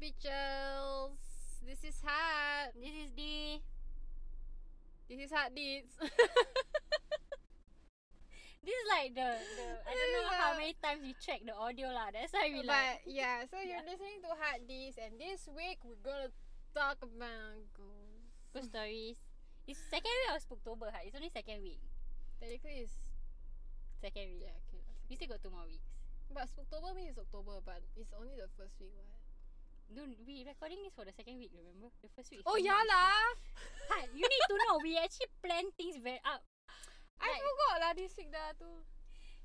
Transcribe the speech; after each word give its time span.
bitches? 0.00 1.18
This 1.66 1.82
is 1.84 2.00
hot. 2.00 2.72
This 2.78 2.94
is 2.94 3.10
D. 3.12 3.60
This 5.08 5.20
is 5.28 5.32
hot 5.32 5.54
deeds. 5.54 5.92
this 6.00 6.10
is 8.74 8.86
like 8.88 9.14
the, 9.14 9.28
the 9.36 9.66
I 9.84 9.92
don't 9.92 10.12
know 10.14 10.28
how 10.32 10.56
many 10.56 10.74
times 10.82 11.02
we 11.02 11.14
check 11.20 11.42
the 11.44 11.54
audio 11.54 11.88
lah. 11.90 12.08
That's 12.12 12.32
why 12.32 12.48
we 12.52 12.62
like 12.62 12.66
but 12.68 12.96
yeah, 13.10 13.44
so 13.50 13.58
you're 13.60 13.82
listening 13.84 14.20
to 14.22 14.30
hot 14.38 14.62
deeds, 14.68 14.96
and 15.00 15.18
this 15.18 15.48
week 15.50 15.82
we're 15.84 16.00
gonna 16.04 16.30
talk 16.76 17.00
about 17.02 17.58
ghosts. 17.74 18.54
ghost 18.54 18.68
stories. 18.70 19.18
It's 19.66 19.80
second 19.90 20.08
week 20.08 20.32
of 20.32 20.44
October, 20.56 20.88
huh? 20.92 21.04
It's 21.04 21.16
only 21.16 21.28
second 21.32 21.60
week. 21.60 21.80
Technically, 22.40 22.86
it's 22.86 22.96
Second 24.00 24.30
week. 24.30 24.46
yeah, 24.46 24.54
okay. 24.70 24.78
We 25.10 25.16
still 25.18 25.28
got 25.28 25.42
two 25.42 25.50
more 25.50 25.66
weeks. 25.66 25.82
But 26.30 26.46
October 26.54 26.94
means 26.94 27.18
October, 27.18 27.58
but 27.66 27.82
it's 27.98 28.14
only 28.14 28.38
the 28.38 28.46
first 28.54 28.78
week, 28.78 28.94
what? 28.94 29.10
No, 29.88 30.04
we 30.26 30.44
recording 30.44 30.84
this 30.84 30.92
for 30.94 31.04
the 31.08 31.12
second 31.16 31.38
week. 31.40 31.50
Remember 31.56 31.88
the 32.04 32.12
first 32.12 32.28
week. 32.30 32.44
Oh 32.44 32.60
yeah 32.60 32.76
week. 32.76 32.92
lah. 32.92 33.24
You 34.12 34.26
need 34.28 34.44
to 34.52 34.56
know. 34.68 34.76
We 34.84 35.00
actually 35.00 35.32
plan 35.40 35.64
things 35.80 35.96
very 35.96 36.20
up. 36.28 36.44
I 37.18 37.32
Like- 37.32 37.40
forgot 37.42 37.74
lah 37.80 37.92
this 37.96 38.12
week 38.14 38.28
dah 38.30 38.52
tu. 38.60 38.68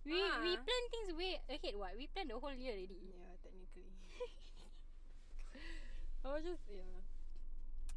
We 0.03 0.19
we 0.19 0.51
Ah. 0.51 0.59
plan 0.59 0.83
things 0.91 1.15
way 1.15 1.39
ahead. 1.47 1.79
What 1.79 1.95
we 1.95 2.11
plan 2.11 2.27
the 2.27 2.35
whole 2.35 2.51
year 2.51 2.75
already. 2.75 3.15
Yeah, 3.15 3.39
technically. 3.39 3.87
I 6.23 6.27
was 6.27 6.43
just 6.43 6.67
yeah. 6.67 6.99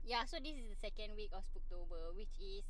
Yeah, 0.06 0.23
so 0.23 0.38
this 0.38 0.54
is 0.54 0.70
the 0.70 0.78
second 0.78 1.18
week 1.18 1.34
of 1.34 1.42
Spooktober, 1.51 2.15
which 2.15 2.30
is 2.38 2.62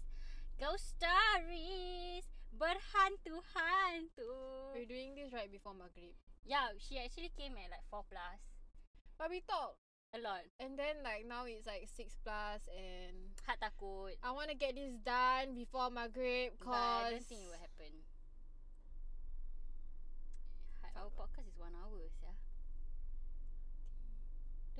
ghost 0.57 0.97
stories, 0.97 2.25
berhantu 2.49 3.45
hantu. 3.53 4.33
We're 4.73 4.89
doing 4.89 5.13
this 5.13 5.37
right 5.37 5.53
before 5.53 5.77
Maghrib. 5.77 6.17
Yeah, 6.49 6.73
she 6.81 6.97
actually 6.97 7.29
came 7.37 7.61
at 7.61 7.69
like 7.69 7.85
four 7.93 8.09
plus, 8.09 8.41
But 9.17 9.33
we 9.33 9.41
talked, 9.49 9.81
a 10.13 10.21
lot. 10.21 10.45
and 10.61 10.77
then 10.79 11.01
like 11.01 11.25
now 11.25 11.49
it's 11.49 11.67
like 11.67 11.89
six 11.89 12.17
plus, 12.21 12.69
and 12.69 13.33
Hat 13.49 13.57
takut, 13.61 14.17
I 14.23 14.31
want 14.33 14.53
to 14.53 14.57
get 14.57 14.77
this 14.77 14.93
done 15.01 15.57
before 15.57 15.89
Maghrib, 15.89 16.53
but 16.61 16.77
I 16.77 16.77
cause 16.77 17.11
don't 17.17 17.27
think 17.27 17.41
it 17.41 17.49
will 17.49 17.61
happen. 17.61 17.93
Our 20.97 21.13
podcast 21.13 21.45
is 21.45 21.61
one 21.61 21.77
hour, 21.77 22.09
yeah. 22.25 22.33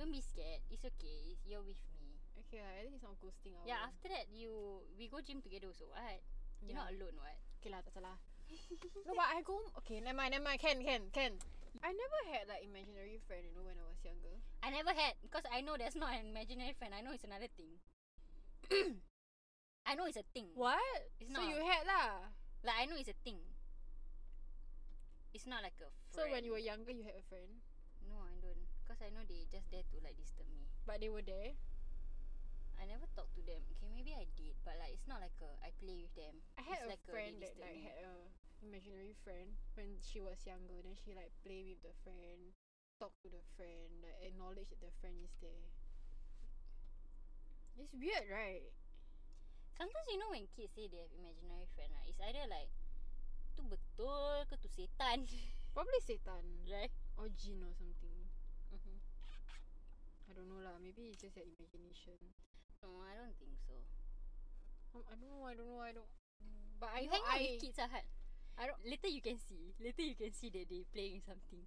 Don't 0.01 0.09
be 0.09 0.21
scared. 0.21 0.65
It's 0.69 0.81
okay. 0.81 1.37
You're 1.45 1.61
with 1.61 1.77
me. 2.01 2.17
Okay, 2.41 2.57
at 2.57 2.85
least 2.89 3.01
it's 3.01 3.05
not 3.05 3.17
ghosting. 3.21 3.53
Our 3.53 3.65
Yeah, 3.69 3.85
after 3.85 4.09
that 4.09 4.25
you 4.33 4.81
we 4.97 5.09
go 5.09 5.21
gym 5.21 5.45
together 5.45 5.69
also, 5.69 5.85
what? 5.93 6.21
You're 6.65 6.77
not 6.77 6.89
alone, 6.89 7.21
what? 7.21 7.37
Okay 7.61 7.69
lah, 7.69 7.85
tak 7.85 7.93
salah. 7.93 8.17
no, 9.05 9.13
but 9.13 9.29
I 9.29 9.45
go. 9.45 9.61
Okay, 9.85 10.01
never 10.01 10.17
mind, 10.17 10.33
never 10.33 10.45
mind. 10.45 10.57
Can, 10.57 10.81
can, 10.81 11.13
can. 11.13 11.37
I 11.83 11.91
never 11.93 12.19
had 12.33 12.47
like 12.49 12.63
imaginary 12.65 13.19
friend, 13.27 13.45
you 13.45 13.53
know, 13.55 13.63
when 13.63 13.77
I 13.79 13.85
was 13.87 14.01
younger. 14.03 14.41
I 14.63 14.69
never 14.69 14.91
had 14.91 15.13
because 15.21 15.45
I 15.51 15.61
know 15.61 15.75
that's 15.77 15.95
not 15.95 16.13
an 16.13 16.27
imaginary 16.29 16.73
friend. 16.77 16.93
I 16.93 17.01
know 17.01 17.13
it's 17.13 17.23
another 17.27 17.47
thing. 17.55 17.77
I 19.87 19.95
know 19.95 20.05
it's 20.05 20.17
a 20.19 20.27
thing. 20.33 20.51
What? 20.55 20.81
It's 21.19 21.31
so 21.31 21.39
not. 21.39 21.47
you 21.47 21.55
had 21.63 21.87
lah. 21.87 22.27
Like 22.65 22.77
I 22.81 22.85
know 22.85 22.97
it's 22.99 23.09
a 23.13 23.17
thing. 23.23 23.39
It's 25.33 25.45
not 25.47 25.61
like 25.63 25.77
a 25.79 25.87
friend. 26.11 26.11
So 26.11 26.21
when 26.31 26.43
you 26.43 26.51
were 26.51 26.61
younger, 26.63 26.91
you 26.91 27.03
had 27.05 27.15
a 27.15 27.25
friend, 27.29 27.61
No, 28.09 28.17
I 28.25 28.35
don't. 28.41 28.65
Because 28.83 28.99
I 29.03 29.09
know 29.13 29.21
they 29.27 29.45
just 29.51 29.69
there 29.69 29.83
to 29.85 29.95
like 30.03 30.17
disturb 30.17 30.47
me. 30.49 30.65
but 30.87 30.99
they 30.99 31.09
were 31.11 31.21
there. 31.23 31.53
I 32.79 32.85
never 32.85 33.05
talked 33.17 33.33
to 33.35 33.43
them. 33.43 33.61
Okay, 33.77 33.89
maybe 33.89 34.13
I 34.13 34.25
did, 34.37 34.53
but 34.65 34.77
like 34.79 34.93
it's 34.93 35.07
not 35.09 35.19
like 35.21 35.33
a 35.41 35.49
I 35.65 35.73
play 35.81 35.97
with 35.97 36.13
them. 36.15 36.41
I 36.57 36.63
had 36.65 36.85
it's 36.85 36.87
a 36.87 36.91
like 36.93 37.03
friend 37.09 37.35
they 37.41 37.49
that 37.49 37.57
like 37.59 37.75
me. 37.77 37.85
had 37.89 37.97
a 38.05 38.15
imaginary 38.63 39.13
friend 39.23 39.57
when 39.75 39.97
she 40.01 40.19
was 40.21 40.45
younger. 40.45 40.79
Then 40.83 40.95
she 40.97 41.13
like 41.13 41.33
play 41.45 41.63
with 41.67 41.81
the 41.83 41.93
friend, 42.03 42.53
talk 42.99 43.13
to 43.23 43.29
the 43.29 43.43
friend, 43.55 44.01
like 44.03 44.17
acknowledge 44.23 44.69
that 44.69 44.81
the 44.81 44.93
friend 45.01 45.17
is 45.23 45.33
there. 45.41 45.69
It's 47.77 47.93
weird, 47.93 48.27
right? 48.31 48.67
Sometimes 49.77 50.07
you 50.09 50.17
know 50.19 50.29
when 50.31 50.47
kids 50.55 50.73
say 50.75 50.87
they 50.89 50.97
have 50.99 51.13
imaginary 51.15 51.67
friend, 51.75 51.91
right? 51.93 52.09
It's 52.09 52.19
either 52.19 52.45
like 52.49 52.69
tu 53.55 53.61
betul 53.65 54.45
ke 54.49 54.55
tu 54.59 54.67
setan, 54.69 55.23
Probably 55.77 56.01
Satan 56.01 56.43
right? 56.67 56.91
or 57.17 57.29
jinn 57.29 57.61
or 57.63 57.73
something. 57.77 58.29
Mm-hmm. 58.73 58.97
I 60.29 60.33
don't 60.33 60.49
know 60.49 60.61
lah. 60.61 60.77
Maybe 60.81 61.09
it's 61.13 61.21
just 61.21 61.37
your 61.37 61.45
imagination. 61.45 62.17
No, 62.81 62.97
I 63.01 63.13
don't 63.17 63.37
think 63.37 63.57
so. 63.65 63.73
Um, 64.95 65.03
I 65.07 65.15
don't 65.15 65.29
know. 65.29 65.45
I 65.45 65.53
don't 65.55 65.67
know. 65.67 65.79
I 65.81 65.91
don't. 65.93 66.09
But 66.79 66.89
I 66.95 66.99
you 67.01 67.07
know 67.09 67.13
hang 67.13 67.23
out 67.27 67.39
I. 67.39 67.41
with 67.41 67.61
kids, 67.61 67.77
Ahad. 67.79 68.05
I 68.57 68.65
don't. 68.67 68.81
Later 68.85 69.07
you 69.13 69.21
can 69.21 69.37
see. 69.37 69.73
Later 69.79 70.01
you 70.01 70.15
can 70.17 70.33
see 70.33 70.49
that 70.49 70.65
they 70.69 70.81
playing 70.93 71.21
something 71.21 71.61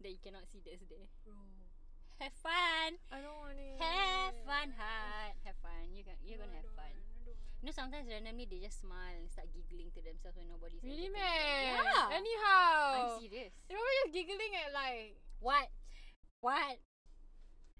that 0.00 0.10
you 0.12 0.20
cannot 0.20 0.44
see 0.52 0.60
that's 0.60 0.84
there. 0.88 1.08
Bro, 1.24 1.36
Have 2.20 2.36
fun. 2.40 3.00
I 3.12 3.18
don't 3.24 3.40
want 3.40 3.56
it. 3.56 3.76
Have 3.80 4.36
fun, 4.44 4.68
Hat. 4.76 5.32
Have 5.48 5.56
fun. 5.64 5.92
You 5.96 6.04
can. 6.04 6.16
You're 6.24 6.36
No, 6.40 6.44
gonna 6.48 6.60
have 6.60 6.72
fun. 6.76 6.92
You 7.64 7.72
know, 7.72 7.72
sometimes 7.72 8.04
randomly 8.06 8.44
they 8.44 8.60
just 8.60 8.84
smile 8.84 9.16
and 9.16 9.32
start 9.32 9.48
giggling 9.56 9.88
to 9.96 10.00
themselves 10.04 10.36
when 10.36 10.46
nobody's 10.52 10.84
Really, 10.84 11.08
man? 11.08 11.80
Yeah. 11.80 12.12
Anyhow. 12.12 13.16
I'm 13.16 13.20
serious. 13.20 13.52
They 13.66 13.74
were 13.74 13.94
just 14.04 14.12
giggling 14.12 14.52
at 14.60 14.70
like 14.76 15.16
What? 15.40 15.68
What? 16.44 16.76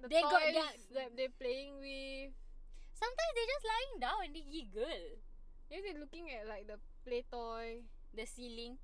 the 0.00 0.08
They 0.08 0.20
got 0.24 0.32
toys 0.32 0.56
their- 0.56 0.72
that 0.96 1.08
they're 1.16 1.36
playing 1.40 1.76
with. 1.76 2.32
Sometimes 2.96 3.32
they're 3.36 3.52
just 3.52 3.64
lying 3.68 3.94
down 4.00 4.20
and 4.24 4.32
they 4.32 4.44
giggle. 4.48 5.20
Maybe 5.68 5.92
they're 5.92 6.00
looking 6.00 6.32
at 6.32 6.48
like 6.48 6.64
the 6.66 6.80
play 7.04 7.24
toy. 7.28 7.84
The 8.16 8.26
ceiling. 8.26 8.78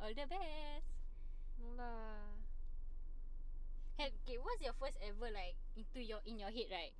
All 0.00 0.12
the 0.14 0.26
best. 0.28 0.88
No 1.60 1.72
lah. 1.76 2.32
Hey, 3.96 4.12
okay, 4.22 4.36
what's 4.38 4.60
your 4.62 4.76
first 4.76 4.96
ever 5.00 5.28
like 5.32 5.56
into 5.76 6.00
your 6.04 6.20
in 6.24 6.38
your 6.38 6.50
head, 6.52 6.68
right? 6.70 6.94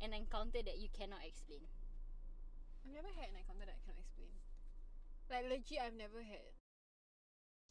An 0.00 0.12
encounter 0.12 0.60
that 0.62 0.76
you 0.78 0.88
cannot 0.92 1.24
explain. 1.24 1.64
I've 2.84 2.92
never 2.94 3.08
had 3.16 3.30
an 3.32 3.36
encounter 3.40 3.66
that 3.66 3.76
I 3.76 3.82
cannot 3.84 4.00
explain. 4.04 4.32
Like 5.30 5.44
legit, 5.48 5.80
I've 5.80 5.96
never 5.96 6.20
had. 6.22 6.52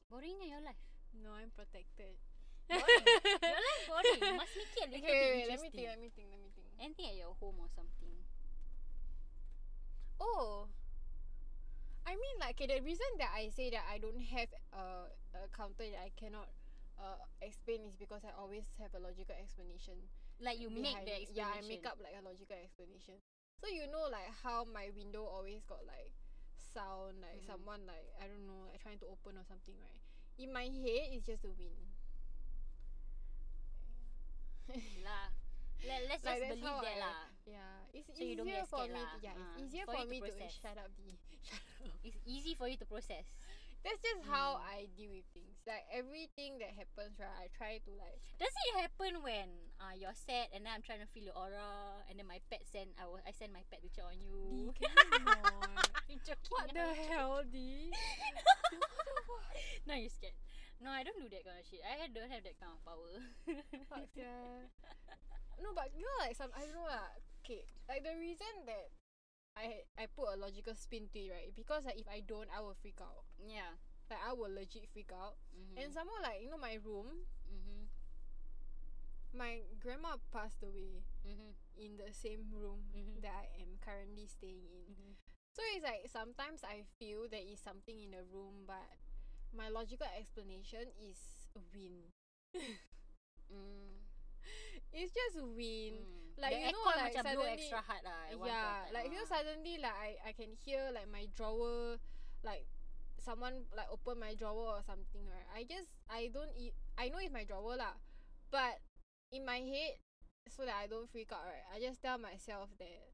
Boring 0.10 0.38
in 0.42 0.50
your 0.50 0.62
life. 0.62 0.80
No, 1.14 1.32
I'm 1.34 1.52
protected. 1.54 2.18
Boring. 2.70 3.08
your 3.42 3.60
life 3.62 3.82
boring. 3.88 4.22
You 4.22 4.34
must 4.38 4.56
make 4.58 4.74
it 4.78 4.88
a 4.88 4.92
little 4.92 5.06
Okay, 5.06 5.22
bit 5.22 5.36
wait, 5.36 5.48
let 5.50 5.60
me 5.62 5.70
interesting. 5.70 5.72
think. 5.72 5.88
Let 5.90 6.00
me 6.02 6.10
think. 6.10 6.28
Let 6.32 6.40
me 6.42 6.50
think. 6.56 6.68
Anything 6.80 7.08
at 7.10 7.16
your 7.18 7.34
home 7.40 7.58
or 7.60 7.70
something. 7.76 8.16
Oh. 10.20 10.70
I 12.06 12.14
mean, 12.16 12.36
like, 12.40 12.60
okay, 12.60 12.68
the 12.68 12.84
reason 12.84 13.08
that 13.20 13.32
I 13.36 13.50
say 13.50 13.70
that 13.72 13.86
I 13.88 13.98
don't 13.98 14.20
have 14.36 14.50
uh, 14.76 15.08
a 15.36 15.48
counter 15.56 15.88
that 15.88 16.02
I 16.04 16.12
cannot 16.20 16.50
uh, 17.00 17.18
explain 17.42 17.86
is 17.88 17.96
because 17.96 18.24
I 18.28 18.32
always 18.36 18.68
have 18.80 18.92
a 18.94 19.00
logical 19.00 19.36
explanation. 19.40 19.96
Like 20.42 20.60
you 20.60 20.70
make 20.70 20.84
behind 20.92 21.08
the 21.08 21.16
explanation. 21.16 21.36
Yeah, 21.36 21.48
I 21.56 21.62
make 21.64 21.86
up 21.88 21.98
like 22.04 22.16
a 22.20 22.24
logical 22.26 22.58
explanation. 22.60 23.16
So 23.64 23.72
you 23.72 23.88
know, 23.88 24.12
like 24.12 24.28
how 24.44 24.66
my 24.68 24.92
window 24.92 25.24
always 25.24 25.64
got 25.64 25.86
like 25.88 26.12
sound, 26.76 27.22
like 27.24 27.40
Mhm. 27.40 27.48
someone 27.48 27.88
like 27.88 28.04
I 28.20 28.28
don't 28.28 28.44
know, 28.46 28.68
like 28.68 28.82
trying 28.84 29.00
to 29.00 29.08
open 29.08 29.40
or 29.40 29.46
something, 29.48 29.76
right? 29.80 30.02
In 30.38 30.52
my 30.52 30.68
head, 30.68 31.14
it's 31.16 31.26
just 31.26 31.44
the 31.44 31.52
wind. 31.56 31.96
lah. 35.04 35.43
Let, 35.84 36.00
let's 36.10 36.24
Like, 36.24 36.40
just 36.40 36.50
believe 36.56 36.64
how 36.64 36.80
that 36.82 36.96
I- 36.96 37.04
lah. 37.04 37.20
Yeah, 37.44 37.92
it's 37.92 38.08
So 38.08 38.24
easier 38.24 38.64
for 38.72 38.88
me. 38.88 38.96
lah. 38.96 39.12
To, 39.12 39.18
yeah, 39.20 39.36
Ah, 39.36 39.52
it's 39.60 39.60
easier 39.68 39.84
for 39.86 39.96
for, 40.00 40.04
to 40.04 40.10
me 40.10 40.18
to, 40.24 40.32
process. 40.32 40.52
shut 40.64 40.78
up. 40.80 40.90
The 40.96 41.12
shut 41.48 41.60
up. 41.60 41.92
It's 42.08 42.20
easy 42.24 42.54
for 42.56 42.68
you 42.72 42.78
to 42.80 42.88
process. 42.88 43.28
That's 43.84 44.00
just 44.00 44.24
how 44.24 44.64
Mm. 44.64 44.72
I 44.72 44.78
deal 44.96 45.12
with 45.12 45.28
things. 45.36 45.60
Like 45.68 45.84
everything 45.92 46.56
that 46.64 46.72
happens, 46.72 47.20
right? 47.20 47.36
I 47.36 47.52
try 47.52 47.84
to 47.84 47.92
like. 48.00 48.16
Does 48.40 48.48
it 48.56 48.74
happen 48.80 49.20
when 49.20 49.52
uh, 49.84 49.92
you're 49.92 50.16
sad 50.16 50.56
and 50.56 50.64
then 50.64 50.72
I'm 50.72 50.80
trying 50.88 51.04
to 51.04 51.10
feel 51.12 51.28
your 51.28 51.36
aura 51.36 52.00
and 52.08 52.16
then 52.16 52.24
my 52.32 52.40
pet 52.48 52.64
send 52.64 52.96
I, 52.96 53.04
will, 53.12 53.20
I 53.28 53.36
send 53.36 53.52
my 53.52 53.68
pet 53.68 53.84
to 53.84 54.02
on 54.08 54.16
you? 54.24 54.72
Can 54.80 54.88
you 56.08 56.16
joking. 56.24 56.48
what 56.48 56.72
the 56.72 56.80
joking. 56.80 57.12
hell, 57.12 57.44
D? 57.44 57.92
No, 59.84 60.00
you 60.00 60.08
scared. 60.08 60.40
No, 60.80 60.88
I 60.96 61.04
don't 61.04 61.20
do 61.20 61.28
that 61.28 61.44
kind 61.44 61.60
of 61.60 61.68
shit. 61.68 61.84
I 61.84 62.08
don't 62.08 62.32
have 62.32 62.44
that 62.48 62.56
kind 62.56 62.72
of 62.72 62.80
power. 62.88 63.12
Fuck 63.92 64.08
yeah. 64.16 64.64
No, 65.62 65.72
but 65.74 65.92
you 65.96 66.04
know, 66.06 66.18
like 66.26 66.36
some 66.36 66.52
I 66.56 66.66
don't 66.66 66.76
know 66.76 66.88
lah. 66.90 67.14
Okay, 67.44 67.66
like 67.90 68.04
the 68.04 68.16
reason 68.18 68.66
that 68.66 68.88
I 69.58 69.86
I 70.00 70.08
put 70.12 70.32
a 70.34 70.38
logical 70.40 70.76
spin 70.76 71.10
to 71.14 71.20
it, 71.20 71.32
right? 71.32 71.52
Because 71.56 71.86
like 71.86 72.00
if 72.00 72.08
I 72.10 72.22
don't, 72.26 72.50
I 72.54 72.62
will 72.62 72.78
freak 72.80 73.00
out. 73.02 73.26
yeah. 73.42 73.78
Like 74.12 74.20
I 74.22 74.34
will 74.34 74.52
legit 74.52 74.90
freak 74.92 75.12
out. 75.16 75.38
Mm-hmm. 75.56 75.80
And 75.80 75.90
some 75.94 76.10
like 76.22 76.42
you 76.44 76.50
know, 76.52 76.60
my 76.62 76.78
room, 76.84 77.26
mm-hmm. 77.48 77.88
my 79.34 79.62
grandma 79.82 80.16
passed 80.32 80.62
away 80.64 81.02
Mm-hmm. 81.24 81.56
in 81.80 81.96
the 81.98 82.12
same 82.14 82.52
room 82.52 82.84
Mhm. 82.92 83.22
that 83.24 83.32
I 83.32 83.62
am 83.64 83.80
currently 83.80 84.28
staying 84.28 84.68
in. 84.68 84.92
Mm-hmm. 84.92 85.14
So 85.56 85.62
it's 85.74 85.84
like 85.86 86.04
sometimes 86.12 86.64
I 86.64 86.84
feel 87.00 87.28
there 87.32 87.40
is 87.48 87.60
something 87.64 87.96
in 87.98 88.12
the 88.12 88.24
room, 88.28 88.68
but 88.68 88.84
my 89.56 89.70
logical 89.70 90.08
explanation 90.18 90.92
is 91.00 91.20
wind. 91.74 92.12
Mm. 93.54 94.03
It's 94.94 95.14
just 95.14 95.42
wind. 95.44 96.02
Mm. 96.02 96.42
Like, 96.42 96.54
the 96.58 96.66
you 96.66 96.72
know, 96.74 96.86
like, 96.98 97.14
suddenly- 97.14 97.54
extra 97.54 97.82
hard 97.82 98.02
lah. 98.04 98.26
yeah, 98.46 98.90
like 98.90 99.06
you 99.06 99.16
know 99.18 99.26
ah. 99.30 99.34
suddenly 99.38 99.78
like 99.78 99.94
I, 99.94 100.10
I 100.30 100.32
can 100.34 100.50
hear 100.66 100.90
like 100.90 101.06
my 101.06 101.30
drawer 101.38 102.02
like 102.42 102.66
someone 103.22 103.64
like 103.78 103.88
open 103.94 104.18
my 104.20 104.34
drawer 104.34 104.82
or 104.82 104.84
something 104.84 105.24
right. 105.30 105.46
I 105.54 105.64
just 105.64 105.94
I 106.10 106.34
don't 106.34 106.50
I 106.98 107.10
know 107.14 107.22
it's 107.22 107.32
my 107.32 107.46
drawer 107.46 107.78
lah, 107.78 107.96
But 108.50 108.82
in 109.32 109.46
my 109.46 109.62
head, 109.62 110.02
so 110.50 110.66
that 110.66 110.76
I 110.76 110.88
don't 110.90 111.10
freak 111.10 111.32
out, 111.32 111.46
right? 111.46 111.66
I 111.70 111.78
just 111.80 112.02
tell 112.02 112.18
myself 112.18 112.70
that 112.82 113.14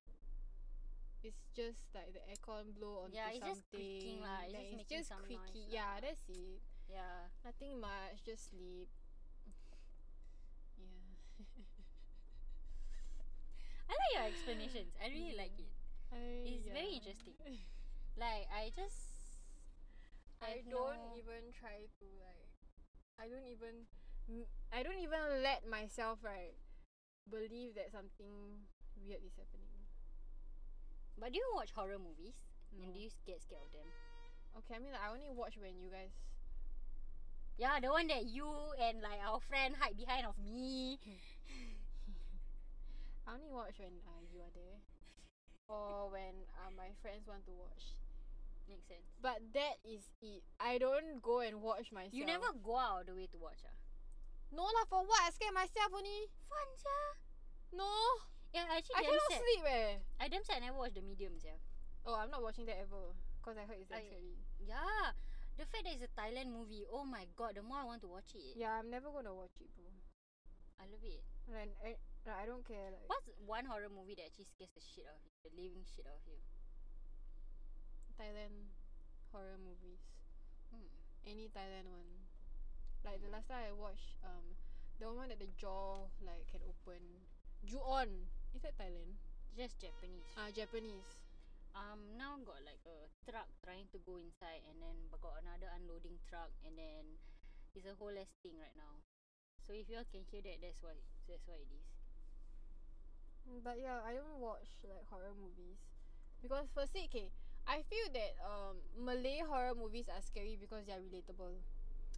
it's 1.23 1.43
just 1.55 1.83
like 1.93 2.15
the 2.15 2.23
aircon 2.31 2.71
blow 2.79 3.03
onto 3.03 3.15
Yeah, 3.19 3.29
it's 3.35 3.43
something. 3.43 3.55
just 3.55 3.63
creaking 3.71 4.19
it's 4.23 4.87
just 4.87 5.11
it's 5.11 5.11
just 5.11 5.11
creaky. 5.27 5.67
noise 5.67 5.75
yeah, 5.75 5.93
that's 5.99 6.23
it. 6.31 6.59
Yeah. 6.89 7.27
Nothing 7.45 7.79
much. 7.79 8.23
Just 8.25 8.49
sleep. 8.49 8.87
Yeah. 10.79 10.85
I 13.89 13.93
like 13.93 14.13
your 14.15 14.25
explanations. 14.31 14.93
I 15.01 15.07
really 15.09 15.35
like 15.35 15.55
it. 15.59 15.71
I, 16.13 16.21
It's 16.45 16.67
very 16.67 16.93
interesting. 16.95 17.33
Like 18.19 18.49
I 18.51 18.67
just 18.75 19.39
I 20.41 20.59
have 20.59 20.69
don't 20.69 20.99
no- 20.99 21.15
even 21.15 21.51
try 21.55 21.87
to 21.87 22.05
like. 22.19 22.49
I 23.19 23.27
don't 23.29 23.47
even. 23.47 23.87
I 24.71 24.83
don't 24.83 24.99
even 24.99 25.41
let 25.43 25.67
myself 25.67 26.19
right 26.23 26.53
believe 27.29 27.75
that 27.75 27.91
something 27.91 28.67
weird 28.97 29.23
is 29.25 29.33
happening. 29.37 29.87
But 31.17 31.33
do 31.33 31.37
you 31.39 31.51
watch 31.53 31.71
horror 31.71 31.99
movies? 31.99 32.35
No. 32.75 32.83
And 32.85 32.93
do 32.93 32.99
you 32.99 33.09
get 33.25 33.41
scared 33.41 33.61
of 33.65 33.71
them? 33.71 33.87
Okay, 34.57 34.75
I 34.75 34.79
mean 34.79 34.91
like, 34.91 35.01
I 35.03 35.11
only 35.11 35.29
watch 35.29 35.57
when 35.57 35.77
you 35.79 35.89
guys. 35.91 36.11
Yeah, 37.57 37.79
the 37.81 37.89
one 37.89 38.07
that 38.07 38.25
you 38.25 38.47
and 38.81 39.01
like 39.01 39.19
our 39.25 39.39
friend 39.41 39.75
hide 39.79 39.97
behind 39.97 40.25
of 40.25 40.35
me. 40.39 40.99
I 43.29 43.37
only 43.37 43.53
watch 43.53 43.77
when 43.77 43.93
uh, 44.09 44.25
you 44.33 44.41
are 44.41 44.49
there, 44.57 44.81
or 45.69 46.09
when 46.09 46.33
uh, 46.65 46.73
my 46.73 46.89
friends 47.05 47.29
want 47.29 47.45
to 47.45 47.53
watch. 47.53 47.93
Makes 48.65 48.89
sense. 48.89 49.05
But 49.21 49.37
that 49.53 49.77
is 49.85 50.09
it. 50.21 50.41
I 50.57 50.81
don't 50.81 51.21
go 51.21 51.41
and 51.45 51.61
watch 51.61 51.93
myself. 51.93 52.13
You 52.17 52.25
never 52.25 52.49
go 52.65 52.73
out 52.77 53.05
the 53.05 53.13
way 53.13 53.29
to 53.29 53.37
watch 53.37 53.61
ah. 53.65 53.73
No 54.49 54.65
lah, 54.65 54.85
for 54.89 55.05
what? 55.05 55.21
I 55.21 55.29
scare 55.29 55.53
myself 55.53 55.93
only. 55.93 56.25
Fun 56.49 56.69
yeah. 56.81 57.09
No, 57.77 57.89
Yeah, 58.49 58.65
actually 58.65 58.97
I 58.97 59.05
cannot 59.05 59.29
sad. 59.29 59.41
sleep 59.45 59.63
eh. 59.69 59.93
I 60.17 60.25
damn 60.25 60.41
sad 60.41 60.57
I 60.57 60.73
never 60.73 60.81
watched 60.81 60.97
the 60.97 61.05
medium 61.05 61.37
yeah. 61.45 61.57
Oh, 62.01 62.17
I'm 62.17 62.33
not 62.33 62.41
watching 62.41 62.65
that 62.65 62.81
ever. 62.81 63.13
Cause 63.45 63.57
I 63.61 63.69
heard 63.69 63.77
it's 63.77 63.93
I- 63.93 64.01
scary. 64.09 64.41
Yeah. 64.57 65.13
The 65.61 65.69
fact 65.69 65.85
that 65.85 65.93
it's 65.93 66.05
a 66.05 66.11
Thailand 66.17 66.49
movie, 66.49 66.85
oh 66.89 67.05
my 67.05 67.29
god, 67.37 67.53
the 67.57 67.61
more 67.61 67.77
I 67.81 67.85
want 67.85 68.01
to 68.01 68.09
watch 68.09 68.33
it. 68.33 68.57
Yeah, 68.57 68.73
I'm 68.73 68.89
never 68.89 69.13
gonna 69.13 69.33
watch 69.37 69.53
it, 69.61 69.69
bro. 69.77 69.85
I 70.81 70.87
love 70.89 71.03
it. 71.05 71.21
Like, 71.51 71.73
I, 71.85 71.89
like, 72.27 72.39
I 72.39 72.45
don't 72.45 72.65
care. 72.67 72.91
Like, 72.91 73.05
What's 73.07 73.27
one 73.45 73.65
horror 73.65 73.91
movie 73.91 74.15
that 74.19 74.31
actually 74.31 74.49
scares 74.49 74.71
the 74.75 74.83
shit 74.83 75.07
out 75.07 75.17
of 75.17 75.23
you? 75.23 75.35
The 75.45 75.51
living 75.55 75.85
shit 75.87 76.05
out 76.07 76.19
of 76.19 76.25
you? 76.27 76.39
Thailand 78.19 78.67
horror 79.31 79.55
movies? 79.61 80.03
Hmm. 80.73 80.91
Any 81.23 81.47
Thailand 81.47 81.87
one? 81.87 82.11
Like 83.07 83.23
the 83.23 83.31
last 83.31 83.47
time 83.47 83.63
I 83.63 83.71
watched, 83.71 84.19
um, 84.27 84.43
the 84.99 85.07
one 85.07 85.31
that 85.31 85.39
the 85.39 85.47
jaw 85.55 86.11
like 86.19 86.43
can 86.51 86.59
open. 86.67 86.99
Ju-on. 87.63 88.27
Is 88.51 88.63
that 88.63 88.75
Thailand? 88.75 89.15
Just 89.55 89.79
Japanese. 89.79 90.27
Ah, 90.35 90.51
Japanese. 90.51 91.07
Um, 91.75 92.01
now 92.17 92.35
got 92.43 92.59
like 92.65 92.81
a 92.83 93.07
truck 93.23 93.47
trying 93.63 93.87
to 93.95 93.99
go 94.03 94.19
inside, 94.19 94.65
and 94.67 94.81
then 94.81 94.95
but 95.11 95.21
got 95.23 95.39
another 95.39 95.71
unloading 95.79 96.19
truck, 96.27 96.51
and 96.65 96.75
then 96.75 97.19
it's 97.75 97.87
a 97.87 97.95
whole 97.95 98.11
ass 98.11 98.35
thing 98.41 98.57
right 98.59 98.75
now. 98.75 98.99
So 99.63 99.71
if 99.71 99.87
you 99.87 99.95
all 100.01 100.07
can 100.09 100.25
hear 100.27 100.41
that, 100.43 100.59
that's 100.59 100.81
why 100.81 100.97
that's 101.29 101.45
why 101.47 101.61
it 101.61 101.69
is. 101.71 101.98
But 103.63 103.77
yeah, 103.81 103.99
I 104.05 104.13
don't 104.13 104.39
watch 104.39 104.69
like 104.85 105.03
horror 105.09 105.33
movies 105.35 105.81
because 106.41 106.69
firstly, 106.73 107.09
okay, 107.09 107.31
I 107.67 107.81
feel 107.89 108.07
that 108.13 108.33
um 108.45 108.77
Malay 108.97 109.41
horror 109.45 109.73
movies 109.75 110.05
are 110.07 110.21
scary 110.21 110.57
because 110.59 110.85
they 110.85 110.93
are 110.93 111.01
relatable. 111.03 111.57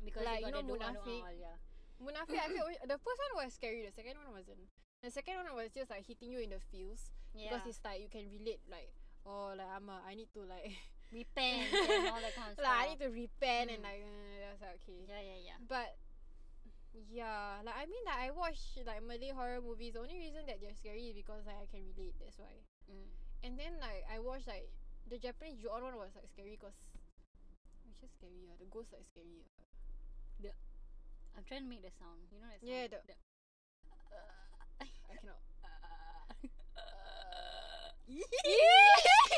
Because 0.03 0.25
Like, 0.25 0.41
you 0.45 0.51
know 0.51 0.63
Munafik? 0.65 1.21
yeah. 1.39 1.57
Munafik, 2.01 2.37
I 2.41 2.47
feel 2.49 2.65
the 2.89 2.97
first 2.99 3.19
one 3.31 3.45
was 3.45 3.53
scary. 3.53 3.85
The 3.85 3.93
second 3.93 4.17
one 4.21 4.33
wasn't. 4.33 4.65
The 5.03 5.11
second 5.11 5.35
one 5.41 5.55
was 5.55 5.69
just 5.73 5.89
like 5.89 6.05
hitting 6.05 6.31
you 6.31 6.39
in 6.41 6.49
the 6.51 6.59
feels 6.71 7.09
Yeah. 7.33 7.49
because 7.55 7.65
it's 7.69 7.81
like 7.85 8.01
you 8.01 8.09
can 8.11 8.29
relate 8.29 8.61
like 8.69 8.91
oh 9.25 9.53
like 9.57 9.69
I'm 9.69 9.87
a, 9.89 10.01
I 10.05 10.13
need 10.13 10.29
to 10.33 10.41
like 10.45 10.73
repent 11.13 11.69
and 11.89 12.09
all 12.09 12.21
that 12.21 12.33
kind 12.37 12.53
of 12.53 12.57
stuff. 12.57 12.65
like 12.69 12.77
I 12.77 12.85
need 12.93 13.01
to 13.01 13.09
repent 13.09 13.67
and 13.71 13.81
Mm. 13.81 13.89
like 13.89 14.01
uh, 14.01 14.35
that's 14.45 14.61
like 14.61 14.77
okay. 14.83 14.99
Yeah, 15.09 15.21
yeah, 15.21 15.39
yeah. 15.53 15.57
But 15.65 15.97
yeah, 17.11 17.61
like 17.63 17.75
I 17.77 17.85
mean 17.87 18.03
like 18.05 18.19
I 18.27 18.29
watch 18.31 18.59
like 18.85 19.01
Malay 19.03 19.31
horror 19.31 19.61
movies. 19.63 19.93
The 19.95 20.01
only 20.03 20.19
reason 20.19 20.43
that 20.47 20.59
they're 20.59 20.75
scary 20.75 21.07
is 21.11 21.15
because 21.15 21.45
like 21.47 21.55
I 21.59 21.67
can 21.71 21.83
relate. 21.95 22.15
That's 22.19 22.37
why. 22.39 22.51
Mm. 22.91 23.07
And 23.43 23.53
then 23.59 23.73
like 23.79 24.03
I 24.11 24.19
watched 24.19 24.47
like 24.47 24.67
the 25.09 25.17
Japanese 25.17 25.59
Ju-on 25.61 25.81
one 25.83 25.95
was 25.95 26.11
like 26.15 26.27
scary 26.31 26.57
because 26.59 26.75
it's 27.87 27.99
just 28.01 28.13
scary. 28.19 28.47
Uh. 28.47 28.55
The 28.59 28.67
ghosts 28.69 28.91
like 28.93 29.05
scary. 29.07 29.43
Uh. 30.43 30.51
I'm 31.37 31.43
trying 31.47 31.63
to 31.63 31.69
make 31.69 31.81
the 31.81 31.91
sound. 31.95 32.27
You 32.31 32.39
know 32.43 32.47
that 32.51 32.59
sound? 32.59 32.69
Yeah, 32.69 32.87
the- 32.91 33.03
The- 33.07 33.15
I 34.81 34.85
cannot. 35.15 35.39
yeah, 38.07 38.43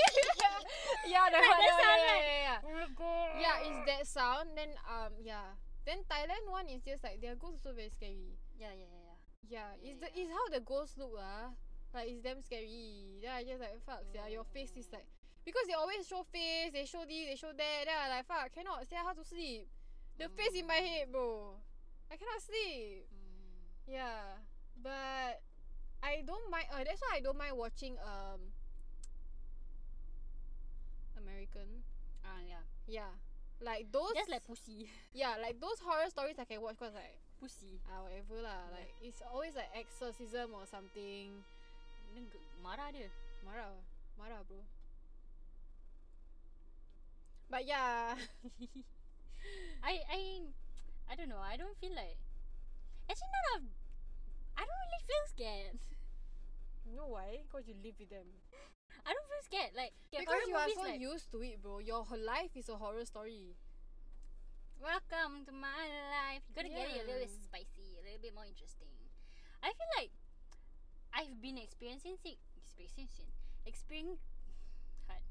yeah, 1.08 1.30
the 1.30 1.38
Like 1.38 1.46
one, 1.46 1.60
that 1.62 1.70
yeah, 1.70 1.78
sound, 1.78 2.02
yeah, 2.02 2.14
right? 2.14 2.26
yeah, 2.26 2.42
yeah, 2.42 2.58
Oh 2.66 2.74
my 2.74 2.88
god. 2.96 3.30
yeah. 3.40 3.56
It's 3.68 3.82
that 3.86 4.08
sound. 4.08 4.50
Then 4.56 4.70
um 4.90 5.14
yeah. 5.22 5.54
Then 5.86 6.00
Thailand 6.08 6.48
one 6.48 6.68
is 6.68 6.82
just 6.84 7.04
like 7.04 7.20
their 7.20 7.36
ghosts 7.36 7.66
also 7.66 7.76
very 7.76 7.90
scary. 7.92 8.40
Yeah, 8.56 8.72
yeah, 8.72 8.88
yeah, 8.88 9.04
yeah. 9.04 9.20
Yeah, 9.44 9.70
it's 9.84 10.00
the 10.00 10.08
it's 10.16 10.32
how 10.32 10.48
the 10.48 10.64
ghosts 10.64 10.96
look 10.98 11.20
ah. 11.20 11.52
Like 11.94 12.08
it's 12.08 12.24
damn 12.24 12.42
scary. 12.42 13.20
Then 13.22 13.32
I 13.32 13.44
just 13.44 13.60
like 13.60 13.76
fuck. 13.86 14.02
Yeah, 14.16 14.28
your 14.32 14.48
face 14.56 14.72
is 14.80 14.88
like 14.92 15.06
because 15.44 15.68
they 15.68 15.76
always 15.76 16.08
show 16.08 16.24
face. 16.32 16.72
They 16.72 16.88
show 16.88 17.04
this. 17.04 17.28
They 17.28 17.36
show 17.36 17.52
that. 17.52 17.80
Then 17.84 17.94
I 17.94 18.08
like 18.16 18.26
fuck. 18.26 18.48
Cannot. 18.56 18.88
See 18.88 18.96
how 18.96 19.12
to 19.12 19.24
sleep. 19.24 19.68
The 20.18 20.32
face 20.32 20.56
in 20.56 20.66
my 20.66 20.80
head, 20.80 21.12
bro. 21.12 21.60
I 22.08 22.16
cannot 22.16 22.40
sleep. 22.40 23.04
Mm. 23.12 23.92
Yeah, 23.92 24.40
but 24.80 25.44
I 26.02 26.24
don't 26.26 26.48
mind. 26.50 26.72
Uh, 26.72 26.88
that's 26.88 27.02
why 27.04 27.18
I 27.18 27.22
don't 27.22 27.38
mind 27.38 27.60
watching 27.60 28.00
um 28.00 28.56
American. 31.18 31.84
Ah, 32.24 32.40
yeah. 32.48 32.64
Yeah, 32.88 33.12
like 33.64 33.92
those. 33.92 34.14
Just 34.16 34.30
like 34.30 34.46
pussy. 34.46 34.90
yeah, 35.14 35.36
like 35.42 35.60
those 35.60 35.80
horror 35.80 36.10
stories 36.10 36.36
I 36.40 36.46
can 36.46 36.62
watch 36.62 36.78
cause 36.78 36.94
like 36.94 37.18
pussy. 37.40 37.82
ah 37.90 38.04
whatever 38.04 38.42
lah. 38.44 38.70
Like 38.72 38.94
it's 39.02 39.22
always 39.32 39.56
like 39.56 39.72
exorcism 39.76 40.54
or 40.54 40.66
something. 40.68 41.44
Marah 42.64 42.90
dia. 42.94 43.10
Marah, 43.44 43.76
marah 44.18 44.42
bro. 44.48 44.64
But 47.50 47.66
yeah, 47.66 48.16
I 49.84 50.00
I 50.10 50.20
I 51.12 51.16
don't 51.16 51.30
know. 51.30 51.42
I 51.42 51.58
don't 51.58 51.78
feel 51.80 51.94
like 51.96 52.18
actually 53.10 53.32
none 53.34 53.62
of 53.62 53.64
I 54.58 54.64
don't 54.66 54.82
really 54.88 55.04
feel 55.08 55.26
scared. 55.30 55.78
you 56.86 56.96
know 56.96 57.08
why? 57.08 57.44
Cause 57.52 57.64
you 57.68 57.76
live 57.84 57.96
with 58.00 58.10
them. 58.10 58.28
I 59.06 59.12
don't 59.14 59.28
feel 59.28 59.44
scared. 59.44 59.72
Like 59.76 59.94
okay, 60.12 60.24
Because 60.24 60.48
you 60.48 60.56
are 60.56 60.70
so 60.70 60.82
like 60.82 61.00
used 61.00 61.32
to 61.32 61.42
it, 61.44 61.62
bro. 61.62 61.80
Your 61.80 62.04
whole 62.04 62.20
life 62.24 62.52
is 62.56 62.70
a 62.70 62.76
horror 62.76 63.06
story. 63.06 63.56
Welcome 64.82 65.46
to 65.48 65.54
my 65.56 65.88
life. 66.12 66.44
You 66.50 66.54
gotta 66.56 66.70
get 66.70 66.88
it 66.92 67.04
a 67.04 67.08
little 67.08 67.24
bit 67.24 67.32
spicy, 67.32 67.96
a 68.00 68.04
little 68.04 68.20
bit 68.22 68.36
more 68.36 68.46
interesting. 68.46 68.92
I 69.64 69.72
feel 69.72 69.92
like 69.98 70.12
I've 71.14 71.40
been 71.42 71.58
experiencing 71.58 72.18
it, 72.26 72.38
experiencing 72.58 73.32
experiencing 73.66 74.20
hard. 75.08 75.24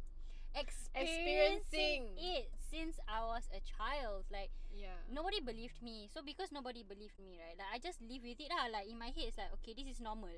experiencing 0.55 0.97
Experiencing. 0.97 2.05
it 2.17 2.47
since 2.71 2.97
I 3.09 3.25
was 3.25 3.45
a 3.53 3.61
child. 3.61 4.25
Like 4.33 4.51
Yeah. 4.73 4.97
nobody 5.11 5.41
believed 5.41 5.83
me. 5.83 6.09
So 6.13 6.23
because 6.25 6.53
nobody 6.53 6.83
believed 6.83 7.19
me, 7.21 7.37
right? 7.41 7.57
Like 7.59 7.71
I 7.75 7.79
just 7.79 8.01
live 8.01 8.23
with 8.25 8.41
it 8.41 8.49
lah. 8.53 8.69
Like 8.73 8.89
in 8.89 8.97
my 8.99 9.13
head, 9.13 9.29
it's 9.33 9.39
like 9.39 9.53
okay, 9.61 9.75
this 9.77 9.89
is 9.97 10.01
normal. 10.01 10.33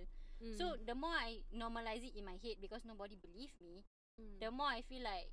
Mm. 0.44 0.56
So 0.58 0.76
the 0.86 0.94
more 0.94 1.14
I 1.16 1.40
normalize 1.54 2.04
it 2.04 2.16
in 2.16 2.24
my 2.24 2.36
head 2.42 2.60
because 2.60 2.84
nobody 2.84 3.16
believed 3.16 3.56
me, 3.60 3.84
Mm. 4.20 4.38
the 4.40 4.50
more 4.50 4.68
I 4.68 4.82
feel 4.82 5.02
like 5.02 5.32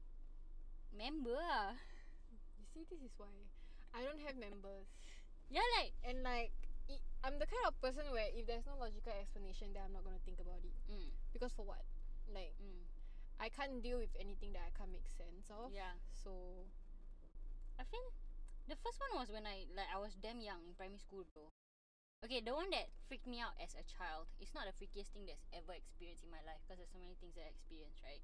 member 0.96 1.38
ah. 1.38 1.74
You 2.58 2.65
see, 2.74 2.86
this 2.89 3.01
is 3.03 3.13
why 3.18 3.32
I 3.94 4.03
don't 4.03 4.22
have 4.24 4.38
members, 4.39 4.88
Yeah, 5.51 5.65
like 5.80 5.94
and 6.08 6.24
like 6.24 6.53
i- 6.89 7.03
I'm 7.24 7.36
the 7.39 7.48
kind 7.50 7.65
of 7.68 7.75
person 7.84 8.08
where 8.12 8.30
if 8.32 8.48
there's 8.48 8.65
no 8.65 8.80
logical 8.80 9.12
explanation, 9.13 9.74
then 9.75 9.84
I'm 9.86 9.94
not 9.94 10.06
gonna 10.08 10.24
think 10.24 10.39
about 10.39 10.63
it. 10.63 10.75
mm, 10.89 11.12
Because 11.34 11.51
for 11.53 11.65
what? 11.65 11.84
Like 12.32 12.56
mm, 12.62 12.88
I 13.39 13.50
can't 13.50 13.84
deal 13.84 14.00
with 14.00 14.13
anything 14.20 14.53
that 14.56 14.63
I 14.68 14.72
can't 14.77 14.91
make 14.91 15.08
sense 15.12 15.51
of. 15.51 15.72
yeah. 15.74 16.00
So 16.15 16.65
I 17.80 17.84
think 17.84 18.06
the 18.68 18.75
first 18.77 19.00
one 19.12 19.20
was 19.20 19.30
when 19.32 19.46
I 19.46 19.65
like 19.75 19.89
I 19.94 20.00
was 20.00 20.15
damn 20.15 20.39
young 20.41 20.63
in 20.68 20.74
primary 20.75 21.00
school, 21.00 21.25
bro. 21.34 21.51
Okay, 22.22 22.38
the 22.46 22.54
one 22.54 22.70
that 22.70 22.86
freaked 23.10 23.25
me 23.25 23.42
out 23.42 23.58
as 23.58 23.74
a 23.74 23.82
child. 23.82 24.30
It's 24.38 24.54
not 24.54 24.70
the 24.70 24.75
freakiest 24.78 25.10
thing 25.10 25.25
that's 25.25 25.42
ever 25.58 25.74
experienced 25.74 26.22
in 26.22 26.30
my 26.30 26.38
life 26.46 26.62
because 26.62 26.78
there's 26.78 26.94
so 26.94 27.01
many 27.01 27.18
things 27.18 27.34
that 27.34 27.50
I 27.50 27.51
experienced, 27.58 27.98
right? 28.06 28.22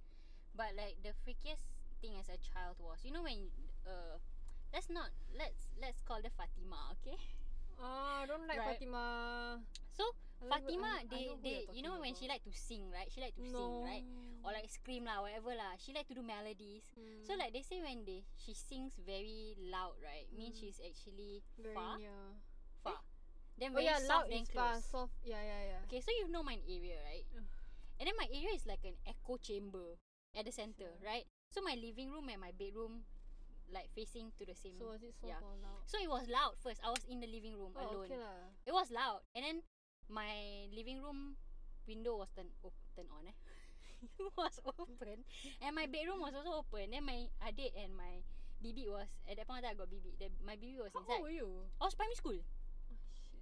But 0.53 0.77
like 0.77 1.01
the 1.01 1.17
freakiest 1.25 1.65
thing 1.97 2.13
as 2.13 2.29
a 2.29 2.37
child 2.37 2.77
was, 2.77 3.01
you 3.01 3.09
know 3.09 3.25
when 3.25 3.49
uh, 3.89 4.21
let's 4.69 4.93
not 4.93 5.09
let's 5.33 5.73
let's 5.81 6.05
call 6.05 6.21
her 6.21 6.29
Fatima, 6.29 6.93
okay? 7.01 7.17
ah, 7.81 8.21
I 8.21 8.29
don't 8.29 8.45
like 8.45 8.61
Right. 8.61 8.77
Fatima. 8.77 9.65
So 9.89 10.05
know- 10.45 10.45
Fatima, 10.45 11.01
I 11.01 11.09
they 11.09 11.33
know 11.33 11.41
they 11.41 11.65
you're 11.73 11.89
know 11.89 11.97
talking 11.97 12.05
when 12.05 12.13
she 12.13 12.29
about. 12.29 12.37
like 12.37 12.45
to 12.45 12.53
sing, 12.53 12.93
right? 12.93 13.09
She 13.09 13.17
like 13.17 13.33
to 13.33 13.45
sing, 13.49 13.73
right? 13.81 14.05
Or 14.45 14.53
like 14.53 14.69
scream 14.69 15.09
lah, 15.09 15.25
whatever 15.25 15.57
lah. 15.57 15.73
She 15.81 15.89
like 15.97 16.05
to 16.13 16.13
do 16.13 16.21
melodies. 16.21 16.85
So 17.25 17.33
Mm. 17.33 17.41
like 17.41 17.49
they 17.49 17.65
say 17.65 17.81
when 17.81 18.05
they 18.05 18.21
she 18.37 18.53
sings 18.53 18.93
very 19.01 19.57
loud, 19.57 19.97
right? 20.05 20.29
Means 20.29 20.53
Mm. 20.53 20.61
she's 20.69 20.77
actually 20.85 21.41
very 21.57 21.73
far. 21.73 21.97
near. 21.97 22.37
Then 23.57 23.71
Oh 23.73 23.81
very 23.81 23.85
yeah, 23.89 23.97
loud 24.05 24.25
soft 24.25 24.29
then 24.29 24.45
close. 24.45 24.53
fast, 24.53 24.91
soft. 24.91 25.13
Yeah, 25.25 25.41
yeah, 25.41 25.61
yeah. 25.73 25.79
Okay, 25.89 26.01
so 26.01 26.11
you 26.13 26.29
know 26.29 26.43
my 26.45 26.57
area, 26.69 27.01
right? 27.01 27.25
And 27.99 28.05
then 28.05 28.13
my 28.17 28.29
area 28.29 28.53
is 28.53 28.65
like 28.69 28.85
an 28.85 28.93
echo 29.09 29.37
chamber 29.41 29.97
at 30.37 30.45
the 30.45 30.53
center, 30.53 30.93
Yeah. 31.01 31.09
right? 31.09 31.25
So 31.49 31.61
my 31.65 31.73
living 31.73 32.11
room 32.13 32.29
and 32.29 32.37
my 32.41 32.53
bedroom 32.53 33.01
like 33.73 33.89
facing 33.97 34.31
to 34.37 34.45
the 34.45 34.53
same. 34.55 34.77
So 34.77 34.93
was 34.93 35.01
it 35.01 35.17
soft 35.17 35.33
yeah. 35.33 35.41
or 35.41 35.57
loud? 35.59 35.81
So 35.89 35.97
it 35.97 36.07
was 36.09 36.29
loud 36.29 36.53
first. 36.61 36.79
I 36.85 36.93
was 36.93 37.01
in 37.09 37.19
the 37.19 37.27
living 37.27 37.57
room 37.57 37.73
Oh, 37.75 37.81
alone. 37.81 38.05
okay 38.05 38.15
lah. 38.21 38.45
It 38.63 38.71
was 38.77 38.93
loud, 38.93 39.25
and 39.35 39.41
then 39.43 39.57
my 40.07 40.69
living 40.71 41.01
room 41.01 41.35
window 41.89 42.21
was 42.21 42.29
turned 42.37 42.53
op- 42.63 42.77
turned 42.95 43.09
on. 43.11 43.25
Eh, 43.27 43.35
it 44.21 44.29
was 44.37 44.55
open, 44.63 45.25
and 45.65 45.71
my 45.73 45.89
bedroom 45.89 46.21
was 46.21 46.31
also 46.37 46.61
open. 46.63 46.93
Then 46.93 47.03
my 47.09 47.27
adik 47.43 47.73
and 47.75 47.97
my 47.97 48.21
bibi 48.61 48.85
was 48.87 49.09
at 49.27 49.35
that 49.41 49.47
point 49.49 49.65
of 49.65 49.73
time 49.73 49.75
I 49.75 49.79
got 49.81 49.89
bibi. 49.89 50.13
The, 50.21 50.29
my 50.45 50.53
bibi 50.55 50.77
was 50.79 50.93
How 50.93 51.01
inside. 51.03 51.19
old 51.19 51.23
were 51.27 51.35
you? 51.35 51.49
I 51.81 51.89
was 51.89 51.95
primary 51.97 52.15
school. 52.21 52.39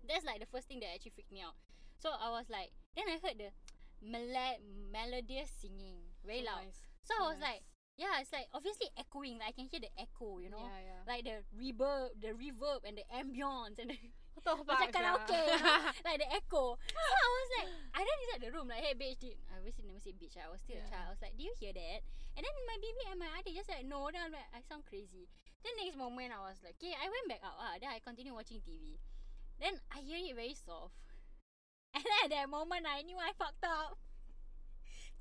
That's 0.07 0.25
like 0.25 0.39
the 0.39 0.50
first 0.50 0.67
thing 0.67 0.79
that 0.81 0.93
actually 0.93 1.12
freaked 1.15 1.31
me 1.31 1.41
out. 1.41 1.55
So 2.00 2.09
I 2.13 2.29
was 2.31 2.45
like, 2.50 2.71
then 2.95 3.05
I 3.07 3.17
heard 3.21 3.38
the 3.39 3.50
mela- 4.05 4.62
melodious 4.91 5.50
singing, 5.62 6.01
very 6.25 6.43
So 6.43 6.51
loud. 6.51 6.65
nice. 6.65 6.79
So 7.05 7.12
I 7.17 7.24
was 7.29 7.39
nice. 7.39 7.50
like, 7.55 7.62
yeah, 7.95 8.19
it's 8.19 8.33
like 8.35 8.47
obviously 8.51 8.91
echoing. 9.00 9.39
Like 9.39 9.55
I 9.55 9.55
can 9.55 9.67
hear 9.71 9.79
the 9.79 9.93
echo, 9.95 10.39
you 10.43 10.51
know, 10.51 10.59
Yeah, 10.67 10.83
yeah. 10.83 11.01
like 11.07 11.24
the 11.24 11.38
reverb, 11.55 12.12
the 12.19 12.35
reverb, 12.35 12.83
and 12.83 13.00
the 13.00 13.05
ambience, 13.07 13.79
and 13.79 13.95
the 13.95 13.97
what 14.35 14.43
the 14.43 14.51
fuck? 14.67 14.67
macam 14.67 14.91
sia? 14.91 14.95
karaoke, 15.00 15.39
you 15.47 15.59
know? 15.63 15.79
like 16.07 16.19
the 16.19 16.27
echo. 16.27 16.75
So 16.75 17.00
I 17.00 17.29
was 17.39 17.50
like, 17.55 17.69
I 17.95 18.00
ran 18.03 18.19
inside 18.27 18.41
the 18.43 18.51
room 18.51 18.67
like, 18.67 18.83
hey 18.83 18.91
bitch, 19.00 19.15
did 19.24 19.39
I 19.47 19.63
obviously 19.63 19.88
never 19.88 20.03
say 20.03 20.12
bitch. 20.12 20.35
I 20.35 20.51
was 20.51 20.59
still 20.59 20.75
a 20.75 20.83
child. 20.91 21.07
I 21.07 21.12
was 21.15 21.24
like, 21.24 21.39
do 21.39 21.43
you 21.47 21.55
hear 21.55 21.71
that? 21.71 22.03
And 22.35 22.43
then 22.43 22.55
my 22.67 22.75
baby 22.83 23.01
and 23.07 23.17
my 23.24 23.31
auntie 23.31 23.55
just 23.55 23.71
like, 23.71 23.88
no. 23.88 24.12
Then 24.12 24.27
I'm 24.27 24.35
like, 24.35 24.51
I 24.51 24.59
sound 24.67 24.83
crazy. 24.83 25.31
Then 25.63 25.71
next 25.79 25.95
moment 25.95 26.35
I 26.35 26.43
was 26.51 26.59
like, 26.67 26.75
okay, 26.75 26.91
I 27.00 27.07
went 27.07 27.31
back 27.31 27.39
out. 27.47 27.55
Ah, 27.55 27.79
then 27.79 27.95
I 27.95 28.03
continue 28.03 28.35
watching 28.35 28.59
TV. 28.59 29.00
Then 29.59 29.79
I 29.91 30.00
hear 30.01 30.17
it 30.19 30.35
very 30.35 30.53
soft. 30.55 30.95
And 31.95 32.03
then 32.03 32.17
at 32.25 32.29
that 32.35 32.50
moment 32.50 32.83
I 32.85 33.01
knew 33.03 33.15
I 33.17 33.31
fucked 33.39 33.63
up. 33.63 33.97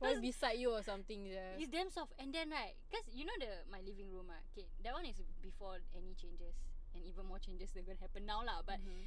Was 0.02 0.18
beside 0.20 0.58
you 0.58 0.74
or 0.74 0.82
something 0.82 1.24
yeah. 1.24 1.54
It's 1.56 1.70
damn 1.70 1.88
soft. 1.88 2.12
And 2.18 2.34
then 2.34 2.50
right, 2.50 2.74
cause 2.90 3.06
you 3.14 3.24
know 3.24 3.38
the 3.38 3.62
my 3.70 3.78
living 3.80 4.10
room, 4.10 4.26
ah, 4.28 4.42
okay, 4.52 4.66
that 4.82 4.92
one 4.92 5.06
is 5.06 5.16
before 5.40 5.78
any 5.96 6.12
changes 6.18 6.58
and 6.92 7.00
even 7.06 7.24
more 7.30 7.38
changes 7.38 7.70
that 7.72 7.86
gonna 7.86 8.02
happen 8.02 8.26
now 8.26 8.42
lah. 8.42 8.60
But 8.66 8.82
Mhm. 8.82 9.06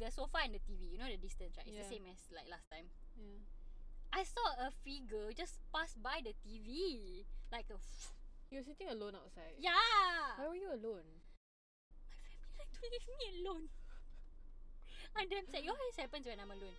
the 0.00 0.08
sofa 0.10 0.42
and 0.48 0.56
the 0.56 0.62
TV, 0.64 0.90
you 0.90 0.98
know 0.98 1.06
the 1.12 1.20
distance, 1.20 1.54
right? 1.60 1.68
It's 1.68 1.76
the 1.76 1.84
Yeah. 1.84 1.92
same 1.92 2.06
as 2.08 2.18
like 2.32 2.48
last 2.48 2.66
time. 2.72 2.88
yeah. 3.20 3.44
I 4.10 4.24
saw 4.24 4.56
a 4.64 4.72
figure 4.72 5.28
just 5.36 5.60
pass 5.70 5.92
by 6.00 6.24
the 6.24 6.32
TV, 6.40 7.22
like 7.52 7.68
a 7.68 7.76
You 8.48 8.58
were 8.58 8.64
sitting 8.64 8.88
alone 8.88 9.12
outside. 9.14 9.60
yeah. 9.60 10.40
Why 10.40 10.48
were 10.48 10.56
you 10.56 10.72
alone? 10.72 11.20
My 12.56 12.64
family 12.64 12.64
like 12.64 12.72
to 12.72 12.84
leave 12.88 13.06
me 13.20 13.26
alone. 13.44 13.68
I'm 15.16 15.28
damn 15.28 15.46
sad. 15.46 15.64
It 15.64 15.68
always 15.68 15.96
happens 15.96 16.26
when 16.26 16.40
I'm 16.40 16.50
alone. 16.50 16.76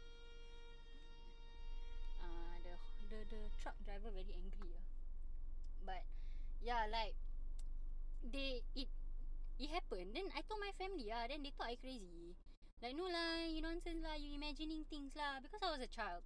Uh, 2.21 2.55
the 2.63 2.75
the 3.09 3.19
the 3.29 3.41
truck 3.61 3.75
driver 3.85 4.11
very 4.11 4.33
angry. 4.35 4.71
ah. 4.75 4.85
But 5.85 6.03
yeah, 6.61 6.85
like 6.91 7.15
they 8.23 8.63
it 8.75 8.89
it 9.59 9.69
happened. 9.71 10.15
Then 10.15 10.31
I 10.35 10.41
told 10.47 10.61
my 10.61 10.73
family 10.77 11.09
ah. 11.11 11.25
Then 11.27 11.43
they 11.43 11.53
thought 11.55 11.71
I 11.71 11.77
crazy. 11.79 12.35
Like 12.81 12.95
no 12.95 13.07
lah, 13.11 13.43
you 13.47 13.61
nonsense 13.61 14.03
lah. 14.03 14.15
You 14.15 14.35
imagining 14.35 14.85
things 14.87 15.15
lah. 15.15 15.39
Because 15.43 15.59
I 15.63 15.71
was 15.75 15.83
a 15.83 15.91
child. 15.91 16.23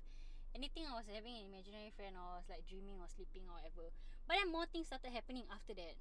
And 0.54 0.62
they 0.62 0.70
think 0.70 0.86
I 0.86 0.94
was 0.94 1.10
having 1.10 1.34
an 1.34 1.50
imaginary 1.50 1.90
friend 1.98 2.14
or 2.14 2.22
I 2.22 2.38
was 2.38 2.46
like 2.50 2.70
dreaming 2.70 3.02
or 3.02 3.10
sleeping 3.10 3.50
or 3.50 3.58
whatever. 3.58 3.90
But 4.30 4.38
then 4.38 4.54
more 4.54 4.70
things 4.70 4.86
started 4.86 5.10
happening 5.10 5.50
after 5.50 5.74
that. 5.74 5.98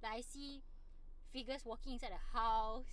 Like 0.00 0.12
I 0.18 0.22
see 0.24 0.64
figures 1.32 1.64
walking 1.64 1.94
inside 2.00 2.12
the 2.16 2.24
house 2.32 2.88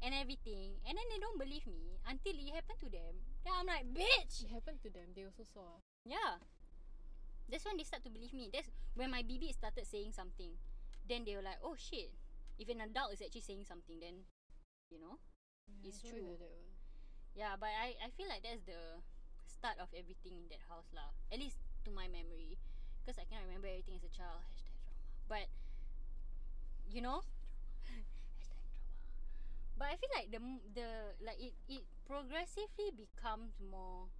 and 0.00 0.16
everything. 0.16 0.80
And 0.88 0.96
then 0.96 1.06
they 1.12 1.20
don't 1.20 1.38
believe 1.38 1.66
me 1.68 2.00
until 2.08 2.32
it 2.32 2.50
happened 2.52 2.80
to 2.80 2.90
them. 2.90 3.14
Then 3.44 3.52
I'm 3.56 3.68
like, 3.68 3.86
bitch! 3.92 4.44
It 4.44 4.52
happened 4.52 4.80
to 4.84 4.90
them. 4.90 5.12
They 5.14 5.24
also 5.24 5.44
saw. 5.44 5.80
Yeah. 6.04 6.40
That's 7.48 7.64
when 7.64 7.76
they 7.76 7.84
start 7.84 8.04
to 8.04 8.12
believe 8.12 8.32
me. 8.32 8.48
That's 8.52 8.70
when 8.94 9.10
my 9.10 9.22
BB 9.22 9.52
started 9.52 9.84
saying 9.84 10.12
something. 10.16 10.56
Then 11.04 11.24
they 11.24 11.36
were 11.36 11.44
like, 11.44 11.60
oh 11.64 11.76
shit. 11.76 12.12
If 12.60 12.68
an 12.68 12.80
adult 12.84 13.16
is 13.16 13.24
actually 13.24 13.44
saying 13.44 13.64
something, 13.64 13.96
then, 14.00 14.28
you 14.92 15.00
know? 15.00 15.16
It's 15.80 16.00
true. 16.00 16.36
Yeah, 17.32 17.56
but 17.56 17.72
I, 17.72 17.96
I 18.04 18.12
feel 18.12 18.28
like 18.28 18.44
that's 18.44 18.60
the 18.68 19.00
start 19.48 19.80
of 19.80 19.88
everything 19.96 20.36
in 20.36 20.46
that 20.52 20.60
house 20.68 20.92
lah. 20.92 21.14
At 21.32 21.40
least 21.40 21.56
to 21.84 21.90
my 21.90 22.04
memory. 22.08 22.60
Because 23.00 23.16
I 23.16 23.24
cannot 23.24 23.48
remember 23.48 23.68
everything 23.68 23.96
as 23.96 24.04
a 24.04 24.12
child. 24.12 24.44
Hashtag 24.44 24.76
trauma. 24.76 25.00
But, 25.24 25.46
you 26.92 27.00
know? 27.00 27.24
But 29.80 29.88
I 29.88 29.96
feel 29.96 30.12
like 30.12 30.28
the 30.28 30.40
the 30.76 30.88
like 31.24 31.40
it, 31.40 31.56
it 31.64 31.88
progressively 32.04 32.92
becomes 32.92 33.56
more 33.64 34.12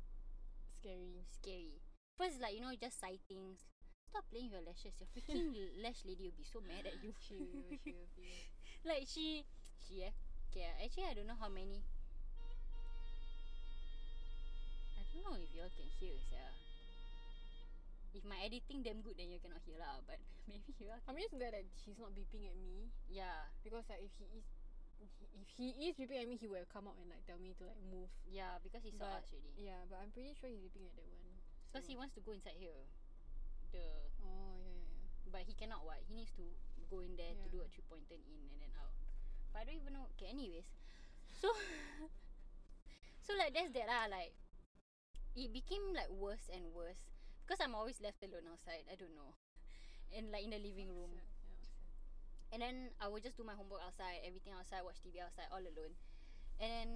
Scary. 0.81 1.21
scary. 1.29 1.85
First 2.17 2.41
like 2.41 2.57
you 2.57 2.65
know 2.65 2.73
just 2.81 2.97
sightings. 2.97 3.69
Stop 4.09 4.25
playing 4.33 4.49
your 4.49 4.65
lashes. 4.65 4.97
Your 4.97 5.13
freaking 5.13 5.53
lash 5.85 6.01
lady 6.09 6.25
will 6.25 6.39
be 6.41 6.49
so 6.49 6.65
mad 6.65 6.89
at 6.89 6.97
you. 7.05 7.13
She 7.21 7.37
will, 7.37 7.77
she 7.77 7.93
will 7.93 8.09
be. 8.17 8.25
like 8.89 9.05
she 9.05 9.45
she 9.77 10.01
eh 10.01 10.17
okay 10.49 10.65
actually 10.81 11.05
I 11.05 11.13
don't 11.13 11.29
know 11.29 11.37
how 11.37 11.53
many 11.53 11.85
I 14.97 15.05
don't 15.13 15.25
know 15.29 15.37
if 15.37 15.53
y'all 15.53 15.69
can 15.77 15.93
hear 16.01 16.17
sia 16.17 16.49
if 18.17 18.25
my 18.25 18.41
editing 18.43 18.81
damn 18.83 19.05
good 19.05 19.21
then 19.21 19.29
you 19.31 19.39
cannot 19.39 19.61
hear 19.69 19.77
lah 19.77 20.01
but 20.09 20.17
maybe 20.49 20.73
you 20.81 20.89
all 20.89 20.99
I'm 21.05 21.21
just 21.21 21.37
glad 21.37 21.53
that 21.53 21.69
he's 21.85 22.01
not 22.01 22.17
beeping 22.17 22.49
at 22.49 22.57
me 22.57 22.89
yeah 23.07 23.53
because 23.63 23.85
like 23.93 24.01
if 24.03 24.11
he 24.17 24.27
is 24.41 24.49
if 25.01 25.49
he 25.57 25.73
is 25.89 25.97
beeping 25.97 26.21
at 26.21 26.29
me 26.29 26.37
he 26.37 26.47
will 26.47 26.65
come 26.73 26.87
out 26.89 26.97
and 27.01 27.09
like 27.11 27.25
tell 27.27 27.39
me 27.41 27.53
to 27.59 27.65
like 27.65 27.81
move. 27.91 28.09
yeah 28.29 28.61
because 28.63 28.85
he 28.85 28.93
saw 28.93 29.09
But- 29.09 29.25
us 29.25 29.33
already 29.33 29.53
Yeah, 29.57 29.81
but 29.89 29.99
I'm 30.03 30.13
pretty 30.13 30.33
sure 30.37 30.49
he's 30.53 30.61
beeping 30.63 30.87
at 30.89 30.95
that 30.97 31.09
one. 31.09 31.37
because 31.69 31.87
he 31.89 31.97
wants 31.97 32.15
to 32.17 32.23
go 32.25 32.33
inside 32.37 32.57
here 32.61 32.85
the 33.73 33.83
Oh 34.25 34.59
yeah 34.61 34.77
yeah 34.77 34.93
yeah. 34.93 35.31
but 35.33 35.43
he 35.47 35.55
cannot 35.55 35.85
what 35.87 35.99
he 36.07 36.13
needs 36.15 36.33
to 36.37 36.45
go 36.91 37.01
in 37.01 37.15
there 37.17 37.33
to 37.39 37.47
do 37.51 37.63
a 37.63 37.69
Yeah. 37.69 37.73
three 37.73 37.87
pointer 37.89 38.19
in 38.19 38.41
and 38.51 38.59
then 38.61 38.73
out 38.79 38.93
but 39.55 39.63
I 39.63 39.65
don't 39.71 39.79
even 39.79 39.95
know 39.95 40.07
okay 40.19 40.29
anyways 40.31 40.67
so 41.31 41.49
so 43.25 43.31
like 43.39 43.55
that's 43.55 43.71
that 43.77 43.87
lah 43.87 44.07
like 44.11 44.35
it 45.39 45.53
became 45.55 45.95
like 45.95 46.11
worse 46.11 46.51
and 46.51 46.67
worse 46.75 46.99
because 47.47 47.63
I'm 47.63 47.75
always 47.79 48.01
left 48.03 48.23
alone 48.27 48.51
outside 48.51 48.85
I 48.91 48.99
don't 48.99 49.15
know 49.15 49.39
and 50.15 50.31
like 50.35 50.43
in 50.43 50.51
the 50.51 50.59
living 50.59 50.91
room 50.91 51.15
yeah. 51.15 51.30
And 52.53 52.63
then 52.63 52.91
I 52.99 53.07
would 53.07 53.23
just 53.23 53.39
do 53.39 53.47
my 53.47 53.55
homework 53.55 53.83
outside 53.87 54.23
everything 54.27 54.53
outside 54.55 54.83
watch 54.83 54.99
TV 55.03 55.23
outside 55.23 55.47
all 55.55 55.63
alone. 55.63 55.95
And 56.59 56.69
then 56.71 56.91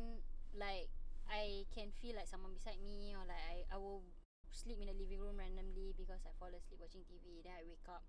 like 0.59 0.91
I 1.31 1.65
can 1.73 1.91
feel 2.03 2.15
like 2.19 2.29
someone 2.29 2.53
beside 2.55 2.83
me 2.83 3.15
or 3.17 3.25
like 3.25 3.41
I, 3.49 3.57
I 3.75 3.79
will 3.79 4.03
sleep 4.51 4.79
in 4.83 4.87
the 4.91 4.97
living 4.99 5.19
room 5.19 5.39
randomly 5.39 5.95
because 5.99 6.23
I 6.27 6.31
fall 6.39 6.53
asleep 6.53 6.79
watching 6.79 7.03
TV 7.07 7.43
then 7.43 7.55
I 7.59 7.67
wake 7.67 7.87
up 7.91 8.03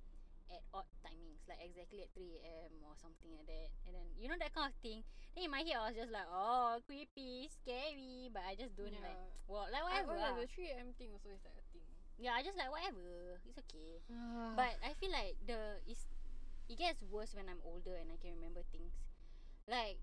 at 0.53 0.61
odd 0.77 0.85
timings 1.01 1.41
like 1.49 1.57
exactly 1.57 2.05
at 2.05 2.13
3 2.13 2.21
a.m 2.37 2.73
or 2.85 2.93
something 2.97 3.33
like 3.33 3.49
that. 3.49 3.69
And 3.89 3.97
then 3.97 4.05
you 4.17 4.29
know 4.29 4.37
that 4.37 4.53
kind 4.53 4.69
of 4.69 4.77
thing? 4.81 5.01
Then 5.33 5.49
in 5.49 5.51
my 5.53 5.65
head 5.65 5.77
I 5.77 5.89
was 5.89 5.97
just 5.97 6.13
like 6.13 6.29
oh 6.29 6.81
creepy 6.85 7.49
scary. 7.49 8.29
But 8.29 8.45
I 8.45 8.53
just 8.57 8.73
don't 8.77 8.93
like 9.01 9.17
Yeah. 9.17 9.49
well 9.49 9.65
like 9.69 9.81
I, 9.85 10.05
whatever 10.05 10.13
oh, 10.13 10.21
yeah, 10.21 10.33
lah. 10.33 10.41
the 10.41 10.49
3 10.49 10.81
am 10.81 10.89
thing 10.97 11.09
also 11.13 11.29
is 11.33 11.41
like 11.45 11.57
a 11.57 11.65
thing. 11.73 11.85
yeah 12.21 12.33
I 12.37 12.41
just 12.45 12.57
like 12.57 12.69
whatever. 12.69 13.41
It's 13.45 13.57
okay. 13.65 14.01
But 14.59 14.77
I 14.85 14.93
feel 14.97 15.09
like 15.13 15.37
the 15.49 15.81
it's 15.89 16.05
it 16.69 16.77
gets 16.77 17.01
worse 17.03 17.33
when 17.35 17.47
I'm 17.49 17.61
older 17.63 17.95
and 17.95 18.09
I 18.11 18.17
can 18.17 18.33
remember 18.35 18.61
things. 18.71 18.93
Like 19.67 19.97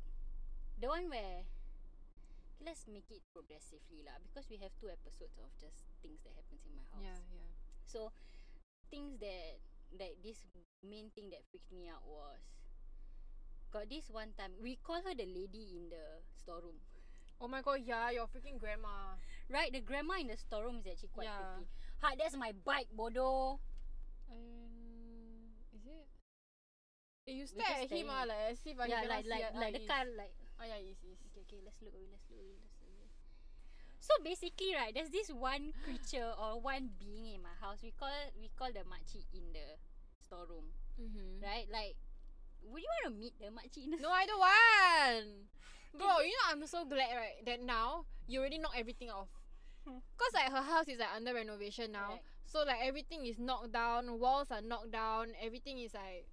the 0.81 0.89
one 0.89 1.09
where 1.11 1.47
okay, 1.47 2.27
let's 2.65 2.87
make 2.87 3.11
it 3.11 3.23
progressively 3.33 4.03
lah 4.07 4.19
because 4.23 4.47
we 4.51 4.59
have 4.63 4.71
two 4.79 4.91
episodes 4.91 5.39
of 5.39 5.51
just 5.59 5.87
things 6.03 6.23
that 6.23 6.35
happens 6.35 6.63
in 6.67 6.75
my 6.75 6.87
house. 6.95 7.03
yeah 7.03 7.21
yeah. 7.35 7.51
So 7.87 8.11
things 8.91 9.19
that 9.21 9.59
that 9.99 10.13
this 10.23 10.47
main 10.83 11.11
thing 11.15 11.31
that 11.31 11.43
freaked 11.51 11.71
me 11.73 11.89
out 11.89 12.03
was 12.07 12.43
got 13.73 13.89
this 13.89 14.11
one 14.11 14.31
time 14.37 14.53
we 14.61 14.77
call 14.83 15.01
her 15.03 15.15
the 15.15 15.27
lady 15.27 15.75
in 15.77 15.89
the 15.91 16.23
storeroom. 16.37 16.79
Oh 17.43 17.49
my 17.49 17.61
god, 17.61 17.81
yeah, 17.85 18.11
your 18.11 18.27
freaking 18.31 18.59
grandma. 18.59 19.19
Right, 19.51 19.73
the 19.73 19.81
grandma 19.81 20.15
in 20.21 20.29
the 20.29 20.37
storeroom 20.39 20.79
is 20.79 20.87
actually 20.87 21.11
quite 21.13 21.27
Yeah. 21.27 21.59
creepy. 21.59 21.67
Ha, 22.01 22.15
that's 22.19 22.37
my 22.37 22.53
bike, 22.65 22.89
bodoh. 22.97 23.59
Um? 24.31 24.72
Eh, 27.27 27.33
you 27.39 27.47
stare 27.47 27.83
at 27.83 27.91
him 27.91 28.07
ah, 28.11 28.25
like 28.27 28.51
as 28.51 28.59
if 28.67 28.75
ah, 28.81 28.87
yeah, 28.91 29.07
cannot 29.07 29.23
like 29.23 29.25
see 29.25 29.31
like 29.31 29.47
like 29.55 29.73
the 29.79 29.83
is. 29.83 29.89
car 29.89 30.03
like 30.19 30.35
Oh 30.61 30.67
yeah, 30.67 30.79
is 30.83 30.99
is. 31.07 31.19
Okay, 31.31 31.43
okay, 31.47 31.61
let's 31.63 31.79
look 31.83 31.95
let's 31.95 32.27
look 32.31 32.43
let's 32.59 32.79
look. 32.83 33.11
So 34.03 34.13
basically, 34.25 34.75
right, 34.75 34.91
there's 34.95 35.11
this 35.11 35.31
one 35.31 35.73
creature 35.83 36.35
or 36.35 36.59
one 36.61 36.91
being 36.99 37.35
in 37.39 37.43
my 37.43 37.55
house. 37.63 37.79
We 37.83 37.95
call 37.95 38.11
we 38.39 38.51
call 38.59 38.71
the 38.75 38.83
makcik 38.87 39.27
in 39.35 39.55
the 39.55 39.79
storeroom, 40.19 40.75
Mm-hmm. 40.99 41.43
right? 41.43 41.67
Like, 41.71 41.95
would 42.67 42.83
you 42.83 42.91
want 43.03 43.15
to 43.15 43.21
meet 43.21 43.35
the 43.39 43.51
makcik 43.55 43.85
in 43.87 43.91
the 43.95 43.99
No, 44.03 44.11
I 44.11 44.27
don't 44.27 44.41
want. 44.43 45.27
Bro, 45.99 46.27
you 46.27 46.35
know 46.35 46.47
I'm 46.51 46.67
so 46.67 46.85
glad 46.85 47.15
right 47.15 47.39
that 47.47 47.61
now 47.63 48.07
you 48.27 48.41
already 48.41 48.59
knock 48.59 48.75
everything 48.77 49.11
off. 49.11 49.29
Cause 50.19 50.33
like 50.35 50.51
her 50.51 50.63
house 50.63 50.89
is 50.89 50.99
like 50.99 51.15
under 51.15 51.35
renovation 51.35 51.93
now, 51.93 52.19
Right. 52.19 52.27
so 52.47 52.65
like 52.67 52.81
everything 52.83 53.27
is 53.27 53.39
knocked 53.39 53.73
down, 53.73 54.19
walls 54.19 54.51
are 54.51 54.63
knocked 54.63 54.91
down, 54.93 55.35
everything 55.43 55.79
is 55.79 55.95
like 55.95 56.27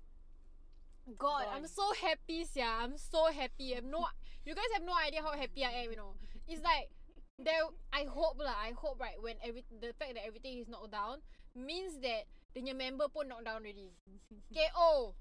God, 1.18 1.46
I'm 1.54 1.66
so 1.66 1.94
happy, 1.98 2.46
yeah. 2.54 2.84
I'm 2.84 2.98
so 2.98 3.32
happy. 3.32 3.74
I'm 3.74 3.90
no, 3.90 4.06
you 4.46 4.54
guys 4.54 4.70
have 4.74 4.84
no 4.84 4.94
idea 4.94 5.22
how 5.22 5.34
happy 5.34 5.66
I 5.66 5.84
am. 5.84 5.92
You 5.92 5.98
know, 5.98 6.14
it's 6.48 6.62
like 6.62 6.92
there. 7.40 7.66
I 7.94 8.06
hope 8.06 8.38
lah. 8.38 8.54
I 8.54 8.74
hope 8.78 9.00
right 9.00 9.18
when 9.18 9.36
every 9.42 9.66
the 9.82 9.96
fact 9.98 10.14
that 10.14 10.26
everything 10.26 10.60
is 10.60 10.68
knocked 10.68 10.92
down 10.92 11.26
means 11.56 11.98
that 12.06 12.30
the 12.54 12.62
new 12.62 12.76
member 12.76 13.08
pun 13.10 13.30
knocked 13.30 13.46
down 13.46 13.64
already. 13.64 13.90
KO. 14.56 15.16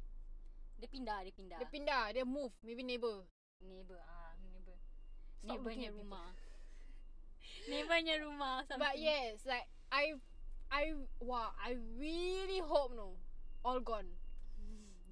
Dia 0.78 0.86
pindah, 0.86 1.26
dia 1.26 1.34
pindah. 1.34 1.58
Dia 1.58 1.68
pindah. 1.72 2.04
Dia 2.14 2.24
move. 2.28 2.54
Maybe 2.62 2.86
neighbor. 2.86 3.26
neighbor 3.62 3.98
ah, 3.98 4.34
neighbor. 4.42 4.76
Stop 5.42 5.50
Neighbornya 5.50 5.90
rumah. 5.94 6.30
Neighbornya 7.70 8.14
rumah 8.22 8.62
something. 8.66 8.78
But 8.78 8.98
yes, 8.98 9.42
like 9.46 9.66
I, 9.90 10.14
I 10.70 10.94
wow. 11.18 11.54
I 11.58 11.78
really 11.98 12.62
hope 12.62 12.94
no, 12.94 13.18
all 13.64 13.80
gone. 13.82 14.17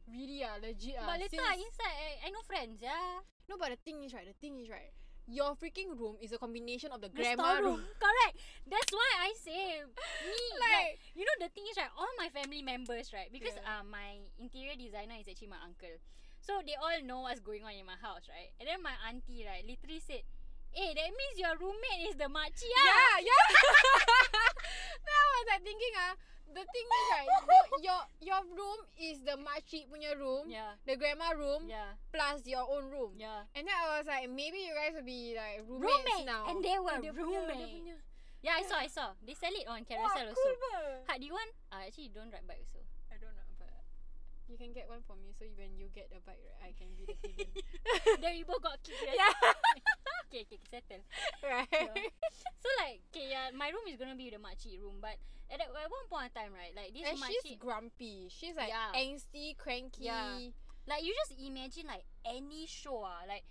Really 0.07 0.43
ah, 0.47 0.57
legit 0.63 0.95
ah. 0.99 1.07
But 1.07 1.19
later 1.21 1.43
Since- 1.43 1.67
inside 1.67 1.97
I, 1.99 2.11
I 2.27 2.31
know 2.31 2.43
friends, 2.47 2.79
yeah. 2.83 3.21
No, 3.51 3.57
but 3.59 3.71
the 3.75 3.81
thing 3.83 4.03
is 4.07 4.15
right. 4.15 4.27
The 4.27 4.39
thing 4.39 4.59
is 4.63 4.71
right. 4.71 4.91
Your 5.27 5.59
freaking 5.59 5.99
room 5.99 6.15
is 6.23 6.31
a 6.31 6.39
combination 6.39 6.95
of 6.95 7.03
the, 7.03 7.11
The 7.11 7.19
grandma 7.19 7.59
storeroom. 7.59 7.83
room. 7.83 7.95
Correct. 7.99 8.39
That's 8.71 8.93
why 8.95 9.11
I 9.27 9.35
say 9.35 9.83
me 9.83 10.39
like, 10.63 10.71
Like- 10.71 10.99
you 11.19 11.27
know 11.27 11.37
the 11.43 11.51
thing 11.51 11.67
is 11.67 11.75
right, 11.77 11.91
all 11.99 12.11
my 12.15 12.31
family 12.31 12.63
members, 12.63 13.11
right? 13.11 13.27
Because 13.35 13.59
Yeah. 13.59 13.83
uh, 13.83 13.85
my 13.87 14.23
interior 14.39 14.79
designer 14.79 15.19
is 15.19 15.27
actually 15.27 15.51
my 15.51 15.59
uncle. 15.67 15.99
So 16.39 16.63
they 16.63 16.79
all 16.79 17.03
know 17.03 17.27
what's 17.27 17.43
going 17.43 17.67
on 17.67 17.75
in 17.75 17.83
my 17.83 17.99
house, 17.99 18.31
right? 18.31 18.55
And 18.63 18.71
then 18.71 18.79
my 18.79 18.95
auntie, 19.11 19.43
right, 19.43 19.67
literally 19.67 19.99
said, 19.99 20.23
Hey, 20.71 20.93
that 20.95 21.11
means 21.11 21.35
your 21.43 21.57
roommate 21.59 22.07
is 22.07 22.15
the 22.15 22.31
makcik 22.31 22.69
ah. 22.71 23.19
Yeah, 23.19 23.27
yeah. 23.27 23.47
then 25.03 25.15
I 25.17 25.27
was 25.35 25.47
like 25.51 25.63
thinking 25.67 25.95
ah, 25.99 26.15
the 26.55 26.65
thing 26.65 26.87
is 26.89 27.07
right, 27.13 27.29
the, 27.47 27.59
your 27.83 28.01
your 28.23 28.41
room 28.55 28.81
is 28.99 29.21
the 29.27 29.37
makcik 29.37 29.89
punya 29.91 30.15
room, 30.17 30.49
Yeah. 30.49 30.75
the 30.87 30.97
grandma 30.97 31.33
room, 31.37 31.67
Yeah. 31.69 31.95
plus 32.13 32.47
your 32.47 32.65
own 32.69 32.89
room. 32.91 33.15
Yeah. 33.19 33.45
And 33.55 33.67
then 33.67 33.75
I 33.77 33.99
was 33.99 34.07
like, 34.07 34.31
maybe 34.31 34.63
you 34.65 34.73
guys 34.75 34.95
will 34.95 35.05
be 35.07 35.35
like 35.37 35.63
roommates, 35.69 35.93
Roommates, 35.93 36.27
now. 36.27 36.43
and 36.49 36.63
they 36.65 36.79
were 36.79 36.99
dia 37.03 37.13
roommates. 37.13 37.73
punya- 37.73 38.03
Yeah, 38.45 38.61
I 38.61 38.63
saw, 38.63 38.79
I 38.79 38.87
saw. 38.87 39.11
They 39.27 39.35
sell 39.35 39.51
it 39.51 39.67
on 39.67 39.83
Wah, 39.83 39.89
Carousel 39.91 40.31
cool 40.31 40.55
also. 40.55 40.63
ber. 40.63 41.03
Ha, 41.09 41.13
do 41.19 41.25
you 41.27 41.35
want? 41.35 41.51
Uh, 41.73 41.83
actually, 41.89 42.09
don't 42.15 42.31
ride 42.31 42.47
bike 42.47 42.63
also. 42.63 42.79
I 43.11 43.17
don't 43.19 43.35
know, 43.35 43.49
but 43.59 43.75
you 44.49 44.57
can 44.57 44.73
get 44.73 44.89
one 44.89 45.03
for 45.07 45.17
me. 45.17 45.33
So 45.39 45.45
when 45.59 45.75
you 45.77 45.89
get 45.95 46.09
a 46.15 46.21
bike, 46.25 46.41
right, 46.43 46.71
I 46.71 46.71
can 46.77 46.91
be 46.97 47.05
the 47.07 47.17
pigeon. 47.23 47.51
then 48.23 48.33
we 48.39 48.43
both 48.45 48.63
got 48.63 48.79
kicked. 48.83 49.03
Right? 49.03 49.19
yeah, 49.19 49.35
okay, 50.31 50.47
okay, 50.47 50.61
settle. 50.71 51.03
right. 51.43 51.69
Yeah. 51.71 52.11
So 52.63 52.69
like, 52.83 53.01
okay, 53.11 53.27
yeah, 53.31 53.51
my 53.55 53.69
room 53.71 53.87
is 53.91 53.99
gonna 53.99 54.17
be 54.19 54.31
the 54.31 54.39
makcik 54.43 54.79
room, 54.81 54.99
but 55.01 55.17
at, 55.51 55.61
at 55.63 55.71
one 55.71 56.07
point 56.11 56.31
in 56.31 56.35
time, 56.35 56.53
right, 56.55 56.75
like 56.75 56.91
this 56.95 57.07
And 57.07 57.19
she's 57.19 57.43
makcik, 57.43 57.59
grumpy. 57.59 58.27
She's 58.31 58.57
like 58.57 58.71
Yeah. 58.71 58.95
angsty, 58.95 59.57
cranky. 59.59 60.07
Yeah. 60.11 60.51
like 60.87 61.03
you 61.03 61.15
just 61.27 61.35
imagine 61.39 61.87
like 61.91 62.05
any 62.25 62.67
show, 62.67 63.03
ah, 63.07 63.23
like 63.27 63.45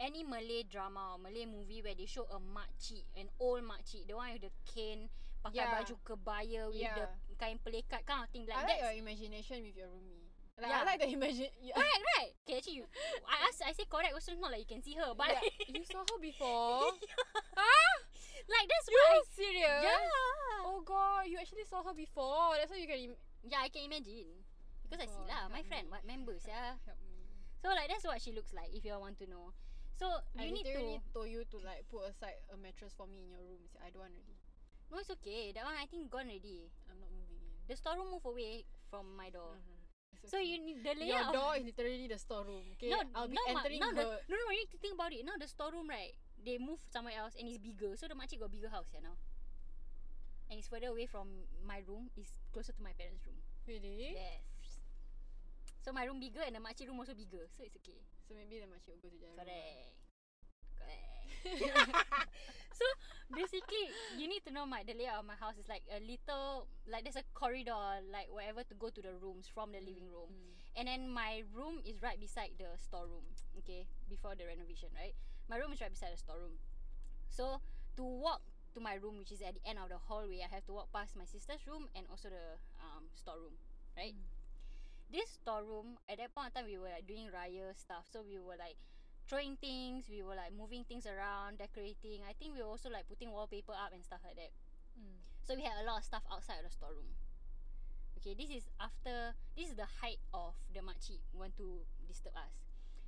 any 0.00 0.22
Malay 0.26 0.62
drama 0.66 1.14
or 1.14 1.18
Malay 1.18 1.46
movie 1.46 1.82
where 1.82 1.94
they 1.94 2.06
show 2.06 2.26
a 2.30 2.38
makcik, 2.42 3.06
an 3.16 3.30
old 3.38 3.62
makcik, 3.62 4.06
the 4.08 4.14
one 4.18 4.32
with 4.34 4.42
the 4.42 4.52
cane, 4.66 5.06
pakai 5.44 5.62
Yeah. 5.66 5.74
baju 5.78 5.94
kebaya 6.06 6.66
with 6.70 6.82
Yeah. 6.82 6.94
the 6.98 7.06
kain 7.38 7.58
pelikat 7.62 8.02
kind 8.06 8.22
of 8.26 8.30
thing. 8.30 8.46
I 8.50 8.54
Like 8.54 8.56
like 8.56 8.66
that's 8.78 8.82
your 8.82 8.94
imagination 8.98 9.62
with 9.62 9.76
your 9.78 9.90
roomie. 9.90 10.21
Like, 10.62 10.70
Yeah. 10.70 10.80
I 10.80 10.84
like 10.86 11.00
the 11.02 11.10
imagine. 11.10 11.50
Yeah. 11.66 11.74
correct, 11.74 12.02
right? 12.14 12.30
Okay, 12.46 12.56
actually, 12.62 12.78
you, 12.80 12.86
I 13.26 13.36
ask, 13.50 13.58
I 13.66 13.72
say 13.74 13.84
correct. 13.90 14.14
Also, 14.14 14.32
not 14.38 14.54
like 14.54 14.62
you 14.62 14.70
can 14.70 14.82
see 14.82 14.94
her, 14.94 15.10
but 15.18 15.26
Yeah. 15.34 15.42
you 15.74 15.82
saw 15.82 16.06
her 16.06 16.18
before? 16.22 16.94
like 18.54 18.66
that's 18.70 18.86
you 18.88 18.98
why. 19.02 19.22
serious? 19.34 19.82
Yeah. 19.82 20.66
Oh 20.66 20.80
god, 20.86 21.26
you 21.26 21.38
actually 21.38 21.66
saw 21.66 21.82
her 21.82 21.94
before. 21.94 22.54
That's 22.58 22.70
why 22.70 22.78
you 22.78 22.86
can 22.86 23.00
im- 23.12 23.20
Yeah, 23.42 23.62
I 23.62 23.68
can 23.68 23.86
imagine. 23.90 24.30
Because 24.86 25.02
I 25.02 25.08
see 25.10 25.24
lah, 25.26 25.48
my 25.50 25.62
friend, 25.66 25.88
me. 25.88 25.92
what 25.92 26.04
members, 26.06 26.44
yeah. 26.46 26.76
help 26.86 27.00
me. 27.02 27.26
So 27.62 27.70
like 27.74 27.88
that's 27.90 28.04
what 28.04 28.18
she 28.20 28.30
looks 28.34 28.52
like 28.52 28.70
if 28.74 28.84
you 28.84 28.92
want 28.98 29.18
to 29.22 29.26
know. 29.30 29.54
So 29.98 30.10
I 30.38 30.46
you 30.50 30.52
need 30.52 30.66
to 30.66 30.74
literally 30.74 30.98
told 31.14 31.28
you 31.30 31.42
to 31.46 31.56
like 31.62 31.86
put 31.88 32.10
aside 32.10 32.38
a 32.52 32.56
mattress 32.58 32.92
for 32.94 33.06
me 33.06 33.22
in 33.22 33.30
your 33.30 33.42
room. 33.42 33.62
sia. 33.70 33.86
I 33.86 33.90
don't 33.94 34.02
want 34.04 34.14
already. 34.18 34.36
No, 34.90 34.98
it's 35.00 35.08
okay. 35.22 35.54
That 35.56 35.64
one 35.64 35.78
I 35.78 35.86
think 35.88 36.10
gone 36.12 36.28
already. 36.28 36.68
I'm 36.90 36.98
not 37.00 37.08
moving 37.14 37.38
in. 37.40 37.54
The 37.70 37.76
storeroom 37.78 38.10
move 38.12 38.26
away 38.26 38.66
from 38.90 39.14
my 39.16 39.30
door. 39.32 39.56
Uh-huh. 39.56 39.71
So 40.26 40.38
you 40.38 40.58
need 40.62 40.86
the 40.86 40.94
your 41.02 41.18
layout. 41.18 41.32
door 41.34 41.52
is 41.58 41.64
literally 41.66 42.06
the 42.06 42.18
storeroom. 42.18 42.62
Okay, 42.78 42.90
no, 42.94 43.02
I'll 43.14 43.26
be 43.26 43.34
no, 43.34 43.42
ma- 43.52 43.60
entering 43.60 43.80
now 43.82 43.90
her. 43.90 43.94
the, 43.94 44.08
no, 44.30 44.34
no, 44.38 44.46
you 44.54 44.62
need 44.62 44.70
to 44.70 44.78
think 44.78 44.94
about 44.94 45.12
it. 45.12 45.24
Now 45.26 45.34
the 45.38 45.48
storeroom, 45.50 45.88
right? 45.90 46.14
They 46.38 46.58
moved 46.58 46.86
somewhere 46.90 47.14
else 47.18 47.34
and 47.38 47.48
it's 47.48 47.58
bigger. 47.58 47.94
So 47.98 48.06
the 48.06 48.14
makcik 48.14 48.38
got 48.38 48.50
bigger 48.50 48.70
house 48.70 48.86
yeah 48.94 49.02
now. 49.02 49.18
And 50.50 50.58
it's 50.58 50.68
further 50.68 50.94
away 50.94 51.06
from 51.06 51.48
my 51.66 51.82
room. 51.88 52.10
It's 52.14 52.38
closer 52.52 52.72
to 52.72 52.82
my 52.82 52.92
parents' 52.94 53.26
room. 53.26 53.40
Really? 53.66 54.14
Yes. 54.14 54.42
So 55.82 55.90
my 55.90 56.04
room 56.06 56.20
bigger 56.22 56.46
and 56.46 56.54
the 56.54 56.62
makcik 56.62 56.86
room 56.86 57.02
also 57.02 57.14
bigger. 57.14 57.50
So 57.50 57.66
it's 57.66 57.74
okay. 57.82 57.98
So 58.28 58.38
maybe 58.38 58.62
the 58.62 58.70
makcik 58.70 58.94
will 58.94 59.02
go 59.02 59.10
to 59.10 59.18
their 59.18 59.34
room. 59.34 59.42
Correct. 59.42 59.98
Correct. 60.78 61.21
so 62.72 62.84
basically, 63.34 63.96
you 64.16 64.28
need 64.28 64.44
to 64.46 64.52
know 64.52 64.66
my 64.66 64.82
the 64.86 64.94
layout 64.94 65.20
of 65.20 65.26
my 65.26 65.34
house 65.38 65.56
is 65.58 65.68
like 65.68 65.82
a 65.90 66.00
little 66.00 66.66
like 66.88 67.04
there's 67.04 67.16
a 67.18 67.26
corridor 67.34 68.00
like 68.10 68.28
whatever 68.30 68.62
to 68.64 68.74
go 68.74 68.88
to 68.90 69.00
the 69.02 69.14
rooms 69.20 69.48
from 69.52 69.72
the 69.72 69.80
living 69.80 70.08
room, 70.10 70.30
Mm. 70.32 70.54
and 70.78 70.84
then 70.88 71.02
my 71.10 71.42
room 71.54 71.80
is 71.84 72.00
right 72.02 72.18
beside 72.20 72.50
the 72.58 72.70
storeroom. 72.78 73.26
Okay, 73.58 73.86
before 74.08 74.34
the 74.34 74.46
renovation, 74.46 74.88
right? 74.96 75.14
My 75.48 75.56
room 75.58 75.72
is 75.72 75.80
right 75.80 75.90
beside 75.92 76.12
the 76.14 76.18
storeroom. 76.20 76.56
So 77.28 77.60
to 77.96 78.04
walk 78.04 78.42
to 78.74 78.80
my 78.80 78.94
room, 78.96 79.18
which 79.18 79.32
is 79.32 79.42
at 79.42 79.54
the 79.54 79.64
end 79.68 79.78
of 79.78 79.88
the 79.90 79.98
hallway, 79.98 80.40
I 80.44 80.48
have 80.54 80.64
to 80.66 80.72
walk 80.72 80.92
past 80.92 81.16
my 81.16 81.24
sister's 81.26 81.66
room 81.66 81.88
and 81.94 82.06
also 82.10 82.28
the 82.30 82.56
um 82.80 83.08
storeroom, 83.14 83.56
right? 83.96 84.14
Mm. 84.14 84.30
This 85.12 85.28
storeroom 85.42 85.98
at 86.08 86.18
that 86.18 86.34
point 86.34 86.52
in 86.56 86.62
time 86.62 86.66
we 86.70 86.78
were 86.78 86.88
like 86.88 87.06
doing 87.06 87.28
raya 87.28 87.76
stuff, 87.76 88.08
so 88.10 88.22
we 88.24 88.38
were 88.40 88.56
like 88.56 88.76
throwing 89.28 89.56
things, 89.56 90.06
we 90.10 90.22
were 90.22 90.34
like 90.34 90.52
moving 90.54 90.84
things 90.84 91.06
around, 91.06 91.58
decorating. 91.58 92.22
I 92.28 92.34
think 92.34 92.54
we 92.54 92.62
were 92.62 92.70
also 92.70 92.90
like 92.90 93.08
putting 93.08 93.30
wallpaper 93.30 93.72
up 93.72 93.92
and 93.94 94.04
stuff 94.04 94.20
like 94.24 94.36
that. 94.36 94.52
Mm. 94.98 95.18
So 95.42 95.54
we 95.54 95.62
had 95.62 95.78
a 95.82 95.86
lot 95.86 95.98
of 95.98 96.04
stuff 96.04 96.22
outside 96.30 96.62
of 96.62 96.66
the 96.66 96.74
storeroom. 96.74 97.18
Okay, 98.22 98.38
this 98.38 98.54
is 98.54 98.64
after 98.78 99.34
this 99.58 99.66
is 99.66 99.74
the 99.74 99.88
height 99.98 100.22
of 100.30 100.54
the 100.70 100.78
makcik 100.78 101.18
want 101.34 101.58
to 101.58 101.82
disturb 102.06 102.38
us. 102.38 102.54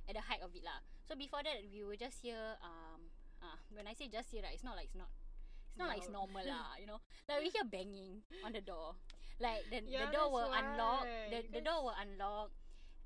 At 0.05 0.19
the 0.19 0.25
height 0.27 0.43
of 0.43 0.51
it 0.51 0.61
lah. 0.61 0.83
So 1.07 1.15
before 1.15 1.39
that 1.41 1.63
we 1.71 1.81
were 1.87 1.95
just 1.95 2.19
here 2.19 2.59
um 2.59 3.09
uh, 3.39 3.57
when 3.71 3.87
I 3.87 3.95
say 3.95 4.11
just 4.11 4.31
here 4.31 4.43
right, 4.43 4.53
it's 4.53 4.63
not 4.63 4.75
like 4.75 4.91
it's 4.91 4.99
not 4.99 5.07
it's 5.71 5.79
not 5.79 5.87
like 5.87 6.03
it's 6.03 6.11
normal 6.11 6.43
lah, 6.43 6.75
you 6.81 6.87
know. 6.87 6.99
Like 7.31 7.43
we 7.43 7.49
hear 7.49 7.63
banging 7.63 8.27
on 8.43 8.51
the 8.51 8.61
door. 8.61 8.99
Like 9.39 9.67
the, 9.71 9.83
Yeah, 9.87 10.07
the 10.07 10.15
door 10.15 10.31
will 10.31 10.51
that's 10.51 10.63
unlock, 10.63 11.03
the, 11.31 11.39
the 11.51 11.63
door 11.63 11.83
will 11.83 11.97
unlock 11.99 12.51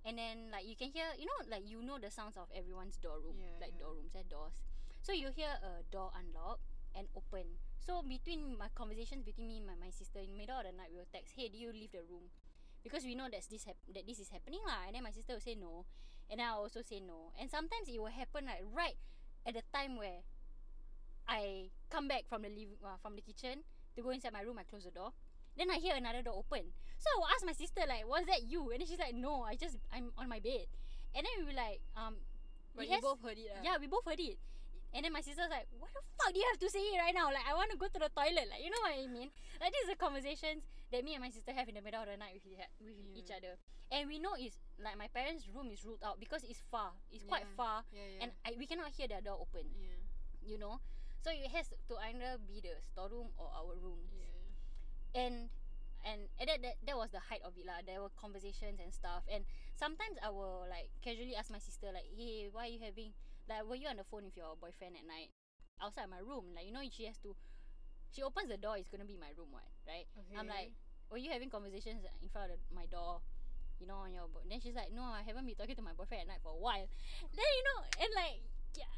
and 0.06 0.18
then 0.18 0.50
like 0.52 0.66
you 0.66 0.76
can 0.76 0.90
hear 0.90 1.06
you 1.18 1.26
know 1.26 1.40
like 1.50 1.64
you 1.68 1.82
know 1.84 1.98
the 2.00 2.10
sounds 2.12 2.38
of 2.38 2.48
everyone's 2.56 2.98
door 2.98 3.20
room 3.20 3.38
Yeah, 3.40 3.60
like 3.62 3.74
yeah. 3.76 3.84
door 3.86 3.94
rooms 3.96 4.16
and 4.16 4.28
doors. 4.30 4.56
So 5.02 5.12
you 5.14 5.30
hear 5.36 5.52
a 5.64 5.84
door 5.92 6.12
unlock 6.16 6.60
and 6.96 7.08
open. 7.16 7.60
So 7.80 8.04
between 8.04 8.58
my 8.58 8.68
conversations 8.76 9.24
between 9.24 9.48
me 9.48 9.58
and 9.58 9.68
my, 9.68 9.76
my 9.80 9.92
sister 9.92 10.20
in 10.20 10.32
the 10.32 10.38
middle 10.38 10.58
of 10.60 10.66
the 10.66 10.74
night 10.76 10.92
we 10.92 10.98
will 11.00 11.12
text 11.12 11.34
hey 11.36 11.50
do 11.50 11.58
you 11.58 11.72
leave 11.72 11.92
the 11.92 12.04
room? 12.10 12.32
Because 12.84 13.04
we 13.04 13.16
know 13.16 13.28
that's 13.32 13.48
this 13.48 13.66
hap- 13.66 13.84
that 13.94 14.08
this 14.08 14.20
is 14.20 14.30
happening 14.30 14.62
lah. 14.66 14.88
And 14.88 14.96
then 14.96 15.04
my 15.04 15.12
sister 15.12 15.34
will 15.36 15.44
say 15.44 15.56
no. 15.56 15.86
And 16.32 16.40
I 16.42 16.50
also 16.56 16.82
say 16.82 17.00
no. 17.02 17.32
And 17.40 17.50
sometimes 17.50 17.90
it 17.90 18.00
will 18.00 18.14
happen 18.14 18.46
like 18.46 18.64
right 18.72 18.96
at 19.46 19.54
the 19.56 19.64
time 19.74 19.98
where 19.98 20.24
I 21.28 21.70
come 21.90 22.08
back 22.08 22.26
from 22.28 22.42
the 22.42 22.50
living 22.50 22.78
uh, 22.84 22.98
from 23.02 23.16
the 23.16 23.22
kitchen 23.22 23.64
to 23.96 24.02
go 24.02 24.10
inside 24.10 24.34
my 24.34 24.42
room 24.42 24.58
I 24.60 24.64
close 24.64 24.84
the 24.84 24.92
door 24.92 25.12
then 25.60 25.70
I 25.70 25.78
hear 25.84 25.96
another 25.96 26.24
door 26.24 26.40
open 26.40 26.64
so 26.98 27.06
I 27.12 27.16
will 27.20 27.28
ask 27.36 27.44
my 27.46 27.54
sister 27.54 27.84
like 27.88 28.08
was 28.08 28.24
that 28.32 28.44
you 28.48 28.72
and 28.72 28.80
then 28.80 28.88
she's 28.88 29.00
like 29.00 29.14
no 29.16 29.44
I 29.44 29.56
just 29.60 29.76
I'm 29.92 30.12
on 30.18 30.28
my 30.32 30.40
bed 30.40 30.66
and 31.14 31.22
then 31.28 31.34
we 31.40 31.52
were 31.52 31.58
like 31.60 31.84
um 32.00 32.16
But 32.76 32.88
you 32.88 32.96
has- 32.96 33.04
both 33.04 33.20
heard 33.20 33.36
it. 33.38 33.50
lah. 33.52 33.60
yeah, 33.66 33.76
we 33.82 33.88
both 33.92 34.06
heard 34.08 34.22
it. 34.22 34.38
And 34.94 35.04
then 35.06 35.12
my 35.14 35.22
sister's 35.22 35.50
like, 35.54 35.68
What 35.78 35.90
the 35.94 36.02
fuck 36.18 36.32
do 36.34 36.38
you 36.40 36.48
have 36.50 36.58
to 36.62 36.70
say 36.70 36.80
it 36.82 36.98
right 36.98 37.14
now? 37.14 37.30
Like, 37.30 37.46
I 37.46 37.54
want 37.54 37.70
to 37.70 37.78
go 37.78 37.86
to 37.92 38.00
the 38.00 38.10
toilet. 38.10 38.50
Like, 38.50 38.62
you 38.66 38.72
know 38.74 38.82
what 38.82 38.94
I 38.98 39.06
mean? 39.06 39.30
Like, 39.62 39.70
these 39.70 39.86
are 39.86 39.98
conversations 40.00 40.66
that 40.90 41.02
me 41.06 41.14
and 41.14 41.22
my 41.22 41.30
sister 41.30 41.54
have 41.54 41.70
in 41.70 41.76
the 41.78 41.84
middle 41.86 42.02
of 42.02 42.10
the 42.10 42.18
night 42.18 42.34
with, 42.38 42.46
each- 42.50 42.74
with 42.82 42.98
Yeah. 42.98 43.20
each 43.20 43.30
other. 43.34 43.54
And 43.94 44.10
we 44.10 44.18
know 44.18 44.34
it's 44.34 44.58
like 44.82 44.98
my 44.98 45.06
parents' 45.14 45.46
room 45.50 45.70
is 45.70 45.86
ruled 45.86 46.02
out 46.02 46.18
because 46.18 46.42
it's 46.42 46.62
far. 46.74 46.94
It's 47.14 47.22
quite 47.26 47.46
far. 47.54 47.86
Yeah, 47.94 48.02
yeah. 48.02 48.22
And 48.26 48.30
I, 48.46 48.58
we 48.58 48.66
cannot 48.66 48.90
hear 48.98 49.06
their 49.10 49.22
door 49.22 49.38
open, 49.42 49.70
yeah. 49.78 49.98
you 50.42 50.58
know? 50.58 50.82
So 51.22 51.30
it 51.30 51.50
has 51.54 51.70
to 51.90 51.94
either 52.10 52.42
be 52.50 52.58
the 52.62 52.74
storeroom 52.90 53.30
or 53.38 53.50
our 53.54 53.78
room. 53.78 54.00
And 55.16 55.50
and 56.06 56.32
and 56.40 56.48
that, 56.48 56.62
that 56.62 56.76
that 56.88 56.98
was 56.98 57.12
the 57.12 57.20
height 57.20 57.44
of 57.44 57.54
it 57.58 57.66
lah. 57.66 57.84
There 57.86 58.02
were 58.02 58.14
conversations 58.16 58.80
and 58.80 58.94
stuff. 58.94 59.24
And 59.28 59.44
sometimes 59.76 60.18
I 60.24 60.30
will 60.30 60.66
like 60.70 60.90
casually 61.04 61.36
ask 61.36 61.52
my 61.52 61.60
sister 61.60 61.92
like, 61.92 62.08
"Hey, 62.16 62.48
why 62.52 62.68
are 62.68 62.74
you 62.74 62.80
having 62.80 63.12
like 63.50 63.66
were 63.68 63.76
you 63.76 63.90
on 63.90 63.98
the 63.98 64.08
phone 64.08 64.24
with 64.26 64.38
your 64.38 64.56
boyfriend 64.56 64.96
at 64.96 65.06
night 65.08 65.34
outside 65.82 66.08
my 66.08 66.22
room? 66.24 66.54
Like 66.56 66.70
you 66.70 66.74
know 66.74 66.86
she 66.88 67.10
has 67.10 67.18
to 67.26 67.36
she 68.12 68.24
opens 68.24 68.50
the 68.50 68.58
door, 68.58 68.78
it's 68.78 68.90
gonna 68.90 69.06
be 69.06 69.18
my 69.18 69.30
room, 69.38 69.54
what, 69.54 69.66
right? 69.86 70.10
I'm 70.34 70.50
like, 70.50 70.74
were 71.12 71.22
you 71.22 71.30
having 71.30 71.50
conversations 71.50 72.02
in 72.22 72.30
front 72.30 72.52
of 72.52 72.58
the, 72.58 72.66
my 72.74 72.86
door? 72.90 73.22
You 73.80 73.88
know, 73.88 74.04
on 74.04 74.12
your 74.12 74.28
boy. 74.28 74.44
Then 74.50 74.60
she's 74.60 74.76
like, 74.76 74.92
no, 74.92 75.04
I 75.08 75.24
haven't 75.24 75.46
been 75.48 75.56
talking 75.56 75.76
to 75.78 75.86
my 75.86 75.96
boyfriend 75.96 76.28
at 76.28 76.28
night 76.28 76.44
for 76.44 76.52
a 76.52 76.60
while. 76.60 76.84
Then 77.32 77.48
you 77.48 77.64
know, 77.64 77.80
and 78.04 78.12
like, 78.12 78.44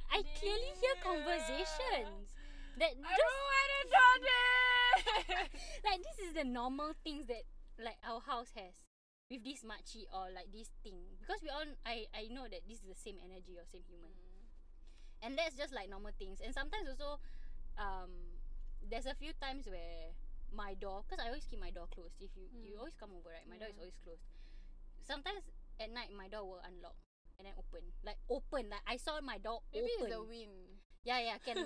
I 0.10 0.26
clearly 0.40 0.74
hear 0.82 0.96
conversations 1.06 2.34
that 2.82 2.98
I 2.98 3.14
just 3.14 3.22
don't 3.22 3.46
want 3.46 3.68
to 3.70 4.26
this. 4.26 4.81
like 5.88 6.00
this 6.04 6.20
is 6.28 6.34
the 6.34 6.44
normal 6.44 6.94
things 7.04 7.28
that 7.28 7.44
like 7.84 7.98
our 8.08 8.22
house 8.22 8.52
has. 8.56 8.76
with 9.32 9.44
this 9.48 9.64
makcik 9.64 10.12
or 10.12 10.28
like 10.36 10.52
this 10.52 10.68
thing. 10.84 11.00
Because 11.24 11.40
we 11.42 11.48
all 11.50 11.64
I 11.88 12.04
I 12.12 12.28
know 12.36 12.46
that 12.52 12.68
this 12.68 12.84
is 12.84 12.88
the 12.92 13.00
same 13.00 13.16
energy 13.24 13.56
or 13.56 13.64
same 13.72 13.88
human. 13.88 14.12
And 15.22 15.38
that's 15.38 15.56
just 15.56 15.74
like 15.74 15.90
normal 15.90 16.12
things. 16.18 16.42
And 16.42 16.54
sometimes 16.54 16.90
also 16.90 17.20
um 17.80 18.12
there's 18.84 19.06
a 19.08 19.16
few 19.16 19.32
times 19.40 19.68
where 19.70 20.12
my 20.52 20.74
door 20.76 21.04
because 21.08 21.24
I 21.24 21.30
always 21.32 21.46
keep 21.48 21.62
my 21.62 21.72
door 21.72 21.88
closed. 21.94 22.18
If 22.20 22.36
you 22.36 22.50
you 22.52 22.76
Mm. 22.76 22.80
always 22.84 22.98
come 23.00 23.12
over 23.16 23.30
right 23.32 23.48
my 23.48 23.58
door 23.58 23.70
is 23.72 23.78
always 23.80 23.96
closed. 24.04 24.26
Sometimes 25.06 25.46
at 25.80 25.92
night 25.94 26.12
my 26.12 26.28
door 26.28 26.44
will 26.44 26.64
unlock 26.66 26.98
and 27.40 27.48
then 27.48 27.56
open. 27.58 27.84
Like 28.04 28.20
open. 28.30 28.68
Like 28.70 28.84
I 28.88 28.98
saw 28.98 29.22
my 29.22 29.38
door 29.40 29.62
Maybe 29.72 29.88
open 29.96 30.06
it's 30.08 30.14
the 30.16 30.24
wind. 30.24 30.81
Yeah 31.04 31.18
yeah 31.18 31.38
can 31.42 31.58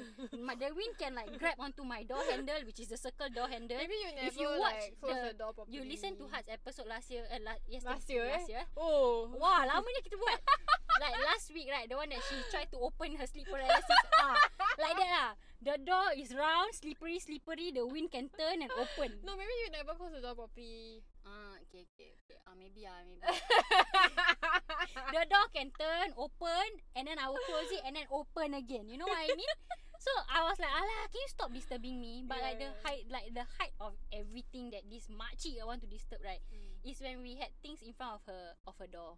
my 0.48 0.56
the 0.56 0.72
wind 0.72 0.96
can 0.96 1.12
like 1.12 1.28
grab 1.40 1.60
onto 1.60 1.84
my 1.84 2.04
door 2.08 2.24
handle 2.32 2.56
which 2.64 2.80
is 2.80 2.88
the 2.88 2.96
circle 2.96 3.28
door 3.36 3.48
handle 3.52 3.76
Maybe 3.76 4.00
you 4.00 4.12
never 4.16 4.28
If 4.32 4.40
you 4.40 4.48
watch 4.48 4.80
like 4.80 4.96
close 5.04 5.12
the- 5.12 5.28
the, 5.32 5.34
door 5.36 5.52
properly. 5.52 5.76
you 5.76 5.84
listen 5.84 6.16
to 6.16 6.24
Hearts 6.32 6.48
episode 6.48 6.88
last 6.88 7.12
year 7.12 7.28
uh, 7.28 7.44
la- 7.44 7.60
yesterday, 7.68 7.92
Last 7.92 8.08
year, 8.10 8.26
last 8.32 8.48
eh? 8.48 8.54
year 8.56 8.64
Oh. 8.80 9.28
Wah, 9.36 9.68
lamanya 9.68 10.02
kita 10.08 10.16
buat. 10.16 10.40
like 11.04 11.16
last 11.28 11.52
week, 11.52 11.68
right? 11.68 11.88
The 11.92 12.00
one 12.00 12.08
that 12.16 12.24
she 12.32 12.40
tried 12.48 12.72
to 12.72 12.80
open 12.80 13.20
her 13.20 13.28
sleep 13.28 13.52
paralysis. 13.52 14.00
ah, 14.24 14.40
like 14.80 14.96
that 14.96 15.12
lah. 15.12 15.30
The 15.60 15.76
door 15.84 16.16
is 16.16 16.32
round, 16.32 16.72
slippery, 16.72 17.20
slippery. 17.20 17.76
The 17.76 17.84
wind 17.84 18.16
can 18.16 18.32
turn 18.32 18.64
and 18.64 18.72
open. 18.72 19.20
No, 19.28 19.36
maybe 19.36 19.52
you 19.68 19.76
never 19.76 19.92
close 20.00 20.16
the 20.16 20.24
door 20.24 20.40
properly. 20.40 21.04
Ah, 21.26 21.58
okay, 21.66 21.82
okay, 21.90 22.14
okay. 22.22 22.38
Ah, 22.46 22.54
maybe 22.54 22.86
ah, 22.86 23.02
maybe. 23.02 23.22
the 25.14 25.22
door 25.26 25.48
can 25.54 25.70
turn, 25.74 26.14
open, 26.18 26.68
and 26.96 27.08
then 27.08 27.18
I 27.18 27.28
will 27.30 27.42
close 27.50 27.70
it 27.74 27.82
and 27.86 27.96
then 27.98 28.06
open 28.14 28.54
again. 28.54 28.88
You 28.90 28.98
know 29.02 29.10
what 29.10 29.20
I 29.20 29.34
mean? 29.34 29.50
So 30.06 30.12
I 30.30 30.46
was 30.46 30.60
like, 30.62 30.70
Alah, 30.70 31.10
can 31.10 31.18
you 31.18 31.32
stop 31.34 31.50
disturbing 31.50 31.98
me? 31.98 32.22
But 32.28 32.38
like 32.38 32.62
the 32.62 32.70
Yeah. 32.70 32.84
height, 32.86 33.04
like 33.10 33.34
the 33.34 33.48
height 33.58 33.74
of 33.82 33.98
everything 34.14 34.70
that 34.76 34.86
this 34.86 35.10
makcik 35.10 35.58
want 35.66 35.82
to 35.82 35.90
disturb, 35.90 36.22
right? 36.22 36.44
Is 36.86 37.02
when 37.02 37.26
we 37.26 37.40
had 37.42 37.50
things 37.66 37.82
in 37.82 37.96
front 37.98 38.22
of 38.22 38.24
her 38.30 38.54
of 38.70 38.78
her 38.78 38.86
door. 38.86 39.18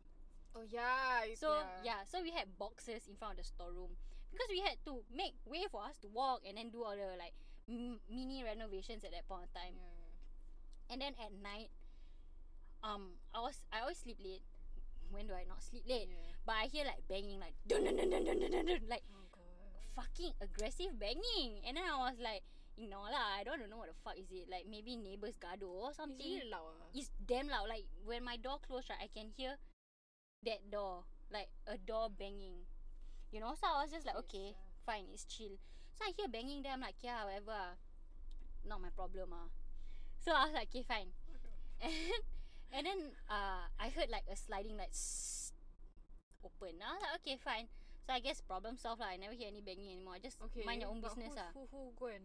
Oh 0.55 0.63
yeah. 0.63 1.27
So 1.35 1.59
yeah. 1.83 2.07
so 2.07 2.23
we 2.23 2.31
had 2.31 2.55
boxes 2.55 3.03
in 3.09 3.19
front 3.19 3.35
of 3.35 3.43
the 3.43 3.47
storeroom 3.51 3.99
because 4.31 4.47
we 4.47 4.63
had 4.63 4.79
to 4.87 5.03
make 5.11 5.35
way 5.43 5.67
for 5.67 5.83
us 5.83 5.99
to 6.05 6.07
walk 6.07 6.47
and 6.47 6.55
then 6.55 6.71
do 6.71 6.87
all 6.87 6.95
the 6.95 7.19
like 7.19 7.35
m- 7.67 7.99
mini 8.07 8.45
renovations 8.47 9.03
at 9.03 9.11
that 9.11 9.27
point 9.27 9.49
of 9.49 9.51
time. 9.51 9.75
Yeah. 9.75 10.93
And 10.93 11.01
then 11.01 11.13
at 11.19 11.33
night, 11.35 11.69
um, 12.87 13.19
I 13.35 13.39
was 13.43 13.59
I 13.75 13.81
always 13.83 13.99
sleep 13.99 14.17
late. 14.23 14.43
When 15.11 15.27
do 15.27 15.33
I 15.35 15.43
not 15.47 15.63
sleep 15.63 15.83
late? 15.87 16.07
Yeah. 16.07 16.35
But 16.47 16.55
I 16.63 16.65
hear 16.71 16.83
like 16.87 17.03
banging, 17.07 17.39
like 17.39 17.55
dun 17.67 17.83
dun 17.83 17.95
dun 17.99 18.09
dun 18.11 18.23
dun 18.23 18.39
dun 18.39 18.65
dun, 18.65 18.79
like 18.87 19.03
Oh 19.11 19.27
fucking 19.95 20.33
aggressive 20.41 20.93
banging. 20.99 21.59
And 21.65 21.75
then 21.77 21.83
I 21.83 21.97
was 21.97 22.15
like, 22.21 22.43
ignore 22.77 23.09
lah. 23.09 23.39
I 23.39 23.43
don't 23.43 23.59
know 23.69 23.77
what 23.81 23.89
the 23.89 23.97
fuck 24.05 24.13
is 24.19 24.29
it. 24.31 24.45
Like 24.51 24.65
maybe 24.69 24.95
neighbors 24.95 25.35
gado 25.41 25.67
or 25.67 25.89
It's 25.89 25.97
something. 25.97 26.21
really 26.21 26.49
loud. 26.49 26.75
ah. 26.77 26.89
It's 26.93 27.09
damn 27.25 27.47
loud. 27.49 27.67
Like 27.67 27.85
when 28.05 28.23
my 28.23 28.37
door 28.37 28.59
closed, 28.61 28.89
right, 28.93 29.01
I 29.01 29.09
can 29.09 29.29
hear 29.35 29.57
that 30.45 30.69
door, 30.71 31.03
like 31.33 31.49
a 31.67 31.77
door 31.81 32.09
banging. 32.13 32.67
You 33.31 33.39
know, 33.41 33.55
so 33.59 33.67
I 33.67 33.83
was 33.83 33.91
just 33.91 34.05
like, 34.05 34.15
okay, 34.29 34.55
fine, 34.85 35.09
it's 35.11 35.25
chill. 35.25 35.57
So 35.97 36.05
I 36.05 36.13
hear 36.15 36.27
banging 36.29 36.61
there. 36.63 36.73
I'm 36.77 36.81
like, 36.85 37.01
yeah, 37.01 37.25
whatever. 37.25 37.51
ah. 37.57 37.73
Not 38.67 38.81
my 38.81 38.89
problem. 38.93 39.33
Ah. 39.33 39.49
So 40.21 40.31
I 40.31 40.45
was 40.45 40.53
like, 40.53 40.69
okay, 40.69 40.83
fine. 40.85 41.09
And 41.81 41.93
and 42.71 42.83
then 42.85 42.99
uh, 43.29 43.67
I 43.79 43.89
heard 43.89 44.09
like 44.09 44.25
a 44.31 44.35
sliding 44.35 44.77
like 44.77 44.93
open. 46.43 46.79
Was 46.79 47.01
like, 47.01 47.15
okay, 47.21 47.35
fine. 47.39 47.67
So 48.07 48.13
I 48.15 48.19
guess 48.23 48.39
problem 48.39 48.77
solved 48.79 49.03
lah. 49.03 49.11
I 49.11 49.17
never 49.19 49.35
hear 49.35 49.51
any 49.51 49.59
banging 49.59 49.91
anymore. 49.99 50.15
I 50.15 50.21
just 50.23 50.39
Okay. 50.39 50.63
mind 50.63 50.81
your 50.81 50.91
own 50.91 51.03
business 51.03 51.35
who, 51.35 51.39
ah. 51.39 51.51
Who, 51.53 51.67
who 51.71 51.91
go 51.99 52.07
and 52.07 52.23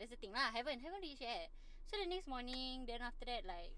That's 0.00 0.08
the 0.08 0.16
thing 0.16 0.32
lah. 0.32 0.48
Haven't 0.48 0.80
haven't 0.80 1.04
reached 1.04 1.20
yet. 1.20 1.52
So 1.84 2.00
the 2.00 2.08
next 2.08 2.24
morning, 2.24 2.88
then 2.88 3.04
after 3.04 3.28
that, 3.28 3.44
like, 3.44 3.76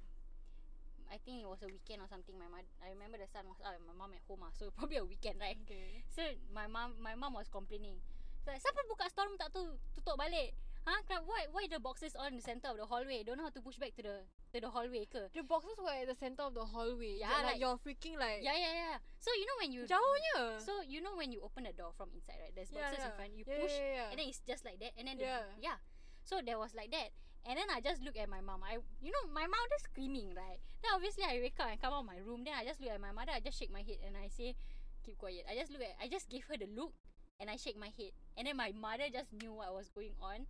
I 1.11 1.19
think 1.27 1.43
it 1.43 1.49
was 1.51 1.59
a 1.67 1.69
weekend 1.69 1.99
or 1.99 2.07
something. 2.07 2.39
My 2.39 2.47
mom, 2.47 2.63
I 2.79 2.95
remember 2.95 3.19
the 3.19 3.27
sun 3.27 3.51
was 3.51 3.59
out 3.67 3.75
and 3.75 3.83
my 3.83 3.97
mom 3.99 4.15
at 4.15 4.23
home 4.31 4.47
ah. 4.47 4.55
So 4.55 4.71
probably 4.79 5.03
a 5.03 5.07
weekend, 5.07 5.43
right? 5.43 5.59
Okay. 5.67 6.07
So 6.15 6.23
my 6.55 6.71
mom, 6.71 6.95
my 7.03 7.19
mom 7.19 7.35
was 7.35 7.51
complaining. 7.51 7.99
Like, 8.47 8.63
siapa 8.63 8.87
buka 8.87 9.11
storeroom 9.11 9.35
tak 9.41 9.51
tu 9.51 9.67
tutup 9.99 10.15
balik? 10.21 10.55
Huh? 10.85 11.01
Kenapa- 11.09 11.25
Why 11.25 11.47
why 11.51 11.65
the 11.67 11.81
boxes 11.81 12.13
all 12.15 12.29
in 12.29 12.37
the 12.37 12.45
center 12.45 12.69
of 12.69 12.77
the 12.77 12.85
hallway? 12.85 13.25
Don't 13.25 13.39
know 13.41 13.49
how 13.49 13.57
to 13.57 13.63
push 13.65 13.81
back 13.81 13.97
to 13.97 14.03
the 14.05 14.17
to 14.53 14.61
the 14.61 14.69
hallway 14.69 15.09
ke? 15.09 15.33
The 15.33 15.41
boxes 15.43 15.81
were 15.81 15.89
at 15.97 16.05
the 16.09 16.15
center 16.15 16.45
of 16.45 16.53
the 16.53 16.65
hallway. 16.65 17.17
Yeah, 17.25 17.33
like, 17.41 17.57
like- 17.57 17.61
you're 17.61 17.79
freaking 17.81 18.21
like 18.21 18.45
Yeah, 18.45 18.53
yeah, 18.53 18.73
yeah. 18.77 18.97
So 19.17 19.33
you 19.33 19.49
know 19.49 19.57
when 19.65 19.73
you 19.73 19.83
jauhnya. 19.89 20.61
So 20.61 20.85
you 20.85 21.01
know 21.01 21.17
when 21.17 21.33
you 21.33 21.41
open 21.41 21.65
the 21.65 21.73
door 21.73 21.97
from 21.97 22.13
inside, 22.13 22.37
right? 22.37 22.53
There's 22.53 22.69
Yeah, 22.69 22.85
boxes 22.85 23.01
in 23.01 23.11
yeah. 23.11 23.17
front. 23.17 23.33
You 23.33 23.45
Yeah, 23.49 23.61
push, 23.65 23.73
yeah, 23.81 23.93
yeah. 23.97 24.09
and 24.13 24.17
then 24.21 24.27
it's 24.29 24.43
just 24.45 24.63
like 24.69 24.77
that. 24.85 24.93
And 25.01 25.09
then 25.09 25.17
the, 25.17 25.25
Yeah. 25.25 25.49
yeah. 25.73 25.79
So 26.21 26.45
there 26.45 26.61
was 26.61 26.77
like 26.77 26.93
that. 26.93 27.17
And 27.49 27.57
then 27.61 27.69
I 27.73 27.81
just 27.81 28.01
look 28.05 28.17
at 28.17 28.29
my 28.29 28.41
mom. 28.41 28.61
I, 28.65 28.81
you 29.01 29.13
know, 29.13 29.25
my 29.33 29.45
mom 29.49 29.65
just 29.73 29.85
screaming, 29.93 30.33
right? 30.37 30.61
Then 30.85 30.93
obviously 30.97 31.25
I 31.25 31.41
wake 31.41 31.57
up 31.61 31.69
and 31.69 31.81
come 31.81 31.93
out 31.93 32.01
of 32.05 32.09
my 32.09 32.17
room. 32.21 32.45
Then 32.45 32.57
I 32.57 32.65
just 32.65 32.81
look 32.81 32.89
at 32.93 33.01
my 33.01 33.13
mother. 33.13 33.33
I 33.37 33.41
just 33.41 33.57
shake 33.61 33.73
my 33.73 33.85
head 33.85 34.01
and 34.05 34.17
I 34.17 34.29
say, 34.29 34.57
keep 35.05 35.17
quiet. 35.21 35.45
I 35.49 35.53
just 35.57 35.69
look 35.73 35.81
at, 35.85 35.93
I 36.01 36.09
just 36.09 36.29
give 36.33 36.45
her 36.49 36.57
the 36.57 36.65
look, 36.73 36.93
and 37.41 37.49
I 37.53 37.57
shake 37.61 37.77
my 37.77 37.93
head. 37.93 38.17
And 38.37 38.49
then 38.49 38.57
my 38.57 38.73
mother 38.73 39.13
just 39.13 39.29
knew 39.37 39.53
what 39.53 39.69
was 39.77 39.93
going 39.93 40.17
on, 40.25 40.49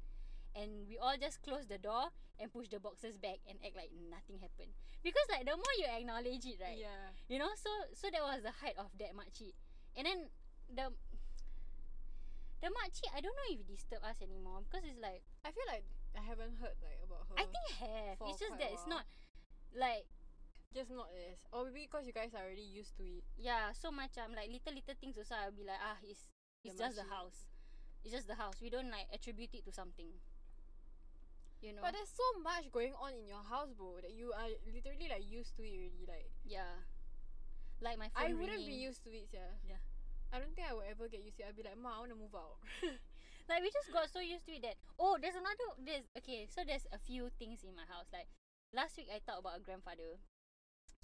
and 0.55 0.87
we 0.89 0.99
all 0.99 1.15
just 1.19 1.43
close 1.43 1.67
the 1.67 1.79
door 1.79 2.11
and 2.39 2.51
push 2.51 2.67
the 2.69 2.81
boxes 2.81 3.19
back 3.19 3.39
and 3.47 3.59
act 3.63 3.77
like 3.77 3.91
nothing 4.11 4.39
happened. 4.43 4.75
Because 5.03 5.27
like 5.31 5.45
the 5.47 5.55
more 5.55 5.75
you 5.79 5.87
acknowledge 5.87 6.47
it, 6.47 6.59
right? 6.63 6.79
Yeah. 6.79 7.13
You 7.29 7.39
know, 7.39 7.51
so 7.59 7.71
so 7.95 8.09
that 8.11 8.23
was 8.23 8.43
the 8.43 8.55
height 8.63 8.79
of 8.79 8.91
that 8.99 9.13
makcik. 9.15 9.55
And 9.95 10.07
then 10.07 10.19
the 10.71 10.91
the 12.63 12.71
makcik, 12.73 13.13
I 13.13 13.21
don't 13.21 13.37
know 13.37 13.49
if 13.53 13.61
it 13.61 13.69
disturb 13.69 14.03
us 14.03 14.19
anymore 14.23 14.65
because 14.65 14.83
it's 14.89 14.99
like 14.99 15.23
I 15.45 15.53
feel 15.53 15.69
like 15.69 15.85
I 16.17 16.23
haven't 16.23 16.57
heard 16.59 16.79
like 16.81 16.99
about 17.05 17.27
her. 17.29 17.37
I 17.37 17.45
think 17.47 17.67
have. 17.83 18.17
It's 18.27 18.41
just 18.41 18.57
that 18.59 18.71
it's 18.73 18.87
not 18.89 19.05
like 19.77 20.07
just 20.75 20.91
not 20.91 21.07
as 21.31 21.39
or 21.55 21.67
maybe 21.71 21.87
because 21.87 22.07
you 22.07 22.13
guys 22.15 22.35
are 22.35 22.43
already 22.43 22.67
used 22.67 22.97
to 22.99 23.05
it. 23.07 23.23
yeah, 23.39 23.71
so 23.71 23.95
macam 23.95 24.35
like 24.35 24.51
little 24.51 24.75
little 24.75 24.97
things 24.99 25.15
also 25.15 25.35
I'll 25.39 25.55
be 25.55 25.63
like 25.63 25.79
ah 25.79 25.99
it's 26.03 26.27
it's 26.65 26.75
The 26.75 26.89
just 26.89 26.97
the 26.99 27.07
house. 27.07 27.47
It's 28.03 28.13
just 28.13 28.27
the 28.27 28.35
house. 28.35 28.59
We 28.61 28.69
don't 28.71 28.91
like 28.91 29.07
attribute 29.13 29.55
it 29.55 29.65
to 29.69 29.73
something. 29.73 30.13
You 31.65 31.73
know. 31.73 31.81
But 31.81 31.97
there's 31.97 32.13
so 32.13 32.29
much 32.45 32.69
going 32.69 32.93
on 33.01 33.17
in 33.17 33.25
your 33.25 33.41
house, 33.41 33.73
bro, 33.73 33.97
that 34.05 34.13
you 34.13 34.37
are 34.37 34.53
literally 34.69 35.09
like 35.09 35.25
used 35.25 35.57
to 35.57 35.65
it 35.65 35.73
already. 35.73 36.05
Like 36.05 36.29
yeah. 36.45 36.85
Like 37.81 37.97
my 37.97 38.13
phone 38.13 38.21
I 38.21 38.37
wouldn't 38.37 38.69
be 38.69 38.77
used 38.77 39.01
to 39.09 39.11
it, 39.11 39.33
yeah. 39.33 39.57
Yeah. 39.65 39.81
I 40.29 40.45
don't 40.45 40.53
think 40.53 40.69
I 40.69 40.77
would 40.77 40.85
ever 40.85 41.09
get 41.09 41.25
used 41.25 41.41
to 41.41 41.49
it. 41.49 41.49
I'd 41.49 41.57
be 41.57 41.65
like, 41.65 41.81
Ma, 41.81 41.97
I 41.97 42.05
wanna 42.05 42.21
move 42.21 42.37
out. 42.37 42.61
Like 43.49 43.61
we 43.61 43.69
just 43.69 43.93
got 43.93 44.09
so 44.09 44.25
used 44.25 44.49
to 44.49 44.57
it 44.57 44.65
that 44.65 44.81
oh 44.97 45.21
there's 45.21 45.37
another 45.37 45.77
there's 45.77 46.09
okay 46.17 46.49
so 46.49 46.65
there's 46.65 46.89
a 46.97 46.99
few 47.01 47.29
things 47.37 47.61
in 47.61 47.77
my 47.77 47.85
house 47.85 48.09
like 48.09 48.25
last 48.73 48.97
week 48.97 49.13
I 49.13 49.21
talked 49.21 49.45
about 49.45 49.61
a 49.61 49.63
grandfather 49.63 50.17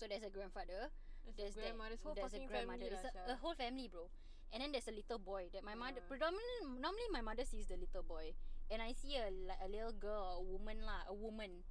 so 0.00 0.08
there's 0.08 0.24
a 0.24 0.32
grandfather 0.32 0.88
there's 1.36 1.52
that 1.60 1.76
grandmother's 1.76 2.00
whole 2.00 2.16
there's 2.16 2.32
a 2.32 2.40
grandmother 2.48 2.88
family 2.88 2.96
it's 2.96 3.04
a, 3.28 3.36
a 3.36 3.36
whole 3.36 3.52
family 3.52 3.92
bro 3.92 4.08
and 4.56 4.64
then 4.64 4.72
there's 4.72 4.88
a 4.88 4.96
little 4.96 5.20
boy 5.20 5.52
that 5.52 5.60
my 5.60 5.76
mother 5.76 6.00
predominantly 6.08 6.80
normally 6.80 7.08
my 7.12 7.20
mother 7.20 7.44
sees 7.44 7.68
the 7.68 7.76
little 7.76 8.02
boy 8.08 8.32
and 8.70 8.80
I 8.82 8.92
see 8.92 9.16
a 9.16 9.28
like 9.46 9.60
a 9.64 9.68
little 9.68 9.92
girl 9.92 10.40
a 10.40 10.42
woman 10.42 10.82
lah 10.86 11.04
a 11.10 11.14
woman 11.14 11.62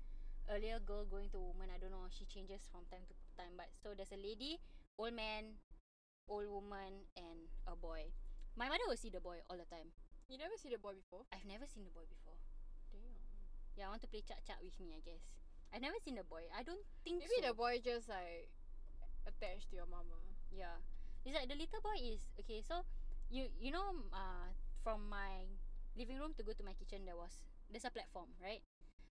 a 0.50 0.58
little 0.60 0.82
girl 0.84 1.06
going 1.06 1.30
to 1.32 1.38
a 1.38 1.46
woman 1.54 1.70
I 1.74 1.78
don't 1.80 1.92
know 1.92 2.06
she 2.10 2.26
changes 2.26 2.66
from 2.72 2.84
time 2.90 3.06
to 3.08 3.14
time 3.38 3.56
but 3.56 3.70
so 3.72 3.94
there's 3.96 4.12
a 4.12 4.20
lady 4.20 4.60
old 4.98 5.14
man 5.14 5.62
old 6.28 6.48
woman 6.50 7.08
and 7.16 7.50
a 7.68 7.76
boy 7.76 8.12
my 8.58 8.68
mother 8.68 8.84
will 8.88 8.98
see 9.00 9.10
the 9.10 9.22
boy 9.22 9.40
all 9.50 9.58
the 9.58 9.70
time 9.70 9.94
You 10.30 10.38
never 10.38 10.54
see 10.62 10.70
the 10.70 10.78
boy 10.78 10.94
before? 10.94 11.26
I've 11.34 11.46
never 11.50 11.66
seen 11.66 11.82
the 11.82 11.90
boy 11.90 12.06
before. 12.06 12.38
Damn. 12.94 13.18
Yeah, 13.74 13.90
I 13.90 13.98
want 13.98 14.06
to 14.06 14.10
play 14.14 14.22
chat 14.22 14.46
chat 14.46 14.62
with 14.62 14.78
me, 14.78 14.94
I 14.94 15.02
guess. 15.02 15.26
I've 15.74 15.82
never 15.82 15.98
seen 16.06 16.22
the 16.22 16.28
boy. 16.28 16.46
I 16.54 16.62
don't 16.62 16.86
think 17.02 17.26
Maybe 17.26 17.42
so. 17.42 17.50
the 17.50 17.56
boy 17.58 17.82
just 17.82 18.06
like 18.06 18.46
attached 19.26 19.74
to 19.74 19.82
your 19.82 19.90
mama. 19.90 20.22
Yeah. 20.54 20.78
It's 21.26 21.34
like 21.34 21.50
the 21.50 21.58
little 21.58 21.82
boy 21.82 21.98
is 21.98 22.30
okay, 22.46 22.62
so 22.62 22.86
you 23.34 23.50
you 23.58 23.74
know 23.74 23.90
uh 24.14 24.54
from 24.86 25.10
my 25.10 25.50
living 26.00 26.16
room 26.18 26.32
to 26.40 26.44
go 26.48 26.56
to 26.56 26.64
my 26.64 26.72
kitchen 26.80 27.04
there 27.04 27.20
was 27.20 27.44
there's 27.68 27.86
a 27.86 27.92
platform, 27.92 28.32
right? 28.40 28.64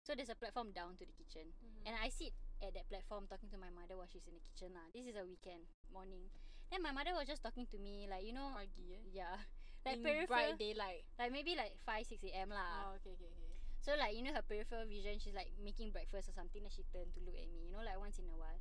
So 0.04 0.12
there's 0.12 0.28
a 0.28 0.36
platform 0.36 0.76
down 0.76 1.00
to 1.00 1.04
the 1.08 1.16
kitchen. 1.16 1.48
And 1.88 1.96
I 1.96 2.12
sit 2.12 2.36
at 2.60 2.76
that 2.76 2.86
platform 2.92 3.24
talking 3.24 3.48
to 3.48 3.58
my 3.58 3.72
mother 3.72 3.96
while 3.96 4.06
she's 4.06 4.28
in 4.28 4.36
the 4.36 4.44
kitchen 4.52 4.76
lah. 4.76 4.92
This 4.92 5.08
is 5.08 5.16
a 5.16 5.24
weekend 5.24 5.64
morning. 5.88 6.28
Then 6.68 6.84
my 6.84 6.92
mother 6.92 7.16
was 7.16 7.24
just 7.24 7.40
talking 7.40 7.64
to 7.72 7.78
me 7.80 8.04
like, 8.04 8.20
you 8.20 8.36
know, 8.36 8.52
Pagi 8.52 9.00
eh? 9.00 9.02
yeah. 9.16 9.40
Like 9.84 10.00
In 10.00 10.04
peripheral 10.04 10.28
bright 10.28 10.56
daylight. 10.56 11.04
like 11.20 11.28
maybe 11.28 11.52
like 11.56 11.76
5 11.84 12.08
6 12.08 12.24
a.m. 12.32 12.48
lah. 12.52 12.88
Oh, 12.88 12.96
okay, 12.96 13.12
okay, 13.20 13.28
okay. 13.28 13.52
So 13.84 13.92
like 14.00 14.16
you 14.16 14.24
know 14.24 14.32
her 14.32 14.40
peripheral 14.40 14.88
vision, 14.88 15.20
she's 15.20 15.36
like 15.36 15.52
making 15.60 15.92
breakfast 15.92 16.32
or 16.32 16.32
something. 16.32 16.64
Then 16.64 16.72
she 16.72 16.88
turned 16.88 17.12
to 17.12 17.20
look 17.20 17.36
at 17.36 17.44
me, 17.52 17.68
you 17.68 17.72
know, 17.72 17.84
like 17.84 18.00
once 18.00 18.16
in 18.16 18.24
a 18.32 18.36
while. 18.36 18.56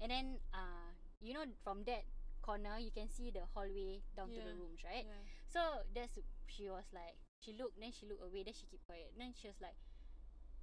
And 0.00 0.08
then 0.08 0.40
uh, 0.56 0.96
you 1.20 1.36
know, 1.36 1.44
from 1.60 1.84
that 1.84 2.08
corner 2.40 2.80
you 2.80 2.88
can 2.88 3.12
see 3.12 3.28
the 3.28 3.44
hallway 3.52 4.00
down 4.16 4.32
to 4.32 4.40
the 4.40 4.56
rooms, 4.56 4.80
right? 4.80 5.04
Yeah. 5.04 5.24
So 5.44 5.60
that's 5.92 6.16
she 6.48 6.72
was 6.72 6.88
like 6.96 7.20
she 7.42 7.52
looked, 7.58 7.78
then 7.78 7.90
she 7.90 8.06
looked 8.06 8.22
away, 8.22 8.46
then 8.46 8.54
she 8.54 8.66
keep 8.70 8.86
quiet. 8.86 9.12
Then 9.18 9.34
she 9.34 9.50
was 9.50 9.58
like 9.60 9.74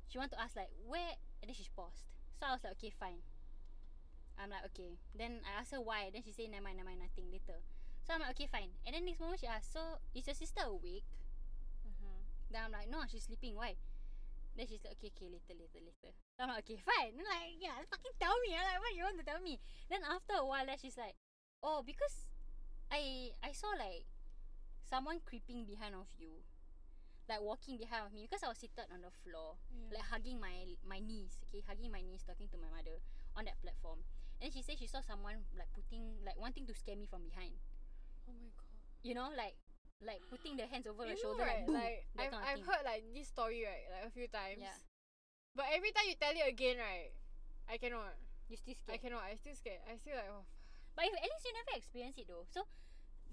she 0.08 0.18
want 0.18 0.32
to 0.34 0.40
ask 0.42 0.56
like 0.56 0.72
where 0.88 1.20
and 1.44 1.48
then 1.52 1.56
she 1.56 1.68
paused. 1.76 2.08
So 2.40 2.48
I 2.48 2.56
was 2.56 2.64
like, 2.64 2.80
okay, 2.80 2.90
fine. 2.90 3.22
I'm 4.40 4.50
like, 4.50 4.64
okay. 4.72 4.96
Then 5.12 5.44
I 5.44 5.60
asked 5.60 5.76
her 5.76 5.84
why. 5.84 6.08
Then 6.10 6.24
she 6.24 6.32
say, 6.32 6.48
never 6.48 6.64
mind, 6.64 6.80
never 6.80 6.90
mind, 6.90 7.04
nothing 7.04 7.28
later. 7.28 7.60
So 8.08 8.16
I'm 8.16 8.24
like, 8.24 8.32
okay, 8.40 8.48
fine. 8.48 8.72
And 8.88 8.96
then 8.96 9.04
next 9.04 9.20
moment 9.20 9.44
she 9.44 9.52
asked, 9.52 9.76
so 9.76 10.00
is 10.16 10.26
your 10.26 10.34
sister 10.40 10.64
awake? 10.64 11.06
Uh-huh. 11.84 12.24
Then 12.48 12.64
I'm 12.66 12.74
like, 12.74 12.88
no, 12.88 13.04
she's 13.12 13.28
sleeping. 13.28 13.60
Why? 13.60 13.76
Then 14.56 14.66
she's 14.66 14.80
like, 14.82 14.96
okay, 14.98 15.12
okay, 15.14 15.28
later, 15.28 15.56
later, 15.56 15.84
later. 15.84 16.12
So 16.36 16.48
I'm 16.48 16.50
like, 16.50 16.64
okay, 16.64 16.80
fine. 16.80 17.14
Then 17.20 17.28
like, 17.28 17.60
yeah, 17.60 17.76
fucking 17.92 18.16
tell 18.18 18.34
me. 18.48 18.56
I'm 18.56 18.64
like, 18.66 18.80
what 18.80 18.96
you 18.96 19.04
want 19.04 19.20
to 19.20 19.28
tell 19.28 19.44
me? 19.44 19.60
Then 19.92 20.02
after 20.08 20.40
a 20.40 20.48
while, 20.48 20.64
then 20.64 20.80
she's 20.80 20.96
like, 20.98 21.20
oh, 21.62 21.84
because 21.84 22.32
I 22.90 23.36
I 23.44 23.52
saw 23.52 23.76
like 23.78 24.08
someone 24.88 25.22
creeping 25.22 25.68
behind 25.68 25.94
of 25.94 26.10
you, 26.18 26.42
like 27.30 27.42
walking 27.46 27.78
behind 27.78 28.10
of 28.10 28.12
me 28.12 28.26
because 28.26 28.42
I 28.42 28.50
was 28.50 28.58
seated 28.58 28.90
on 28.90 29.06
the 29.06 29.14
floor, 29.24 29.56
Yeah. 29.70 30.02
like 30.02 30.08
hugging 30.10 30.42
my 30.42 30.74
my 30.82 30.98
knees, 31.00 31.38
okay, 31.48 31.62
hugging 31.70 31.94
my 31.94 32.02
knees, 32.02 32.26
talking 32.26 32.50
to 32.50 32.58
my 32.58 32.68
mother 32.74 32.98
on 33.38 33.46
that 33.46 33.62
platform. 33.62 34.02
And 34.42 34.50
she 34.52 34.64
said 34.66 34.80
she 34.82 34.88
saw 34.90 35.02
someone 35.06 35.46
like 35.54 35.70
putting 35.78 36.18
like 36.26 36.36
wanting 36.42 36.66
to 36.66 36.74
scare 36.74 36.98
me 36.98 37.06
from 37.06 37.24
behind. 37.30 37.54
Oh 38.26 38.34
my 38.34 38.50
god. 38.58 38.74
You 39.06 39.14
know, 39.14 39.30
like 39.38 39.56
like 40.02 40.24
putting 40.32 40.56
their 40.58 40.68
hands 40.68 40.88
over 40.88 41.04
You 41.06 41.14
her 41.14 41.20
shoulder, 41.20 41.44
right? 41.46 41.68
like 41.68 41.68
boom, 41.68 41.76
Like 42.18 42.34
I've, 42.34 42.34
I've 42.60 42.66
heard 42.66 42.84
like 42.88 43.04
this 43.14 43.28
story 43.30 43.62
right, 43.68 43.86
like 43.94 44.04
a 44.10 44.12
few 44.16 44.28
times. 44.32 44.64
Yeah. 44.64 44.80
But 45.54 45.70
every 45.76 45.92
time 45.92 46.08
you 46.08 46.16
tell 46.16 46.32
it 46.34 46.48
again, 46.48 46.80
right, 46.80 47.12
I 47.68 47.78
cannot. 47.78 48.16
You 48.48 48.56
still 48.58 48.74
scared. 48.74 48.96
I 48.96 49.00
cannot. 49.04 49.24
I 49.28 49.36
still 49.38 49.54
scared. 49.54 49.84
I 49.86 50.00
still 50.00 50.16
like. 50.16 50.32
Oh, 50.32 50.48
But 50.96 51.06
if, 51.06 51.14
at 51.14 51.28
least 51.30 51.44
you 51.46 51.54
never 51.54 51.74
experienced 51.78 52.18
it 52.18 52.28
though. 52.32 52.48
So 52.50 52.64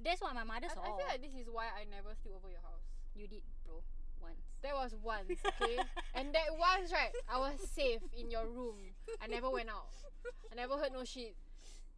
that's 0.03 0.21
what 0.21 0.35
my 0.35 0.45
mother 0.45 0.67
I. 0.69 0.75
I 0.75 0.91
feel 0.99 1.07
like 1.09 1.23
this 1.23 1.33
is 1.39 1.47
why 1.49 1.71
I 1.71 1.87
never 1.87 2.13
sleep 2.19 2.35
over 2.35 2.51
your 2.51 2.61
house. 2.67 2.96
You 3.17 3.27
did, 3.27 3.43
bro, 3.65 3.83
once. 4.21 4.45
That 4.63 4.75
was 4.75 4.95
once, 5.03 5.41
okay? 5.41 5.79
and 6.15 6.35
that 6.35 6.49
once, 6.59 6.93
right, 6.93 7.13
I 7.29 7.39
was 7.39 7.59
safe 7.73 8.03
in 8.17 8.31
your 8.31 8.47
room. 8.47 8.77
I 9.23 9.27
never 9.27 9.51
went 9.51 9.69
out. 9.71 9.89
I 10.53 10.55
never 10.57 10.77
heard 10.77 10.93
no 10.93 11.05
shit. 11.05 11.35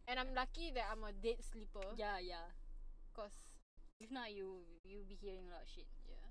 And 0.07 0.17
I'm 0.17 0.33
lucky 0.33 0.71
that 0.73 0.89
I'm 0.91 1.03
a 1.03 1.13
dead 1.13 1.37
sleeper. 1.43 1.85
Yeah, 1.97 2.17
yeah. 2.21 2.49
Cause, 3.15 3.35
If 3.99 4.09
not, 4.09 4.31
you 4.31 4.63
you 4.87 5.03
be 5.03 5.19
hearing 5.19 5.43
a 5.45 5.51
lot 5.51 5.67
of 5.67 5.69
shit. 5.69 5.85
yeah. 6.07 6.23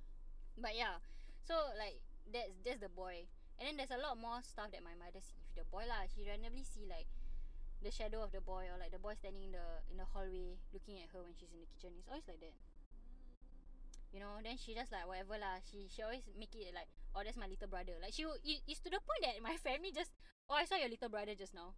But 0.56 0.72
yeah, 0.74 0.98
so 1.44 1.54
like 1.76 2.00
that's 2.32 2.56
that's 2.64 2.80
the 2.80 2.88
boy, 2.88 3.28
and 3.60 3.68
then 3.68 3.74
there's 3.76 3.92
a 3.92 4.00
lot 4.00 4.16
more 4.16 4.40
stuff 4.40 4.72
that 4.72 4.80
my 4.82 4.96
mother 4.96 5.20
see 5.20 5.36
with 5.36 5.52
the 5.54 5.66
boy 5.68 5.84
lah. 5.84 6.08
She 6.08 6.24
randomly 6.24 6.64
see 6.64 6.88
like 6.88 7.06
the 7.84 7.92
shadow 7.92 8.24
of 8.24 8.32
the 8.32 8.40
boy 8.42 8.66
or 8.72 8.80
like 8.80 8.90
the 8.90 8.98
boy 8.98 9.14
standing 9.14 9.44
in 9.44 9.52
the 9.52 9.66
in 9.92 10.00
the 10.00 10.08
hallway 10.10 10.56
looking 10.72 10.98
at 10.98 11.12
her 11.14 11.22
when 11.22 11.36
she's 11.36 11.52
in 11.52 11.60
the 11.62 11.68
kitchen. 11.76 11.94
It's 12.00 12.08
always 12.08 12.26
like 12.26 12.40
that. 12.42 12.56
You 14.12 14.20
know, 14.20 14.40
then 14.42 14.56
she 14.56 14.74
just 14.74 14.90
like 14.92 15.04
whatever 15.06 15.36
lah. 15.36 15.60
She 15.68 15.86
she 15.92 16.00
always 16.02 16.24
make 16.38 16.54
it 16.56 16.72
like 16.72 16.88
oh 17.14 17.20
that's 17.24 17.36
my 17.36 17.46
little 17.48 17.68
brother. 17.68 17.96
Like 18.00 18.12
she 18.16 18.24
will- 18.24 18.40
it, 18.44 18.64
it's 18.66 18.80
to 18.84 18.90
the 18.90 19.00
point 19.04 19.22
that 19.28 19.36
my 19.44 19.56
family 19.60 19.92
just 19.92 20.12
oh 20.48 20.56
I 20.56 20.64
saw 20.64 20.76
your 20.80 20.88
little 20.88 21.08
brother 21.12 21.34
just 21.36 21.52
now. 21.54 21.76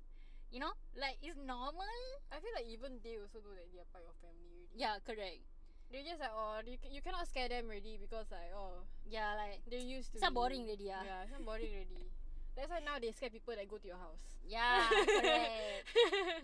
You 0.51 0.61
know, 0.63 0.75
like 0.99 1.19
it's 1.23 1.39
normal. 1.39 1.87
I 2.31 2.39
feel 2.43 2.55
like 2.55 2.67
even 2.67 2.99
they 3.03 3.19
also 3.23 3.39
know 3.43 3.55
that 3.55 3.71
they 3.71 3.79
are 3.83 3.91
part 3.95 4.03
of 4.07 4.15
your 4.15 4.19
family 4.23 4.47
already. 4.51 4.75
Yeah, 4.75 4.99
correct. 5.07 5.43
They're 5.91 6.07
just 6.07 6.23
like, 6.23 6.31
oh, 6.35 6.59
you, 6.67 6.79
you 6.91 7.03
cannot 7.03 7.27
scare 7.27 7.49
them 7.51 7.67
already 7.67 7.99
because 7.99 8.27
like, 8.31 8.51
oh, 8.55 8.87
Yeah, 9.07 9.35
like 9.35 9.63
they're 9.67 9.83
used 9.83 10.15
to 10.15 10.19
It's 10.23 10.31
boring 10.31 10.67
already, 10.67 10.91
ah. 10.91 11.03
Yeah, 11.03 11.23
it's 11.27 11.35
not 11.35 11.43
boring 11.47 11.71
already. 11.71 12.11
That's 12.55 12.71
why 12.71 12.79
now 12.83 12.99
they 13.03 13.11
scare 13.15 13.31
people 13.31 13.55
that 13.59 13.67
go 13.71 13.79
to 13.79 13.87
your 13.91 13.99
house. 13.99 14.23
yeah, 14.47 14.87
correct. 14.91 15.87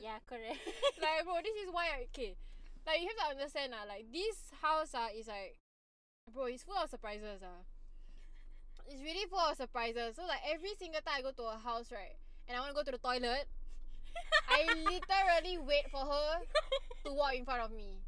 yeah, 0.02 0.18
correct. 0.26 0.62
like 1.02 1.22
bro, 1.26 1.38
this 1.42 1.56
is 1.66 1.70
why 1.70 1.90
I 1.94 2.06
okay. 2.14 2.34
Like 2.86 3.02
you 3.02 3.10
have 3.10 3.18
to 3.22 3.26
understand 3.38 3.74
ah, 3.74 3.86
like 3.86 4.06
this 4.14 4.54
house 4.62 4.94
ah 4.94 5.10
is 5.10 5.26
like 5.26 5.58
bro, 6.32 6.46
it's 6.46 6.62
full 6.62 6.76
of 6.76 6.90
surprises 6.90 7.40
ah. 7.42 7.62
It's 8.88 9.02
really 9.02 9.26
full 9.30 9.38
of 9.42 9.56
surprises. 9.56 10.14
So 10.16 10.22
like 10.26 10.42
every 10.46 10.74
single 10.78 11.00
time 11.02 11.18
I 11.18 11.22
go 11.22 11.30
to 11.34 11.54
a 11.54 11.58
house, 11.58 11.90
right, 11.90 12.14
and 12.48 12.56
I 12.56 12.60
want 12.60 12.70
to 12.70 12.78
go 12.78 12.86
to 12.86 12.94
the 12.94 13.02
toilet, 13.02 13.46
I 14.50 14.62
literally 14.66 15.58
wait 15.58 15.90
for 15.90 16.02
her 16.02 16.42
to 17.06 17.10
walk 17.12 17.34
in 17.34 17.44
front 17.44 17.62
of 17.62 17.70
me. 17.70 17.98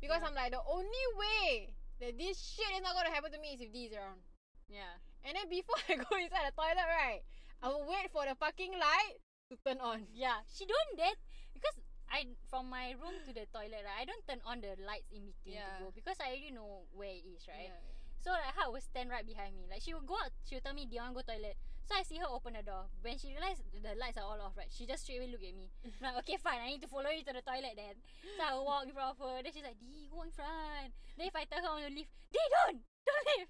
Because 0.00 0.22
Yeah. 0.22 0.28
I'm 0.30 0.34
like 0.34 0.52
the 0.54 0.62
only 0.66 1.06
way 1.18 1.74
that 2.00 2.18
this 2.18 2.38
shit 2.38 2.70
is 2.78 2.82
not 2.82 2.94
gonna 2.94 3.14
happen 3.14 3.30
to 3.34 3.38
me 3.42 3.54
is 3.58 3.60
if 3.62 3.72
D 3.72 3.90
is 3.90 3.92
around. 3.94 4.22
yeah. 4.70 4.98
And 5.26 5.34
then 5.34 5.50
before 5.50 5.78
I 5.90 5.98
go 5.98 6.14
inside 6.14 6.50
the 6.50 6.54
toilet, 6.54 6.86
right, 6.86 7.22
I 7.62 7.68
will 7.74 7.86
wait 7.90 8.06
for 8.14 8.22
the 8.22 8.38
fucking 8.38 8.70
light 8.74 9.18
to 9.50 9.58
turn 9.66 9.78
on. 9.82 10.06
Yeah, 10.14 10.46
she 10.46 10.62
don't 10.66 10.94
that 11.02 11.18
because 11.54 11.74
I 12.10 12.24
from 12.48 12.70
my 12.72 12.96
room 12.96 13.20
to 13.26 13.32
the 13.36 13.44
toilet, 13.52 13.84
right? 13.84 14.00
I 14.00 14.04
don't 14.08 14.24
turn 14.26 14.40
on 14.48 14.60
the 14.64 14.74
lights 14.84 15.08
in 15.12 15.28
between 15.28 15.60
Yeah. 15.60 15.76
to 15.78 15.84
go 15.84 15.88
because 15.94 16.16
I 16.20 16.32
already 16.32 16.50
know 16.52 16.88
where 16.96 17.12
it 17.12 17.24
is, 17.28 17.44
right? 17.48 17.68
Yeah, 17.68 17.76
yeah. 17.78 17.96
So 18.24 18.30
like 18.34 18.56
her 18.56 18.66
will 18.72 18.80
stand 18.82 19.10
right 19.12 19.24
behind 19.26 19.54
me. 19.54 19.68
Like 19.70 19.82
she 19.84 19.92
will 19.94 20.04
go 20.04 20.16
out, 20.18 20.32
she 20.48 20.56
will 20.56 20.64
tell 20.64 20.74
me, 20.74 20.86
Do 20.88 20.96
you 20.96 21.02
want 21.04 21.14
to 21.14 21.22
go 21.22 21.26
toilet? 21.32 21.56
So 21.88 21.96
I 21.96 22.02
see 22.04 22.20
her 22.20 22.28
open 22.28 22.52
the 22.52 22.64
door. 22.64 22.84
When 23.00 23.16
she 23.16 23.32
realized 23.32 23.64
the 23.72 23.96
lights 23.96 24.18
are 24.20 24.28
all 24.28 24.40
off, 24.40 24.56
right? 24.56 24.68
She 24.68 24.84
just 24.84 25.04
straight 25.08 25.24
away 25.24 25.32
look 25.32 25.40
at 25.40 25.56
me. 25.56 25.72
Like, 26.04 26.16
okay, 26.24 26.36
fine, 26.36 26.60
I 26.60 26.68
need 26.76 26.84
to 26.84 26.90
follow 26.90 27.08
you 27.08 27.24
to 27.24 27.32
the 27.32 27.40
toilet 27.40 27.76
then. 27.80 27.96
So 28.36 28.44
I 28.44 28.52
walk 28.60 28.84
in 28.84 28.92
front 28.92 29.16
of 29.16 29.18
her. 29.24 29.40
Then 29.40 29.52
she's 29.56 29.64
like, 29.64 29.80
Dee, 29.80 30.08
go 30.12 30.20
in 30.24 30.32
front. 30.32 30.92
Then 31.16 31.28
if 31.32 31.36
I 31.36 31.44
tell 31.48 31.64
her 31.64 31.68
I 31.68 31.74
want 31.80 31.88
to 31.88 31.94
leave, 31.96 32.10
Dee, 32.32 32.48
don't! 32.52 32.80
Don't 33.08 33.24
leave! 33.36 33.48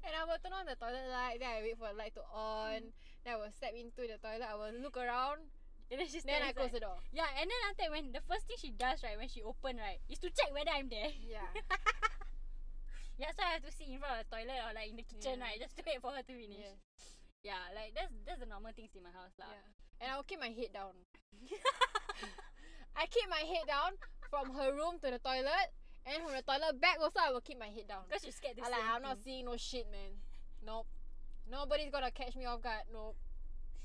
And 0.00 0.16
I 0.16 0.24
will 0.24 0.40
turn 0.40 0.52
on 0.56 0.64
the 0.64 0.76
toilet 0.80 1.08
light, 1.12 1.38
then 1.40 1.48
I 1.50 1.60
wait 1.60 1.76
for 1.76 1.88
the 1.92 1.96
light 1.98 2.14
to 2.16 2.24
on. 2.32 2.80
Then 3.24 3.34
I 3.34 3.36
will 3.36 3.52
step 3.52 3.72
into 3.76 4.08
the 4.08 4.16
toilet, 4.16 4.48
I 4.48 4.56
will 4.56 4.72
look 4.80 4.96
around, 4.96 5.44
And 5.90 5.98
then 5.98 6.06
she 6.06 6.22
then 6.22 6.42
I 6.46 6.52
close 6.54 6.70
the 6.70 6.78
door. 6.80 7.02
Yeah, 7.10 7.26
and 7.34 7.50
then 7.50 7.60
after 7.66 7.82
that, 7.82 7.90
when 7.90 8.14
the 8.14 8.22
first 8.30 8.46
thing 8.46 8.56
she 8.62 8.70
does, 8.70 9.02
right, 9.02 9.18
when 9.18 9.26
she 9.26 9.42
open, 9.42 9.74
right, 9.76 9.98
is 10.06 10.22
to 10.22 10.30
check 10.30 10.54
whether 10.54 10.70
I'm 10.70 10.88
there. 10.88 11.10
Yeah. 11.18 11.50
Yeah, 13.20 13.36
so 13.36 13.44
I 13.44 13.60
have 13.60 13.64
to 13.68 13.72
sit 13.76 13.84
in 13.84 14.00
front 14.00 14.16
of 14.16 14.24
the 14.24 14.32
toilet 14.32 14.64
or 14.64 14.72
like 14.72 14.88
in 14.88 14.96
the 14.96 15.04
kitchen, 15.04 15.36
Yeah. 15.36 15.44
right, 15.44 15.60
just 15.60 15.76
to 15.76 15.84
wait 15.84 16.00
for 16.00 16.08
her 16.08 16.24
to 16.24 16.32
finish. 16.32 16.56
yes. 16.56 16.80
Yeah, 17.44 17.60
like 17.76 17.92
that's 17.92 18.08
that's 18.24 18.40
the 18.40 18.48
normal 18.48 18.72
things 18.72 18.96
in 18.96 19.04
my 19.04 19.12
house, 19.12 19.36
lah. 19.36 19.52
Yeah. 19.52 20.00
And 20.00 20.06
I 20.08 20.16
will 20.16 20.24
keep 20.24 20.40
my 20.40 20.48
head 20.48 20.72
down. 20.72 20.96
I 22.96 23.04
keep 23.12 23.28
my 23.28 23.44
head 23.44 23.68
down 23.68 24.00
from 24.32 24.56
her 24.56 24.72
room 24.72 24.96
to 25.04 25.08
the 25.12 25.20
toilet, 25.20 25.68
and 26.08 26.24
from 26.24 26.32
the 26.32 26.40
toilet 26.40 26.80
back 26.80 26.96
also 26.96 27.20
I 27.20 27.28
will 27.28 27.44
keep 27.44 27.60
my 27.60 27.68
head 27.68 27.92
down. 27.92 28.08
Because 28.08 28.24
you're 28.24 28.32
scared 28.32 28.56
to 28.56 28.64
I 28.64 28.72
see 28.72 28.72
ah, 28.72 28.80
like 28.80 28.88
I'm 28.88 29.04
not 29.04 29.20
seeing 29.20 29.44
no 29.44 29.56
shit, 29.60 29.84
man. 29.92 30.16
Nope. 30.64 30.88
Nobody's 31.44 31.92
gonna 31.92 32.12
catch 32.12 32.32
me 32.36 32.48
off 32.48 32.64
guard. 32.64 32.88
Nope. 32.88 33.20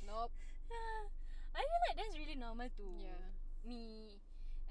Nope. 0.08 0.32
I 1.56 1.63
feel 1.63 1.82
like 1.89 1.98
that's 1.98 2.15
really 2.20 2.36
normal 2.38 2.68
to 2.68 2.86
Yeah. 3.00 3.32
me. 3.63 4.20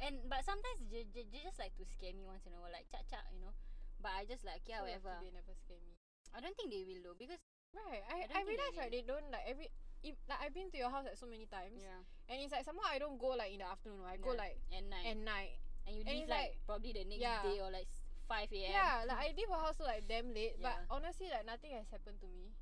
And 0.05 0.21
but 0.29 0.45
sometimes 0.45 0.85
they, 0.93 1.07
they, 1.15 1.25
they 1.33 1.41
just 1.41 1.57
like 1.59 1.73
to 1.81 1.85
scare 1.89 2.13
me 2.13 2.27
once 2.29 2.45
in 2.45 2.53
a 2.53 2.61
while, 2.61 2.71
like 2.75 2.87
chat 2.93 3.07
chat, 3.09 3.25
you 3.33 3.41
know. 3.41 3.55
But 4.03 4.13
I 4.21 4.29
just 4.29 4.45
like 4.45 4.63
yeah, 4.69 4.85
So 4.85 4.91
whatever. 4.91 5.17
They 5.25 5.33
never 5.33 5.55
scare 5.57 5.81
me. 5.81 5.97
I 6.35 6.43
don't 6.43 6.53
think 6.59 6.69
they 6.75 6.85
will 6.85 7.01
though 7.03 7.17
because 7.19 7.41
Right. 7.75 8.03
I 8.07 8.23
I, 8.23 8.31
don't 8.31 8.39
I, 8.39 8.43
realize 8.47 8.75
right 8.79 8.91
they 8.93 9.03
don't 9.03 9.27
like 9.35 9.47
every 9.51 9.67
if, 10.05 10.15
like 10.31 10.39
I've 10.45 10.55
been 10.55 10.71
to 10.71 10.79
your 10.79 10.91
house 10.95 11.07
like 11.09 11.17
so 11.19 11.27
many 11.27 11.47
times. 11.51 11.81
yeah, 11.81 12.05
And 12.31 12.39
it's 12.45 12.53
like 12.55 12.63
somehow 12.69 12.87
I 12.87 13.01
don't 13.03 13.17
go 13.19 13.35
like 13.35 13.51
in 13.51 13.59
the 13.65 13.67
afternoon. 13.71 14.05
I 14.07 14.15
go 14.21 14.31
Yeah. 14.37 14.45
like 14.47 14.57
at 14.71 14.85
night 14.87 15.07
at 15.11 15.19
night. 15.19 15.55
and 15.89 15.93
you 15.97 16.03
and 16.07 16.15
leave 16.23 16.29
like, 16.31 16.55
like- 16.55 16.59
probably 16.69 16.93
the 16.95 17.03
next 17.09 17.23
yeah. 17.25 17.43
day 17.43 17.59
or 17.63 17.71
like 17.73 17.89
five 18.31 18.47
a.m. 18.53 18.71
Yeah, 18.71 19.03
like 19.09 19.19
I 19.19 19.27
leave 19.35 19.49
her 19.51 19.59
house 19.59 19.79
so 19.81 19.85
like 19.89 20.05
damn 20.07 20.31
late. 20.35 20.59
But 20.63 20.77
Yeah. 20.85 20.95
honestly, 20.95 21.31
like 21.33 21.47
nothing 21.49 21.73
has 21.75 21.89
happened 21.91 22.21
to 22.23 22.29
me. 22.31 22.53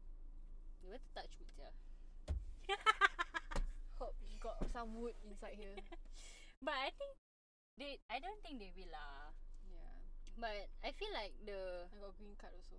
you 0.85 0.95
to 0.97 1.11
touch 1.15 1.33
wood, 1.39 1.53
yeah. 1.59 1.73
Got 4.43 4.59
some 4.75 4.99
wood 4.99 5.15
inside 5.23 5.55
here. 5.55 5.79
But 6.63 6.75
I 6.79 6.91
think 6.95 7.13
they, 7.79 7.99
I 8.11 8.19
don't 8.23 8.39
think 8.43 8.59
they 8.63 8.71
will 8.75 8.91
lah. 8.95 9.35
yeah. 9.67 9.99
But 10.39 10.71
I 10.87 10.91
feel 10.95 11.11
like 11.11 11.35
the 11.43 11.91
I 11.91 11.95
got 11.99 12.15
green 12.19 12.35
card 12.39 12.55
also. 12.55 12.79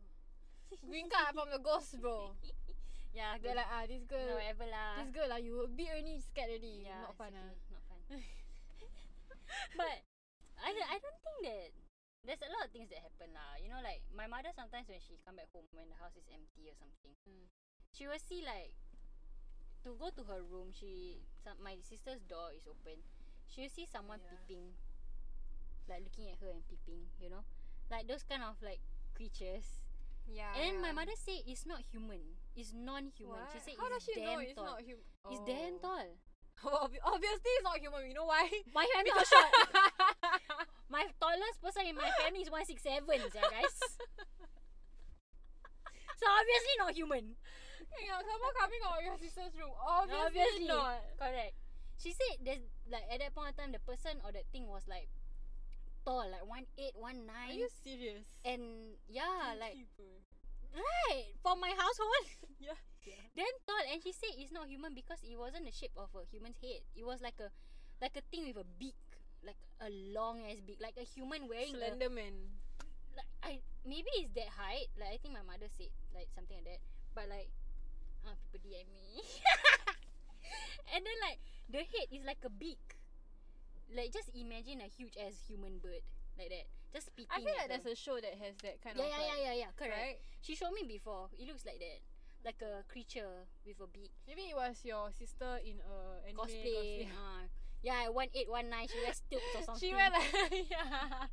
green 0.87 1.07
card 1.11 1.35
from 1.35 1.51
the 1.51 1.59
ghost, 1.59 1.99
bro. 1.99 2.31
yeah, 3.17 3.35
They're 3.43 3.55
like 3.55 3.67
ah 3.67 3.83
this 3.83 4.03
girl, 4.07 4.23
no, 4.23 4.39
whatever 4.39 4.67
lah. 4.71 5.03
this 5.03 5.11
girl 5.11 5.27
lah. 5.27 5.39
You 5.39 5.63
a 5.63 5.67
bit 5.67 5.91
only 5.95 6.15
scared 6.23 6.51
already. 6.55 6.87
yeah, 6.87 7.03
not 7.03 7.15
fun 7.19 7.35
okay, 7.35 7.43
ah. 7.43 7.51
Not 7.75 7.83
fun. 7.91 7.99
but 9.75 9.95
I 10.63 10.69
I 10.71 10.97
don't 11.03 11.19
think 11.23 11.37
that 11.43 11.67
there's 12.23 12.43
a 12.43 12.51
lot 12.55 12.63
of 12.67 12.71
things 12.71 12.87
that 12.91 13.03
happen 13.03 13.35
lah. 13.35 13.59
You 13.59 13.67
know, 13.67 13.83
like 13.83 13.99
my 14.15 14.31
mother 14.31 14.55
sometimes 14.55 14.87
when 14.87 15.03
she 15.03 15.19
come 15.27 15.35
back 15.35 15.51
home 15.51 15.67
when 15.75 15.91
the 15.91 15.99
house 15.99 16.15
is 16.15 16.27
empty 16.31 16.71
or 16.71 16.75
something, 16.79 17.11
Mm. 17.27 17.47
she 17.91 18.07
will 18.07 18.19
see 18.23 18.43
like 18.47 18.75
to 19.83 19.95
go 19.99 20.09
to 20.15 20.23
her 20.31 20.41
room. 20.43 20.71
She 20.73 21.19
some, 21.43 21.59
my 21.63 21.75
sister's 21.83 22.21
door 22.27 22.51
is 22.55 22.63
open. 22.67 22.99
She 23.47 23.61
will 23.67 23.73
see 23.73 23.85
someone 23.85 24.19
Yeah. 24.23 24.31
peeping, 24.39 24.73
like 25.89 26.03
looking 26.03 26.31
at 26.31 26.39
her 26.41 26.49
and 26.51 26.63
peeping. 26.67 27.07
You 27.21 27.29
know, 27.29 27.43
like 27.91 28.07
those 28.07 28.23
kind 28.23 28.43
of 28.43 28.55
like 28.63 28.79
creatures. 29.15 29.83
Yeah. 30.25 30.55
And 30.55 30.79
my 30.81 30.91
mother 30.95 31.11
say 31.19 31.43
it's 31.45 31.65
not 31.67 31.83
human. 31.91 32.39
It's 32.55 32.71
non-human. 32.71 33.43
She 33.51 33.59
What? 33.59 33.65
said 33.67 33.75
How 33.77 33.87
it's 33.91 33.95
does 33.99 34.03
she 34.07 34.13
damn 34.15 34.33
know 34.33 34.39
it's 34.39 34.55
tall. 34.55 34.65
not 34.65 34.79
human? 34.81 35.03
It's 35.29 35.43
damn 35.43 35.75
tall. 35.83 36.07
Obvi- 36.63 37.03
Obviously, 37.03 37.51
it's 37.59 37.65
not 37.67 37.75
human. 37.83 38.07
You 38.07 38.13
know 38.15 38.23
why? 38.31 38.47
My 38.71 38.87
family 38.95 39.11
so 39.11 39.23
short. 39.27 39.51
My 40.93 41.03
tallest 41.19 41.59
person 41.59 41.89
in 41.89 41.95
my 41.97 42.07
family 42.21 42.45
is 42.45 42.51
167, 42.53 43.01
yeah, 43.09 43.41
guys. 43.49 43.73
so 46.19 46.25
obviously 46.29 46.75
not 46.77 46.93
human. 46.93 47.35
Yeah, 48.01 48.19
someone 48.23 48.53
coming 48.57 48.81
out 48.87 48.97
of 48.99 49.03
your 49.05 49.17
sister's 49.21 49.53
room. 49.59 49.73
Obviously, 49.77 50.25
Obviously. 50.25 50.67
not. 50.67 50.99
Correct. 51.19 51.53
She 52.01 52.11
said 52.11 52.41
there's 52.43 52.65
like 52.89 53.05
at 53.11 53.19
that 53.21 53.31
point 53.35 53.53
in 53.53 53.55
time 53.55 53.71
the 53.71 53.79
person 53.85 54.17
or 54.25 54.31
that 54.33 54.49
thing 54.51 54.65
was 54.67 54.83
like 54.89 55.07
tall, 56.05 56.25
like 56.27 56.43
1'8, 56.43 56.97
1'9. 56.99 57.29
Are 57.29 57.53
you 57.53 57.69
serious? 57.83 58.25
and 58.43 58.97
yeah, 59.07 59.55
like 59.59 59.77
right 60.73 61.31
for 61.41 61.55
my 61.55 61.71
household. 61.77 62.25
yeah. 62.59 62.77
Damn 63.35 63.57
tall 63.67 63.83
and 63.91 63.99
she 64.01 64.11
said 64.11 64.31
it's 64.39 64.51
not 64.51 64.67
human 64.67 64.93
because 64.95 65.19
it 65.23 65.37
wasn't 65.37 65.65
the 65.65 65.71
shape 65.75 65.93
of 65.97 66.09
a 66.15 66.23
human's 66.31 66.57
head. 66.61 66.81
It 66.95 67.05
was 67.05 67.21
like 67.21 67.37
a 67.39 67.49
like 68.01 68.15
a 68.17 68.23
thing 68.31 68.47
with 68.47 68.57
a 68.57 68.67
beak. 68.79 68.97
Like 69.45 69.59
a 69.83 69.91
long 70.15 70.43
ass 70.47 70.63
beak. 70.65 70.79
Like 70.81 70.95
a 70.95 71.03
human 71.03 71.47
wearing 71.51 71.75
a 71.75 71.77
Slender 71.77 72.09
man. 72.09 72.57
like 73.15 73.27
I 73.43 73.59
maybe 73.85 74.07
it's 74.23 74.31
that 74.39 74.49
height. 74.55 74.87
Like 74.99 75.11
I 75.13 75.17
think 75.19 75.35
my 75.35 75.43
mother 75.45 75.67
said 75.67 75.91
like 76.15 76.27
something 76.33 76.57
like 76.63 76.79
that. 76.79 76.81
But 77.13 77.29
like, 77.29 77.51
uh, 78.25 78.35
people 78.51 78.59
DM 78.63 78.87
me. 78.91 79.21
and 80.93 81.01
then 81.03 81.17
like 81.23 81.39
the 81.69 81.79
head 81.83 82.07
is 82.11 82.23
like 82.25 82.41
a 82.45 82.49
beak. 82.49 82.97
Like 83.93 84.11
just 84.11 84.29
imagine 84.33 84.81
a 84.81 84.89
huge 84.89 85.13
ass 85.19 85.37
human 85.47 85.77
bird 85.77 86.01
like 86.37 86.49
that. 86.49 86.65
Just 86.93 87.07
spitting. 87.07 87.29
I 87.31 87.41
feel 87.41 87.53
like 87.57 87.69
there's 87.69 87.85
a 87.89 87.95
show 87.97 88.17
that 88.21 88.33
has 88.37 88.53
that 88.61 88.81
kind 88.81 88.97
yeah, 88.97 89.05
of 89.05 89.09
yeah, 89.09 89.17
like, 89.17 89.27
yeah, 89.33 89.39
yeah, 89.49 89.55
yeah. 89.65 89.71
Correct. 89.77 89.97
right? 89.97 90.17
She 90.41 90.55
showed 90.55 90.73
me 90.73 90.85
before. 90.85 91.29
It 91.37 91.47
looks 91.47 91.65
like 91.65 91.79
that, 91.81 91.99
like 92.45 92.61
a 92.61 92.83
creature 92.89 93.45
with 93.65 93.81
a 93.81 93.87
beak. 93.89 94.13
Maybe 94.27 94.49
it 94.53 94.55
was 94.55 94.81
your 94.85 95.09
sister 95.11 95.57
in 95.65 95.81
a 95.81 96.21
anime 96.25 96.37
Cosplay. 96.45 97.09
cosplay. 97.09 97.09
Uh, 97.09 97.43
yeah, 97.81 98.09
one 98.09 98.29
eight, 98.33 98.49
one 98.49 98.69
nine. 98.69 98.87
She 98.87 98.97
wears 99.01 99.17
stilts 99.25 99.53
or 99.57 99.61
something. 99.67 99.89
She 99.89 99.93
wear 99.93 100.09
like 100.09 100.29
yeah. 100.71 101.27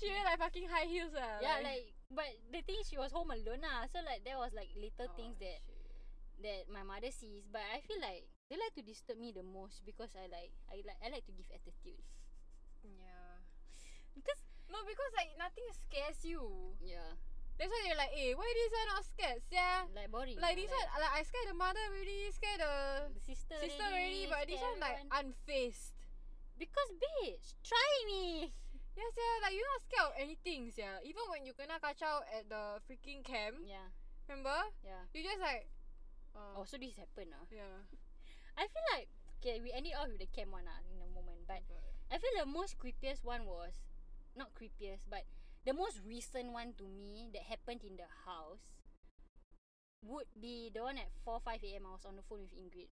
She 0.00 0.08
wear 0.08 0.24
like 0.24 0.38
fucking 0.38 0.68
high 0.70 0.86
heels 0.86 1.12
ah. 1.16 1.38
yeah, 1.42 1.58
like 1.62 1.92
but 2.10 2.30
the 2.52 2.62
thing 2.62 2.76
is 2.80 2.88
she 2.88 2.96
was 2.98 3.12
home 3.12 3.30
alone 3.30 3.62
ah. 3.66 3.84
So 3.92 4.00
like 4.04 4.24
there 4.24 4.38
was 4.38 4.52
like 4.54 4.70
little 4.76 5.10
Oh, 5.10 5.16
things 5.16 5.36
that. 5.40 5.60
That 6.42 6.70
my 6.70 6.82
mother 6.86 7.10
sees. 7.10 7.46
But 7.50 7.62
I 7.74 7.80
feel 7.82 7.98
like 8.00 8.26
they 8.48 8.56
like 8.56 8.74
to 8.78 8.82
disturb 8.84 9.18
me 9.18 9.32
the 9.34 9.42
most 9.44 9.82
because 9.84 10.14
I 10.16 10.26
like 10.30 10.52
I 10.70 10.80
like 10.86 11.00
I 11.04 11.08
like 11.10 11.26
to 11.26 11.34
give 11.34 11.48
attitude. 11.52 12.00
Yeah. 12.84 13.42
Because 14.14 14.40
No, 14.68 14.84
because 14.84 15.12
like 15.16 15.32
nothing 15.40 15.64
scares 15.72 16.20
you. 16.28 16.76
yeah, 16.84 17.16
That's 17.56 17.72
why 17.72 17.80
you're 17.88 17.96
like, 17.96 18.12
eh, 18.12 18.36
why 18.36 18.44
this 18.52 18.68
one 18.70 18.88
not 18.92 19.04
scared? 19.08 19.40
Yeah. 19.48 19.88
like 19.96 20.12
boring. 20.12 20.36
Like 20.36 20.54
ah, 20.54 20.60
this 20.60 20.68
one, 20.70 20.88
like 21.00 21.14
I 21.16 21.20
scared 21.24 21.48
the 21.48 21.56
mother 21.56 21.80
already, 21.88 22.28
scared 22.36 22.60
the 22.60 22.74
the 23.16 23.22
sister, 23.24 23.56
sister 23.64 23.86
already, 23.88 24.28
but 24.28 24.44
this 24.44 24.60
one 24.60 24.76
like 24.78 25.00
unfazed. 25.08 25.96
because 26.60 26.90
bitch, 27.00 27.56
try 27.64 27.90
me. 28.04 28.52
Yes, 28.98 29.12
yeah, 29.14 29.34
like 29.46 29.54
you're 29.54 29.70
not 29.72 29.82
scared 29.86 30.06
of 30.10 30.14
anything, 30.18 30.60
yeah. 30.74 30.98
Even 31.06 31.22
when 31.30 31.46
you 31.46 31.54
kena 31.54 31.78
kacau 31.78 32.18
at 32.34 32.44
the 32.50 32.82
freaking 32.84 33.22
camp, 33.22 33.62
Yeah, 33.64 33.88
remember? 34.26 34.58
yeah. 34.84 35.06
You 35.14 35.22
just 35.22 35.38
like, 35.40 35.70
uh, 36.38 36.54
Oh, 36.56 36.64
so 36.64 36.78
this 36.78 36.94
happened 36.96 37.34
ah. 37.34 37.44
yeah. 37.50 37.82
I 38.56 38.66
feel 38.70 38.86
like 38.94 39.08
okay, 39.42 39.60
we 39.62 39.72
ended 39.74 39.94
off 39.98 40.08
with 40.10 40.22
the 40.22 40.30
camp 40.30 40.52
one 40.54 40.66
ah 40.70 40.80
in 40.86 40.98
a 41.02 41.10
moment, 41.10 41.42
but 41.46 41.62
I 42.10 42.16
feel 42.22 42.34
the 42.38 42.46
most 42.48 42.78
creepiest 42.78 43.24
one 43.26 43.44
was 43.46 43.74
not 44.38 44.54
creepiest, 44.54 45.04
but 45.10 45.26
the 45.66 45.74
most 45.74 46.00
recent 46.06 46.52
one 46.54 46.74
to 46.78 46.86
me 46.86 47.28
that 47.34 47.42
happened 47.50 47.82
in 47.84 47.96
the 47.98 48.08
house 48.24 48.78
would 50.02 50.26
be 50.40 50.70
the 50.74 50.82
one 50.82 50.98
at 50.98 51.10
4 51.24 51.40
5 51.40 51.62
a.m. 51.64 51.86
I 51.86 51.92
was 51.92 52.04
on 52.04 52.16
the 52.16 52.22
phone 52.22 52.40
with 52.40 52.54
Ingrid. 52.54 52.88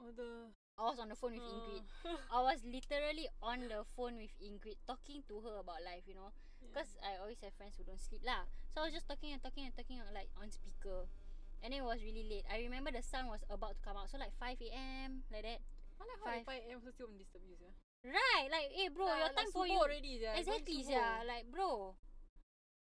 oh 0.00 0.10
the. 0.16 0.50
I 0.78 0.82
was 0.88 0.98
on 0.98 1.08
the 1.08 1.16
phone 1.16 1.32
with 1.36 1.44
Uh. 1.44 1.52
Ingrid. 1.52 1.84
I 2.32 2.40
was 2.42 2.64
literally 2.64 3.28
on 3.42 3.68
the 3.68 3.84
phone 3.96 4.16
with 4.16 4.32
Ingrid 4.40 4.76
talking 4.86 5.22
to 5.28 5.40
her 5.42 5.58
about 5.60 5.82
life, 5.84 6.04
you 6.06 6.14
know. 6.14 6.32
Because 6.60 6.96
I 7.02 7.16
always 7.20 7.40
have 7.42 7.52
friends 7.54 7.76
who 7.76 7.84
don't 7.84 8.00
sleep 8.00 8.20
lah. 8.24 8.44
So 8.72 8.80
I 8.82 8.84
was 8.88 8.94
just 8.94 9.08
talking 9.08 9.32
and 9.32 9.42
talking 9.42 9.64
and 9.66 9.74
talking 9.76 10.00
like 10.14 10.28
on 10.40 10.50
speaker. 10.50 11.08
And 11.60 11.72
then 11.72 11.80
it 11.80 11.86
was 11.86 12.00
really 12.00 12.24
late. 12.24 12.48
I 12.48 12.64
remember 12.64 12.90
the 12.90 13.04
sun 13.04 13.28
was 13.28 13.44
about 13.52 13.76
to 13.76 13.82
come 13.84 13.96
out. 13.96 14.08
So 14.08 14.16
like 14.16 14.32
5 14.40 14.56
a.m. 14.64 15.28
like 15.28 15.44
that. 15.44 15.60
I 16.00 16.08
like 16.08 16.20
how 16.24 16.32
Five. 16.32 16.40
the 16.40 16.52
5 16.56 16.64
a.m. 16.64 16.76
also 16.80 16.90
still 16.96 17.12
disturb 17.12 17.44
you, 17.44 17.56
yeah. 17.60 17.76
Right, 18.00 18.48
like 18.48 18.72
eh 18.80 18.88
bro, 18.88 19.12
your 19.12 19.28
time 19.36 19.52
for 19.52 19.68
you 19.68 19.76
already, 19.76 20.24
yeah. 20.24 20.32
Exactly 20.40 20.80
sia, 20.80 21.20
like 21.28 21.44
bro. 21.52 21.92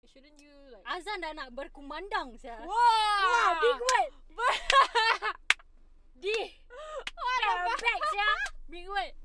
Shouldn't 0.05 0.37
you 0.37 0.53
like? 0.69 0.85
Azan 0.85 1.25
dah 1.25 1.33
nak 1.33 1.49
berkumandang 1.57 2.37
sia. 2.37 2.61
Wow! 2.61 2.69
Wow, 2.69 3.57
big 3.57 3.81
word. 3.81 4.13
Di. 6.23 6.41
What 6.69 7.41
fuck? 7.73 7.81
back 7.81 8.01
sia. 8.13 8.31
Big 8.69 8.85
word. 8.85 9.17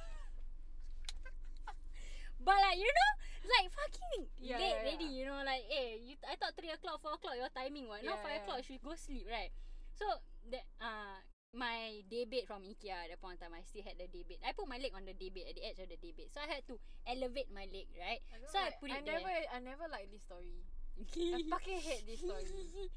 But 2.42 2.58
like 2.58 2.74
you 2.82 2.90
know, 2.90 3.10
like 3.44 3.68
fucking 3.74 4.22
Yeah, 4.38 4.58
late 4.58 4.70
yeah, 4.70 4.80
already. 4.86 5.08
yeah. 5.10 5.16
You 5.18 5.24
know, 5.26 5.40
like 5.42 5.64
eh, 5.70 5.98
you 6.02 6.14
I 6.26 6.34
thought 6.38 6.54
three 6.58 6.70
o'clock, 6.70 7.02
four 7.02 7.14
o'clock 7.18 7.34
your 7.36 7.50
timing 7.50 7.86
what? 7.90 8.02
Now 8.06 8.16
Yeah, 8.18 8.22
five 8.22 8.36
yeah. 8.38 8.42
o'clock 8.46 8.60
should 8.64 8.82
go 8.82 8.94
sleep 8.94 9.26
right? 9.28 9.50
So 9.98 10.06
that 10.50 10.64
uh 10.80 11.18
my 11.52 12.00
day 12.08 12.24
bed 12.24 12.48
from 12.48 12.64
IKEA 12.64 12.96
at 12.96 13.08
that 13.12 13.20
point 13.20 13.36
in 13.36 13.44
time 13.44 13.52
I 13.52 13.60
still 13.66 13.84
had 13.84 14.00
the 14.00 14.08
day 14.08 14.24
bed. 14.24 14.40
I 14.40 14.56
put 14.56 14.64
my 14.70 14.80
leg 14.80 14.96
on 14.96 15.04
the 15.04 15.12
day 15.12 15.28
bed 15.28 15.52
at 15.52 15.54
the 15.58 15.64
edge 15.68 15.78
of 15.84 15.88
the 15.92 16.00
day 16.00 16.12
bed, 16.16 16.32
so 16.32 16.40
I 16.40 16.48
had 16.48 16.64
to 16.70 16.80
elevate 17.04 17.52
my 17.52 17.68
leg 17.68 17.92
right. 18.00 18.24
I 18.32 18.40
So 18.48 18.56
I 18.56 18.72
like- 18.72 18.80
put 18.80 18.88
I 18.88 18.98
it 19.00 19.04
never, 19.04 19.28
there. 19.28 19.44
I 19.52 19.58
never 19.60 19.86
like 19.92 20.08
this 20.08 20.24
story. 20.24 20.64
I 21.36 21.40
fucking 21.52 21.80
hate 21.84 22.04
this 22.08 22.24
story. 22.24 22.48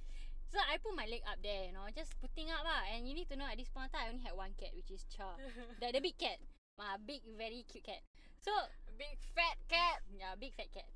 so 0.56 0.58
I 0.72 0.80
put 0.80 0.96
my 0.96 1.04
leg 1.04 1.20
up 1.28 1.36
there, 1.44 1.68
you 1.68 1.74
know, 1.76 1.84
just 1.92 2.16
putting 2.24 2.48
up 2.48 2.64
lah. 2.64 2.88
And 2.96 3.04
you 3.04 3.12
need 3.12 3.28
to 3.28 3.36
know 3.36 3.44
at 3.50 3.60
this 3.60 3.68
point 3.68 3.92
in 3.92 4.00
time 4.00 4.08
I 4.08 4.10
only 4.16 4.24
had 4.24 4.36
one 4.40 4.56
cat, 4.56 4.72
which 4.72 4.88
is 4.88 5.04
Cha. 5.12 5.36
the, 5.84 5.92
the 5.92 6.00
big 6.00 6.16
cat. 6.16 6.40
Uh, 6.80 6.96
big, 7.04 7.24
very 7.36 7.64
cute 7.68 7.84
cat. 7.88 8.00
So 8.40 8.52
Big 8.98 9.18
fat 9.36 9.58
cat. 9.68 10.02
yeah, 10.12 10.34
big 10.40 10.56
fat 10.56 10.72
cat. 10.72 10.88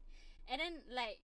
And 0.47 0.59
then 0.59 0.73
like 0.91 1.19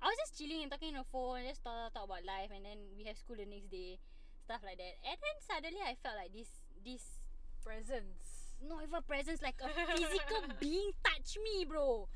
I 0.00 0.08
was 0.08 0.16
just 0.24 0.38
chilling 0.38 0.62
and 0.64 0.70
talking 0.70 0.96
on 0.96 1.04
the 1.04 1.08
phone, 1.12 1.44
just 1.44 1.60
talk, 1.62 1.76
talk, 1.76 1.92
talk 1.92 2.04
about 2.08 2.24
life 2.24 2.48
and 2.54 2.64
then 2.64 2.78
we 2.96 3.04
have 3.04 3.18
school 3.18 3.36
the 3.36 3.44
next 3.44 3.68
day, 3.68 3.98
stuff 4.44 4.62
like 4.64 4.78
that. 4.78 4.94
And 5.04 5.18
then 5.18 5.36
suddenly 5.44 5.82
I 5.84 5.98
felt 6.00 6.16
like 6.16 6.32
this 6.32 6.48
this 6.80 7.20
Presents. 7.60 8.56
not 8.64 8.82
even 8.84 9.02
presence 9.04 9.40
like 9.42 9.56
a 9.60 9.68
physical 9.96 10.48
being 10.60 10.92
touch 11.04 11.36
me, 11.44 11.64
bro. 11.64 12.08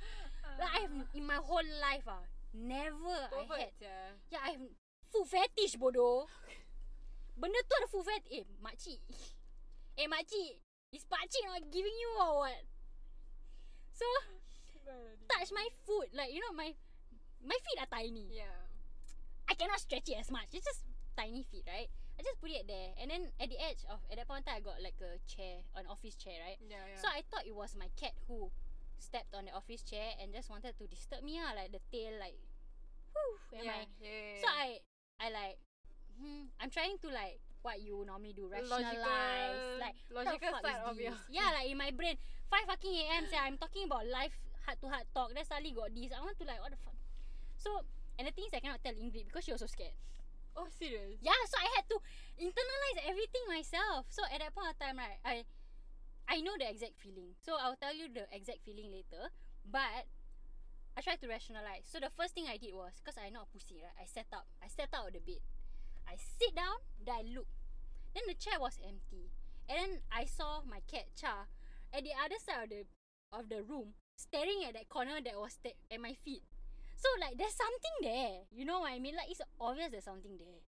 Like 0.58 0.72
I've 0.84 0.96
in 1.12 1.24
my 1.26 1.36
whole 1.40 1.64
life 1.80 2.04
ah, 2.08 2.24
never 2.52 3.28
I 3.32 3.44
had 3.60 3.72
yeah. 3.80 4.16
Yeah, 4.32 4.40
I 4.44 4.48
have 4.56 4.64
food 5.12 5.28
fetish 5.28 5.76
bodoh. 5.76 6.24
Benda 7.36 7.60
tu 7.64 7.74
ada 7.76 7.88
food 7.92 8.06
fetish. 8.08 8.40
Eh, 8.40 8.44
makcik. 8.64 9.00
Eh, 10.00 10.10
makcik. 10.10 10.58
Is 10.90 11.06
pakcik 11.06 11.44
not 11.46 11.62
giving 11.70 11.94
you 11.94 12.10
or 12.18 12.48
what? 12.48 12.60
So, 13.94 14.06
touch 15.30 15.50
my 15.54 15.66
foot. 15.86 16.10
Like, 16.14 16.32
you 16.34 16.40
know, 16.42 16.52
my 16.54 16.74
my 17.44 17.58
feet 17.62 17.78
are 17.80 17.90
tiny. 17.90 18.26
Yeah. 18.34 18.58
I 19.48 19.54
cannot 19.54 19.78
stretch 19.80 20.08
it 20.08 20.18
as 20.18 20.30
much. 20.30 20.48
It's 20.52 20.64
just 20.64 20.82
tiny 21.16 21.44
feet, 21.44 21.64
right? 21.68 21.88
I 22.18 22.22
just 22.22 22.40
put 22.40 22.50
it 22.50 22.64
there. 22.66 22.94
And 22.98 23.10
then 23.10 23.30
at 23.42 23.50
the 23.50 23.58
edge 23.60 23.82
of, 23.90 23.98
at 24.10 24.16
that 24.16 24.26
point 24.26 24.46
in 24.46 24.50
time, 24.50 24.62
I 24.62 24.64
got 24.64 24.78
like 24.82 24.96
a 25.02 25.18
chair, 25.28 25.62
an 25.76 25.84
office 25.90 26.14
chair, 26.16 26.34
right? 26.46 26.56
Yeah, 26.62 26.78
yeah. 26.80 26.98
So 27.02 27.06
I 27.10 27.22
thought 27.28 27.44
it 27.46 27.54
was 27.54 27.74
my 27.78 27.90
cat 27.98 28.14
who 28.26 28.50
stepped 28.98 29.34
on 29.34 29.44
the 29.44 29.52
office 29.52 29.82
chair 29.82 30.14
and 30.22 30.32
just 30.32 30.48
wanted 30.48 30.78
to 30.78 30.86
disturb 30.86 31.22
me 31.26 31.36
ah, 31.42 31.52
like 31.52 31.74
the 31.74 31.82
tail 31.92 32.14
like 32.16 32.38
whew, 33.12 33.58
am 33.58 33.66
yeah, 33.66 33.72
I 33.74 33.84
yeah, 34.00 34.38
So 34.40 34.46
I 34.48 34.66
I 35.20 35.26
like 35.34 35.56
hmm, 36.16 36.48
I'm 36.62 36.70
trying 36.70 36.96
to 37.02 37.08
like 37.12 37.42
what 37.60 37.82
you 37.82 38.00
normally 38.06 38.32
do, 38.32 38.46
Logical- 38.48 38.80
rationalize 38.80 39.82
like 39.82 39.98
what 40.08 40.24
the 40.24 40.30
logical 40.38 40.50
fuck 40.56 40.62
side 40.64 40.80
is 40.80 40.88
of 40.88 40.94
this? 40.96 41.04
your- 41.04 41.26
Yeah, 41.28 41.48
like 41.52 41.68
in 41.68 41.76
my 41.76 41.90
brain, 41.90 42.16
five 42.50 42.66
fucking 42.66 42.94
AM 42.94 43.24
say 43.26 43.38
I'm 43.38 43.56
talking 43.58 43.84
about 43.84 44.06
life 44.06 44.36
heart 44.64 44.80
to 44.80 44.88
heart 44.88 45.06
talk. 45.14 45.32
Then 45.34 45.44
suddenly 45.44 45.72
got 45.72 45.94
this. 45.94 46.10
I 46.12 46.20
want 46.20 46.38
to 46.38 46.44
like 46.44 46.60
what 46.60 46.70
the 46.70 46.80
fuck. 46.80 46.96
So 47.56 47.84
and 48.18 48.28
the 48.28 48.32
thing 48.32 48.46
is 48.46 48.54
I 48.54 48.60
cannot 48.60 48.82
tell 48.84 48.94
Ingrid 48.94 49.26
because 49.26 49.44
she 49.44 49.52
also 49.52 49.66
scared. 49.66 49.96
Oh, 50.54 50.70
serious? 50.70 51.18
Yeah, 51.18 51.34
so 51.50 51.58
I 51.58 51.66
had 51.74 51.84
to 51.90 51.98
internalize 52.38 52.98
everything 53.10 53.42
myself. 53.50 54.06
So 54.06 54.22
at 54.30 54.38
that 54.38 54.54
point 54.54 54.70
of 54.70 54.78
time, 54.78 55.02
right, 55.02 55.18
I 55.26 55.42
I 56.30 56.40
know 56.40 56.54
the 56.56 56.70
exact 56.70 56.96
feeling. 57.02 57.34
So 57.42 57.58
I'll 57.58 57.76
tell 57.76 57.92
you 57.94 58.08
the 58.08 58.24
exact 58.30 58.62
feeling 58.64 58.88
later. 58.88 59.28
But 59.66 60.06
I 60.96 61.02
tried 61.02 61.20
to 61.22 61.28
rationalize. 61.28 61.90
So 61.90 61.98
the 61.98 62.10
first 62.14 62.34
thing 62.34 62.46
I 62.46 62.56
did 62.56 62.72
was 62.72 63.02
because 63.02 63.18
I 63.18 63.28
not 63.30 63.50
a 63.50 63.52
pussy, 63.52 63.82
right? 63.82 63.98
I 63.98 64.06
sat 64.06 64.30
up. 64.32 64.46
I 64.62 64.68
sat 64.70 64.94
out 64.94 65.10
of 65.10 65.14
the 65.14 65.20
bed. 65.20 65.42
I 66.06 66.14
sit 66.16 66.54
down, 66.54 66.78
then 67.02 67.14
I 67.14 67.22
look. 67.34 67.48
Then 68.14 68.22
the 68.28 68.34
chair 68.38 68.60
was 68.60 68.78
empty. 68.78 69.32
And 69.68 69.74
then 69.78 69.90
I 70.12 70.24
saw 70.24 70.62
my 70.62 70.80
cat 70.86 71.10
Cha 71.18 71.50
at 71.94 72.02
the 72.02 72.12
other 72.18 72.38
side 72.42 72.64
of 72.64 72.68
the 72.70 72.82
of 73.32 73.48
the 73.48 73.62
room, 73.62 73.94
staring 74.16 74.66
at 74.66 74.74
that 74.74 74.88
corner 74.88 75.22
that 75.22 75.38
was 75.38 75.54
sta- 75.54 75.78
at 75.90 76.00
my 76.00 76.14
feet. 76.26 76.42
So 76.98 77.08
like 77.20 77.38
there's 77.38 77.54
something 77.54 77.96
there. 78.02 78.46
You 78.50 78.64
know 78.64 78.80
what 78.80 78.92
I 78.92 78.98
mean? 78.98 79.14
Like 79.16 79.30
it's 79.30 79.42
obvious 79.60 79.90
there's 79.90 80.04
something 80.08 80.38
there. 80.38 80.62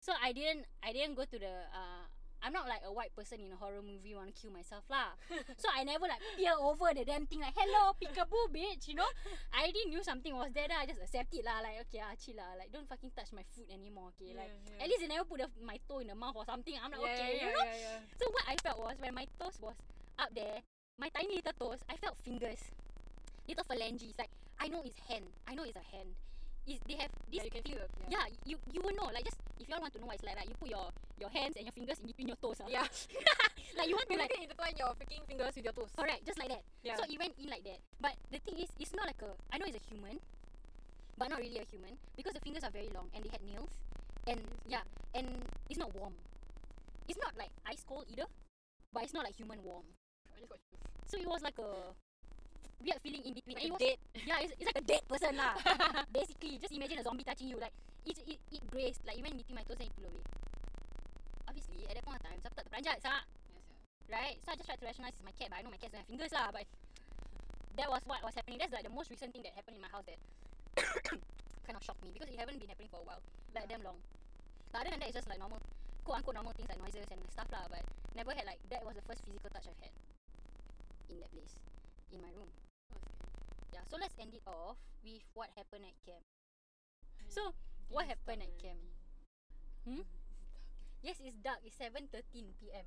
So 0.00 0.12
I 0.20 0.32
didn't 0.32 0.66
I 0.84 0.92
didn't 0.92 1.16
go 1.16 1.24
to 1.24 1.38
the 1.38 1.54
uh 1.72 2.04
I'm 2.38 2.54
not 2.54 2.70
like 2.70 2.86
a 2.86 2.92
white 2.94 3.10
person 3.18 3.42
in 3.42 3.50
a 3.50 3.58
horror 3.58 3.82
movie 3.82 4.14
want 4.14 4.30
to 4.30 4.36
kill 4.36 4.54
myself 4.54 4.86
lah. 4.86 5.18
so 5.58 5.66
I 5.74 5.82
never 5.82 6.06
like 6.06 6.22
peer 6.38 6.54
over 6.54 6.94
the 6.94 7.02
damn 7.02 7.26
thing 7.26 7.42
like 7.42 7.54
hello 7.58 7.98
peekaboo 7.98 8.54
bitch, 8.54 8.86
you 8.86 8.94
know? 8.94 9.10
I 9.50 9.66
already 9.66 9.90
knew 9.90 10.02
something 10.06 10.30
was 10.38 10.54
there, 10.54 10.70
I 10.70 10.86
just 10.86 11.02
accept 11.02 11.34
it 11.34 11.42
lah. 11.42 11.58
Like 11.66 11.82
okay, 11.90 11.98
ah, 11.98 12.14
chill 12.14 12.38
lah. 12.38 12.54
Like 12.54 12.70
don't 12.70 12.86
fucking 12.86 13.10
touch 13.10 13.34
my 13.34 13.42
foot 13.42 13.66
anymore, 13.74 14.14
okay? 14.14 14.38
Like 14.38 14.54
Yeah, 14.54 14.70
yeah. 14.78 14.82
at 14.82 14.86
least 14.86 15.00
they 15.02 15.10
never 15.10 15.26
put 15.26 15.42
the, 15.42 15.50
my 15.66 15.82
toe 15.90 15.98
in 15.98 16.06
the 16.06 16.14
mouth 16.14 16.38
or 16.38 16.46
something. 16.46 16.78
I'm 16.78 16.94
like 16.94 17.02
yeah, 17.02 17.14
okay, 17.18 17.30
yeah, 17.34 17.42
you 17.42 17.50
know? 17.50 17.66
Yeah, 17.66 17.82
yeah. 17.98 17.98
So 18.22 18.30
what 18.30 18.44
I 18.46 18.54
felt 18.62 18.78
was 18.78 18.94
when 19.02 19.14
my 19.18 19.26
toes 19.34 19.58
was 19.58 19.74
up 20.18 20.30
there, 20.34 20.62
my 20.98 21.08
tiny 21.10 21.36
little 21.36 21.54
toes, 21.58 21.80
I 21.88 21.96
felt 21.96 22.16
fingers, 22.18 22.58
little 23.48 23.64
phalanges. 23.64 24.14
Like 24.18 24.30
I 24.60 24.68
know 24.68 24.82
it's 24.84 24.98
hand. 25.08 25.24
I 25.46 25.54
know 25.54 25.64
it's 25.64 25.76
a 25.78 25.86
hand. 25.94 26.10
Is 26.68 26.76
they 26.84 27.00
have 27.00 27.08
this 27.32 27.40
Yeah, 27.40 27.44
you 27.48 27.50
can 27.50 27.62
feel 27.64 27.80
it, 27.80 27.90
yeah. 28.12 28.24
you 28.44 28.56
you 28.72 28.80
will 28.84 28.92
know. 28.92 29.08
Like 29.08 29.24
just 29.24 29.40
if 29.56 29.64
you 29.68 29.72
all 29.74 29.80
want 29.80 29.94
to 29.96 30.00
know 30.00 30.06
what 30.12 30.16
it's 30.20 30.24
like, 30.26 30.36
like 30.36 30.48
you 30.52 30.56
put 30.60 30.68
your 30.68 30.92
your 31.16 31.30
hands 31.32 31.56
and 31.56 31.64
your 31.64 31.72
fingers 31.72 31.96
in 32.00 32.06
between 32.12 32.28
your 32.28 32.36
toes. 32.44 32.60
ah. 32.60 32.68
Yeah. 32.68 32.84
like 33.78 33.88
you 33.88 33.96
want 33.96 34.04
to 34.10 34.14
You 34.14 34.20
like 34.20 34.28
can 34.36 34.44
intertwine 34.44 34.76
your 34.76 34.92
freaking 35.00 35.24
fingers 35.24 35.56
with 35.56 35.64
your 35.64 35.72
toes. 35.72 35.88
correct, 35.96 36.26
just 36.28 36.36
like 36.36 36.52
that. 36.52 36.60
Yeah. 36.84 37.00
So 37.00 37.08
it 37.08 37.16
went 37.16 37.32
in 37.40 37.48
like 37.48 37.64
that. 37.64 37.80
But 38.04 38.20
the 38.28 38.38
thing 38.44 38.60
is, 38.60 38.68
it's 38.76 38.92
not 38.92 39.08
like 39.08 39.16
a. 39.24 39.32
I 39.48 39.56
know 39.56 39.64
it's 39.64 39.80
a 39.80 39.84
human, 39.88 40.20
but 41.16 41.32
not 41.32 41.40
really 41.40 41.56
a 41.56 41.64
human 41.64 41.96
because 42.20 42.36
the 42.36 42.44
fingers 42.44 42.64
are 42.68 42.70
very 42.74 42.92
long 42.92 43.08
and 43.16 43.24
they 43.24 43.32
had 43.32 43.40
nails, 43.48 43.72
and 44.28 44.40
yeah, 44.68 44.84
and 45.16 45.24
it's 45.72 45.80
not 45.80 45.88
warm. 45.96 46.12
It's 47.08 47.16
not 47.16 47.32
like 47.40 47.48
ice 47.64 47.80
cold 47.88 48.04
either, 48.12 48.28
but 48.92 49.08
it's 49.08 49.16
not 49.16 49.24
like 49.24 49.40
human 49.40 49.64
warm. 49.64 49.88
I 50.38 50.46
just 50.46 50.50
got 50.54 50.62
chills. 50.62 50.82
So 51.10 51.14
it 51.18 51.26
was 51.26 51.42
like 51.42 51.58
a 51.58 51.70
weird 52.78 53.00
feeling 53.02 53.22
in 53.26 53.34
between. 53.34 53.58
And 53.58 53.66
it 53.66 53.72
was 53.74 53.82
yeah, 53.82 54.38
it's, 54.38 54.54
it's 54.62 54.68
like 54.70 54.78
a 54.78 54.86
dead 54.86 55.02
person 55.10 55.34
lah. 55.34 55.58
Basically, 56.14 56.62
just 56.62 56.70
imagine 56.70 57.02
a 57.02 57.04
zombie 57.04 57.26
touching 57.26 57.50
you. 57.50 57.58
Like 57.58 57.74
it 58.06 58.14
it, 58.22 58.38
it 58.54 58.62
grazed 58.70 59.02
like 59.02 59.18
even 59.18 59.34
between 59.34 59.58
my 59.58 59.66
toes 59.66 59.82
and 59.82 59.90
it 59.90 59.94
pull 59.98 60.06
away. 60.06 60.22
Obviously, 61.50 61.82
at 61.90 61.98
that 61.98 62.04
point 62.06 62.22
of 62.22 62.24
time, 62.24 62.38
siapa 62.38 62.54
tak 62.54 62.64
terperanjat 62.70 63.02
sah, 63.02 63.18
Yes, 63.50 63.64
yeah. 63.66 64.14
right? 64.14 64.36
So 64.46 64.52
I 64.52 64.54
just 64.54 64.68
tried 64.70 64.78
to 64.78 64.86
rationalize 64.86 65.16
it's 65.18 65.26
my 65.26 65.34
cat, 65.34 65.50
but 65.50 65.58
I 65.58 65.62
know 65.66 65.72
my 65.74 65.80
cats 65.80 65.90
don't 65.90 66.04
have 66.06 66.10
fingers 66.12 66.30
lah. 66.30 66.54
But 66.54 66.70
that 67.74 67.88
was 67.90 68.02
what 68.06 68.20
was 68.22 68.34
happening. 68.38 68.62
That's 68.62 68.70
like 68.70 68.86
the 68.86 68.94
most 68.94 69.10
recent 69.10 69.34
thing 69.34 69.42
that 69.42 69.58
happened 69.58 69.80
in 69.80 69.82
my 69.82 69.90
house 69.90 70.06
that 70.06 70.20
kind 71.66 71.74
of 71.74 71.82
shocked 71.82 72.04
me 72.06 72.14
because 72.14 72.30
it 72.30 72.38
haven't 72.38 72.62
been 72.62 72.70
happening 72.70 72.92
for 72.94 73.02
a 73.02 73.06
while, 73.08 73.22
like 73.56 73.66
damn 73.66 73.82
long. 73.82 73.98
But 74.70 74.86
other 74.86 74.92
than 74.94 75.00
that, 75.02 75.10
it's 75.10 75.18
just 75.18 75.26
like 75.26 75.40
normal, 75.40 75.58
quote 76.04 76.20
unquote 76.22 76.36
normal 76.36 76.52
things 76.54 76.68
like 76.68 76.78
noises 76.78 77.08
and 77.10 77.18
stuff 77.32 77.48
lah. 77.50 77.64
But 77.66 77.82
never 78.14 78.36
had 78.36 78.44
like 78.46 78.60
that 78.70 78.84
was 78.86 78.94
the 78.94 79.04
first 79.08 79.24
physical 79.24 79.50
touch 79.50 79.66
I've 79.66 79.80
had 79.82 79.94
in 81.10 81.20
that 81.20 81.30
place, 81.32 81.56
in 82.12 82.20
my 82.20 82.30
room. 82.36 82.50
Yeah. 83.72 83.84
So 83.88 83.96
let's 84.00 84.14
end 84.20 84.34
it 84.34 84.42
off 84.46 84.76
with 85.04 85.22
what 85.34 85.48
happened 85.56 85.84
at 85.88 85.96
camp. 86.04 86.24
Yeah. 87.20 87.28
So 87.32 87.42
what 87.88 88.06
happened 88.06 88.42
at 88.44 88.52
camp? 88.60 88.80
already. 88.80 88.94
Hmm? 89.88 90.04
Yes, 91.02 91.16
it's 91.22 91.36
dark. 91.38 91.62
It's 91.64 91.76
seven 91.78 92.08
thirteen 92.10 92.52
p.m. 92.60 92.84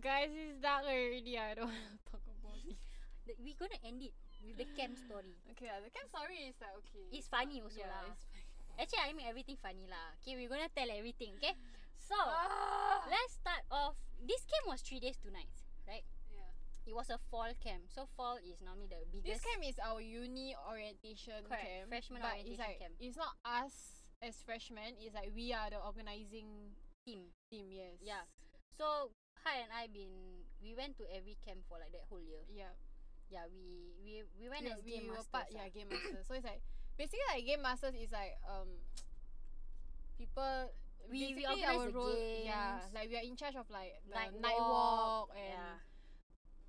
Guys, 0.00 0.30
it's 0.32 0.58
dark 0.60 0.84
already. 0.84 1.38
I 1.38 1.54
don't 1.54 1.68
want 1.72 1.88
to 1.92 1.98
talk 2.10 2.24
about 2.26 2.58
it. 2.66 2.76
The- 3.26 3.38
We 3.38 3.54
gonna 3.54 3.78
end 3.86 4.02
it 4.02 4.14
with 4.42 4.58
the 4.58 4.66
camp 4.74 4.98
story. 4.98 5.38
Okay, 5.54 5.70
lah, 5.70 5.78
the 5.78 5.92
camp 5.94 6.10
story 6.10 6.50
is 6.50 6.58
like 6.58 6.74
okay. 6.82 7.06
It's 7.14 7.30
funny 7.30 7.62
also 7.62 7.78
yeah, 7.78 7.92
lah. 7.94 8.10
It's 8.10 8.26
fine. 8.26 8.46
Actually, 8.82 9.02
I 9.06 9.10
make 9.14 9.28
everything 9.30 9.58
funny 9.62 9.86
lah. 9.86 10.16
Okay, 10.18 10.34
we're 10.34 10.50
gonna 10.50 10.72
tell 10.74 10.90
everything. 10.90 11.38
Okay. 11.38 11.54
So 12.02 12.18
Ah! 12.18 13.06
let's 13.06 13.38
start 13.38 13.62
off. 13.70 13.94
This 14.18 14.42
camp 14.48 14.66
was 14.66 14.82
three 14.82 14.98
days, 14.98 15.14
two 15.22 15.30
nights, 15.30 15.62
right? 15.86 16.02
It 16.86 16.94
was 16.94 17.10
a 17.10 17.18
fall 17.30 17.52
camp. 17.62 17.86
So 17.88 18.06
fall 18.16 18.38
is 18.42 18.58
normally 18.60 18.88
the 18.90 19.02
biggest. 19.10 19.38
This 19.38 19.42
camp 19.46 19.62
is 19.62 19.78
our 19.78 20.00
uni 20.00 20.54
orientation 20.68 21.46
Correct, 21.46 21.62
camp. 21.62 21.88
freshman 21.88 22.20
but 22.22 22.32
orientation 22.34 22.52
it's 22.52 22.58
like, 22.58 22.78
camp. 22.82 22.94
It's 22.98 23.16
not 23.16 23.32
us 23.46 23.74
as 24.20 24.34
freshmen. 24.42 24.98
It's 24.98 25.14
like 25.14 25.30
we 25.34 25.52
are 25.54 25.70
the 25.70 25.78
organizing 25.78 26.74
team. 27.06 27.30
team. 27.50 27.70
Yes. 27.70 28.02
Yeah. 28.02 28.26
So 28.74 29.10
Hai 29.46 29.62
and 29.62 29.70
I 29.74 29.86
been 29.90 30.42
we 30.62 30.74
went 30.74 30.98
to 30.98 31.04
every 31.10 31.38
camp 31.46 31.66
for 31.70 31.78
like 31.78 31.90
that 31.94 32.06
whole 32.10 32.22
year. 32.22 32.42
Yeah. 32.50 32.74
Yeah, 33.30 33.46
we 33.50 33.94
we 34.02 34.22
we 34.38 34.46
went 34.50 34.66
Yeah, 34.66 34.74
as 34.78 34.84
we 34.84 34.98
game 34.98 35.06
were 35.08 35.22
masters. 35.22 35.30
part. 35.32 35.46
ah. 35.50 35.54
Yeah, 35.62 35.68
game 35.70 35.88
masters. 35.90 36.26
so 36.26 36.34
it's 36.34 36.44
like 36.46 36.62
basically 36.98 37.26
like 37.30 37.46
game 37.46 37.62
masters 37.62 37.94
is 37.94 38.10
like 38.10 38.34
um 38.46 38.68
people. 40.18 40.72
We- 41.10 41.34
we 41.34 41.42
organise 41.44 41.66
our 41.66 41.90
role, 41.90 42.14
Yeah, 42.46 42.78
like 42.94 43.10
we 43.10 43.16
are 43.18 43.26
in 43.26 43.34
charge 43.34 43.56
of 43.58 43.66
like 43.70 43.98
the 44.06 44.14
Night 44.14 44.38
night, 44.40 44.54
walk, 44.54 44.70
walk, 44.70 45.28
and 45.34 45.50
yeah. 45.50 45.74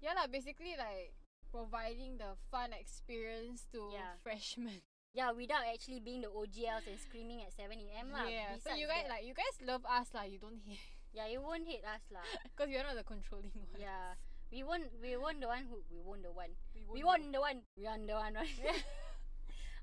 Yeah, 0.04 0.14
lah. 0.20 0.28
Basically 0.28 0.76
like 0.76 1.16
providing 1.48 2.20
the 2.20 2.36
fun 2.52 2.76
experience 2.76 3.64
to 3.72 3.88
Yeah. 3.96 4.20
freshmen. 4.22 4.84
Yeah, 5.14 5.30
without 5.30 5.62
actually 5.70 6.02
being 6.02 6.26
the 6.26 6.34
OGLs 6.34 6.90
and 6.90 6.98
screaming 6.98 7.46
at 7.46 7.54
7 7.54 7.70
a.m. 7.70 8.10
lah. 8.10 8.26
yeah. 8.26 8.58
So 8.58 8.74
you 8.74 8.90
guys 8.90 9.06
that- 9.06 9.14
like 9.14 9.24
you 9.30 9.38
guys 9.38 9.54
love 9.62 9.86
us 9.86 10.10
lah. 10.10 10.26
You 10.26 10.42
don't 10.42 10.58
hate 10.66 10.82
Yeah, 11.14 11.30
you 11.30 11.38
won't 11.38 11.70
hate 11.70 11.86
us 11.86 12.02
lah. 12.10 12.26
because 12.50 12.66
we 12.66 12.82
are 12.82 12.86
not 12.86 12.98
the 12.98 13.06
controlling 13.06 13.54
one. 13.54 13.78
yeah. 13.78 14.18
We 14.50 14.66
won't 14.66 14.90
we 14.98 15.14
won't 15.14 15.38
the 15.38 15.46
one 15.54 15.70
who 15.70 15.86
we 15.94 16.02
won't 16.02 16.26
the 16.26 16.34
one. 16.34 16.58
We 16.74 17.06
won't 17.06 17.06
won't 17.06 17.30
the 17.30 17.42
one. 17.46 17.58
We 17.78 17.86
are 17.86 18.02
the 18.02 18.18
one. 18.18 18.34
Right? 18.42 18.82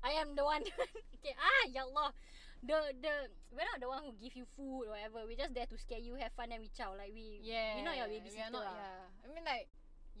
I 0.03 0.19
am 0.19 0.35
the 0.35 0.43
one. 0.43 0.67
okay. 1.15 1.35
Ah, 1.39 1.63
ya 1.71 1.87
Allah. 1.87 2.11
The 2.59 2.91
the 2.99 3.13
we're 3.55 3.63
not 3.71 3.79
the 3.79 3.87
one 3.87 4.03
who 4.03 4.11
give 4.19 4.35
you 4.35 4.43
food 4.59 4.91
or 4.91 4.99
whatever. 4.99 5.23
We're 5.23 5.39
just 5.39 5.55
there 5.55 5.65
to 5.71 5.77
scare 5.79 6.03
you, 6.03 6.19
have 6.19 6.35
fun, 6.35 6.51
and 6.51 6.59
we 6.59 6.67
chow. 6.75 6.91
Like 6.91 7.15
we 7.15 7.39
Yeah. 7.39 7.79
We're 7.79 7.87
not 7.87 7.95
your 7.95 8.11
We 8.11 8.19
babysitter. 8.19 8.51
are 8.51 8.51
not. 8.51 8.67
Yeah. 8.67 9.07
I 9.23 9.25
mean 9.31 9.47
like 9.47 9.71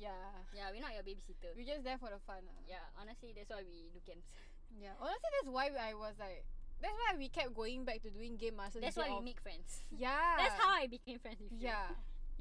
yeah. 0.01 0.33
Yeah, 0.57 0.67
we're 0.73 0.81
not 0.81 0.97
your 0.97 1.05
babysitter. 1.05 1.53
We're 1.53 1.69
just 1.69 1.85
there 1.85 1.97
for 2.01 2.09
the 2.09 2.17
fun. 2.25 2.41
lah. 2.49 2.57
Yeah, 2.65 2.81
honestly, 2.97 3.31
that's 3.37 3.49
why 3.53 3.61
we 3.61 3.93
do 3.93 4.01
camps. 4.01 4.25
Yeah. 4.71 4.95
Honestly, 5.03 5.29
that's 5.35 5.51
why 5.51 5.67
I 5.75 5.93
was 5.93 6.15
like. 6.17 6.47
That's 6.81 6.95
why 6.97 7.13
we 7.19 7.29
kept 7.29 7.53
going 7.53 7.85
back 7.85 8.01
to 8.01 8.09
doing 8.09 8.39
game 8.41 8.55
masters. 8.57 8.81
That's 8.81 8.97
why 8.97 9.11
we 9.11 9.19
of- 9.19 9.27
make 9.27 9.37
friends. 9.43 9.83
Yeah. 9.93 10.17
That's 10.39 10.57
how 10.57 10.73
I 10.81 10.87
became 10.87 11.19
friends 11.19 11.37
with 11.43 11.51
you. 11.53 11.67
Yeah. 11.69 11.91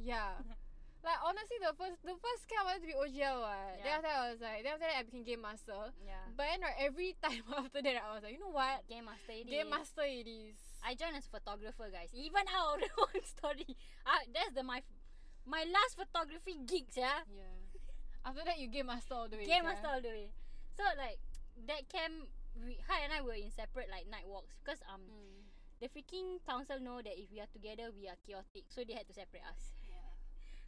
Yeah. 0.00 0.38
like 1.04 1.20
honestly, 1.26 1.58
the 1.60 1.74
first 1.76 1.98
the 2.06 2.14
first 2.16 2.46
camp 2.48 2.64
I 2.64 2.78
wanted 2.78 2.86
to 2.86 2.88
be 2.88 2.96
OGL. 2.96 3.36
What? 3.44 3.84
Then 3.84 3.92
after 4.00 4.08
I 4.14 4.20
was 4.30 4.38
like, 4.40 4.62
then 4.64 4.72
after 4.78 4.86
that 4.88 4.96
I 4.96 5.02
became 5.04 5.24
game 5.26 5.42
master. 5.42 5.92
Yeah. 6.06 6.22
But 6.38 6.46
then 6.54 6.60
right, 6.64 6.78
every 6.80 7.18
time 7.20 7.44
after 7.52 7.82
that, 7.82 7.98
I 8.00 8.08
was 8.14 8.22
like, 8.24 8.32
you 8.32 8.40
know 8.40 8.54
what? 8.54 8.86
Game 8.88 9.04
master 9.10 9.34
it 9.34 9.44
Game 9.50 9.68
is. 9.68 9.74
master 9.74 10.06
it 10.06 10.24
is. 10.30 10.56
I 10.86 10.94
joined 10.96 11.18
as 11.20 11.28
photographer, 11.28 11.90
guys. 11.92 12.08
Even 12.16 12.46
out 12.48 12.78
of 12.78 12.86
the 12.86 12.88
whole 12.96 13.20
story. 13.26 13.76
Uh, 14.08 14.22
that's 14.32 14.54
the 14.56 14.62
my 14.64 14.80
my 15.46 15.64
last 15.66 15.96
photography 15.96 16.58
gigs, 16.66 16.96
yeah. 16.96 17.24
yeah. 17.30 17.56
After 18.24 18.44
that, 18.44 18.58
you 18.60 18.68
game 18.68 18.86
master 18.86 19.14
all 19.14 19.28
the 19.28 19.36
way. 19.36 19.46
Game 19.48 19.64
sia. 19.64 19.70
master 19.72 19.88
all 19.88 20.02
the 20.02 20.12
way. 20.12 20.28
So 20.76 20.84
like 20.96 21.18
that 21.66 21.88
camp, 21.88 22.28
we, 22.56 22.78
Hai 22.88 23.04
and 23.04 23.12
I 23.12 23.20
were 23.24 23.36
in 23.36 23.50
separate 23.50 23.88
like 23.90 24.06
night 24.08 24.28
walks 24.28 24.56
because 24.60 24.80
um 24.92 25.00
Mm. 25.08 25.40
the 25.80 25.88
freaking 25.88 26.40
council 26.44 26.76
know 26.80 27.00
that 27.00 27.16
if 27.16 27.32
we 27.32 27.40
are 27.40 27.48
together 27.52 27.88
we 27.96 28.04
are 28.08 28.16
chaotic, 28.26 28.68
so 28.68 28.84
they 28.84 28.92
had 28.92 29.08
to 29.08 29.14
separate 29.16 29.44
us. 29.48 29.72
Yeah. 29.88 30.12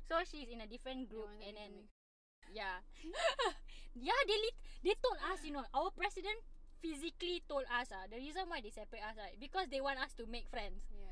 So 0.08 0.24
she's 0.24 0.48
in 0.48 0.60
a 0.64 0.66
different 0.68 1.08
group 1.12 1.28
wanted 1.28 1.52
and 1.52 1.54
then 1.60 1.72
yeah, 2.52 2.80
yeah 3.94 4.20
they 4.26 4.38
lit, 4.40 4.56
they 4.84 4.94
told 5.00 5.20
us 5.32 5.44
you 5.44 5.52
know 5.52 5.64
our 5.76 5.92
president 5.92 6.40
physically 6.80 7.44
told 7.46 7.64
us 7.70 7.92
ah 7.92 8.08
the 8.10 8.16
reason 8.18 8.48
why 8.48 8.58
they 8.64 8.72
separate 8.72 9.04
us 9.04 9.14
right 9.20 9.36
because 9.38 9.68
they 9.70 9.80
want 9.84 10.00
us 10.00 10.12
to 10.16 10.24
make 10.26 10.48
friends. 10.48 10.88
Yeah. 10.90 11.11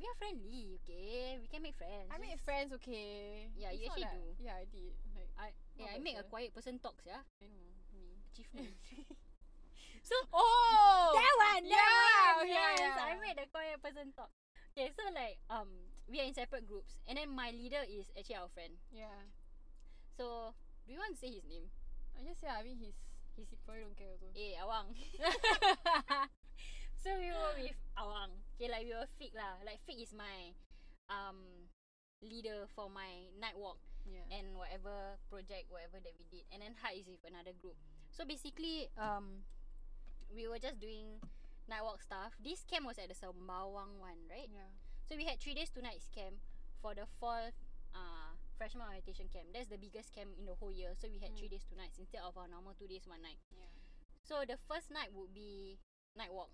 We 0.00 0.08
are 0.08 0.16
friendly, 0.16 0.80
okay? 0.80 1.36
We 1.36 1.46
can 1.52 1.60
make 1.60 1.76
friends. 1.76 2.08
I 2.08 2.16
made 2.16 2.40
friends, 2.40 2.72
okay. 2.80 3.52
Yeah, 3.52 3.68
you 3.76 3.84
It's 3.84 3.92
not 3.92 4.00
actually 4.00 4.08
that- 4.08 4.16
do. 4.16 4.24
Yeah, 4.40 4.56
I 4.56 4.64
did. 4.72 4.92
Like, 5.12 5.28
I 5.36 5.46
yeah, 5.76 5.92
I 5.92 5.98
make 6.00 6.16
a 6.16 6.24
quiet 6.24 6.56
person 6.56 6.80
talks, 6.80 7.04
yeah. 7.04 7.20
I 7.20 7.44
know 7.52 7.60
me. 7.92 8.16
Achievement. 8.32 8.72
so 10.08 10.16
Oh, 10.32 11.12
that 11.12 11.34
one, 11.36 11.68
that 11.68 11.76
yeah, 11.76 12.32
one, 12.40 12.48
yeah, 12.48 12.70
yes, 12.80 12.96
yeah. 12.96 13.12
I 13.12 13.12
made 13.20 13.36
the 13.36 13.44
quiet 13.52 13.76
person 13.84 14.16
talk. 14.16 14.32
Okay, 14.72 14.88
so 14.96 15.04
like 15.12 15.36
um, 15.52 15.68
we 16.08 16.16
are 16.16 16.24
in 16.24 16.32
separate 16.32 16.64
groups, 16.64 16.96
and 17.04 17.20
then 17.20 17.28
my 17.28 17.52
leader 17.52 17.84
is 17.84 18.08
actually 18.16 18.40
our 18.40 18.48
friend. 18.56 18.72
Yeah. 18.88 19.20
So 20.16 20.56
do 20.88 20.96
you 20.96 21.00
want 21.02 21.12
to 21.12 21.20
say 21.20 21.28
his 21.28 21.44
name? 21.44 21.68
I 22.16 22.24
just 22.24 22.40
yeah. 22.40 22.56
I 22.56 22.64
mean, 22.64 22.80
he's 22.80 22.96
he's 23.36 23.52
he 23.52 23.56
probably 23.68 23.84
don't 23.84 23.98
care 24.00 24.08
also. 24.16 24.32
Eh, 24.32 24.56
Awang. 24.64 24.96
so 27.04 27.08
we 27.20 27.28
were 27.28 27.52
with 27.60 27.76
Awang. 28.00 28.32
Okay, 28.60 28.68
like 28.68 28.84
we 28.84 28.92
were 28.92 29.08
Fig 29.16 29.32
lah. 29.32 29.56
Like 29.64 29.80
Fig 29.88 30.04
is 30.04 30.12
my 30.12 30.52
um 31.08 31.64
leader 32.20 32.68
for 32.76 32.92
my 32.92 33.32
night 33.40 33.56
walk. 33.56 33.80
yeah. 34.04 34.24
and 34.32 34.56
whatever 34.56 35.16
project 35.28 35.68
whatever 35.68 36.00
that 36.00 36.12
we 36.16 36.24
did 36.32 36.44
and 36.52 36.64
then 36.64 36.72
Hard 36.80 36.96
is 36.96 37.04
with 37.08 37.20
another 37.20 37.52
group 37.52 37.76
so 38.08 38.24
basically 38.24 38.88
um 38.96 39.44
we 40.32 40.48
were 40.48 40.56
just 40.58 40.80
doing 40.80 41.20
night 41.68 41.84
walk 41.84 42.00
stuff 42.00 42.32
this 42.40 42.64
camp 42.64 42.88
was 42.88 42.96
at 42.96 43.12
the 43.12 43.16
Sembawang 43.16 44.00
one 44.00 44.20
right 44.28 44.48
yeah. 44.48 44.72
so 45.04 45.16
we 45.20 45.28
had 45.28 45.36
3 45.36 45.52
days 45.52 45.68
2 45.68 45.84
nights 45.84 46.08
camp 46.16 46.40
for 46.80 46.96
the 46.96 47.04
fall 47.20 47.52
uh 47.92 48.32
freshman 48.56 48.88
orientation 48.88 49.28
camp 49.28 49.52
that's 49.52 49.68
the 49.68 49.76
biggest 49.80 50.16
camp 50.16 50.32
in 50.40 50.48
the 50.48 50.56
whole 50.56 50.72
year 50.72 50.96
so 50.96 51.04
we 51.08 51.20
had 51.20 51.36
Mm. 51.36 51.44
3 51.44 51.52
days 51.60 51.64
2 51.68 51.76
nights 51.76 52.00
instead 52.00 52.24
of 52.24 52.36
our 52.40 52.48
normal 52.48 52.72
2 52.72 52.88
days 52.88 53.04
1 53.04 53.20
night 53.20 53.36
Yeah. 53.52 53.68
so 54.24 54.48
the 54.48 54.56
first 54.64 54.88
night 54.88 55.12
would 55.12 55.36
be 55.36 55.76
night 56.16 56.32
walk 56.32 56.50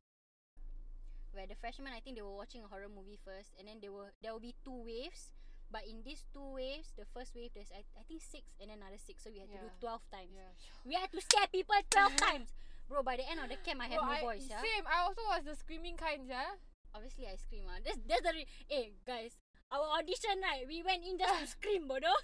where 1.36 1.44
the 1.46 1.58
freshmen 1.60 1.92
I 1.92 2.00
think 2.00 2.16
they 2.16 2.24
were 2.24 2.32
watching 2.34 2.64
a 2.64 2.68
horror 2.72 2.88
movie 2.88 3.20
first 3.20 3.52
and 3.60 3.68
then 3.68 3.78
they 3.84 3.92
were 3.92 4.16
there 4.24 4.32
will 4.32 4.42
be 4.42 4.56
two 4.64 4.74
waves 4.88 5.36
but 5.68 5.84
in 5.84 6.00
these 6.00 6.24
two 6.32 6.56
waves 6.56 6.94
the 6.96 7.04
first 7.12 7.36
wave 7.36 7.52
there's 7.52 7.68
I, 7.74 7.84
I 7.98 8.02
think 8.08 8.24
six 8.24 8.48
and 8.62 8.72
another 8.72 8.96
six 8.96 9.20
so 9.22 9.28
we 9.28 9.44
had 9.44 9.52
to 9.52 9.60
do 9.60 9.68
Yeah. 9.68 10.00
12 10.00 10.14
times 10.14 10.32
Yeah. 10.32 10.52
we 10.88 10.94
had 10.96 11.12
to 11.12 11.20
scare 11.20 11.44
people 11.52 11.76
12 11.92 12.16
times 12.26 12.48
bro 12.88 13.04
by 13.04 13.20
the 13.20 13.26
end 13.28 13.42
of 13.44 13.50
the 13.52 13.60
camp 13.60 13.84
I 13.84 13.92
had 13.92 14.00
Bro, 14.00 14.08
no 14.08 14.16
I- 14.16 14.24
voice 14.24 14.46
yeah 14.48 14.64
Same. 14.64 14.86
I 14.88 15.04
also 15.04 15.20
was 15.28 15.44
the 15.44 15.52
screaming 15.58 15.98
kind, 16.00 16.24
yeah. 16.24 16.56
obviously 16.96 17.28
I 17.28 17.36
scream 17.36 17.68
ah 17.68 17.76
that's, 17.84 17.98
that's 18.08 18.24
the 18.24 18.32
re- 18.32 18.48
eh 18.72 18.94
guys 19.04 19.36
our 19.74 19.98
audition 20.00 20.38
right 20.40 20.64
we 20.64 20.80
went 20.86 21.02
in 21.04 21.18
just 21.20 21.34
to 21.34 21.44
scream 21.58 21.90
bodoh 21.90 22.14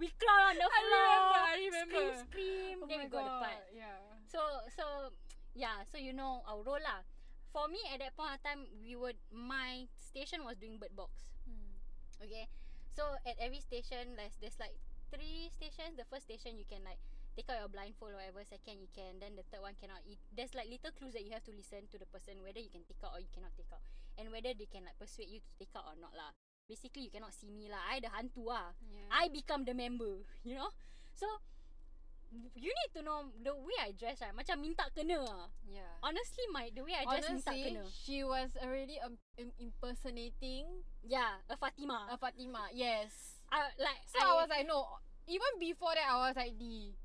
we 0.00 0.08
crawl 0.16 0.48
on 0.50 0.56
the 0.56 0.64
I 0.64 0.80
floor 0.88 1.04
remember, 1.04 1.36
I 1.36 1.52
remember. 1.60 1.92
scream 1.92 2.14
scream 2.26 2.76
Oh 2.82 2.86
then 2.88 2.98
we 3.04 3.06
got 3.12 3.28
the 3.28 3.36
part 3.44 3.60
God, 3.60 3.76
Yeah. 3.76 4.00
So 4.32 4.40
so 4.72 4.84
yeah, 5.54 5.84
so 5.92 6.00
you 6.00 6.16
know 6.16 6.40
our 6.48 6.64
role 6.64 6.80
lah. 6.80 7.04
For 7.52 7.68
me 7.68 7.78
at 7.92 8.00
that 8.00 8.16
point 8.16 8.32
of 8.32 8.40
time, 8.40 8.64
we 8.80 8.96
would 8.96 9.20
my 9.28 9.84
station 10.00 10.40
was 10.42 10.56
doing 10.56 10.80
bird 10.80 10.96
box. 10.96 11.36
Hmm. 11.44 11.76
Okay, 12.24 12.48
so 12.96 13.04
at 13.28 13.36
every 13.36 13.60
station, 13.60 14.16
there's 14.16 14.40
there's 14.40 14.56
like 14.56 14.72
three 15.12 15.52
stations. 15.52 16.00
The 16.00 16.08
first 16.08 16.24
station 16.24 16.56
you 16.56 16.64
can 16.64 16.80
like 16.80 16.96
take 17.36 17.52
out 17.52 17.60
your 17.60 17.68
blindfold 17.68 18.16
or 18.16 18.24
whatever. 18.24 18.40
Second 18.48 18.80
you 18.80 18.88
can. 18.96 19.20
Then 19.20 19.36
the 19.36 19.44
third 19.52 19.60
one 19.60 19.76
cannot. 19.76 20.00
Eat. 20.08 20.16
There's 20.32 20.56
like 20.56 20.72
little 20.72 20.96
clues 20.96 21.12
that 21.12 21.28
you 21.28 21.36
have 21.36 21.44
to 21.44 21.52
listen 21.52 21.84
to 21.92 22.00
the 22.00 22.08
person 22.08 22.40
whether 22.40 22.60
you 22.60 22.72
can 22.72 22.88
take 22.88 23.04
out 23.04 23.12
or 23.12 23.20
you 23.20 23.28
cannot 23.28 23.52
take 23.52 23.68
out, 23.68 23.84
and 24.16 24.32
whether 24.32 24.56
they 24.56 24.68
can 24.72 24.88
like 24.88 24.96
persuade 24.96 25.28
you 25.28 25.44
to 25.44 25.52
take 25.60 25.76
out 25.76 25.84
or 25.84 25.96
not 26.00 26.16
lah. 26.16 26.32
Basically, 26.64 27.04
you 27.04 27.12
cannot 27.12 27.36
see 27.36 27.52
me 27.52 27.68
lah. 27.68 27.84
I 27.84 28.00
the 28.00 28.08
hantu 28.08 28.48
ah. 28.48 28.72
Yeah. 28.88 29.12
I 29.12 29.28
become 29.28 29.68
the 29.68 29.76
member, 29.76 30.24
you 30.48 30.56
know. 30.56 30.72
So 31.12 31.28
you 32.56 32.72
need 32.72 32.90
to 32.96 33.02
know 33.04 33.28
the 33.44 33.52
way 33.52 33.76
I 33.80 33.92
dress 33.92 34.20
right. 34.20 34.32
Macam 34.32 34.60
minta 34.60 34.88
kena. 34.96 35.20
ah. 35.24 35.46
yeah. 35.68 36.00
Honestly, 36.00 36.44
my 36.50 36.72
the 36.72 36.82
way 36.82 36.96
I 36.96 37.04
dress 37.04 37.28
minta 37.28 37.52
Honestly, 37.52 37.76
kena. 37.76 37.84
she 37.92 38.24
was 38.24 38.50
already 38.60 38.96
um, 39.04 39.20
im- 39.36 39.54
impersonating 39.60 40.64
Yeah, 41.04 41.40
a 41.50 41.56
Fatima. 41.56 42.08
a 42.08 42.16
Fatima. 42.16 42.72
Yes. 42.72 43.40
I, 43.52 43.68
like 43.76 44.00
So 44.08 44.18
I, 44.22 44.32
was 44.40 44.48
like, 44.48 44.64
no. 44.64 44.88
even 45.28 45.60
before 45.60 45.92
that 45.92 46.08
I 46.08 46.16
was 46.28 46.36
like 46.36 46.56
D. 46.56 46.96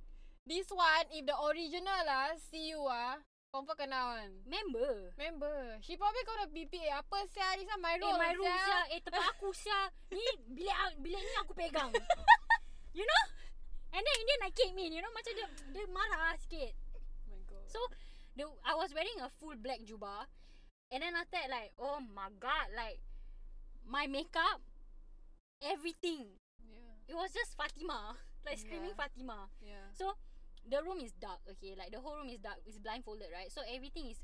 This 0.47 0.71
one, 0.71 1.05
if 1.11 1.27
the 1.27 1.35
original 1.35 2.01
lah, 2.07 2.31
see 2.39 2.71
you 2.71 2.79
ah, 2.87 3.19
confirm 3.51 3.75
kenal 3.83 4.15
kan. 4.15 4.31
Member. 4.47 5.11
Remember, 5.19 5.75
she 5.83 5.99
probably 5.99 6.23
gonna 6.23 6.47
BP 6.47 6.87
eh, 6.87 6.95
apa 6.95 7.27
sia, 7.27 7.51
this 7.59 7.67
one 7.67 7.83
my 7.83 7.95
Eh 7.95 7.99
room 7.99 8.15
my 8.15 8.31
room 8.31 8.47
sia 8.47 8.79
Eh 8.95 8.99
tempat 9.03 9.27
aku 9.35 9.51
sia 9.51 9.91
Ni 10.15 10.23
bilik 10.55 10.77
bilik 11.03 11.19
ni 11.19 11.33
aku 11.43 11.51
pegang 11.51 11.91
You 12.97 13.03
know 13.03 13.23
And 13.97 14.05
then 14.05 14.15
Indian 14.21 14.41
I 14.45 14.51
came 14.53 14.77
in 14.77 14.91
You 14.93 15.01
know 15.01 15.09
Macam 15.09 15.33
dia 15.33 15.47
Dia 15.73 15.85
marah 15.89 16.37
sikit 16.37 16.77
Oh 16.93 17.33
my 17.33 17.41
god. 17.49 17.65
So 17.65 17.81
the 18.37 18.45
I 18.61 18.77
was 18.77 18.93
wearing 18.93 19.17
a 19.25 19.29
full 19.41 19.57
black 19.57 19.81
jubah 19.81 20.29
And 20.93 21.01
then 21.01 21.17
after 21.17 21.41
that 21.41 21.49
like 21.49 21.73
Oh 21.81 21.97
my 22.13 22.29
god 22.37 22.69
Like 22.77 23.01
My 23.89 24.05
makeup 24.05 24.61
Everything 25.65 26.37
yeah, 26.61 27.09
It 27.09 27.17
was 27.17 27.33
just 27.33 27.57
Fatima 27.57 28.13
Like 28.45 28.61
screaming 28.61 28.93
Yeah. 28.93 29.01
Fatima 29.01 29.49
yeah. 29.65 29.89
So 29.97 30.13
the 30.67 30.83
room 30.83 30.99
is 30.99 31.15
dark, 31.15 31.39
okay? 31.47 31.73
Like 31.79 31.95
the 31.95 32.03
whole 32.03 32.19
room 32.19 32.27
is 32.27 32.43
dark, 32.43 32.59
it's 32.67 32.77
blindfolded, 32.77 33.31
right? 33.31 33.47
So 33.47 33.63
everything 33.63 34.11
is 34.11 34.19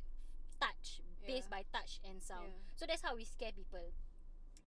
touch, 0.59 0.99
based 1.23 1.47
by 1.49 1.63
touch 1.71 2.03
and 2.03 2.19
sound. 2.19 2.51
Yeah. 2.51 2.75
So 2.75 2.83
that's 2.83 2.99
how 2.99 3.15
we 3.15 3.23
scare 3.23 3.55
people. 3.55 3.95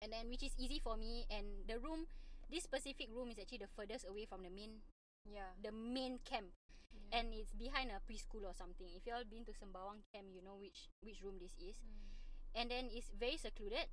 And 0.02 0.10
then 0.10 0.26
which 0.28 0.42
is 0.42 0.50
easy 0.58 0.82
for 0.82 0.96
me 0.98 1.30
and 1.30 1.46
the 1.70 1.78
room 1.78 2.10
this 2.50 2.66
specific 2.66 3.06
room 3.14 3.30
is 3.30 3.38
actually 3.38 3.62
the 3.62 3.70
furthest 3.78 4.10
away 4.10 4.26
from 4.26 4.42
the 4.42 4.50
main 4.50 4.82
Yeah. 5.28 5.50
the 5.62 5.72
main 5.72 6.18
camp. 6.24 6.50
yeah. 6.92 7.20
And 7.20 7.34
it's 7.34 7.52
behind 7.54 7.90
a 7.90 8.00
preschool 8.06 8.46
or 8.46 8.54
something. 8.54 8.86
If 8.94 9.06
you 9.06 9.14
all 9.14 9.26
been 9.26 9.44
to 9.46 9.52
Sembawang 9.54 10.02
camp, 10.12 10.30
you 10.34 10.42
know 10.42 10.56
which 10.58 10.90
which 11.02 11.22
room 11.22 11.38
this 11.38 11.54
is. 11.60 11.76
Mm. 11.82 12.06
And 12.56 12.66
then 12.70 12.84
it's 12.90 13.10
very 13.14 13.36
secluded. 13.38 13.86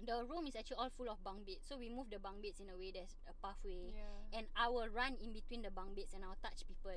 The 0.00 0.24
room 0.24 0.46
is 0.48 0.56
actually 0.56 0.80
all 0.80 0.92
full 0.92 1.08
of 1.12 1.20
bunk 1.24 1.44
beds. 1.48 1.64
So 1.68 1.76
we 1.76 1.88
move 1.92 2.08
the 2.12 2.20
bunk 2.20 2.40
beds 2.44 2.60
in 2.60 2.68
a 2.72 2.76
way 2.76 2.92
there's 2.92 3.16
a 3.28 3.34
pathway 3.44 3.92
yeah. 3.92 4.36
and 4.38 4.46
I 4.56 4.68
will 4.68 4.88
run 4.88 5.16
in 5.20 5.32
between 5.32 5.60
the 5.66 5.72
bunk 5.72 5.96
beds 5.96 6.12
and 6.16 6.24
I'll 6.24 6.38
touch 6.40 6.64
people 6.64 6.94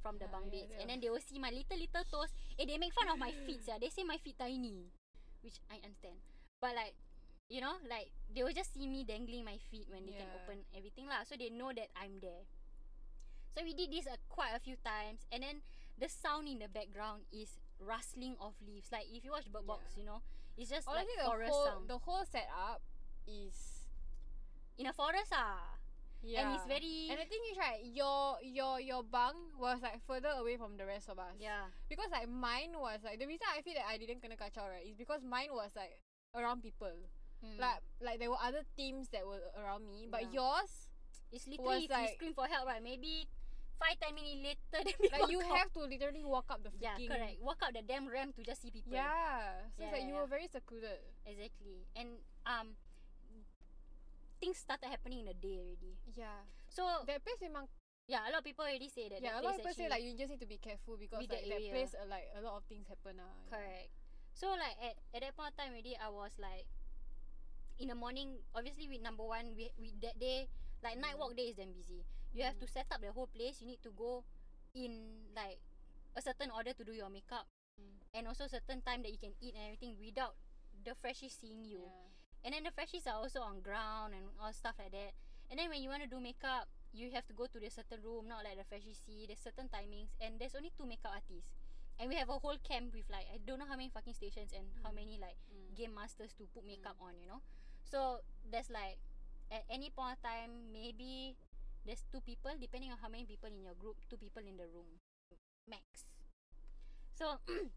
from 0.00 0.16
the 0.16 0.28
Yeah, 0.28 0.32
bunk 0.32 0.52
beds. 0.52 0.70
yeah. 0.72 0.80
And 0.80 0.88
then 0.88 1.00
they 1.00 1.10
will 1.12 1.20
see 1.24 1.36
my 1.40 1.50
little 1.52 1.76
little 1.76 2.04
toes. 2.08 2.32
Eh, 2.56 2.64
they 2.64 2.78
make 2.78 2.92
fun 2.96 3.08
of 3.10 3.18
my 3.20 3.32
feet, 3.44 3.60
yeah. 3.68 3.76
They 3.80 3.88
say 3.92 4.04
my 4.04 4.16
feet 4.20 4.38
tiny, 4.38 4.88
which 5.44 5.60
I 5.68 5.80
understand. 5.84 6.20
But 6.60 6.72
like, 6.76 6.94
you 7.52 7.60
know, 7.60 7.76
like 7.90 8.12
they 8.32 8.40
will 8.44 8.54
just 8.56 8.72
see 8.72 8.86
me 8.88 9.04
dangling 9.04 9.44
my 9.44 9.58
feet 9.68 9.88
when 9.92 10.06
they 10.08 10.16
can 10.16 10.28
Yeah. 10.30 10.38
open 10.40 10.64
everything 10.72 11.08
lah. 11.12 11.24
So 11.28 11.36
they 11.36 11.50
know 11.52 11.72
that 11.76 11.88
I'm 11.98 12.16
there. 12.22 12.48
So 13.56 13.62
we 13.64 13.74
did 13.74 13.92
this 13.92 14.06
uh, 14.06 14.16
quite 14.28 14.52
a 14.56 14.60
few 14.60 14.76
times, 14.80 15.26
and 15.30 15.42
then 15.42 15.60
the 15.98 16.08
sound 16.08 16.48
in 16.48 16.58
the 16.58 16.68
background 16.68 17.22
is 17.32 17.60
rustling 17.78 18.36
of 18.40 18.54
leaves. 18.64 18.88
Like 18.90 19.06
if 19.12 19.24
you 19.24 19.30
watch 19.32 19.50
Bird 19.52 19.66
Box, 19.66 19.92
Yeah. 19.94 20.00
you 20.00 20.06
know, 20.08 20.20
it's 20.56 20.70
just 20.70 20.88
Honestly, 20.88 21.12
like 21.16 21.24
the 21.24 21.30
forest 21.30 21.52
whole 21.52 21.66
sound 21.66 21.82
the 21.88 21.98
whole 21.98 22.24
setup 22.24 22.80
is 23.28 23.56
in 24.78 24.86
a 24.86 24.92
forest 24.92 25.32
ah. 25.36 25.76
yeah. 26.24 26.48
And 26.48 26.56
it's 26.56 26.64
very 26.66 27.08
And 27.12 27.18
the 27.20 27.28
thing 27.28 27.44
is 27.52 27.56
right, 27.60 27.80
your 27.84 28.38
your 28.40 28.80
your 28.80 29.02
bunk 29.04 29.36
was 29.60 29.82
like 29.82 30.00
further 30.06 30.32
away 30.40 30.56
from 30.56 30.76
the 30.80 30.86
rest 30.86 31.08
of 31.12 31.18
us. 31.18 31.36
yeah. 31.38 31.68
Because 31.92 32.08
like 32.10 32.28
mine 32.32 32.72
was 32.78 33.04
like 33.04 33.18
the 33.20 33.26
reason 33.28 33.44
I 33.52 33.60
feel 33.60 33.74
that 33.76 33.84
I 33.88 33.98
didn't 34.00 34.22
kena 34.24 34.40
kacau 34.40 34.64
right 34.64 34.86
is 34.86 34.96
because 34.96 35.20
mine 35.22 35.52
was 35.52 35.76
like 35.76 36.00
around 36.32 36.62
people. 36.64 36.94
Mm. 37.44 37.60
Like 37.60 37.84
like 38.00 38.16
there 38.18 38.30
were 38.32 38.40
other 38.40 38.64
teams 38.80 39.12
that 39.12 39.26
were 39.28 39.44
around 39.60 39.84
me, 39.84 40.08
but 40.08 40.24
Yeah. 40.32 40.40
yours 40.40 40.88
It's 41.32 41.48
literally 41.48 41.88
was 41.88 41.90
if 41.90 41.96
you 41.96 42.08
scream 42.16 42.34
for 42.36 42.46
help, 42.46 42.68
right? 42.68 42.82
Maybe 42.84 43.24
five 43.82 43.98
ten 43.98 44.14
minutes 44.14 44.38
later, 44.38 44.62
then 44.70 44.86
we 45.02 45.08
like 45.10 45.26
you 45.34 45.40
out. 45.42 45.58
have 45.58 45.70
to 45.74 45.80
literally 45.82 46.22
walk 46.22 46.46
up 46.48 46.62
the 46.62 46.70
yeah, 46.78 46.94
freaking 46.94 47.10
correct. 47.10 47.42
Walk 47.42 47.58
out 47.66 47.74
the 47.74 47.82
damn 47.82 48.06
ramp 48.06 48.38
to 48.38 48.42
just 48.46 48.62
see 48.62 48.70
people. 48.70 48.94
Yeah. 48.94 49.66
So 49.74 49.82
Yeah, 49.82 49.90
it's 49.90 49.92
like 49.92 50.06
yeah, 50.06 50.08
you 50.08 50.14
yeah. 50.14 50.20
were 50.22 50.30
very 50.30 50.46
secluded. 50.46 51.02
exactly. 51.26 51.82
And 51.98 52.22
um, 52.46 52.78
things 54.40 54.58
started 54.58 54.86
happening 54.90 55.20
in 55.20 55.26
the 55.26 55.34
day 55.38 55.58
already. 55.58 55.98
Yeah. 56.14 56.46
So 56.70 56.82
That 57.06 57.22
place 57.22 57.38
memang 57.42 57.66
yeah, 58.10 58.26
a 58.26 58.30
lot 58.34 58.42
of 58.42 58.46
people 58.46 58.64
already 58.66 58.90
say 58.90 59.06
that. 59.08 59.22
yeah, 59.22 59.38
that 59.38 59.42
a 59.42 59.44
lot 59.46 59.54
of 59.54 59.62
people 59.62 59.74
say 59.78 59.86
like 59.88 60.02
you 60.02 60.14
just 60.18 60.30
need 60.30 60.42
to 60.42 60.50
be 60.50 60.58
careful 60.58 60.98
because 60.98 61.22
like 61.22 61.30
that 61.30 61.46
that 61.46 61.54
area. 61.62 61.70
place 61.70 61.94
uh, 61.94 62.06
like 62.10 62.26
a 62.34 62.42
lot 62.42 62.58
of 62.58 62.64
things 62.66 62.86
happen 62.90 63.18
ah. 63.22 63.30
Correct. 63.50 63.90
So 64.34 64.50
like 64.58 64.74
at, 64.82 64.94
at 65.14 65.20
that 65.22 65.32
point 65.38 65.54
of 65.54 65.56
time 65.58 65.70
already 65.74 65.94
I 65.94 66.10
was 66.10 66.34
like 66.40 66.66
in 67.78 67.88
the 67.88 67.94
morning 67.98 68.42
obviously 68.54 68.88
with 68.90 69.02
number 69.02 69.22
one 69.22 69.54
we 69.56 69.70
we 69.78 69.94
that 70.02 70.18
day 70.18 70.48
like 70.82 70.98
night 70.98 71.14
walk 71.18 71.36
day 71.38 71.54
is 71.54 71.56
damn 71.56 71.70
busy. 71.72 72.02
You 72.32 72.44
have 72.44 72.58
to 72.60 72.66
set 72.66 72.86
up 72.90 73.00
the 73.00 73.12
whole 73.12 73.28
place. 73.28 73.60
You 73.60 73.68
need 73.68 73.82
to 73.82 73.90
go 73.92 74.24
in 74.74 75.28
like 75.36 75.60
a 76.16 76.22
certain 76.22 76.50
order 76.50 76.72
to 76.72 76.84
do 76.84 76.92
your 76.92 77.08
makeup 77.10 77.46
Mm. 77.80 78.04
and 78.12 78.28
also 78.28 78.44
certain 78.52 78.82
time 78.84 79.00
that 79.00 79.08
you 79.10 79.16
can 79.16 79.32
eat 79.40 79.56
and 79.56 79.64
everything 79.72 79.96
without 79.96 80.36
the 80.84 80.92
freshies 81.00 81.32
seeing 81.40 81.64
you. 81.64 81.88
Yeah. 81.88 82.44
And 82.44 82.50
then 82.52 82.62
the 82.68 82.70
freshies 82.76 83.08
are 83.08 83.16
also 83.16 83.40
on 83.40 83.64
ground 83.64 84.12
and 84.12 84.28
all 84.36 84.52
stuff 84.52 84.76
like 84.78 84.92
that. 84.92 85.16
And 85.48 85.56
then 85.58 85.70
when 85.72 85.80
you 85.80 85.88
want 85.88 86.02
to 86.04 86.08
do 86.08 86.20
makeup, 86.20 86.68
you 86.92 87.08
have 87.16 87.24
to 87.28 87.32
go 87.32 87.46
to 87.48 87.56
the 87.58 87.70
certain 87.72 88.04
room, 88.04 88.28
not 88.28 88.44
like 88.44 88.60
the 88.60 88.68
freshies 88.68 89.00
see. 89.00 89.24
There's 89.24 89.40
certain 89.40 89.72
timings, 89.72 90.12
and 90.20 90.36
there's 90.36 90.52
only 90.54 90.68
two 90.76 90.84
makeup 90.84 91.16
artists. 91.16 91.48
And 91.96 92.12
we 92.12 92.16
have 92.20 92.28
a 92.28 92.36
whole 92.36 92.60
camp 92.60 92.92
with 92.92 93.08
like 93.08 93.24
I 93.32 93.40
don't 93.40 93.56
know 93.58 93.64
how 93.68 93.76
many 93.80 93.88
fucking 93.88 94.12
stations 94.20 94.52
and 94.52 94.68
how 94.84 94.92
many 94.92 95.16
like 95.16 95.40
Mm. 95.48 95.72
game 95.76 95.94
masters 95.96 96.36
to 96.36 96.44
put 96.52 96.66
makeup 96.68 96.96
on, 97.00 97.16
you 97.16 97.24
know. 97.24 97.40
So 97.88 98.20
there's 98.44 98.68
like 98.68 99.00
at 99.48 99.64
any 99.72 99.88
point 99.88 100.16
of 100.16 100.20
time 100.20 100.72
maybe 100.72 101.36
there's 101.86 102.04
two 102.10 102.20
people 102.20 102.50
depending 102.60 102.90
on 102.92 102.98
how 103.02 103.08
many 103.08 103.24
people 103.26 103.48
in 103.50 103.62
your 103.62 103.74
group, 103.74 103.96
two 104.08 104.16
people 104.16 104.42
in 104.46 104.56
the 104.56 104.66
room 104.70 105.00
max. 105.68 106.06
So 107.14 107.38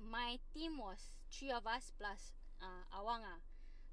my 0.00 0.38
team 0.54 0.78
was 0.78 1.12
three 1.32 1.50
of 1.52 1.66
us 1.66 1.92
plus 1.98 2.32
uh, 2.60 2.84
Awang 2.96 3.24
ah. 3.24 3.40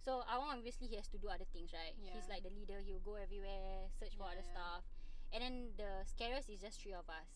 So 0.04 0.24
Awang 0.28 0.60
obviously 0.60 0.88
he 0.88 0.96
has 0.96 1.08
to 1.12 1.18
do 1.20 1.28
other 1.28 1.48
things, 1.52 1.72
right? 1.76 1.96
yeah. 2.00 2.16
He's 2.16 2.30
like 2.32 2.44
the 2.44 2.52
leader. 2.54 2.80
He'll 2.80 3.04
go 3.04 3.16
everywhere, 3.20 3.92
search 4.00 4.16
for 4.16 4.28
Yeah, 4.32 4.40
other 4.40 4.46
yeah. 4.46 4.54
stuff. 4.56 4.84
And 5.34 5.40
then 5.44 5.56
the 5.76 6.08
scariest 6.08 6.48
is 6.50 6.64
just 6.64 6.80
three 6.80 6.96
of 6.96 7.08
us. 7.12 7.28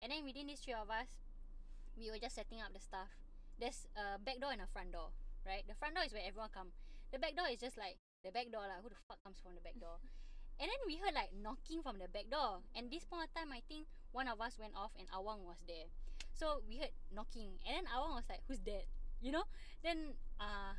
And 0.00 0.12
then 0.12 0.24
within 0.24 0.46
these 0.48 0.60
three 0.60 0.72
of 0.76 0.88
us, 0.88 1.08
we 1.96 2.08
were 2.10 2.20
just 2.20 2.36
setting 2.36 2.60
up 2.60 2.72
the 2.72 2.80
stuff. 2.80 3.12
There's 3.60 3.84
a 3.96 4.16
back 4.20 4.40
door 4.40 4.52
and 4.52 4.60
a 4.64 4.68
front 4.68 4.92
door, 4.92 5.12
right? 5.44 5.64
The 5.68 5.76
front 5.76 5.96
door 5.96 6.04
is 6.04 6.12
where 6.12 6.24
everyone 6.24 6.48
come. 6.52 6.72
The 7.12 7.18
back 7.20 7.36
door 7.36 7.48
is 7.52 7.60
just 7.60 7.76
like 7.76 7.96
the 8.24 8.32
back 8.32 8.48
door 8.52 8.64
lah. 8.64 8.80
Who 8.84 8.88
the 8.88 9.00
fuck 9.08 9.20
comes 9.24 9.40
from 9.40 9.52
the 9.56 9.60
back 9.64 9.76
door? 9.80 10.00
And 10.56 10.66
then 10.72 10.80
we 10.88 10.96
heard 10.96 11.12
like 11.12 11.30
knocking 11.36 11.82
from 11.84 11.98
the 12.00 12.08
back 12.08 12.30
door. 12.32 12.64
And 12.74 12.88
this 12.90 13.04
point 13.04 13.28
of 13.28 13.32
time, 13.36 13.52
I 13.52 13.60
think 13.68 13.86
one 14.12 14.28
of 14.28 14.40
us 14.40 14.56
went 14.58 14.72
off 14.74 14.92
and 14.96 15.04
Awang 15.12 15.44
was 15.44 15.60
there. 15.68 15.88
So 16.32 16.60
we 16.68 16.76
heard 16.80 16.92
knocking, 17.12 17.56
and 17.64 17.80
then 17.80 17.84
Awang 17.92 18.16
was 18.16 18.28
like, 18.28 18.44
"Who's 18.48 18.60
that?" 18.68 18.84
You 19.24 19.32
know. 19.32 19.44
Then 19.80 20.16
uh, 20.40 20.76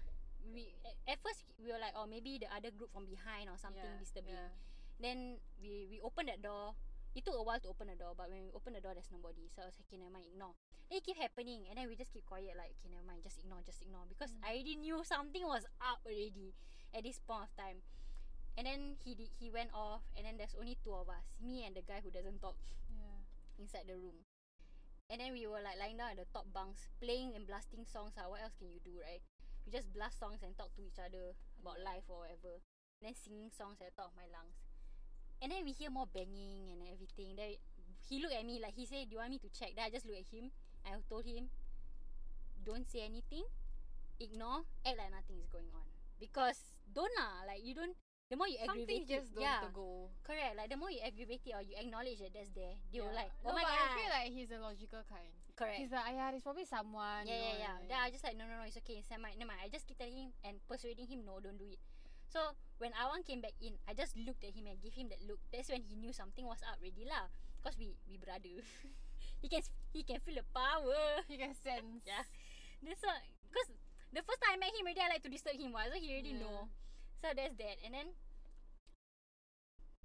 we 0.53 0.73
at- 1.09 1.17
first 1.25 1.45
we 1.57 1.73
were 1.73 1.81
like, 1.81 1.93
"Oh, 1.97 2.05
maybe 2.05 2.37
the 2.37 2.49
other 2.53 2.69
group 2.69 2.93
from 2.93 3.09
behind 3.09 3.49
or 3.49 3.57
something 3.57 3.81
yeah. 3.81 3.97
disturbing." 4.01 4.37
Yeah. 4.37 4.53
Then 5.01 5.17
we 5.61 5.89
we 5.89 5.97
opened 6.01 6.29
that 6.29 6.41
door. 6.41 6.73
It 7.17 7.25
took 7.25 7.33
a 7.33 7.41
while 7.41 7.57
to 7.57 7.69
open 7.73 7.89
the 7.89 7.97
door, 7.97 8.13
but 8.13 8.29
when 8.29 8.45
we 8.45 8.53
opened 8.53 8.77
the 8.77 8.83
door, 8.85 8.93
there's 8.93 9.09
nobody. 9.09 9.49
So 9.49 9.65
I 9.65 9.73
was 9.73 9.73
like, 9.81 9.89
okay, 9.89 9.97
never 9.97 10.13
mind, 10.13 10.29
ignore. 10.29 10.53
Then 10.85 11.01
it 11.01 11.05
keep 11.05 11.17
happening, 11.17 11.65
and 11.65 11.73
then 11.73 11.89
we 11.89 11.97
just 11.97 12.13
keep 12.13 12.21
quiet, 12.29 12.53
like, 12.53 12.77
okay, 12.77 12.93
never 12.93 13.01
mind, 13.09 13.25
just 13.25 13.41
ignore, 13.41 13.57
just 13.65 13.81
ignore, 13.81 14.05
because 14.05 14.37
Mm. 14.37 14.45
I 14.45 14.49
already 14.53 14.75
knew 14.77 15.01
something 15.01 15.41
was 15.41 15.65
up 15.81 16.05
already 16.05 16.53
at 16.93 17.01
this 17.01 17.17
point 17.17 17.49
of 17.49 17.51
time. 17.57 17.81
And 18.57 18.65
then 18.65 18.97
he 19.05 19.13
did, 19.13 19.29
he 19.37 19.51
went 19.53 19.69
off, 19.73 20.01
and 20.17 20.25
then 20.25 20.37
there's 20.37 20.57
only 20.57 20.77
two 20.83 20.93
of 20.93 21.07
us, 21.09 21.29
me 21.37 21.63
and 21.65 21.75
the 21.77 21.85
guy 21.85 22.01
who 22.01 22.09
doesn't 22.09 22.41
talk 22.41 22.57
Yeah. 22.89 23.21
inside 23.61 23.85
the 23.85 23.95
room. 23.95 24.25
And 25.09 25.21
then 25.21 25.31
we 25.31 25.45
were 25.47 25.61
like 25.61 25.77
lying 25.79 25.95
down 25.97 26.11
at 26.11 26.17
the 26.17 26.25
top 26.33 26.51
bunks, 26.51 26.89
playing 26.99 27.35
and 27.37 27.45
blasting 27.45 27.85
songs. 27.85 28.17
Ah, 28.17 28.27
what 28.27 28.41
else 28.41 28.57
can 28.57 28.67
you 28.73 28.81
do, 28.83 28.97
right? 28.99 29.21
We 29.63 29.71
just 29.71 29.93
blast 29.93 30.19
songs 30.19 30.41
and 30.43 30.57
talk 30.57 30.73
to 30.75 30.81
each 30.81 30.99
other 30.99 31.37
about 31.61 31.79
life 31.79 32.03
or 32.09 32.25
whatever. 32.25 32.59
And 32.99 33.07
then 33.07 33.15
singing 33.15 33.51
songs 33.53 33.77
at 33.79 33.93
the 33.93 33.95
top 33.95 34.11
of 34.11 34.17
my 34.17 34.27
lungs. 34.27 34.57
And 35.39 35.53
then 35.53 35.63
we 35.63 35.71
hear 35.71 35.91
more 35.93 36.09
banging 36.09 36.73
and 36.73 36.81
everything. 36.91 37.37
Then 37.37 37.55
he 38.09 38.19
looked 38.19 38.33
at 38.35 38.43
me 38.43 38.59
like 38.59 38.73
he 38.75 38.85
said, 38.89 39.07
"Do 39.07 39.15
you 39.15 39.21
want 39.21 39.31
me 39.31 39.39
to 39.39 39.49
check?" 39.53 39.75
Then 39.77 39.85
I 39.85 39.91
just 39.93 40.03
look 40.09 40.17
at 40.17 40.27
him. 40.27 40.49
I 40.83 40.97
told 41.07 41.23
him, 41.29 41.47
"Don't 42.65 42.89
say 42.89 43.05
anything. 43.05 43.45
Ignore. 44.19 44.65
Act 44.83 44.97
like 44.97 45.11
nothing 45.13 45.37
is 45.39 45.47
going 45.47 45.69
on. 45.77 45.85
Because 46.19 46.57
don't 46.91 47.13
lah. 47.15 47.45
Like 47.45 47.61
you 47.63 47.75
don't. 47.77 47.95
The 48.27 48.35
more 48.35 48.47
you 48.51 48.59
Something 48.59 48.83
aggravate 48.83 49.07
just 49.07 49.31
it, 49.31 49.35
don't 49.39 49.43
yeah, 49.47 49.63
to 49.63 49.71
go. 49.71 50.11
correct. 50.27 50.59
Like 50.59 50.67
the 50.67 50.75
more 50.75 50.91
you 50.91 50.99
aggravate 50.99 51.47
it 51.47 51.55
or 51.55 51.63
you 51.63 51.79
acknowledge 51.79 52.19
that 52.19 52.35
that's 52.35 52.51
there, 52.51 52.75
they 52.91 52.99
will 52.99 53.07
Yeah. 53.15 53.23
like, 53.23 53.31
no, 53.39 53.51
"Oh 53.51 53.55
my 53.55 53.63
but 53.63 53.71
god." 53.71 53.87
I 53.87 53.95
feel 53.95 54.11
like 54.11 54.29
he's 54.35 54.51
a 54.51 54.59
logical 54.59 55.03
kind. 55.07 55.31
correct. 55.55 55.79
He's 55.79 55.89
like, 55.95 56.11
yeah, 56.13 56.29
there's 56.29 56.43
probably 56.43 56.67
someone. 56.67 57.23
Yeah, 57.25 57.33
yeah, 57.33 57.55
yeah. 57.57 57.75
and 57.81 57.87
Then 57.89 57.97
I 57.97 58.11
just 58.11 58.21
like, 58.27 58.35
no, 58.37 58.45
no, 58.45 58.59
no, 58.61 58.67
it's 58.67 58.77
okay. 58.83 58.99
It's 59.01 59.09
mind, 59.09 59.39
never 59.41 59.47
mind. 59.49 59.63
I 59.63 59.71
just 59.71 59.87
keep 59.87 59.97
telling 59.97 60.13
him 60.13 60.29
and 60.45 60.59
persuading 60.67 61.07
him, 61.07 61.23
no, 61.25 61.39
don't 61.41 61.57
do 61.57 61.65
it. 61.71 61.79
So 62.29 62.51
when 62.77 62.91
Awang 62.93 63.23
came 63.25 63.39
back 63.41 63.55
in, 63.63 63.79
I 63.87 63.95
just 63.95 64.13
looked 64.19 64.43
at 64.43 64.51
him 64.53 64.67
and 64.67 64.77
gave 64.83 64.93
him 64.93 65.07
that 65.09 65.23
look. 65.25 65.39
That's 65.49 65.71
when 65.71 65.81
he 65.81 65.95
knew 65.97 66.11
something 66.13 66.43
was 66.45 66.59
up 66.67 66.77
already 66.77 67.07
lah. 67.09 67.31
Cause 67.63 67.73
we 67.79 67.95
we 68.11 68.19
brother. 68.21 68.59
he 69.41 69.47
can 69.49 69.63
he 69.95 70.03
can 70.03 70.19
feel 70.21 70.35
the 70.35 70.45
power. 70.53 71.23
He 71.31 71.39
can 71.39 71.55
sense. 71.55 72.03
Yeah. 72.11 72.21
That's 72.83 73.01
why. 73.01 73.17
Cause 73.49 73.71
the 74.13 74.21
first 74.21 74.43
time 74.43 74.59
I 74.59 74.67
met 74.67 74.75
him 74.77 74.85
already, 74.85 75.01
I 75.01 75.09
like 75.15 75.23
to 75.25 75.31
disturb 75.31 75.55
him. 75.57 75.71
So 75.73 75.95
he 75.97 76.11
already 76.13 76.35
Yeah. 76.37 76.43
know. 76.43 76.67
So 77.21 77.33
there's 77.35 77.55
that. 77.57 77.77
And 77.83 77.93
then 77.93 78.07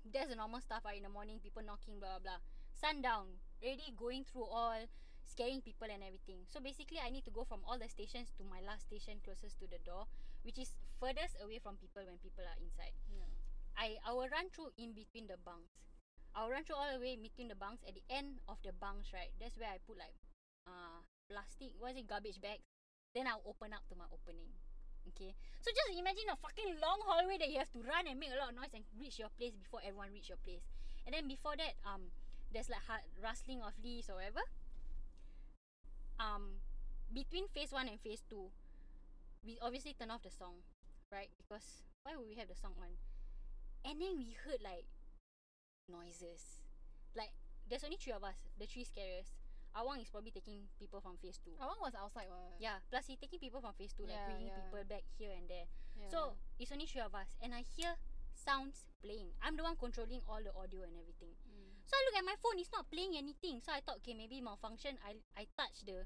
there's 0.04 0.28
the 0.28 0.36
normal 0.36 0.60
stuff. 0.60 0.82
Ah, 0.84 0.96
in 0.96 1.04
the 1.04 1.12
morning, 1.12 1.38
people 1.38 1.62
knocking, 1.62 2.00
blah 2.00 2.18
blah 2.18 2.36
blah. 2.36 2.40
Sundown, 2.72 3.38
already 3.62 3.92
going 3.94 4.24
through 4.24 4.48
all, 4.48 4.80
scaring 5.22 5.62
people 5.62 5.86
and 5.86 6.02
everything. 6.02 6.42
So 6.50 6.58
basically, 6.58 6.98
I 6.98 7.10
need 7.10 7.24
to 7.24 7.34
go 7.34 7.44
from 7.44 7.60
all 7.68 7.78
the 7.78 7.88
stations 7.88 8.32
to 8.36 8.42
my 8.42 8.58
last 8.64 8.88
station 8.90 9.22
closest 9.22 9.60
to 9.60 9.66
the 9.70 9.78
door, 9.84 10.10
which 10.42 10.58
is 10.58 10.74
furthest 10.98 11.38
away 11.38 11.60
from 11.62 11.76
people 11.78 12.02
when 12.02 12.18
people 12.18 12.42
are 12.42 12.58
inside. 12.58 12.96
Yeah. 13.06 13.28
I 13.76 13.96
I 14.04 14.12
will 14.12 14.28
run 14.28 14.50
through 14.50 14.74
in 14.76 14.92
between 14.92 15.28
the 15.28 15.38
bunks. 15.40 15.78
I'll 16.34 16.48
run 16.48 16.64
through 16.64 16.80
all 16.80 16.88
the 16.88 17.00
way 17.00 17.16
between 17.16 17.48
the 17.52 17.56
bunks. 17.56 17.84
At 17.86 17.94
the 17.94 18.06
end 18.08 18.40
of 18.48 18.56
the 18.64 18.72
bunks, 18.72 19.12
right, 19.12 19.30
that's 19.36 19.56
where 19.60 19.68
I 19.68 19.78
put 19.84 20.00
like 20.00 20.16
uh 20.66 21.04
plastic, 21.28 21.76
what 21.78 21.92
is 21.92 22.04
it, 22.04 22.08
garbage 22.08 22.40
bags. 22.40 22.64
Then 23.14 23.28
I'll 23.28 23.44
open 23.44 23.72
up 23.76 23.84
to 23.88 23.94
my 23.94 24.08
opening. 24.08 24.48
Okay. 25.08 25.34
So 25.60 25.70
just 25.70 25.98
imagine 25.98 26.30
a 26.30 26.38
fucking 26.38 26.78
long 26.78 27.02
hallway 27.06 27.38
that 27.38 27.50
you 27.50 27.58
have 27.58 27.70
to 27.74 27.82
run 27.82 28.06
and 28.06 28.18
make 28.18 28.30
a 28.30 28.38
lot 28.38 28.50
of 28.50 28.56
noise 28.56 28.74
and 28.74 28.84
reach 28.98 29.18
your 29.18 29.30
place 29.34 29.54
before 29.54 29.80
everyone 29.82 30.14
reach 30.14 30.28
your 30.30 30.38
place. 30.42 30.62
And 31.06 31.14
then 31.14 31.26
before 31.26 31.58
that, 31.58 31.74
um, 31.82 32.14
there's 32.54 32.70
like 32.70 32.82
rustling 33.22 33.62
of 33.62 33.74
leaves 33.82 34.10
or 34.10 34.22
whatever. 34.22 34.42
Um, 36.18 36.62
between 37.10 37.50
phase 37.50 37.72
one 37.74 37.88
and 37.88 37.98
phase 37.98 38.22
two, 38.28 38.50
we 39.44 39.58
obviously 39.60 39.94
turn 39.98 40.10
off 40.10 40.22
the 40.22 40.30
song, 40.30 40.62
right? 41.10 41.30
Because 41.36 41.82
why 42.02 42.14
would 42.14 42.26
we 42.26 42.38
have 42.38 42.48
the 42.48 42.58
song 42.58 42.78
on? 42.78 42.94
And 43.82 44.00
then 44.00 44.14
we 44.18 44.38
heard 44.38 44.62
like 44.62 44.86
noises. 45.90 46.62
Like 47.16 47.34
there's 47.68 47.82
only 47.82 47.98
three 47.98 48.14
of 48.14 48.22
us, 48.22 48.46
the 48.58 48.66
three 48.66 48.84
scariest. 48.84 49.41
Awang 49.76 50.00
is 50.02 50.10
probably 50.12 50.30
taking 50.30 50.68
people 50.78 51.00
from 51.00 51.16
phase 51.16 51.38
two. 51.40 51.56
Awang 51.60 51.80
was 51.80 51.94
outside. 51.96 52.28
What? 52.28 52.60
Yeah, 52.60 52.78
plus 52.90 53.06
he 53.08 53.16
taking 53.16 53.40
people 53.40 53.60
from 53.60 53.72
phase 53.74 53.92
two, 53.92 54.04
like 54.04 54.20
Yeah, 54.20 54.28
bringing 54.28 54.48
yeah. 54.52 54.60
people 54.60 54.84
back 54.84 55.04
here 55.16 55.32
and 55.32 55.48
there. 55.48 55.66
Yeah. 55.96 56.08
So 56.12 56.18
it's 56.58 56.72
only 56.72 56.86
three 56.86 57.00
of 57.00 57.14
us, 57.14 57.28
and 57.40 57.54
I 57.54 57.64
hear 57.64 57.96
sounds 58.36 58.88
playing. 59.00 59.32
I'm 59.40 59.56
the 59.56 59.62
one 59.62 59.76
controlling 59.76 60.20
all 60.28 60.40
the 60.42 60.52
audio 60.56 60.82
and 60.84 60.96
everything. 60.96 61.32
Mm. 61.46 61.72
So 61.86 61.92
I 61.96 62.00
look 62.08 62.16
at 62.20 62.26
my 62.26 62.36
phone, 62.40 62.56
it's 62.58 62.72
not 62.72 62.88
playing 62.90 63.16
anything. 63.16 63.60
So 63.60 63.72
I 63.72 63.80
thought, 63.84 64.00
okay, 64.04 64.14
maybe 64.16 64.40
malfunction. 64.40 64.96
I 65.04 65.16
I 65.36 65.46
touch 65.56 65.84
the 65.84 66.04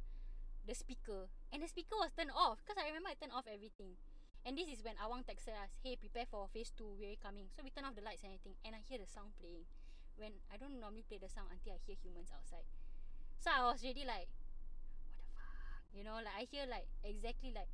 the 0.66 0.74
speaker, 0.74 1.30
and 1.54 1.62
the 1.62 1.70
speaker 1.70 1.94
was 1.98 2.10
turned 2.14 2.34
off 2.34 2.58
because 2.62 2.78
I 2.78 2.90
remember 2.90 3.10
I 3.10 3.16
turned 3.18 3.34
off 3.34 3.46
everything. 3.46 3.94
And 4.46 4.54
this 4.54 4.70
is 4.70 4.78
when 4.86 4.94
Awang 5.02 5.26
texted 5.26 5.58
us, 5.58 5.74
hey, 5.82 5.98
prepare 5.98 6.22
for 6.30 6.46
phase 6.54 6.70
two, 6.70 6.94
we're 6.94 7.18
coming. 7.18 7.50
So 7.50 7.66
we 7.66 7.70
turn 7.74 7.82
off 7.82 7.98
the 7.98 8.06
lights 8.06 8.22
and 8.22 8.30
everything, 8.30 8.54
and 8.62 8.78
I 8.78 8.80
hear 8.86 8.98
the 8.98 9.06
sound 9.10 9.34
playing. 9.42 9.66
When 10.14 10.38
I 10.50 10.56
don't 10.56 10.78
normally 10.78 11.02
play 11.02 11.18
the 11.18 11.26
sound 11.26 11.50
until 11.50 11.74
I 11.74 11.82
hear 11.82 11.98
humans 11.98 12.30
outside. 12.30 12.62
So 13.40 13.50
I 13.54 13.62
was 13.70 13.82
really 13.82 14.04
like, 14.06 14.26
what 15.06 15.14
the 15.16 15.26
fuck? 15.32 15.84
You 15.94 16.02
know, 16.04 16.18
like 16.18 16.34
I 16.36 16.44
hear 16.50 16.66
like 16.66 16.86
exactly 17.04 17.52
like 17.54 17.70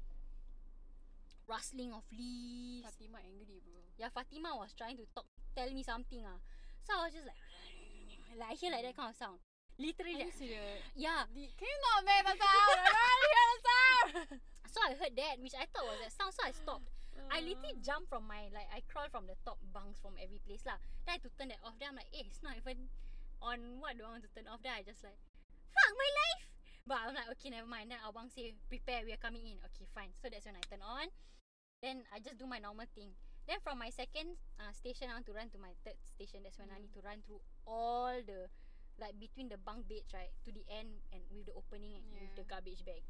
rustling 1.48 1.92
of 1.92 2.04
leaves. 2.12 2.84
Fatima 2.86 3.18
angry, 3.24 3.60
bro. 3.64 3.80
Yeah, 3.98 4.08
Fatima 4.12 4.54
was 4.56 4.72
trying 4.76 4.96
to 4.98 5.06
talk, 5.14 5.26
tell 5.56 5.70
me 5.72 5.82
something 5.82 6.22
ah. 6.26 6.38
So 6.84 6.98
I 6.98 7.04
was 7.08 7.12
just 7.14 7.26
like, 7.26 7.40
like 8.38 8.50
I 8.52 8.54
hear 8.58 8.70
like 8.72 8.84
that 8.84 8.96
kind 8.96 9.10
of 9.10 9.16
sound. 9.16 9.38
Literally, 9.80 10.20
Are 10.20 10.28
you 10.28 10.30
like, 10.30 10.36
serious? 10.36 10.80
yeah. 10.96 11.24
Di- 11.32 11.54
Can 11.56 11.66
you 11.66 11.78
not 11.88 12.00
make 12.04 12.22
the 12.28 12.34
sound? 12.36 12.78
I 12.84 13.12
hear 13.24 13.46
the 13.48 13.60
sound. 13.66 14.40
So 14.72 14.80
I 14.80 14.96
heard 14.96 15.12
that, 15.20 15.36
which 15.36 15.52
I 15.52 15.68
thought 15.68 15.84
was 15.84 16.00
that 16.00 16.16
sound. 16.16 16.32
So 16.32 16.40
I 16.48 16.52
stopped. 16.56 16.88
I 17.28 17.44
literally 17.44 17.76
Uh. 17.76 17.84
jumped 17.84 18.08
from 18.08 18.24
my 18.24 18.48
like 18.56 18.72
I 18.72 18.80
crawled 18.88 19.12
from 19.12 19.28
the 19.28 19.36
top 19.44 19.60
bunks 19.68 20.00
from 20.00 20.16
every 20.16 20.40
place 20.40 20.64
lah. 20.64 20.80
Then 21.04 21.12
I 21.12 21.20
had 21.20 21.24
to 21.28 21.32
turn 21.36 21.52
that 21.52 21.60
off. 21.60 21.76
Then 21.76 21.92
I'm 21.92 22.00
like, 22.00 22.08
eh, 22.16 22.24
it's 22.24 22.40
not 22.40 22.56
even 22.56 22.88
on 23.44 23.84
what 23.84 24.00
do 24.00 24.08
I 24.08 24.16
want 24.16 24.24
to 24.24 24.32
turn 24.32 24.48
off? 24.48 24.64
Then 24.64 24.72
I 24.72 24.80
just 24.80 25.04
like, 25.04 25.20
fuck 25.73 25.93
my 25.97 26.11
life. 26.20 26.43
But 26.87 26.99
I'm 27.07 27.14
like, 27.14 27.31
okay, 27.39 27.51
never 27.51 27.66
mind. 27.68 27.91
Then 27.91 28.03
Abang 28.05 28.29
say, 28.31 28.55
prepare, 28.68 29.03
we 29.07 29.12
are 29.14 29.23
coming 29.23 29.47
in. 29.47 29.59
Okay, 29.73 29.87
fine. 29.95 30.11
So 30.20 30.29
that's 30.29 30.45
when 30.47 30.59
I 30.59 30.64
turn 30.68 30.83
on. 30.83 31.07
Then 31.83 32.03
I 32.14 32.18
just 32.23 32.39
do 32.39 32.47
my 32.47 32.59
normal 32.59 32.87
thing. 32.95 33.14
Then 33.47 33.59
from 33.62 33.79
my 33.79 33.91
second 33.91 34.39
uh, 34.59 34.70
station, 34.70 35.11
I 35.11 35.18
want 35.18 35.27
to 35.27 35.35
run 35.35 35.51
to 35.51 35.59
my 35.59 35.75
third 35.83 35.99
station. 36.07 36.43
That's 36.47 36.59
when 36.59 36.70
I 36.70 36.79
Mm. 36.79 36.87
need 36.87 36.95
to 36.95 37.03
run 37.03 37.18
through 37.27 37.43
all 37.66 38.14
the 38.23 38.47
like 39.01 39.18
between 39.18 39.49
the 39.51 39.59
bunk 39.59 39.89
beds, 39.89 40.12
right, 40.14 40.31
to 40.47 40.51
the 40.53 40.62
end 40.70 41.01
and 41.11 41.23
with 41.33 41.47
the 41.51 41.55
opening 41.59 41.97
and 41.99 42.05
with 42.23 42.35
the 42.39 42.45
Yeah. 42.47 42.51
garbage 42.55 42.85
bag. 42.87 43.03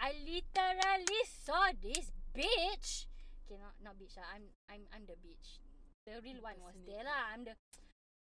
I 0.00 0.12
literally 0.24 1.22
saw 1.28 1.72
this 1.76 2.12
bitch. 2.32 3.04
Okay, 3.44 3.58
not 3.60 3.74
not 3.84 3.94
bitch 4.00 4.16
lah. 4.16 4.28
I'm 4.32 4.48
I'm 4.68 4.84
I'm 4.96 5.04
the 5.04 5.16
bitch. 5.20 5.60
The 6.08 6.20
real 6.24 6.40
one 6.40 6.56
was 6.62 6.76
there 6.88 7.04
lah. 7.04 7.32
I'm 7.36 7.44
the 7.44 7.56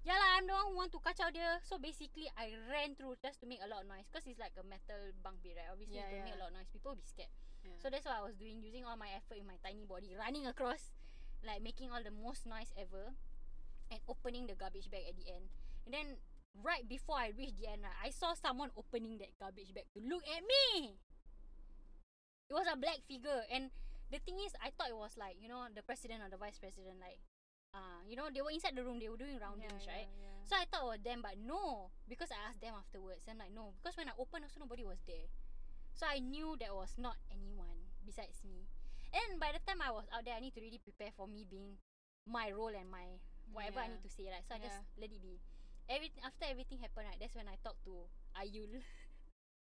Yeah 0.04 0.20
lah, 0.20 0.36
I'm 0.36 0.44
the 0.44 0.52
one 0.52 0.68
who 0.68 0.76
want 0.76 0.92
to 0.92 1.00
kacau 1.00 1.32
dia. 1.32 1.64
So 1.64 1.80
basically, 1.80 2.28
I 2.36 2.52
ran 2.68 2.92
through 3.00 3.16
just 3.24 3.40
to 3.40 3.48
make 3.48 3.64
a 3.64 3.70
lot 3.72 3.84
of 3.84 3.88
noise. 3.88 4.04
Because 4.12 4.28
it's 4.28 4.40
like 4.40 4.52
a 4.60 4.66
metal 4.68 5.16
bunk 5.24 5.40
bed, 5.40 5.56
right? 5.56 5.72
Obviously, 5.72 5.96
Yeah, 5.96 6.12
it's 6.12 6.20
to 6.20 6.28
make 6.28 6.36
a 6.36 6.40
yeah. 6.40 6.44
lot 6.44 6.52
of 6.52 6.60
noise. 6.60 6.68
People 6.76 6.92
will 6.92 7.00
be 7.00 7.08
scared. 7.08 7.32
Yeah. 7.64 7.80
So 7.80 7.88
that's 7.88 8.04
what 8.04 8.20
I 8.20 8.24
was 8.24 8.36
doing. 8.36 8.60
Using 8.60 8.84
all 8.84 9.00
my 9.00 9.08
effort 9.16 9.40
in 9.40 9.48
my 9.48 9.56
tiny 9.64 9.88
body. 9.88 10.12
Running 10.12 10.44
across. 10.44 10.92
Like 11.40 11.64
making 11.64 11.88
all 11.88 12.04
the 12.04 12.12
most 12.12 12.44
noise 12.44 12.76
ever. 12.76 13.16
And 13.88 14.04
opening 14.12 14.52
the 14.52 14.60
garbage 14.60 14.92
bag 14.92 15.08
at 15.08 15.16
the 15.16 15.32
end. 15.32 15.48
And 15.88 15.96
then, 15.96 16.08
right 16.60 16.84
before 16.84 17.16
I 17.16 17.32
reached 17.32 17.64
the 17.64 17.72
end, 17.72 17.88
right, 17.88 17.96
I 18.04 18.12
saw 18.12 18.36
someone 18.36 18.76
opening 18.76 19.24
that 19.24 19.32
garbage 19.40 19.72
bag 19.72 19.88
to 19.96 20.04
look 20.04 20.28
at 20.28 20.44
me. 20.44 21.00
It 22.52 22.54
was 22.54 22.68
a 22.68 22.76
black 22.76 23.00
figure. 23.08 23.48
And 23.48 23.72
the 24.12 24.20
thing 24.20 24.36
is, 24.44 24.52
I 24.60 24.76
thought 24.76 24.92
it 24.92 25.00
was 25.00 25.16
like, 25.16 25.40
you 25.40 25.48
know, 25.48 25.64
the 25.72 25.82
president 25.82 26.28
or 26.28 26.30
the 26.30 26.36
vice 26.36 26.60
president. 26.60 27.00
Like, 27.00 27.24
uh, 27.74 28.02
you 28.08 28.16
know, 28.16 28.30
they 28.34 28.42
were 28.42 28.54
inside 28.54 28.76
the 28.78 28.84
room. 28.86 29.00
They 29.02 29.10
were 29.10 29.18
doing 29.20 29.38
roundings, 29.42 29.86
right? 29.90 30.08
Yeah. 30.10 30.42
So 30.46 30.54
I 30.56 30.66
thought 30.70 30.86
it 30.86 30.92
was 31.00 31.04
them, 31.04 31.20
but 31.26 31.36
no, 31.42 31.90
because 32.08 32.30
I 32.30 32.40
asked 32.50 32.62
them 32.62 32.76
afterwards. 32.78 33.26
I'm 33.30 33.38
like, 33.42 33.54
no, 33.54 33.74
because 33.82 33.98
when 33.98 34.08
I 34.10 34.16
opened, 34.20 34.46
also 34.46 34.60
nobody 34.62 34.84
was 34.86 35.02
there. 35.08 35.28
So 35.94 36.06
I 36.10 36.20
knew 36.20 36.58
that 36.60 36.74
was 36.74 36.94
not 36.98 37.18
anyone 37.32 37.90
besides 38.06 38.42
me. 38.46 38.66
And 39.14 39.38
by 39.40 39.54
the 39.54 39.62
time 39.66 39.82
I 39.82 39.94
was 39.94 40.06
out 40.14 40.26
there, 40.26 40.34
I 40.38 40.42
need 40.42 40.54
to 40.58 40.62
really 40.62 40.82
prepare 40.82 41.14
for 41.16 41.28
me 41.30 41.46
being 41.50 41.78
my 42.26 42.50
role 42.54 42.74
and 42.74 42.90
my 42.90 43.22
whatever 43.54 43.80
I 43.82 43.90
Yeah. 43.90 43.98
need 43.98 44.04
to 44.06 44.12
say, 44.14 44.26
right? 44.30 44.46
So 44.46 44.56
I 44.58 44.60
just 44.62 44.82
Yeah. 44.82 45.02
let 45.02 45.12
it 45.14 45.22
be. 45.22 45.38
Every 45.90 46.10
after 46.24 46.46
everything 46.50 46.80
happened, 46.80 47.08
right? 47.10 47.20
That's 47.20 47.36
when 47.36 47.48
I 47.48 47.58
talked 47.62 47.84
to 47.86 48.08
Ayul. 48.38 48.82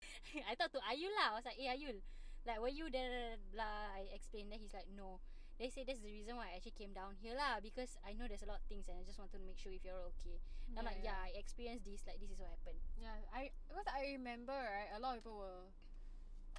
I 0.51 0.55
talked 0.57 0.73
to 0.75 0.83
Ayul 0.89 1.13
lah. 1.19 1.33
I 1.33 1.35
was 1.37 1.45
like, 1.45 1.59
hey 1.59 1.69
Ayul, 1.69 2.01
like 2.47 2.61
were 2.61 2.73
you 2.73 2.89
there? 2.91 3.37
Blah. 3.53 3.93
I 3.97 4.09
explained. 4.15 4.51
Then 4.53 4.61
he's 4.61 4.73
like, 4.75 4.89
no. 4.97 5.21
They 5.61 5.69
say 5.71 5.85
that's 5.87 6.01
the 6.03 6.11
reason 6.11 6.35
why 6.37 6.51
I 6.51 6.57
actually 6.59 6.75
came 6.75 6.91
down 6.97 7.15
here 7.21 7.37
lah 7.39 7.61
because 7.63 7.95
I 8.03 8.13
know 8.17 8.27
there's 8.27 8.43
a 8.43 8.51
lot 8.51 8.59
of 8.65 8.67
things 8.67 8.89
and 8.91 8.99
I 8.99 9.05
just 9.07 9.19
wanted 9.21 9.39
to 9.39 9.45
make 9.47 9.59
sure 9.61 9.71
if 9.71 9.85
you're 9.85 10.03
okay. 10.17 10.41
And 10.75 10.81
I'm 10.83 10.89
like, 10.89 11.05
yeah, 11.05 11.19
I 11.23 11.37
experienced 11.39 11.85
this. 11.87 12.03
Like 12.09 12.19
this 12.19 12.33
is 12.35 12.41
what 12.43 12.51
happened. 12.51 12.81
Yeah, 12.99 13.15
I 13.31 13.53
because 13.69 13.87
I 13.87 14.17
remember 14.17 14.57
right, 14.57 14.91
a 14.97 14.99
lot 14.99 15.15
of 15.15 15.23
people 15.23 15.39
were 15.39 15.71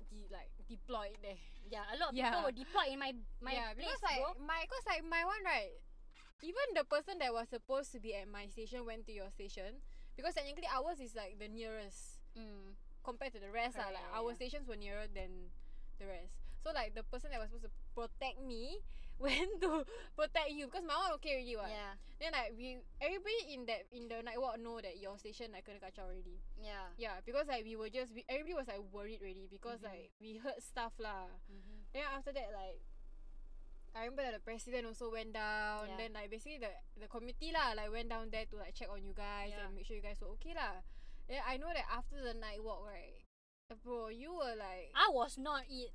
de- 0.07 0.29
like 0.31 0.51
deployed 0.69 1.17
there. 1.19 1.39
Yeah, 1.67 1.83
a 1.91 1.97
lot 1.97 2.13
of 2.13 2.15
Yeah. 2.15 2.31
people 2.31 2.43
were 2.47 2.55
deployed 2.55 2.89
in 2.93 2.99
my 3.01 3.11
my 3.41 3.53
yeah, 3.57 3.73
place, 3.73 3.83
because 3.91 4.01
like 4.05 4.21
bro. 4.23 4.37
my 4.45 4.59
because 4.63 4.85
like 4.87 5.03
my 5.03 5.23
one 5.25 5.41
right, 5.43 5.73
even 6.45 6.65
the 6.77 6.85
person 6.85 7.17
that 7.19 7.33
was 7.33 7.49
supposed 7.49 7.91
to 7.95 7.99
be 7.99 8.13
at 8.15 8.29
my 8.29 8.45
station 8.47 8.85
went 8.85 9.03
to 9.09 9.13
your 9.15 9.27
station 9.33 9.81
because 10.15 10.35
technically 10.37 10.69
ours 10.69 10.99
is 11.01 11.15
like 11.17 11.39
the 11.41 11.49
nearest 11.49 12.21
Mm. 12.33 12.73
compared 13.05 13.29
to 13.33 13.39
the 13.41 13.49
rest 13.53 13.77
lah. 13.77 13.89
Correct, 13.89 13.97
Like 14.01 14.09
yeah, 14.09 14.17
our 14.17 14.29
yeah. 14.33 14.39
stations 14.41 14.65
were 14.65 14.75
nearer 14.79 15.05
than 15.05 15.53
the 16.01 16.09
rest. 16.09 16.42
So 16.63 16.71
like 16.71 16.95
the 16.95 17.03
person 17.03 17.29
that 17.35 17.39
was 17.43 17.51
supposed 17.51 17.67
to 17.67 17.73
protect 17.93 18.39
me 18.39 18.79
went 19.19 19.61
to 19.61 19.83
protect 20.17 20.49
you 20.55 20.65
because 20.71 20.83
my 20.87 20.95
one 20.95 21.13
okay 21.19 21.35
already 21.37 21.55
what. 21.59 21.69
Yeah, 21.69 21.93
Then 22.19 22.31
like 22.33 22.55
we 22.57 22.79
everybody 23.03 23.39
in 23.53 23.67
that 23.67 23.83
in 23.91 24.07
the 24.07 24.23
night 24.23 24.39
walk 24.39 24.57
know 24.59 24.79
that 24.79 24.95
your 24.97 25.19
station 25.19 25.51
like 25.51 25.67
kena 25.67 25.83
kacau 25.83 26.07
already. 26.09 26.39
yeah. 26.57 26.89
Yeah, 26.97 27.19
because 27.27 27.45
like 27.51 27.61
we 27.67 27.75
were 27.75 27.91
just 27.91 28.15
we, 28.15 28.23
everybody 28.31 28.55
was 28.55 28.67
like 28.71 28.81
worried 28.91 29.19
already 29.21 29.45
because 29.51 29.83
Mhm. 29.83 29.91
like 29.91 30.09
we 30.23 30.39
heard 30.41 30.57
stuff 30.63 30.95
lah. 30.97 31.27
Mm-hmm. 31.51 31.79
Then 31.93 32.03
after 32.09 32.31
that 32.33 32.49
like 32.55 32.79
I 33.93 34.09
remember 34.09 34.25
that 34.25 34.33
the 34.33 34.41
president 34.41 34.89
also 34.89 35.13
went 35.13 35.37
down. 35.37 35.93
Yeah. 35.93 35.97
Then 36.01 36.17
like 36.17 36.33
basically 36.33 36.57
the 36.63 36.73
the 36.97 37.05
committee 37.11 37.53
lah 37.53 37.77
like 37.77 37.93
went 37.93 38.09
down 38.09 38.31
there 38.33 38.49
to 38.49 38.55
like 38.57 38.73
check 38.73 38.89
on 38.89 39.03
you 39.05 39.13
guys 39.13 39.53
Yeah. 39.53 39.69
and 39.69 39.75
make 39.77 39.85
sure 39.85 39.93
you 39.99 40.01
guys 40.01 40.17
were 40.23 40.33
okay 40.41 40.57
lah. 40.57 40.81
Then 41.29 41.43
I 41.45 41.61
know 41.61 41.69
that 41.69 41.85
after 41.91 42.17
the 42.17 42.33
night 42.33 42.59
walk 42.65 42.81
right, 42.83 43.21
bro, 43.85 44.09
you 44.09 44.33
were 44.33 44.57
like 44.57 44.89
I 44.97 45.13
was 45.13 45.37
not 45.37 45.69
it. 45.69 45.93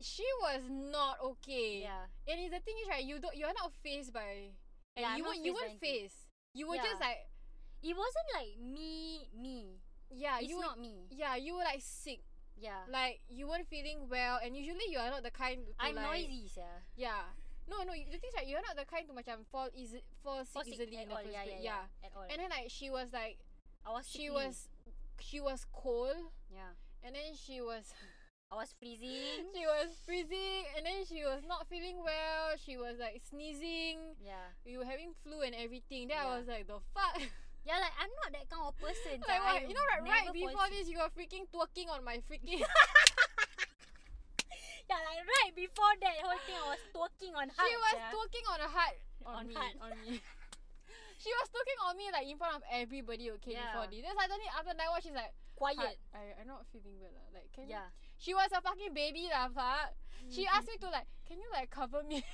She 0.00 0.24
was 0.42 0.62
not 0.70 1.18
okay. 1.22 1.82
Yeah. 1.82 2.06
And 2.26 2.52
the 2.52 2.60
thing 2.60 2.74
is 2.82 2.88
right, 2.88 3.04
you 3.04 3.18
don't 3.18 3.36
you're 3.36 3.52
not 3.54 3.72
faced 3.82 4.12
by 4.12 4.54
and 4.96 5.02
Yeah, 5.02 5.16
you 5.16 5.24
weren't 5.24 5.44
you 5.44 5.54
weren't 5.54 5.80
faced. 5.80 6.26
You 6.54 6.68
were 6.68 6.76
Yeah. 6.76 6.86
just 6.90 7.00
like 7.00 7.26
It 7.82 7.94
wasn't 7.94 8.28
like 8.34 8.58
me, 8.58 9.30
me. 9.38 9.78
yeah, 10.10 10.38
it's 10.42 10.48
you 10.50 10.56
were, 10.58 10.66
not 10.66 10.80
me. 10.82 11.06
yeah, 11.14 11.36
you 11.38 11.54
were 11.54 11.62
like 11.62 11.78
sick. 11.82 12.20
Yeah. 12.58 12.82
Like 12.90 13.20
you 13.30 13.46
weren't 13.46 13.68
feeling 13.70 14.08
well 14.10 14.40
and 14.42 14.56
usually 14.56 14.90
you 14.90 14.98
are 14.98 15.10
not 15.10 15.22
the 15.22 15.30
kind 15.30 15.62
to 15.62 15.72
I'm 15.78 15.94
like, 15.94 16.26
noisy, 16.26 16.50
yeah. 16.58 16.82
Yeah. 16.96 17.22
No, 17.70 17.84
no. 17.86 17.92
The 17.92 18.18
thing 18.18 18.30
is, 18.32 18.34
right, 18.34 18.48
you're 18.48 18.64
not 18.64 18.74
the 18.74 18.86
kind 18.88 19.06
to 19.06 19.14
macam 19.14 19.46
fall 19.46 19.68
easy, 19.76 20.02
fall 20.24 20.42
sick 20.42 20.50
For 20.54 20.64
sick 20.64 20.74
easily 20.90 20.96
at 20.98 21.02
in 21.04 21.08
the 21.10 21.14
all, 21.14 21.22
first 21.22 21.34
yeah, 21.36 21.42
place. 21.46 21.60
yeah, 21.62 21.82
yeah, 22.02 22.06
At 22.08 22.12
all. 22.16 22.26
And 22.26 22.36
then 22.42 22.50
like 22.50 22.66
she 22.72 22.90
was 22.90 23.12
like, 23.12 23.38
I 23.86 23.90
was 23.94 24.08
she 24.10 24.26
sickly. 24.26 24.30
was, 24.42 24.68
she 25.20 25.38
was 25.38 25.66
cold, 25.70 26.16
Yeah. 26.50 26.74
and 27.04 27.14
then 27.14 27.30
she 27.38 27.60
was, 27.60 27.92
I 28.50 28.56
was 28.56 28.72
freezing. 28.80 29.44
she 29.52 29.66
was 29.68 29.92
freezing, 30.08 30.64
and 30.76 30.86
then 30.88 31.04
she 31.04 31.20
was 31.20 31.44
not 31.44 31.68
feeling 31.68 32.00
well. 32.00 32.56
She 32.56 32.78
was 32.80 32.96
like 32.98 33.20
sneezing. 33.28 34.16
yeah. 34.24 34.56
We 34.64 34.78
were 34.80 34.86
having 34.88 35.12
flu 35.22 35.42
and 35.44 35.52
everything. 35.54 36.08
Then 36.08 36.16
Yeah. 36.16 36.32
I 36.32 36.38
was 36.40 36.48
like, 36.48 36.64
the 36.66 36.80
fuck. 36.96 37.20
Yeah, 37.68 37.76
like 37.84 37.92
I'm 38.00 38.08
not 38.24 38.32
that 38.32 38.48
kind 38.48 38.64
of 38.64 38.72
person. 38.80 39.20
like 39.28 39.44
what? 39.44 39.60
You 39.68 39.76
know, 39.76 39.84
right, 40.00 40.24
right 40.24 40.32
before 40.32 40.72
this, 40.72 40.88
you 40.88 40.96
were 40.96 41.12
freaking 41.12 41.44
twerking 41.52 41.92
on 41.92 42.00
my 42.00 42.16
freaking. 42.24 42.64
Yeah, 44.88 45.04
like 45.04 45.20
right 45.20 45.52
before 45.52 45.92
that 46.00 46.16
whole 46.24 46.40
thing, 46.48 46.56
I 46.56 46.64
was 46.72 46.80
twerking 46.96 47.36
on 47.36 47.52
her. 47.52 47.60
she 47.68 47.76
was 47.76 47.92
sia. 48.00 48.08
twerking 48.08 48.46
on 48.48 48.58
a 48.64 48.70
heart. 48.72 48.96
On 49.28 49.44
me, 49.44 49.52
heart. 49.52 49.76
on 49.84 49.92
me. 50.00 50.16
she 51.20 51.28
was 51.36 51.46
twerking 51.52 51.76
on 51.84 51.92
me 52.00 52.08
like 52.08 52.24
in 52.24 52.40
front 52.40 52.56
of 52.56 52.64
everybody. 52.72 53.28
Okay, 53.36 53.52
Yeah. 53.52 53.76
before 53.76 53.84
this. 53.92 54.00
Then 54.00 54.16
suddenly 54.16 54.48
after 54.48 54.72
night 54.72 54.88
watch, 54.88 55.04
she's 55.04 55.12
like, 55.12 55.36
quiet. 55.52 56.00
I 56.16 56.40
I'm 56.40 56.48
not 56.48 56.64
feeling 56.72 56.96
well. 57.04 57.12
Ah. 57.20 57.36
Like 57.36 57.52
can 57.52 57.68
you? 57.68 57.76
She 58.18 58.34
was 58.34 58.50
a 58.52 58.60
fucking 58.60 58.92
baby 58.94 59.30
lah, 59.30 59.48
fuck. 59.48 59.94
She 60.28 60.44
Mm-hmm. 60.44 60.54
asked 60.58 60.68
me 60.68 60.76
to 60.82 60.90
like, 60.90 61.06
can 61.24 61.38
you 61.40 61.48
like 61.54 61.70
cover 61.70 62.02
me? 62.02 62.20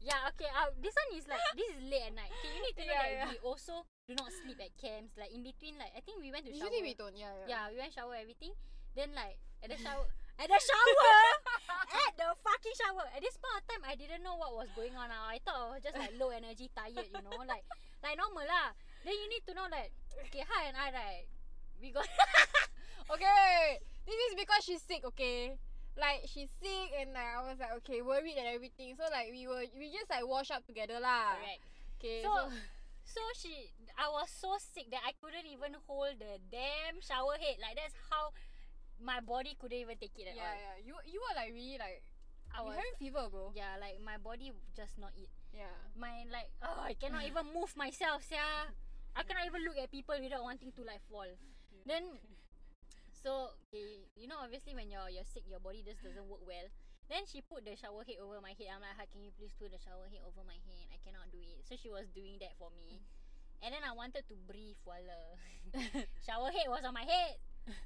Yeah, 0.00 0.32
okay. 0.32 0.48
Uh, 0.48 0.72
this 0.80 0.96
one 0.96 1.12
is 1.12 1.28
like 1.28 1.44
this 1.52 1.76
is 1.76 1.84
late 1.84 2.08
at 2.08 2.16
night. 2.16 2.32
Okay, 2.40 2.48
you 2.56 2.60
need 2.64 2.72
to 2.80 2.84
know 2.88 2.96
Yeah, 2.96 3.04
that 3.04 3.12
yeah. 3.20 3.28
we 3.28 3.38
also 3.44 3.84
do 4.08 4.16
not 4.16 4.32
sleep 4.32 4.56
at 4.56 4.72
camps. 4.80 5.12
Like 5.20 5.28
in 5.28 5.44
between, 5.44 5.76
like 5.76 5.92
I 5.92 6.00
think 6.00 6.24
we 6.24 6.32
went 6.32 6.48
to 6.48 6.56
shower. 6.56 6.72
Usually 6.72 6.80
we 6.80 6.96
don't. 6.96 7.12
Yeah, 7.12 7.28
yeah. 7.44 7.48
Yeah, 7.52 7.62
we 7.68 7.76
went 7.84 7.92
shower 7.92 8.16
everything. 8.16 8.56
Then 8.96 9.12
like 9.12 9.36
at 9.60 9.68
the 9.68 9.76
shower, 9.76 10.08
at 10.40 10.48
the 10.48 10.56
shower, 10.56 11.12
at 12.08 12.12
the 12.16 12.32
fucking 12.32 12.76
shower. 12.80 13.04
At 13.12 13.20
this 13.20 13.36
point 13.36 13.60
of 13.60 13.64
time, 13.68 13.84
I 13.84 13.92
didn't 13.92 14.24
know 14.24 14.40
what 14.40 14.56
was 14.56 14.72
going 14.72 14.96
on. 14.96 15.12
Now 15.12 15.28
I 15.28 15.36
thought 15.44 15.68
I 15.68 15.76
was 15.76 15.84
just 15.84 16.00
like 16.00 16.16
low 16.16 16.32
energy, 16.32 16.72
tired. 16.72 16.96
You 17.12 17.20
know, 17.20 17.36
like 17.44 17.68
like 18.00 18.16
normal 18.16 18.48
lah. 18.48 18.72
Then 19.04 19.12
you 19.20 19.28
need 19.28 19.44
to 19.48 19.52
know 19.52 19.68
that 19.68 19.92
okay, 20.32 20.48
hi 20.48 20.72
and 20.72 20.80
I 20.80 20.88
right, 20.96 21.28
we 21.76 21.92
got 21.92 22.08
Okay, 23.12 23.84
this 24.06 24.18
is 24.30 24.34
because 24.36 24.62
she's 24.64 24.82
sick. 24.82 25.02
Okay, 25.04 25.56
like 25.98 26.26
she's 26.26 26.50
sick, 26.60 26.88
and 27.00 27.12
like 27.12 27.30
I 27.36 27.40
was 27.44 27.58
like 27.58 27.74
okay, 27.82 28.02
worried 28.02 28.38
and 28.38 28.48
everything. 28.48 28.94
So 28.96 29.04
like 29.10 29.30
we 29.32 29.46
were 29.46 29.64
we 29.76 29.90
just 29.92 30.10
like 30.10 30.26
wash 30.26 30.50
up 30.50 30.66
together 30.66 31.00
lah. 31.00 31.36
correct. 31.36 31.62
Okay. 32.00 32.24
So, 32.24 32.32
so 33.04 33.20
she, 33.36 33.68
I 33.92 34.08
was 34.08 34.32
so 34.32 34.56
sick 34.56 34.88
that 34.88 35.04
I 35.04 35.12
couldn't 35.20 35.44
even 35.44 35.76
hold 35.84 36.16
the 36.16 36.40
damn 36.48 36.96
shower 37.04 37.36
head. 37.36 37.60
Like 37.60 37.76
that's 37.76 37.92
how 38.08 38.32
my 38.96 39.20
body 39.20 39.52
couldn't 39.60 39.76
even 39.76 39.96
take 40.00 40.16
it 40.16 40.32
at 40.32 40.36
yeah, 40.36 40.48
all. 40.48 40.56
yeah. 40.56 40.76
You 40.80 40.94
you 41.04 41.20
were 41.20 41.34
like 41.36 41.52
really 41.52 41.76
like 41.76 42.00
I 42.54 42.62
you 42.62 42.72
was, 42.72 42.76
having 42.76 42.96
fever, 42.98 43.28
bro. 43.30 43.52
yeah, 43.54 43.78
like 43.78 44.00
my 44.02 44.18
body 44.18 44.52
just 44.74 44.98
not 44.98 45.12
eat. 45.14 45.30
Yeah. 45.54 45.74
My 45.98 46.26
like, 46.30 46.50
oh, 46.62 46.82
I 46.82 46.94
cannot 46.94 47.26
even 47.26 47.46
move 47.54 47.74
myself, 47.76 48.26
yeah. 48.30 48.70
I 49.14 49.22
cannot 49.22 49.46
even 49.46 49.62
look 49.66 49.78
at 49.78 49.90
people 49.90 50.14
without 50.18 50.42
wanting 50.42 50.72
to 50.74 50.82
like 50.82 51.02
fall. 51.10 51.26
Then, 51.86 52.18
so 53.22 53.54
okay, 53.68 54.04
you 54.16 54.26
know, 54.26 54.40
obviously 54.40 54.74
when 54.74 54.88
you're 54.90 55.08
you're 55.12 55.26
sick, 55.28 55.44
your 55.48 55.60
body 55.60 55.84
just 55.84 56.02
doesn't 56.02 56.26
work 56.26 56.42
well. 56.44 56.66
Then 57.10 57.26
she 57.26 57.42
put 57.42 57.66
the 57.66 57.74
shower 57.74 58.06
head 58.06 58.22
over 58.22 58.38
my 58.38 58.54
head. 58.54 58.70
I'm 58.70 58.82
like, 58.82 58.94
"Hi, 58.96 59.06
can 59.10 59.20
you 59.26 59.34
please 59.34 59.50
put 59.58 59.74
the 59.74 59.82
shower 59.82 60.06
head 60.06 60.22
over 60.22 60.46
my 60.46 60.56
head? 60.62 60.84
I 60.94 60.98
cannot 61.02 61.28
do 61.34 61.42
it. 61.42 61.66
So 61.66 61.74
she 61.74 61.90
was 61.90 62.06
doing 62.14 62.38
that 62.38 62.54
for 62.56 62.70
me. 62.70 63.02
And 63.60 63.74
then 63.76 63.84
I 63.84 63.92
wanted 63.92 64.24
to 64.30 64.36
breathe 64.48 64.80
while 64.88 65.04
the 65.74 66.06
shower 66.24 66.48
head 66.48 66.70
was 66.70 66.80
on 66.86 66.94
my 66.94 67.04
head. 67.04 67.36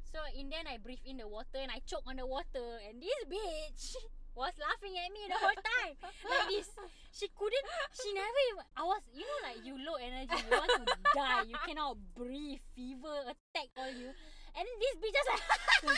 So 0.07 0.23
in 0.39 0.49
then 0.49 0.71
I 0.71 0.79
breathed 0.79 1.03
in 1.05 1.19
the 1.19 1.27
water 1.27 1.59
and 1.59 1.71
I 1.71 1.83
choked 1.83 2.07
on 2.07 2.17
the 2.17 2.27
water. 2.27 2.79
And 2.87 3.03
this 3.03 3.21
bitch 3.27 3.99
was 4.39 4.55
laughing 4.61 4.95
at 4.95 5.11
me 5.11 5.27
the 5.27 5.39
whole 5.41 5.59
time. 5.59 5.95
like 6.05 6.49
this. 6.49 6.71
She 7.11 7.27
couldn't, 7.35 7.67
she 7.95 8.11
never 8.15 8.41
even, 8.51 8.65
I 8.77 8.83
was, 8.83 9.03
you 9.15 9.23
know, 9.23 9.41
like 9.47 9.61
you 9.63 9.75
low 9.79 9.95
energy, 9.99 10.35
you 10.35 10.51
want 10.51 10.71
to 10.83 10.95
die, 11.15 11.43
you 11.47 11.59
cannot 11.67 11.97
breathe, 12.15 12.59
fever 12.75 13.31
attack 13.31 13.71
all 13.79 13.91
you. 13.91 14.11
And 14.55 14.63
then 14.63 14.77
this 14.79 14.95
bitch 15.03 15.11
just 15.15 15.29
like, 15.35 15.43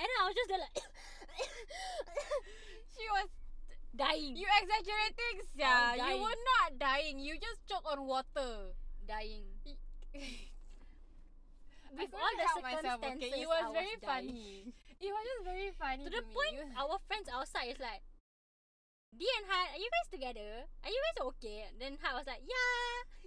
and 0.00 0.06
then 0.08 0.16
I 0.20 0.24
was 0.26 0.32
just 0.34 0.48
there 0.48 0.58
like, 0.64 0.72
She 2.96 3.04
was. 3.12 3.28
dying, 3.92 4.32
You 4.36 4.48
exaggerating, 4.48 5.44
yeah. 5.54 5.92
You 5.92 5.98
dying. 6.00 6.22
were 6.24 6.40
not 6.56 6.78
dying. 6.80 7.18
You 7.20 7.36
just 7.36 7.60
choke 7.68 7.84
on 7.84 8.06
water. 8.08 8.72
dying. 9.06 9.44
With 11.92 12.08
all 12.16 12.32
the 12.40 12.46
help 12.48 12.64
myself, 12.64 13.04
circumstances, 13.04 13.28
okay? 13.28 13.42
It 13.44 13.48
was 13.52 13.64
I 13.68 13.72
very 13.76 13.96
dying. 14.00 14.32
funny. 14.32 14.72
It 14.96 15.12
was 15.12 15.24
just 15.28 15.44
very 15.44 15.68
funny 15.76 16.08
To 16.08 16.10
the 16.10 16.24
me. 16.24 16.32
point, 16.32 16.56
You- 16.56 16.72
our 16.80 16.96
friends 17.04 17.28
outside 17.28 17.68
is 17.68 17.76
like, 17.80 18.00
D 19.12 19.28
and 19.28 19.44
Han, 19.52 19.76
are 19.76 19.76
you 19.76 19.92
guys 19.92 20.08
together? 20.08 20.64
Are 20.80 20.88
you 20.88 20.96
guys 21.12 21.20
okay? 21.36 21.68
Then 21.76 22.00
Han 22.00 22.16
was 22.16 22.24
like, 22.24 22.40
yeah. 22.48 23.21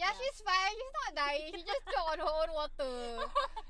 Yeah, 0.00 0.08
Yeah. 0.08 0.16
she's 0.16 0.40
fine. 0.40 0.72
She's 0.72 0.94
not 1.04 1.10
dying. 1.12 1.52
She 1.52 1.60
just 1.60 1.84
choked 1.92 2.08
on 2.08 2.18
her 2.24 2.32
own 2.40 2.50
water. 2.56 2.94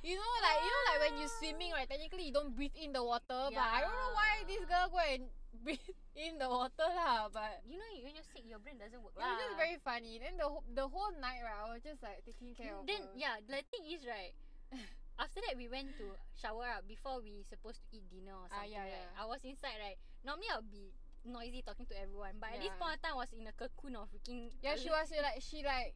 You 0.07 0.14
know, 0.14 0.33
like 0.47 0.61
you 0.62 0.70
know, 0.70 0.85
like 0.95 1.01
when 1.11 1.14
you 1.18 1.26
swimming, 1.26 1.74
right? 1.74 1.91
Technically, 1.91 2.31
you 2.31 2.35
don't 2.35 2.55
breathe 2.55 2.76
in 2.78 2.95
the 2.95 3.03
water. 3.03 3.51
But 3.51 3.66
I 3.66 3.83
don't 3.83 3.91
know 3.99 4.14
why 4.14 4.47
this 4.47 4.62
Yeah. 4.62 4.70
girl 4.70 4.87
go 4.95 5.01
and 5.03 5.22
breathe 5.66 5.91
in 6.14 6.39
the 6.39 6.47
water 6.49 6.87
lah. 6.87 7.26
But 7.35 7.66
You 7.66 7.76
know, 7.83 7.91
when 8.07 8.14
you're 8.14 8.31
sick, 8.31 8.47
your 8.47 8.62
brain 8.62 8.78
doesn't 8.78 9.03
work. 9.03 9.18
it 9.18 9.26
was 9.26 9.37
just 9.43 9.59
lah. 9.59 9.66
very 9.66 9.76
funny. 9.83 10.22
Then 10.22 10.39
the 10.39 10.49
the 10.72 10.87
whole 10.87 11.11
night, 11.18 11.43
right? 11.43 11.66
I 11.66 11.74
was 11.74 11.83
just 11.83 11.99
like 12.01 12.22
taking 12.22 12.55
care 12.55 12.78
of 12.78 12.87
Then 12.87 13.11
her. 13.11 13.18
yeah, 13.18 13.35
the 13.43 13.59
thing 13.74 13.85
is 13.91 14.07
right. 14.07 14.33
After 15.20 15.43
that, 15.45 15.59
we 15.59 15.66
went 15.68 15.99
to 16.01 16.16
shower 16.39 16.64
up 16.81 16.87
before 16.89 17.20
we 17.20 17.45
supposed 17.45 17.83
to 17.85 17.89
eat 17.93 18.07
dinner 18.09 18.33
or 18.39 18.49
Ah, 18.49 18.64
something. 18.64 18.72
yeah, 18.72 18.87
right? 18.89 19.05
yeah. 19.12 19.20
I 19.20 19.28
was 19.28 19.43
inside 19.45 19.76
right. 19.83 19.99
Normally 20.24 20.49
I'll 20.49 20.64
be 20.64 20.95
noisy 21.28 21.61
talking 21.61 21.85
to 21.93 21.97
everyone, 22.01 22.41
but 22.41 22.57
at 22.57 22.64
this 22.64 22.72
Yeah. 22.72 22.81
point 22.81 22.97
of 22.97 23.01
time 23.05 23.18
I 23.18 23.28
was 23.28 23.33
in 23.37 23.45
a 23.45 23.53
cocoon 23.53 24.01
of 24.01 24.09
freaking. 24.09 24.49
Yeah, 24.64 24.81
she 24.81 24.89
was 24.95 25.11
like 25.12 25.43
she 25.45 25.61
like 25.61 25.93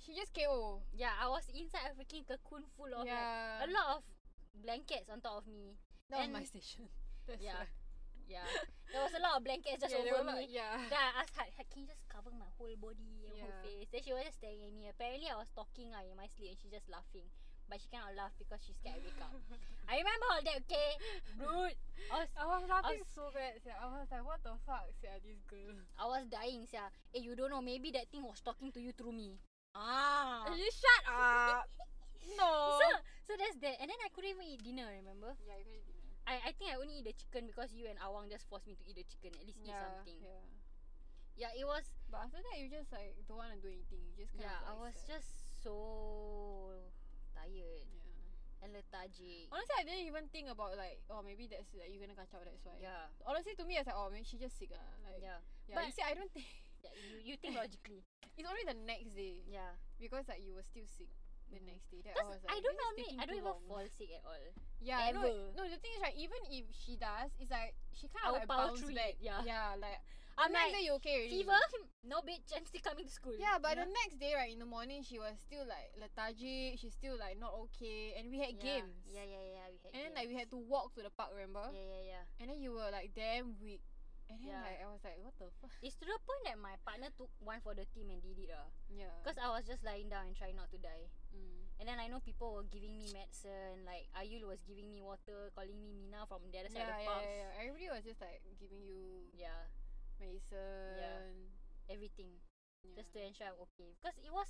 she 0.00 0.14
just 0.14 0.32
KO. 0.34 0.82
Yeah, 0.94 1.12
I 1.20 1.28
was 1.28 1.48
inside 1.52 1.90
a 1.90 1.94
freaking 1.96 2.26
cocoon 2.28 2.64
full 2.76 2.92
of 2.92 3.04
like, 3.04 3.08
yeah, 3.08 3.64
a 3.64 3.68
lot 3.70 3.88
of 3.98 4.02
blankets 4.62 5.08
on 5.10 5.20
top 5.20 5.42
of 5.42 5.46
me. 5.48 5.76
That 6.10 6.18
was 6.22 6.24
and- 6.28 6.32
my 6.36 6.44
station. 6.44 6.88
That's 7.26 7.42
Yeah. 7.42 7.64
Yeah, 8.26 8.42
there 8.90 9.06
was 9.06 9.14
a 9.14 9.22
lot 9.22 9.38
of 9.38 9.46
blankets 9.46 9.78
just 9.78 9.94
yeah, 9.94 10.02
over 10.02 10.26
me. 10.26 10.34
like- 10.34 10.50
yeah. 10.50 10.82
Then 10.90 10.98
I 10.98 11.22
asked 11.22 11.38
her, 11.38 11.46
"Hey, 11.46 11.62
can 11.70 11.86
you 11.86 11.88
just 11.90 12.02
cover 12.10 12.34
my 12.34 12.50
whole 12.58 12.74
body 12.74 13.22
and 13.22 13.38
whole 13.38 13.54
Yeah. 13.54 13.62
face? 13.62 13.86
Then 13.94 14.02
she 14.02 14.10
was 14.10 14.26
just 14.26 14.42
staring 14.42 14.66
at 14.66 14.74
me. 14.74 14.90
Apparently, 14.90 15.30
I 15.30 15.38
was 15.38 15.46
talking 15.54 15.94
uh, 15.94 16.02
in 16.02 16.18
my 16.18 16.26
sleep 16.34 16.50
and 16.50 16.58
she's 16.58 16.74
just 16.74 16.90
laughing. 16.90 17.30
But 17.70 17.78
she 17.78 17.86
cannot 17.86 18.18
laugh 18.18 18.34
because 18.34 18.58
she's 18.66 18.74
scared 18.82 18.98
I 18.98 19.06
wake 19.06 19.22
up. 19.22 19.30
I 19.90 20.02
remember 20.02 20.26
all 20.34 20.42
that, 20.42 20.58
okay? 20.66 20.90
Dude, 21.38 21.78
I 22.10 22.14
was, 22.18 22.30
I 22.34 22.44
was 22.50 22.62
laughing 22.66 22.98
was- 22.98 23.14
so 23.14 23.30
bad. 23.30 23.62
sia. 23.62 23.78
I 23.78 23.86
was 23.94 24.10
like, 24.10 24.26
what 24.26 24.42
the 24.42 24.58
fuck, 24.66 24.90
sia, 24.98 25.22
this 25.22 25.38
girl. 25.46 25.78
I 25.94 26.06
was 26.10 26.26
dying, 26.26 26.66
sia. 26.66 26.90
Eh, 27.14 27.22
you 27.22 27.38
don't 27.38 27.54
know, 27.54 27.62
maybe 27.62 27.94
that 27.94 28.10
thing 28.10 28.26
was 28.26 28.42
talking 28.42 28.74
to 28.74 28.82
you 28.82 28.90
through 28.90 29.14
me. 29.14 29.38
Ah. 29.76 30.48
You 30.56 30.68
shut 30.72 31.02
up. 31.12 31.68
no. 32.40 32.80
So, 32.80 32.88
so 33.28 33.32
that's 33.36 33.58
that. 33.60 33.76
And 33.82 33.90
then 33.90 33.98
I 34.00 34.08
couldn't 34.14 34.32
even 34.32 34.46
eat 34.48 34.62
dinner, 34.64 34.86
remember? 34.88 35.34
yeah, 35.44 35.58
you 35.60 35.66
can 35.66 35.74
eat 35.76 35.84
dinner. 35.84 36.14
I, 36.26 36.34
I 36.48 36.50
think 36.56 36.70
I 36.72 36.80
only 36.80 37.02
eat 37.02 37.06
the 37.06 37.14
chicken 37.14 37.46
because 37.46 37.74
you 37.76 37.86
and 37.90 37.98
Awang 38.02 38.30
just 38.30 38.46
forced 38.50 38.66
me 38.66 38.74
to 38.78 38.84
eat 38.86 38.96
the 38.98 39.06
chicken. 39.06 39.34
At 39.38 39.44
least 39.46 39.60
eat 39.62 39.74
something. 39.74 40.18
Yeah. 40.22 40.42
Yeah, 41.36 41.52
it 41.52 41.66
was 41.68 41.84
But 42.08 42.24
after 42.26 42.40
that, 42.40 42.56
you 42.56 42.72
just 42.72 42.88
like 42.94 43.12
don't 43.28 43.36
want 43.36 43.52
to 43.52 43.60
do 43.60 43.68
anything. 43.68 44.00
You 44.08 44.16
just 44.16 44.32
kind 44.32 44.48
yeah, 44.48 44.56
of. 44.64 44.64
I 44.64 44.72
like, 44.80 44.90
was 44.90 44.96
sad. 44.96 45.20
just 45.20 45.30
so 45.60 45.74
tired 47.36 47.84
Yeah. 47.92 48.64
and 48.64 48.72
lethargic. 48.72 49.52
Honestly, 49.52 49.76
I 49.76 49.84
didn't 49.84 50.06
even 50.08 50.24
think 50.32 50.48
about 50.48 50.80
like, 50.80 51.04
oh, 51.12 51.20
maybe 51.20 51.44
that's 51.50 51.68
like 51.76 51.92
you're 51.92 52.00
gonna 52.00 52.16
catch 52.16 52.32
up. 52.32 52.40
That's 52.46 52.64
why. 52.64 52.80
Yeah. 52.80 53.12
Honestly, 53.28 53.52
to 53.58 53.64
me, 53.68 53.76
it's 53.76 53.84
like, 53.86 53.98
oh, 53.98 54.08
maybe 54.08 54.24
she 54.24 54.40
just 54.40 54.56
sick. 54.56 54.72
Ah, 54.72 54.80
like. 55.04 55.20
Yeah. 55.20 55.38
Yeah. 55.68 55.76
But- 55.76 55.86
you 55.90 55.94
see, 55.94 56.06
I 56.06 56.14
don't 56.16 56.32
think 56.32 56.46
yeah 56.86 56.94
you, 57.10 57.16
you 57.32 57.34
think 57.36 57.54
logically. 57.58 58.02
it's 58.38 58.46
only 58.46 58.64
the 58.66 58.78
next 58.86 59.14
day 59.18 59.42
Yeah. 59.50 59.74
because 59.98 60.28
like 60.30 60.42
you 60.46 60.54
were 60.54 60.62
still 60.66 60.86
sick 60.86 61.10
the 61.50 61.58
Mhm. 61.62 61.66
next 61.78 61.86
day. 61.94 62.02
Because 62.02 62.18
I 62.18 62.26
was 62.26 62.42
I, 62.48 62.58
don't 62.58 62.74
know 62.74 62.90
me. 62.98 63.06
I 63.18 63.22
don't 63.26 63.38
even 63.38 63.54
long. 63.54 63.62
fall 63.70 63.86
sick 63.98 64.10
at 64.18 64.22
all. 64.26 64.46
Yeah, 64.82 65.10
no, 65.14 65.22
Ever. 65.22 65.54
no. 65.54 65.62
The 65.70 65.78
thing 65.78 65.94
is, 65.94 66.02
right, 66.02 66.18
even 66.18 66.40
if 66.50 66.66
she 66.74 66.98
does, 66.98 67.30
it's 67.38 67.50
like 67.54 67.74
she 67.94 68.10
kind 68.10 68.34
of 68.34 68.42
like 68.42 68.48
bounce 68.50 68.82
through 68.82 68.98
back. 68.98 69.14
it, 69.14 69.22
yeah. 69.22 69.46
yeah. 69.46 69.78
Like 69.78 70.02
I'm 70.36 70.50
the 70.50 70.58
next 70.58 70.74
like, 70.74 70.74
day 70.74 70.84
you 70.84 70.92
okay 70.98 71.14
already. 71.22 71.38
Fever? 71.46 71.62
no 72.12 72.18
bitch, 72.26 72.50
I'm 72.50 72.66
still 72.66 72.82
coming 72.82 73.06
to 73.06 73.14
school. 73.14 73.38
Yeah, 73.38 73.62
but 73.62 73.78
you 73.78 73.86
the 73.86 73.90
next 73.94 74.18
day, 74.18 74.34
right, 74.34 74.50
in 74.50 74.58
the 74.58 74.66
morning, 74.66 75.06
she 75.06 75.22
was 75.22 75.38
still 75.38 75.64
like 75.70 75.94
lethargic. 75.96 76.82
She's 76.82 76.92
still 76.98 77.14
like 77.16 77.38
not 77.38 77.54
okay, 77.70 78.18
and 78.18 78.26
we 78.28 78.42
had 78.42 78.58
yeah. 78.58 78.82
games. 78.82 79.06
Yeah, 79.06 79.22
yeah, 79.24 79.46
yeah. 79.54 79.64
We 79.70 79.78
had 79.86 79.94
And 79.94 80.00
then 80.02 80.12
like 80.18 80.26
we 80.28 80.34
had 80.34 80.50
to 80.50 80.58
walk 80.58 80.98
to 80.98 81.00
the 81.06 81.14
park, 81.14 81.30
remember? 81.30 81.70
Yeah, 81.72 81.78
yeah, 81.78 82.04
yeah. 82.18 82.24
And 82.42 82.50
then 82.50 82.58
you 82.58 82.74
were 82.74 82.90
like 82.90 83.14
damn 83.14 83.54
weak. 83.62 83.86
And 84.26 84.42
then 84.42 84.50
Yeah. 84.50 84.62
like 84.66 84.80
I 84.82 84.86
was 84.90 85.02
like, 85.06 85.18
what 85.22 85.34
the 85.38 85.46
fuck? 85.62 85.70
It's 85.82 85.94
to 86.02 86.06
the 86.06 86.18
point 86.26 86.42
that 86.50 86.58
my 86.58 86.74
partner 86.82 87.14
took 87.14 87.30
one 87.38 87.62
for 87.62 87.74
the 87.78 87.86
team 87.94 88.10
and 88.10 88.18
did 88.18 88.38
it. 88.42 88.50
Uh. 88.50 88.66
Yeah. 88.90 89.14
Because 89.22 89.38
I 89.38 89.48
was 89.54 89.62
just 89.66 89.86
lying 89.86 90.10
down 90.10 90.26
and 90.26 90.34
trying 90.34 90.58
not 90.58 90.70
to 90.74 90.78
die. 90.82 91.06
mm. 91.30 91.62
And 91.78 91.86
then 91.86 92.00
I 92.00 92.08
know 92.08 92.18
people 92.24 92.56
were 92.56 92.66
giving 92.66 92.96
me 92.98 93.06
medicine, 93.12 93.84
like 93.86 94.08
Ayul 94.18 94.48
was 94.48 94.58
giving 94.66 94.88
me 94.90 94.98
water, 95.04 95.52
calling 95.54 95.76
me 95.78 95.92
Mina 95.94 96.24
from 96.26 96.42
the 96.50 96.58
other 96.58 96.72
side 96.72 96.88
yeah, 96.88 96.90
of 96.90 96.98
the 96.98 97.04
yeah, 97.04 97.10
pump. 97.12 97.22
yeah, 97.22 97.36
yeah. 97.38 97.60
Everybody 97.62 97.86
was 97.92 98.02
just 98.02 98.18
like 98.18 98.40
giving 98.58 98.82
you 98.82 99.30
Yeah, 99.36 99.68
medicine. 100.18 100.96
Yeah 100.98 101.22
everything. 101.88 102.30
Yeah. 102.82 102.94
Just 103.02 103.12
to 103.14 103.22
ensure 103.22 103.46
I'm 103.50 103.58
okay. 103.70 103.94
Because 103.98 104.18
it 104.22 104.30
was, 104.30 104.46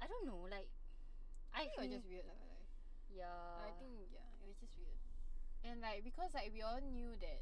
I 0.00 0.06
don't 0.08 0.24
know, 0.28 0.44
like, 0.48 0.68
I 1.52 1.64
I, 1.64 1.64
think 1.64 1.72
it 1.76 1.80
was 1.80 1.92
just 2.00 2.08
weird 2.08 2.26
lah. 2.28 2.36
Like, 2.36 2.68
yeah. 3.08 3.64
I 3.64 3.70
think 3.80 3.92
yeah, 4.12 4.28
it 4.44 4.46
was 4.48 4.58
just 4.60 4.76
weird. 4.76 4.96
And 5.64 5.80
like 5.80 6.04
because 6.04 6.30
like 6.36 6.52
we 6.52 6.60
all 6.62 6.78
knew 6.80 7.16
that 7.18 7.40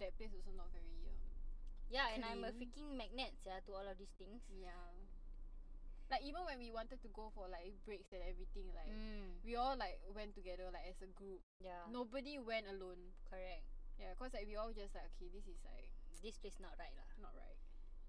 that 0.00 0.16
place 0.18 0.32
also 0.34 0.50
not 0.56 0.70
very 0.72 1.06
um 1.08 1.20
yeah, 1.92 2.10
and 2.16 2.24
I'm 2.24 2.42
a 2.42 2.50
freaking 2.50 2.96
magnet, 2.96 3.36
yeah, 3.44 3.60
to 3.68 3.70
all 3.76 3.86
of 3.86 3.94
these 4.00 4.10
things. 4.18 4.40
yeah. 4.50 4.72
Like 6.10 6.20
even 6.24 6.44
when 6.44 6.58
we 6.60 6.68
wanted 6.72 7.00
to 7.00 7.08
go 7.16 7.32
for 7.32 7.48
like 7.48 7.72
breaks 7.88 8.12
and 8.12 8.20
everything, 8.24 8.68
like 8.76 8.88
Mm, 8.92 9.40
we 9.44 9.56
all 9.56 9.76
like 9.76 10.00
went 10.12 10.34
together 10.36 10.68
like 10.72 10.84
as 10.88 11.00
a 11.00 11.08
group. 11.16 11.40
yeah, 11.60 11.84
Nobody 11.92 12.36
went 12.40 12.66
alone. 12.68 13.12
correct. 13.28 13.64
Yeah, 14.00 14.12
cause 14.18 14.34
like 14.34 14.44
we 14.48 14.56
all 14.58 14.72
just 14.74 14.92
like 14.96 15.06
okay, 15.16 15.30
this 15.32 15.46
is 15.46 15.60
like 15.64 15.88
This 16.24 16.36
place 16.40 16.56
not 16.60 16.72
right 16.80 16.92
lah. 16.96 17.08
not 17.20 17.32
right. 17.36 17.56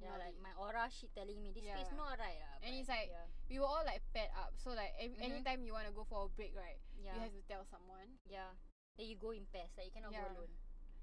Yeah, 0.02 0.12
Not 0.12 0.20
like 0.28 0.36
it. 0.36 0.44
my 0.44 0.52
aura 0.60 0.88
shit 0.92 1.12
telling 1.16 1.40
me 1.40 1.52
this 1.56 1.64
place 1.68 1.92
not 1.96 2.20
right 2.20 2.40
lah. 2.42 2.56
And 2.64 2.76
it's 2.76 2.90
like- 2.92 3.12
yeah, 3.12 3.28
We 3.48 3.60
were 3.64 3.70
all 3.70 3.84
like 3.88 4.04
paired 4.12 4.32
up, 4.36 4.56
so 4.60 4.72
like 4.76 4.92
every, 5.00 5.16
Mhm. 5.20 5.28
anytime 5.32 5.60
you 5.64 5.72
want 5.72 5.88
to 5.88 5.94
go 5.96 6.04
for 6.04 6.26
a 6.26 6.30
break, 6.32 6.52
right, 6.56 6.80
yeah, 7.00 7.16
you 7.16 7.22
have 7.24 7.32
to 7.36 7.44
tell 7.48 7.64
someone. 7.70 8.20
yeah. 8.28 8.56
Then 9.00 9.08
you 9.12 9.16
go 9.20 9.32
in 9.36 9.46
pairs, 9.52 9.72
like 9.80 9.88
you 9.88 9.96
cannot 9.96 10.12
Yeah. 10.16 10.28
go 10.32 10.42
alone. 10.44 10.52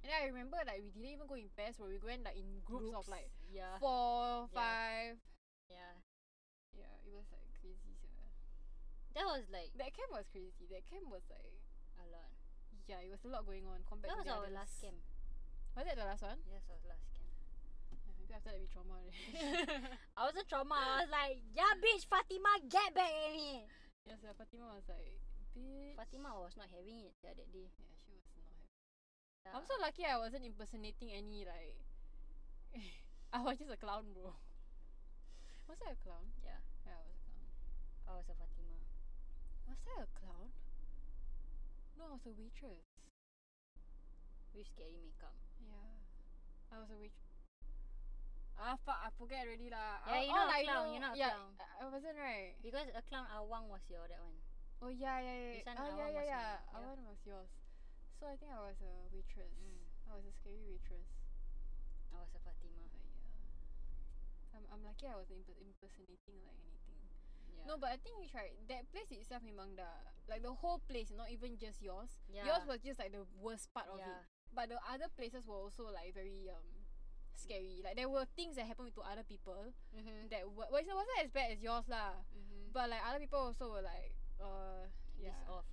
And 0.03 0.11
then 0.11 0.19
I 0.19 0.27
remember 0.35 0.59
like 0.67 0.83
we 0.83 0.91
didn't 0.91 1.15
even 1.15 1.27
go 1.31 1.39
in 1.39 1.47
pairs, 1.55 1.79
but 1.79 1.87
we 1.87 1.99
went 2.03 2.27
like 2.27 2.35
in 2.35 2.59
groups, 2.67 2.91
of 2.95 3.07
like 3.07 3.31
yeah, 3.51 3.79
four, 3.79 4.51
Yeah. 4.51 4.59
five. 4.59 5.15
yeah. 5.71 5.95
Yeah, 6.75 6.95
it 7.07 7.13
was 7.15 7.29
like 7.31 7.47
crazy. 7.61 7.95
sia. 8.01 8.11
That 9.15 9.27
was 9.31 9.45
like 9.53 9.71
That 9.79 9.93
camp 9.95 10.11
was 10.11 10.27
crazy. 10.33 10.67
That 10.73 10.83
camp 10.91 11.07
was 11.07 11.23
like 11.31 11.55
a 12.01 12.07
lot. 12.11 12.33
yeah, 12.91 12.99
it 13.05 13.13
was 13.13 13.23
a 13.23 13.31
lot 13.31 13.47
going 13.47 13.63
on 13.69 13.85
compared 13.87 14.11
That 14.11 14.25
to 14.25 14.27
was 14.27 14.31
the 14.31 14.35
our 14.35 14.45
others. 14.49 14.57
last 14.59 14.75
camp. 14.83 14.99
Was 15.79 15.85
that 15.87 15.97
the 16.01 16.05
last 16.09 16.23
one? 16.27 16.41
Yes, 16.51 16.65
was 16.67 16.83
last 16.89 17.07
camp. 17.15 17.31
Yeah, 17.93 18.13
maybe 18.19 18.33
after 18.35 18.51
that 18.51 18.59
we 18.59 18.67
trauma. 18.73 18.99
I 20.19 20.21
wasn't 20.27 20.49
trauma. 20.51 20.75
I 20.83 21.07
was 21.07 21.13
like, 21.13 21.39
yeah, 21.55 21.73
bitch, 21.79 22.09
Fatima, 22.11 22.51
get 22.67 22.91
back 22.97 23.13
me. 23.31 23.69
yes, 24.09 24.19
yeah, 24.25 24.35
Fatima 24.35 24.73
was 24.75 24.85
like, 24.91 25.13
bitch. 25.55 25.95
Fatima 25.95 26.33
was 26.41 26.57
not 26.59 26.73
having 26.73 27.05
it 27.07 27.15
yeah, 27.23 27.37
that 27.37 27.47
day. 27.53 27.69
Yeah, 27.79 27.93
she 28.03 28.13
was. 28.17 28.22
I'm 29.51 29.67
so 29.67 29.75
lucky 29.83 30.07
I 30.07 30.17
wasn't 30.19 30.47
impersonating 30.47 31.11
any 31.11 31.43
like. 31.43 31.75
I 33.35 33.43
was 33.43 33.59
just 33.59 33.73
a 33.75 33.77
clown, 33.77 34.07
bro. 34.15 34.31
Was 35.69 35.79
I 35.83 35.93
a 35.95 35.99
clown? 36.05 36.27
Yeah, 36.45 36.59
Yeah, 36.85 37.01
I 37.01 37.03
was 37.07 37.17
a 37.17 37.23
clown. 37.25 37.49
I 38.07 38.13
was 38.19 38.27
a 38.29 38.35
Fatima. 38.37 38.79
Was 39.71 39.81
I 39.89 39.95
a 40.05 40.09
clown? 40.21 40.49
No, 41.97 42.03
I 42.07 42.13
was 42.19 42.25
a 42.29 42.35
waitress. 42.35 42.87
With 44.53 44.69
scary 44.69 44.99
makeup. 45.01 45.33
Yeah, 45.65 45.97
I 46.71 46.83
was 46.83 46.91
a 46.93 46.99
waitress. 47.01 47.31
Ah 48.59 48.77
fuck, 48.85 49.01
I 49.01 49.09
forget 49.17 49.49
already 49.49 49.71
lah. 49.73 50.03
Yeah, 50.05 50.13
I- 50.13 50.25
you're 50.29 50.37
not 50.37 50.51
all 50.51 50.61
a 50.61 50.65
clown, 50.67 50.83
know- 50.85 50.93
you're 50.93 51.07
not 51.09 51.15
a 51.17 51.19
yeah, 51.19 51.33
clown. 51.33 51.53
I- 51.57 51.89
wasn't 51.89 52.19
right. 52.21 52.53
Because 52.61 52.89
a 52.93 53.03
clown 53.09 53.27
Awang 53.33 53.65
was 53.73 53.81
your 53.89 54.05
that 54.13 54.21
one. 54.21 54.39
Oh 54.83 54.93
yeah, 54.93 55.19
yeah, 55.25 55.37
yeah. 55.41 55.53
This 55.57 55.67
one 55.73 55.79
oh 55.81 55.89
yeah, 55.97 56.09
Awang 56.11 56.13
yeah, 56.21 56.27
yeah. 56.27 56.47
mine, 56.69 56.69
yeah. 56.69 56.77
Awan 56.85 57.01
was 57.09 57.21
yours. 57.25 57.49
So 58.23 58.31
I 58.31 58.39
think 58.39 58.55
I 58.55 58.63
was 58.63 58.79
a 58.79 58.95
waitress. 59.11 59.51
Mm. 59.59 59.83
I 60.07 60.15
was 60.15 60.23
a 60.23 60.35
scary 60.39 60.63
waitress. 60.63 61.11
I 62.15 62.23
was 62.23 62.31
a 62.39 62.41
Fatima. 62.47 62.87
But 62.87 63.03
yeah, 63.03 64.55
I'm 64.55 64.63
I'm 64.71 64.83
lucky 64.87 65.11
I 65.11 65.19
was 65.19 65.27
imp- 65.35 65.59
impersonating 65.59 66.39
like 66.47 66.55
anything. 66.63 67.03
Yeah. 67.51 67.67
No, 67.67 67.75
but 67.83 67.91
I 67.91 67.99
think 67.99 68.23
you 68.23 68.31
right. 68.31 68.55
That 68.71 68.87
place 68.95 69.11
itself 69.11 69.43
memang 69.43 69.75
dah 69.75 70.07
like 70.31 70.47
the 70.47 70.55
whole 70.55 70.79
place, 70.87 71.11
not 71.11 71.35
even 71.35 71.59
just 71.59 71.83
yours. 71.83 72.15
yeah. 72.31 72.47
Yours 72.47 72.63
was 72.63 72.79
just 72.79 73.03
like 73.03 73.11
the 73.11 73.27
worst 73.43 73.75
part 73.75 73.91
of 73.91 73.99
it. 73.99 74.07
yeah. 74.07 74.23
But 74.55 74.71
the 74.71 74.79
other 74.87 75.11
places 75.19 75.43
were 75.43 75.59
also 75.59 75.91
like 75.91 76.15
very 76.15 76.47
um 76.47 76.87
scary. 77.35 77.83
Like 77.83 77.99
there 77.99 78.07
were 78.07 78.23
things 78.39 78.55
that 78.55 78.71
happened 78.71 78.95
to 78.95 79.03
other 79.03 79.27
people 79.27 79.75
Mm-hmm. 79.99 80.31
that 80.31 80.47
were 80.47 80.71
well, 80.71 80.79
it 80.79 80.95
wasn't 80.95 81.19
as 81.27 81.35
bad 81.35 81.51
as 81.51 81.59
yours 81.59 81.91
lah. 81.91 82.23
mm-hmm. 82.31 82.71
But 82.71 82.87
like 82.87 83.03
other 83.03 83.19
people 83.19 83.43
also 83.51 83.67
were 83.75 83.83
like 83.83 84.15
uh 84.39 84.87
yeah. 85.19 85.35
This 85.43 85.51
off. 85.51 85.67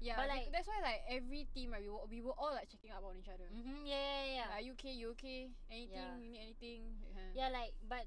Yeah, 0.00 0.14
But, 0.14 0.28
like- 0.30 0.52
that's 0.54 0.68
why 0.70 0.78
like 0.82 1.02
every 1.10 1.46
team 1.54 1.74
right, 1.74 1.82
we 1.82 1.90
were 1.90 2.06
we 2.06 2.18
were 2.22 2.36
all 2.38 2.54
like 2.54 2.70
checking 2.70 2.94
up 2.94 3.02
on 3.02 3.18
each 3.18 3.26
other. 3.26 3.50
Mm-hmm. 3.50 3.82
Yeah, 3.82 3.98
yeah, 3.98 4.24
yeah. 4.30 4.46
Like, 4.46 4.62
are 4.62 4.64
you 4.64 4.72
okay? 4.78 4.94
You 4.94 5.06
okay? 5.18 5.50
Anything? 5.70 5.98
Yeah. 5.98 6.14
You 6.22 6.28
need 6.30 6.42
anything? 6.46 6.80
Yeah. 7.10 7.30
Yeah, 7.34 7.48
like, 7.50 7.74
but 7.90 8.06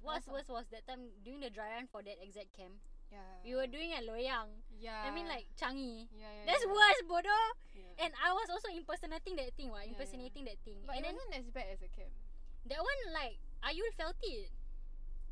what's 0.00 0.24
worse 0.28 0.48
was 0.48 0.64
that 0.72 0.88
time 0.88 1.12
during 1.20 1.40
the 1.44 1.52
dry 1.52 1.76
run 1.76 1.88
for 1.92 2.00
that 2.00 2.16
exact 2.24 2.56
camp, 2.56 2.72
Yeah. 3.12 3.20
we 3.44 3.52
were 3.52 3.68
doing 3.68 3.92
at 3.92 4.08
Loyang. 4.08 4.48
Yeah. 4.80 5.04
I 5.04 5.12
mean, 5.12 5.28
like 5.28 5.44
Changi. 5.60 6.08
Yeah, 6.08 6.24
yeah. 6.24 6.44
That's 6.48 6.64
yeah. 6.64 6.72
worse, 6.72 7.00
bodoh. 7.04 7.46
Yeah. 7.76 8.04
And 8.08 8.10
I 8.16 8.32
was 8.32 8.48
also 8.48 8.72
impersonating 8.72 9.36
that 9.36 9.52
thing, 9.60 9.68
what? 9.68 9.84
Impersonating 9.84 10.48
that 10.48 10.56
thing. 10.64 10.80
but 10.88 10.96
and 10.96 11.04
it 11.04 11.12
then 11.12 11.20
wasn't 11.20 11.36
as 11.36 11.48
bad 11.52 11.68
as 11.68 11.84
a 11.84 11.90
camp. 11.92 12.12
that 12.72 12.80
one, 12.80 13.00
like, 13.12 13.36
Ayul 13.60 13.92
felt 14.00 14.16
it 14.24 14.48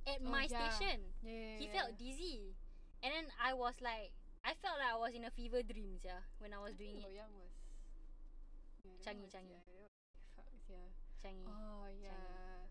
at 0.05 0.21
Oh, 0.21 0.29
my 0.29 0.45
station. 0.45 1.01
Yeah. 1.25 1.33
yeah, 1.33 1.57
He 1.61 1.67
felt 1.73 1.97
dizzy, 1.97 2.53
and 3.01 3.09
then 3.09 3.27
I 3.41 3.57
was 3.57 3.73
like, 3.81 4.13
I 4.45 4.55
felt 4.59 4.79
like 4.79 4.91
I 4.91 4.99
was 4.99 5.15
in 5.15 5.25
a 5.25 5.31
fever 5.31 5.63
dream, 5.63 5.99
yeah, 6.03 6.27
when 6.43 6.51
I 6.53 6.59
was 6.59 6.75
I 6.75 6.83
doing 6.83 6.99
it. 6.99 7.07
Was. 7.07 7.15
Yeah, 7.15 7.31
that 8.91 8.99
Changi, 9.07 9.23
was- 9.23 9.31
Changi. 9.35 9.55
Yeah, 9.55 9.63
that 9.67 9.79
was- 9.79 9.95
fuck, 10.35 10.51
yeah. 10.69 10.89
Changi. 11.23 11.47
Oh 11.47 11.87
yeah. 12.03 12.67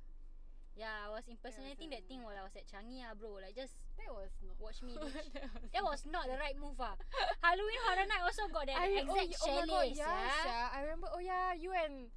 Yeah, 0.75 1.03
I 1.07 1.09
was 1.11 1.27
impersonating 1.27 1.91
that 1.91 2.03
um, 2.03 2.07
thing 2.07 2.19
while 2.23 2.35
I 2.35 2.43
was 2.47 2.55
at 2.55 2.63
Changi, 2.67 3.03
ah, 3.03 3.11
bro. 3.15 3.39
Like, 3.43 3.55
just 3.55 3.75
That 3.99 4.11
was 4.11 4.31
not. 4.43 4.55
Watch 4.59 4.79
me, 4.83 4.95
bitch. 5.03 5.31
that 5.35 5.51
was. 5.51 5.67
that 5.71 5.83
was 5.83 6.01
not 6.07 6.25
the 6.27 6.35
right 6.39 6.55
move, 6.59 6.79
ah. 6.79 6.95
Halloween 7.43 7.79
Horror 7.87 8.07
Night 8.07 8.23
also 8.23 8.47
got 8.51 8.67
that 8.67 8.79
I, 8.79 8.87
exact 9.03 9.11
oh, 9.11 9.15
y- 9.15 9.27
oh 9.31 9.47
my 9.51 9.67
god, 9.67 9.67
chalet, 9.67 9.87
yeah, 9.95 10.11
yeah. 10.11 10.43
sia. 10.43 10.59
I 10.75 10.79
remember. 10.87 11.07
Oh 11.11 11.19
yeah, 11.19 11.53
you 11.55 11.71
and. 11.75 12.07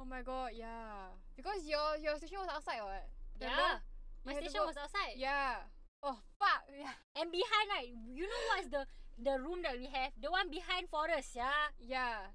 Oh 0.00 0.04
my 0.04 0.20
god, 0.24 0.52
yeah. 0.56 1.12
Because 1.36 1.64
your 1.68 1.96
your 2.00 2.16
station 2.20 2.40
was 2.40 2.48
outside, 2.52 2.80
what? 2.84 3.08
Yeah. 3.40 3.80
My 4.24 4.32
station 4.36 4.64
was 4.64 4.76
outside. 4.76 5.16
Yeah. 5.16 5.64
Oh 6.04 6.18
fuck. 6.38 6.62
Yeah. 6.70 6.94
And 7.18 7.30
behind, 7.32 7.66
right, 7.70 7.90
you 8.12 8.26
know 8.26 8.42
what's 8.50 8.68
the 8.68 8.82
the 9.22 9.38
room 9.38 9.62
that 9.62 9.78
we 9.78 9.86
have? 9.86 10.10
The 10.20 10.30
one 10.30 10.50
behind 10.50 10.90
forest, 10.90 11.34
yeah. 11.34 11.70
Yeah. 11.78 12.34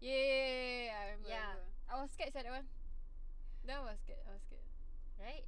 Yeah, 0.00 0.12
yeah, 0.12 0.84
yeah, 0.88 0.96
I 0.96 1.04
remember. 1.12 1.28
Yeah. 1.28 1.36
I, 1.36 1.52
remember. 1.52 1.72
I 1.88 1.94
was 2.02 2.10
scared, 2.12 2.32
sia, 2.32 2.42
that 2.44 2.52
one. 2.52 2.68
That 3.66 3.82
was 3.84 3.98
scared. 4.00 4.24
I 4.26 4.32
was 4.32 4.42
scared. 4.48 4.64
Right? 5.20 5.44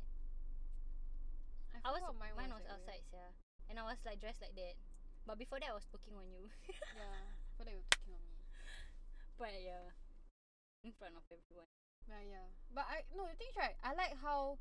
I, 1.75 1.89
I 1.89 1.91
was 1.93 2.03
mine, 2.19 2.37
mine, 2.37 2.51
was 2.53 2.65
where. 2.65 2.73
outside, 2.77 3.05
yeah. 3.13 3.33
And 3.71 3.79
I 3.79 3.85
was 3.85 3.99
like 4.05 4.21
dressed 4.21 4.43
like 4.43 4.55
that. 4.57 4.77
But 5.27 5.39
before 5.39 5.61
that 5.61 5.71
I 5.71 5.77
was 5.77 5.87
poking 5.89 6.17
on 6.17 6.29
you. 6.29 6.49
Yeah. 6.97 7.05
I 7.05 7.51
thought 7.57 7.67
they 7.67 7.75
were 7.77 7.89
talking 7.91 8.15
on 8.15 8.23
me. 8.27 8.37
but 9.39 9.53
yeah. 9.63 9.93
In 10.85 10.93
front 10.95 11.15
of 11.17 11.25
everyone. 11.31 11.71
Yeah, 12.09 12.23
yeah. 12.25 12.49
But 12.73 12.87
I 12.89 13.05
no 13.15 13.27
the 13.29 13.37
thing 13.37 13.51
is 13.51 13.59
right. 13.59 13.77
I 13.85 13.93
like 13.95 14.15
how 14.23 14.59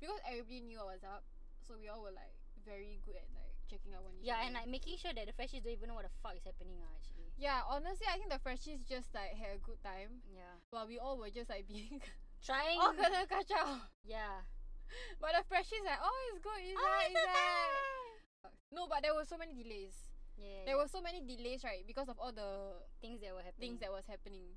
because 0.00 0.20
everybody 0.24 0.62
knew 0.64 0.80
I 0.80 0.96
was 0.96 1.04
up, 1.04 1.24
so 1.70 1.78
we 1.78 1.86
all 1.86 2.02
were 2.02 2.10
like 2.10 2.34
very 2.66 2.98
good 3.06 3.14
at 3.14 3.30
like 3.30 3.54
checking 3.70 3.94
up 3.94 4.02
on 4.02 4.10
each 4.18 4.26
Yeah, 4.26 4.42
other. 4.42 4.50
and 4.50 4.52
like 4.58 4.66
making 4.66 4.98
sure 4.98 5.14
that 5.14 5.22
the 5.22 5.30
freshies 5.38 5.62
don't 5.62 5.70
even 5.78 5.86
know 5.86 5.94
what 5.94 6.02
the 6.10 6.14
fuck 6.18 6.34
is 6.34 6.42
happening 6.42 6.82
ah, 6.82 6.90
actually. 6.98 7.30
yeah, 7.38 7.62
honestly, 7.70 8.10
I 8.10 8.18
think 8.18 8.34
the 8.34 8.42
freshies 8.42 8.82
just 8.90 9.14
like 9.14 9.38
had 9.38 9.54
a 9.54 9.62
good 9.62 9.78
time, 9.86 10.18
Yeah. 10.26 10.58
while 10.74 10.90
we 10.90 10.98
all 10.98 11.14
were 11.14 11.30
just 11.30 11.46
like 11.46 11.70
being 11.70 12.02
Trying 12.42 12.80
oh 12.80 12.90
kena 12.96 13.22
kacau. 13.30 13.78
Yeah. 14.02 14.42
But 15.22 15.38
the 15.38 15.44
freshies 15.46 15.86
like 15.86 16.02
oh 16.02 16.18
it's 16.34 16.42
good, 16.42 16.58
it's 16.58 16.74
Oh, 16.74 16.82
right, 16.82 17.12
it's. 17.14 18.50
No, 18.74 18.88
but 18.90 19.04
there 19.06 19.14
were 19.14 19.28
so 19.28 19.36
many 19.38 19.52
delays. 19.54 19.94
Yeah. 20.40 20.64
There 20.66 20.74
yeah. 20.74 20.80
were 20.82 20.88
so 20.90 20.98
many 21.04 21.20
delays, 21.22 21.62
right? 21.62 21.84
Because 21.86 22.08
of 22.08 22.16
all 22.18 22.32
the 22.32 22.80
things 23.04 23.20
that 23.20 23.30
were 23.36 23.44
happening. 23.44 23.76
things 23.76 23.84
that 23.84 23.92
was 23.92 24.08
happening. 24.08 24.56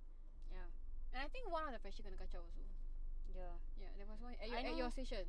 Yeah. 0.50 0.66
And 1.14 1.22
I 1.22 1.30
think 1.30 1.52
one 1.52 1.68
of 1.68 1.76
the 1.76 1.82
freshies 1.84 2.08
kena 2.08 2.16
kacau 2.18 2.40
also. 2.42 2.64
Yeah. 3.36 3.52
Yeah, 3.76 3.92
there 4.00 4.08
was 4.08 4.22
one 4.24 4.38
at 4.40 4.48
your, 4.48 4.64
at 4.64 4.78
your 4.80 4.90
station. 4.96 5.28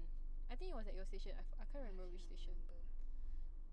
I 0.55 0.57
think 0.57 0.71
it 0.71 0.79
was 0.79 0.87
at 0.87 0.95
your 0.95 1.03
station. 1.03 1.35
I, 1.35 1.43
I 1.59 1.67
can't 1.67 1.83
remember 1.83 2.07
which 2.07 2.23
station. 2.31 2.55
remember. 2.55 2.87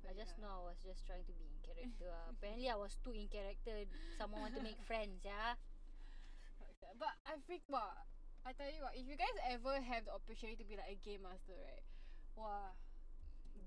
But 0.01 0.07
I 0.09 0.13
just 0.17 0.33
yeah. 0.33 0.49
know 0.49 0.65
I 0.65 0.73
was 0.73 0.81
just 0.81 1.05
trying 1.05 1.21
to 1.29 1.33
be 1.37 1.45
in 1.45 1.61
character. 1.61 2.09
ah. 2.09 2.33
Apparently 2.33 2.65
I 2.65 2.73
was 2.73 2.97
too 3.05 3.13
in 3.13 3.29
character. 3.29 3.85
Someone 4.17 4.41
want 4.49 4.57
to 4.57 4.65
make 4.65 4.81
friends, 4.89 5.21
yeah. 5.21 5.61
But 6.97 7.13
I 7.29 7.37
freak 7.45 7.61
wow. 7.69 7.93
I 8.41 8.57
tell 8.57 8.65
you 8.73 8.81
what, 8.81 8.97
if 8.97 9.05
you 9.05 9.13
guys 9.13 9.37
ever 9.45 9.77
have 9.77 10.09
the 10.09 10.17
opportunity 10.17 10.57
to 10.57 10.65
be 10.65 10.73
like 10.73 10.89
a 10.89 10.97
game 11.05 11.21
master, 11.21 11.53
right? 11.53 11.85
Wow, 12.33 12.73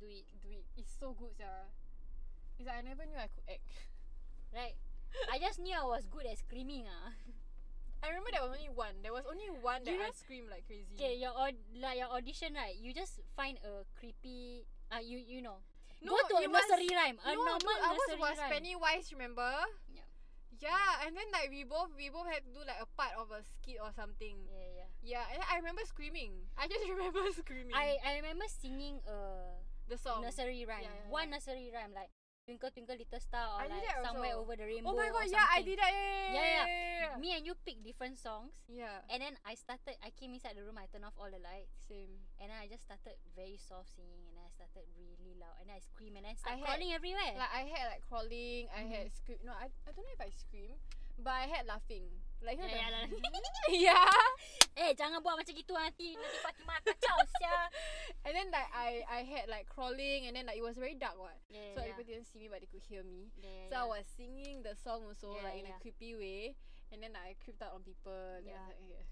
Do 0.02 0.10
it. 0.10 0.26
do 0.42 0.50
it. 0.50 0.66
It's 0.74 0.90
so 0.98 1.14
good, 1.14 1.38
Sarah. 1.38 1.70
It's 2.58 2.66
like 2.66 2.82
I 2.82 2.82
never 2.82 3.06
knew 3.06 3.14
I 3.14 3.30
could 3.30 3.46
act. 3.46 3.62
Right. 4.50 4.74
I 5.30 5.38
just 5.38 5.62
knew 5.62 5.78
I 5.78 5.86
was 5.86 6.02
good 6.10 6.26
at 6.26 6.42
screaming 6.42 6.90
ah. 6.90 7.14
I 8.05 8.12
remember 8.12 8.28
there 8.36 8.44
was 8.44 8.52
only 8.52 8.68
one. 8.68 8.94
There 9.00 9.12
was 9.16 9.24
only 9.24 9.48
one 9.64 9.80
that 9.84 9.90
You 9.90 10.05
I 10.05 10.12
know- 10.12 10.16
screamed 10.20 10.50
like 10.52 10.68
crazy. 10.68 10.92
Okay, 11.00 11.16
your 11.16 11.32
aud- 11.32 11.64
like 11.80 11.96
your 11.96 12.12
audition 12.12 12.52
right, 12.52 12.76
you 12.76 12.92
just 12.92 13.24
find 13.32 13.57
a 13.64 13.88
creepy 13.96 14.68
uh 14.92 15.00
you 15.00 15.16
you 15.16 15.40
know. 15.40 15.64
No, 16.05 16.12
go 16.12 16.36
to 16.36 16.44
a 16.44 16.48
was- 16.48 16.52
nursery 16.68 16.92
rhyme. 16.92 17.16
A 17.24 17.32
no, 17.32 17.40
normal 17.48 17.59
dude, 17.64 17.80
ours 17.88 17.96
nursery 18.05 18.20
was 18.20 18.36
rhyme. 18.36 18.52
Pennywise. 18.52 19.07
Remember? 19.16 19.50
Yeah. 19.88 20.05
Yeah, 20.61 21.02
and 21.09 21.16
then 21.16 21.26
like 21.32 21.48
we 21.50 21.64
both 21.64 21.90
we 21.96 22.12
both 22.12 22.28
had 22.30 22.44
to 22.44 22.52
do 22.52 22.61
like 22.62 22.78
a 22.78 22.86
part 22.94 23.16
of 23.18 23.32
a 23.32 23.40
skit 23.42 23.80
or 23.82 23.90
something. 23.96 24.36
Yeah, 24.52 24.84
yeah. 24.84 24.90
Yeah, 25.02 25.24
and 25.34 25.40
I 25.50 25.57
remember 25.59 25.82
screaming. 25.88 26.46
I 26.61 26.68
just 26.68 26.84
remember 26.86 27.24
screaming. 27.40 27.74
I 27.74 27.96
I 28.05 28.20
remember 28.20 28.44
singing 28.46 29.00
a 29.09 29.57
the 29.88 29.96
song. 29.98 30.22
nursery 30.22 30.62
rhyme. 30.68 30.84
Yeah, 30.86 30.94
yeah, 30.94 31.11
One 31.11 31.28
yeah. 31.28 31.40
nursery 31.40 31.68
rhyme 31.74 31.90
like 31.96 32.12
Twinkle 32.45 32.68
Twinkle 32.76 33.01
Little 33.01 33.20
Star 33.24 33.57
or 33.57 33.64
I 33.64 33.72
like 33.72 33.88
somewhere 34.05 34.36
also. 34.36 34.45
over 34.45 34.53
the 34.53 34.68
rainbow. 34.68 34.92
Oh 34.92 34.97
my 35.01 35.09
god, 35.09 35.24
yeah, 35.32 35.49
I 35.49 35.64
did 35.64 35.80
that. 35.80 35.88
Yeah, 35.88 36.28
Yeah, 36.28 36.45
yeah. 36.45 36.66
yeah. 36.68 37.16
Me 37.16 37.32
and 37.32 37.40
you 37.49 37.57
pick 37.64 37.80
different 37.80 38.20
songs. 38.20 38.53
Yeah. 38.68 39.01
And 39.09 39.24
then 39.24 39.32
I 39.49 39.57
started 39.57 39.97
I 40.05 40.12
came 40.12 40.36
inside 40.36 40.61
the 40.61 40.64
room, 40.64 40.76
I 40.76 40.84
turned 40.92 41.09
off 41.09 41.16
all 41.16 41.32
the 41.32 41.40
lights. 41.40 41.72
Same. 41.88 42.20
And 42.36 42.53
then 42.53 42.59
I 42.61 42.68
just 42.68 42.84
started 42.84 43.16
very 43.32 43.57
soft 43.57 43.97
singing 43.97 44.28
and 44.28 44.36
then 44.36 44.45
I 44.45 44.53
started 44.53 44.84
really 44.92 45.40
loud 45.40 45.57
and 45.57 45.72
then 45.72 45.80
I 45.80 45.80
scream 45.80 46.20
and 46.20 46.28
then 46.28 46.36
I 46.36 46.36
start 46.36 46.61
had- 46.61 46.68
crawling 46.68 46.92
everywhere. 46.92 47.32
Like 47.32 47.53
I 47.57 47.64
had 47.64 47.84
like 47.97 48.05
crawling, 48.05 48.68
I 48.76 48.82
had 48.92 49.09
Mhm. 49.09 49.16
scream. 49.16 49.40
No, 49.40 49.57
I, 49.57 49.72
I 49.88 49.90
don't 49.97 50.05
know 50.05 50.12
if 50.12 50.20
I 50.20 50.28
scream, 50.28 50.76
but 51.16 51.32
I 51.32 51.49
had 51.49 51.64
laughing. 51.64 52.12
Like 52.45 52.61
you 52.61 52.68
know 52.68 52.76
Yeah, 52.76 52.90
the- 53.09 53.09
yeah, 53.72 54.05
yeah. 54.76 54.84
eh 54.84 54.90
jangan 54.92 55.22
buat 55.24 55.40
macam 55.40 55.55
gitu 55.57 55.72
nanti 55.72 56.12
nanti 56.18 56.38
Fatimah 56.45 56.78
kacau 56.84 57.18
sia. 57.38 57.57
And 58.28 58.32
then 58.36 58.49
like 58.53 58.68
I 58.74 59.01
I 59.09 59.20
had 59.24 59.49
like 59.49 59.64
crawling, 59.70 60.28
and 60.28 60.36
then 60.36 60.45
like 60.45 60.61
it 60.61 60.64
was 60.66 60.76
very 60.76 60.95
dark, 60.99 61.16
what. 61.16 61.34
Yeah, 61.49 61.72
so 61.72 61.80
yeah. 61.80 61.88
everybody 61.95 62.18
didn't 62.20 62.28
see 62.28 62.38
me, 62.42 62.53
but 62.53 62.61
they 62.61 62.68
could 62.68 62.84
hear 62.84 63.01
me. 63.07 63.32
Yeah, 63.40 63.70
So 63.72 63.74
I 63.76 63.84
yeah. 63.88 63.92
was 63.97 64.05
singing 64.12 64.61
the 64.61 64.74
song 64.76 65.07
also 65.09 65.32
Yeah, 65.40 65.47
like 65.49 65.57
in 65.62 65.66
a 65.70 65.74
yeah. 65.76 65.80
creepy 65.80 66.12
way, 66.18 66.40
and 66.92 67.01
then 67.01 67.16
I 67.16 67.32
creeped 67.40 67.62
out 67.64 67.72
on 67.72 67.80
people. 67.86 68.12
Yeah. 68.45 68.61
like, 68.68 68.80
yeah. 68.84 69.05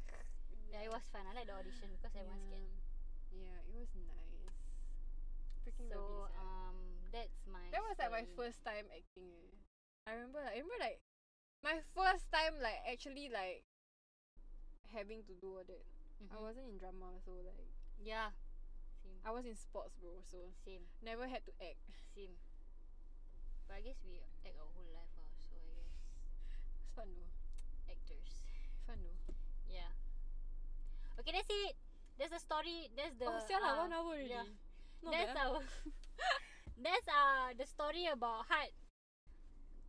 Yeah, 0.73 0.89
it 0.89 0.93
was 0.93 1.05
fun. 1.13 1.25
I 1.29 1.37
like 1.37 1.45
the 1.49 1.57
audition 1.57 1.93
because 1.93 2.17
everyone's 2.17 2.45
scared. 2.49 2.73
Yeah, 3.33 3.61
it 3.69 3.77
was 3.77 3.93
nice. 3.93 4.57
Freaking 5.63 5.89
love 5.89 5.95
So 5.95 6.01
it. 6.01 6.33
sia. 6.33 6.41
um, 6.43 6.77
that's 7.13 7.39
my. 7.47 7.65
that 7.71 7.83
was 7.85 7.97
like 8.01 8.11
my 8.13 8.25
story. 8.25 8.37
first 8.41 8.59
time 8.65 8.87
acting. 8.91 9.29
eh. 9.31 9.53
I 10.09 10.19
remember 10.19 10.41
like 10.43 10.57
I 10.57 10.65
remember 10.65 10.81
like 10.83 10.99
my 11.63 11.79
first 11.95 12.27
time 12.33 12.59
like 12.63 12.83
actually 12.91 13.31
like 13.33 13.63
having 14.95 15.23
to 15.25 15.35
do 15.41 15.57
all 15.59 15.65
that. 15.67 15.85
I 16.31 16.37
Mhm. 16.37 16.43
wasn't 16.43 16.69
in 16.69 16.79
drama 16.79 17.19
so 17.25 17.33
like 17.43 17.67
Yeah. 17.99 18.31
Same. 19.03 19.19
I 19.25 19.31
was 19.31 19.45
in 19.47 19.57
sports 19.57 19.97
bro 19.99 20.23
so 20.23 20.53
Same. 20.65 20.87
never 21.03 21.27
had 21.27 21.45
to 21.47 21.53
act. 21.63 21.81
Same. 22.15 22.37
But 23.67 23.77
I 23.77 23.81
guess 23.83 23.99
we 24.05 24.21
act 24.47 24.59
our 24.59 24.69
whole 24.75 24.91
life, 24.93 25.11
ah. 25.19 25.31
So 25.39 25.55
I 25.57 25.71
guess 25.79 25.95
It's 26.83 26.91
fun 26.95 27.09
though. 27.15 27.33
actors. 27.91 28.47
Fun 28.87 28.99
though. 29.03 29.19
Okay, 31.21 31.33
that's 31.33 31.51
it. 31.51 31.77
That's 32.19 32.33
the 32.33 32.41
story. 32.41 32.89
That's 32.97 33.15
the. 33.21 33.27
oh, 33.29 33.37
uh, 33.37 33.77
one 33.85 33.93
hour 33.93 34.05
already. 34.17 34.29
yeah. 34.33 34.45
Not 35.03 35.13
that's 35.13 35.35
bad, 35.35 35.47
our. 35.47 35.61
that's 36.83 37.09
uh 37.09 37.53
the 37.59 37.67
story 37.67 38.07
about 38.07 38.47
Hart. 38.49 38.73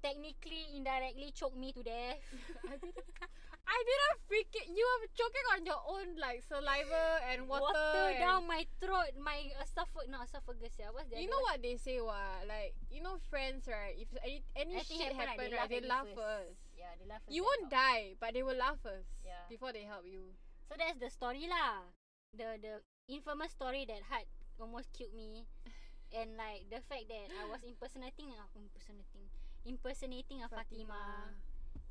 Technically, 0.04 0.68
indirectly 0.76 1.32
choke 1.32 1.56
me 1.56 1.72
to 1.72 1.82
death. 1.82 2.20
I 2.68 2.76
didn't. 2.76 3.08
I 3.64 3.80
didn't 3.88 4.20
freaking. 4.28 4.68
You 4.76 4.84
were 4.84 5.08
choking 5.16 5.48
on 5.56 5.60
your 5.64 5.80
own 5.88 6.20
like 6.20 6.44
saliva 6.44 7.24
and 7.32 7.48
water. 7.48 7.72
Water 7.72 8.12
and- 8.12 8.20
down 8.20 8.42
my 8.44 8.68
throat, 8.84 9.16
my 9.16 9.48
esophagus, 9.64 10.12
not 10.12 10.28
esophagus. 10.28 10.76
Yeah, 10.76 10.92
what's 10.92 11.08
the 11.08 11.24
You 11.24 11.32
know 11.32 11.40
one? 11.40 11.56
what 11.56 11.64
they 11.64 11.80
say? 11.80 12.04
What 12.04 12.44
like 12.44 12.76
you 12.92 13.00
know 13.00 13.16
friends 13.32 13.64
right? 13.72 13.96
If 13.96 14.12
any 14.20 14.44
any 14.60 14.76
Anything 14.84 15.00
shit 15.00 15.16
happen, 15.16 15.40
happen, 15.40 15.48
right, 15.56 15.64
right, 15.64 15.72
they 15.72 15.80
laugh 15.88 16.12
first. 16.12 16.60
Yeah, 16.76 16.92
they 17.00 17.08
laugh 17.08 17.24
first. 17.24 17.32
You 17.32 17.48
won't 17.48 17.72
die, 17.72 18.20
but 18.20 18.36
they 18.36 18.44
will 18.44 18.60
laugh 18.60 18.84
first. 18.84 19.08
Yeah. 19.24 19.48
Before 19.48 19.72
they 19.72 19.88
help 19.88 20.04
you. 20.04 20.36
So 20.68 20.76
that's 20.76 21.00
the 21.00 21.08
story 21.08 21.48
lah. 21.48 21.88
The 22.36 22.60
the 22.60 22.74
infamous 23.08 23.56
story 23.56 23.88
that 23.88 24.04
Hart 24.12 24.28
almost 24.60 24.92
killed 24.92 25.16
me. 25.16 25.48
And 26.14 26.38
like 26.38 26.70
the 26.70 26.78
fact 26.86 27.10
that 27.10 27.26
I 27.34 27.50
was 27.50 27.66
impersonating 27.66 28.30
uh, 28.38 28.46
impersonating 28.54 29.26
impersonating 29.66 30.44
a 30.44 30.48
Fatima. 30.50 31.32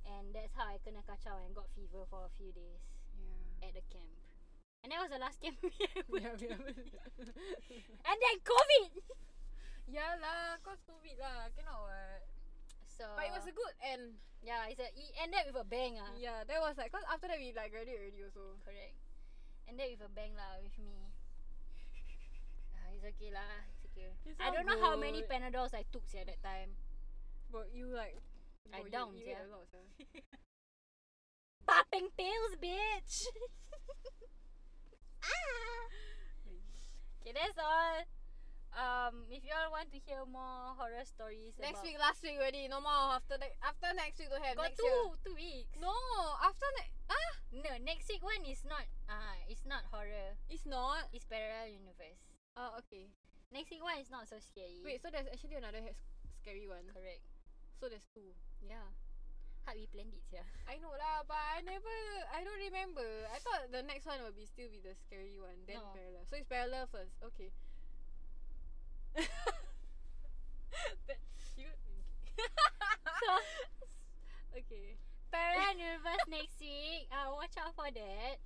And 0.02 0.34
that's 0.34 0.52
how 0.58 0.66
I 0.66 0.82
kena 0.82 1.06
kacau 1.06 1.38
and 1.46 1.54
got 1.54 1.70
fever 1.78 2.02
for 2.10 2.26
a 2.26 2.32
few 2.34 2.50
days 2.52 2.82
Yeah. 3.14 3.68
at 3.68 3.72
the 3.78 3.84
camp. 3.92 4.10
And 4.82 4.90
that 4.90 4.98
was 4.98 5.10
the 5.14 5.22
last 5.22 5.38
camp 5.38 5.56
we 5.62 5.70
ever 6.18 6.18
yeah, 6.18 6.34
did. 6.34 6.58
yeah. 6.90 7.06
And 8.10 8.16
then 8.18 8.36
COVID. 8.42 8.88
yeah 9.94 10.18
lah, 10.18 10.58
cause 10.66 10.82
COVID 10.90 11.16
lah, 11.22 11.46
cannot 11.54 11.86
what. 11.86 12.26
So 12.90 13.06
But 13.14 13.30
it 13.30 13.32
was 13.32 13.46
a 13.46 13.54
good 13.54 13.74
end. 13.78 14.18
yeah, 14.42 14.66
it's 14.66 14.82
a 14.82 14.90
it 14.90 15.14
ended 15.22 15.46
with 15.46 15.62
a 15.62 15.66
bang 15.66 16.02
ah. 16.02 16.10
Yeah, 16.18 16.42
that 16.42 16.58
was 16.58 16.74
like 16.74 16.90
cause 16.90 17.06
after 17.06 17.30
that 17.30 17.38
we 17.38 17.54
like 17.54 17.70
graduate 17.70 17.94
already 18.02 18.20
also. 18.26 18.58
Correct. 18.66 18.98
Ended 19.70 19.94
with 19.94 20.02
a 20.02 20.10
bang 20.10 20.34
lah 20.34 20.58
with 20.58 20.74
me. 20.82 20.98
Ah, 22.74 22.90
it's 22.90 23.06
okay 23.06 23.30
lah. 23.30 23.46
It's 23.70 23.86
okay. 23.86 24.10
It's 24.26 24.34
I 24.42 24.50
don't 24.50 24.66
know 24.66 24.82
how 24.82 24.98
many 24.98 25.22
good. 25.22 25.30
Panadols 25.30 25.78
I 25.78 25.86
took 25.94 26.02
sia 26.10 26.26
that 26.26 26.42
time. 26.42 26.74
But 27.52 27.68
you 27.76 27.92
like 27.92 28.16
I 28.72 28.80
bro, 28.80 29.12
you- 29.12 29.20
you, 29.20 29.28
ate 29.28 29.44
a 29.44 29.48
lot. 29.52 29.68
Popping 31.68 32.08
pills, 32.16 32.56
bitch. 32.56 33.14
ah. 35.22 35.84
Okay, 37.20 37.36
that's 37.36 37.60
all. 37.60 38.08
Um, 38.72 39.28
if 39.28 39.44
you 39.44 39.52
all 39.52 39.68
want 39.68 39.92
to 39.92 40.00
hear 40.00 40.24
more 40.24 40.72
horror 40.80 41.04
stories, 41.04 41.52
Next 41.60 41.84
week, 41.84 42.00
last 42.00 42.24
week 42.24 42.40
already. 42.40 42.72
No 42.72 42.80
more 42.80 43.20
after 43.20 43.36
ne- 43.36 43.52
after 43.60 43.92
next 43.92 44.16
week 44.16 44.32
to 44.32 44.40
have 44.40 44.56
got 44.56 44.72
next 44.72 44.80
two 44.80 44.88
year. 44.88 45.12
two 45.20 45.36
weeks. 45.36 45.76
No, 45.76 45.92
after 46.40 46.64
next 46.80 46.96
ah, 47.12 47.32
no, 47.52 47.68
next 47.84 48.08
week 48.08 48.24
one 48.24 48.40
is 48.48 48.64
not 48.64 48.88
ah, 49.12 49.36
it's 49.44 49.68
not 49.68 49.84
horror. 49.92 50.40
it's 50.48 50.64
not. 50.64 51.12
It's 51.12 51.28
parallel 51.28 51.68
universe. 51.68 52.24
Oh, 52.56 52.80
okay. 52.80 53.12
Next 53.52 53.68
week 53.68 53.84
one 53.84 54.00
is 54.00 54.08
not 54.08 54.24
so 54.24 54.40
scary. 54.40 54.80
Wait, 54.80 55.04
so 55.04 55.12
there's 55.12 55.28
actually 55.28 55.60
another 55.60 55.84
scary 56.40 56.64
one. 56.64 56.88
correct. 56.88 57.20
So 57.82 57.90
there's 57.90 58.06
two. 58.14 58.30
Yeah. 58.62 58.94
How 59.66 59.74
we 59.74 59.90
planned 59.90 60.14
it, 60.14 60.22
yeah. 60.30 60.46
I 60.70 60.78
know 60.78 60.94
lah, 60.94 61.26
but 61.26 61.34
I 61.34 61.66
never. 61.66 61.90
I 62.30 62.46
don't 62.46 62.62
remember. 62.62 63.02
I 63.26 63.42
thought 63.42 63.74
the 63.74 63.82
next 63.82 64.06
one 64.06 64.22
would 64.22 64.38
be 64.38 64.46
still 64.46 64.70
be 64.70 64.78
the 64.78 64.94
scary 64.94 65.34
one, 65.34 65.66
then 65.66 65.82
No. 65.82 65.90
parallel. 65.90 66.22
So 66.30 66.38
it's 66.38 66.46
parallel 66.46 66.86
first. 66.94 67.18
Okay. 67.26 67.50
But 71.10 71.18
you. 71.58 71.74
So 73.18 73.34
okay. 74.62 74.94
parallel 75.34 76.06
next 76.30 76.62
week. 76.62 77.10
Uh, 77.10 77.34
watch 77.34 77.58
out 77.58 77.74
for 77.74 77.90
that. 77.90 78.38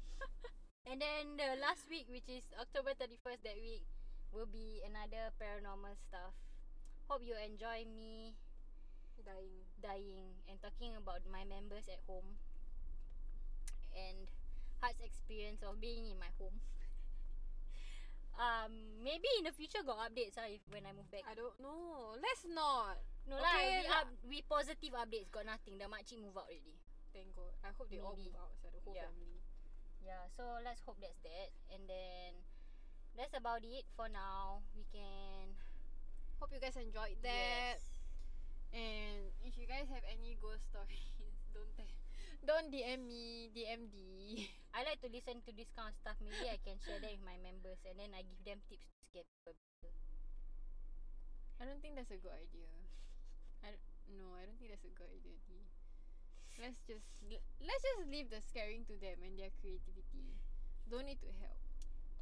And 0.88 0.96
then 0.96 1.36
the 1.36 1.60
last 1.60 1.84
week, 1.92 2.08
which 2.08 2.24
is 2.32 2.48
October 2.56 2.96
31st, 2.96 3.44
that 3.44 3.60
week, 3.60 3.84
will 4.32 4.48
be 4.48 4.80
another 4.80 5.28
paranormal 5.36 5.92
stuff. 6.08 6.32
Hope 7.12 7.20
you 7.20 7.36
enjoy 7.36 7.84
me 7.84 8.32
Dying. 9.26 9.66
dying 9.82 10.30
and 10.46 10.56
talking 10.62 10.94
about 10.94 11.20
my 11.26 11.42
members 11.44 11.90
at 11.90 11.98
home 12.06 12.38
and 13.92 14.30
Heart's 14.80 15.00
experience 15.02 15.64
of 15.66 15.80
being 15.82 16.06
in 16.06 16.16
my 16.20 16.30
home. 16.38 16.54
um, 18.38 18.72
maybe 19.02 19.26
in 19.40 19.44
the 19.48 19.54
future 19.56 19.80
got 19.82 19.98
updates 20.06 20.36
uh, 20.38 20.46
if 20.46 20.60
when 20.70 20.84
I 20.86 20.92
move 20.94 21.08
back. 21.10 21.24
I 21.26 21.34
don't 21.34 21.56
know. 21.58 22.14
Let's 22.20 22.44
not. 22.46 23.00
No 23.26 23.40
Okay, 23.40 23.42
lah, 23.42 23.58
we, 23.58 23.88
lah. 23.90 23.96
up, 23.98 24.08
we 24.22 24.38
positive 24.46 24.92
updates 24.94 25.32
got 25.34 25.48
nothing. 25.48 25.80
The 25.80 25.90
makcik 25.90 26.20
move 26.22 26.36
out 26.38 26.46
already. 26.46 26.76
Thank 27.10 27.32
God. 27.34 27.50
I 27.64 27.72
hope 27.74 27.88
they 27.90 27.98
all 27.98 28.14
Maybe. 28.14 28.30
move 28.30 28.38
out. 28.38 28.54
So 28.62 28.68
the 28.70 28.78
whole 28.84 28.94
Yeah. 28.94 29.08
family. 29.10 29.40
Yeah, 30.04 30.22
so 30.30 30.44
let's 30.62 30.78
hope 30.86 31.00
that's 31.02 31.18
that. 31.26 31.50
And 31.74 31.88
then 31.90 32.38
that's 33.18 33.34
about 33.34 33.64
it 33.66 33.88
for 33.98 34.06
now. 34.06 34.62
We 34.76 34.84
can 34.92 35.56
Hope 36.38 36.52
you 36.52 36.60
guys 36.60 36.76
enjoyed 36.76 37.16
that. 37.24 37.80
Yes. 37.80 37.95
And 38.76 39.32
if 39.40 39.56
you 39.56 39.64
guys 39.64 39.88
have 39.88 40.04
any 40.04 40.36
ghost 40.36 40.68
stories, 40.68 41.16
don't 41.56 41.72
don't 42.44 42.68
DM 42.68 43.08
me, 43.08 43.48
DM 43.56 43.88
D. 43.88 43.96
I 44.76 44.84
like 44.84 45.00
to 45.00 45.08
listen 45.08 45.40
to 45.48 45.50
this 45.56 45.72
kind 45.72 45.88
of 45.88 45.96
stuff. 45.96 46.20
Maybe 46.20 46.44
I 46.46 46.60
can 46.60 46.76
share 46.84 47.00
that 47.00 47.08
with 47.08 47.24
my 47.24 47.40
members 47.40 47.80
and 47.88 47.96
then 47.96 48.12
I 48.12 48.20
give 48.22 48.38
them 48.44 48.60
tips 48.68 48.86
to 48.92 49.00
scare 49.00 49.24
people. 49.24 49.56
I 51.56 51.64
don't 51.64 51.80
think 51.80 51.96
that's 51.96 52.12
a 52.12 52.20
good 52.20 52.36
idea. 52.36 52.68
I 53.64 53.72
don't, 53.72 53.86
no, 54.20 54.36
I 54.36 54.44
don't 54.44 54.60
think 54.60 54.70
that's 54.70 54.84
a 54.84 54.92
good 54.92 55.08
idea. 55.08 55.40
D. 55.48 55.56
Let's 56.60 56.80
just 56.84 57.08
let's 57.64 57.82
just 57.84 58.04
leave 58.12 58.28
the 58.28 58.44
scaring 58.44 58.84
to 58.92 58.94
them 59.00 59.24
and 59.24 59.40
their 59.40 59.52
creativity. 59.60 60.36
Don't 60.88 61.08
need 61.08 61.20
to 61.24 61.32
help. 61.40 61.60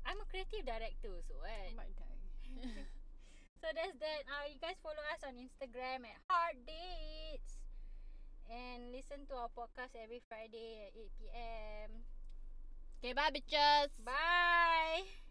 I'm 0.07 0.23
a 0.23 0.27
creative 0.31 0.63
director, 0.63 1.19
so 1.27 1.35
I 1.43 1.75
might 1.75 1.95
die. 1.99 2.23
So 3.65 3.73
that's 3.73 3.97
that. 3.97 4.29
Uh, 4.29 4.45
you 4.53 4.61
guys 4.61 4.77
follow 4.85 5.01
us 5.17 5.25
on 5.25 5.41
Instagram 5.41 6.05
at 6.05 6.21
Hard 6.29 6.69
Dates. 6.69 7.65
And 8.53 8.93
listen 8.93 9.25
to 9.33 9.35
our 9.41 9.49
podcast 9.57 9.97
every 9.97 10.21
Friday 10.29 10.85
at 10.85 10.93
8 10.93 11.13
p.m. 11.17 11.91
okay, 13.01 13.13
bye 13.17 13.33
bitches. 13.33 13.97
Bye. 14.05 15.24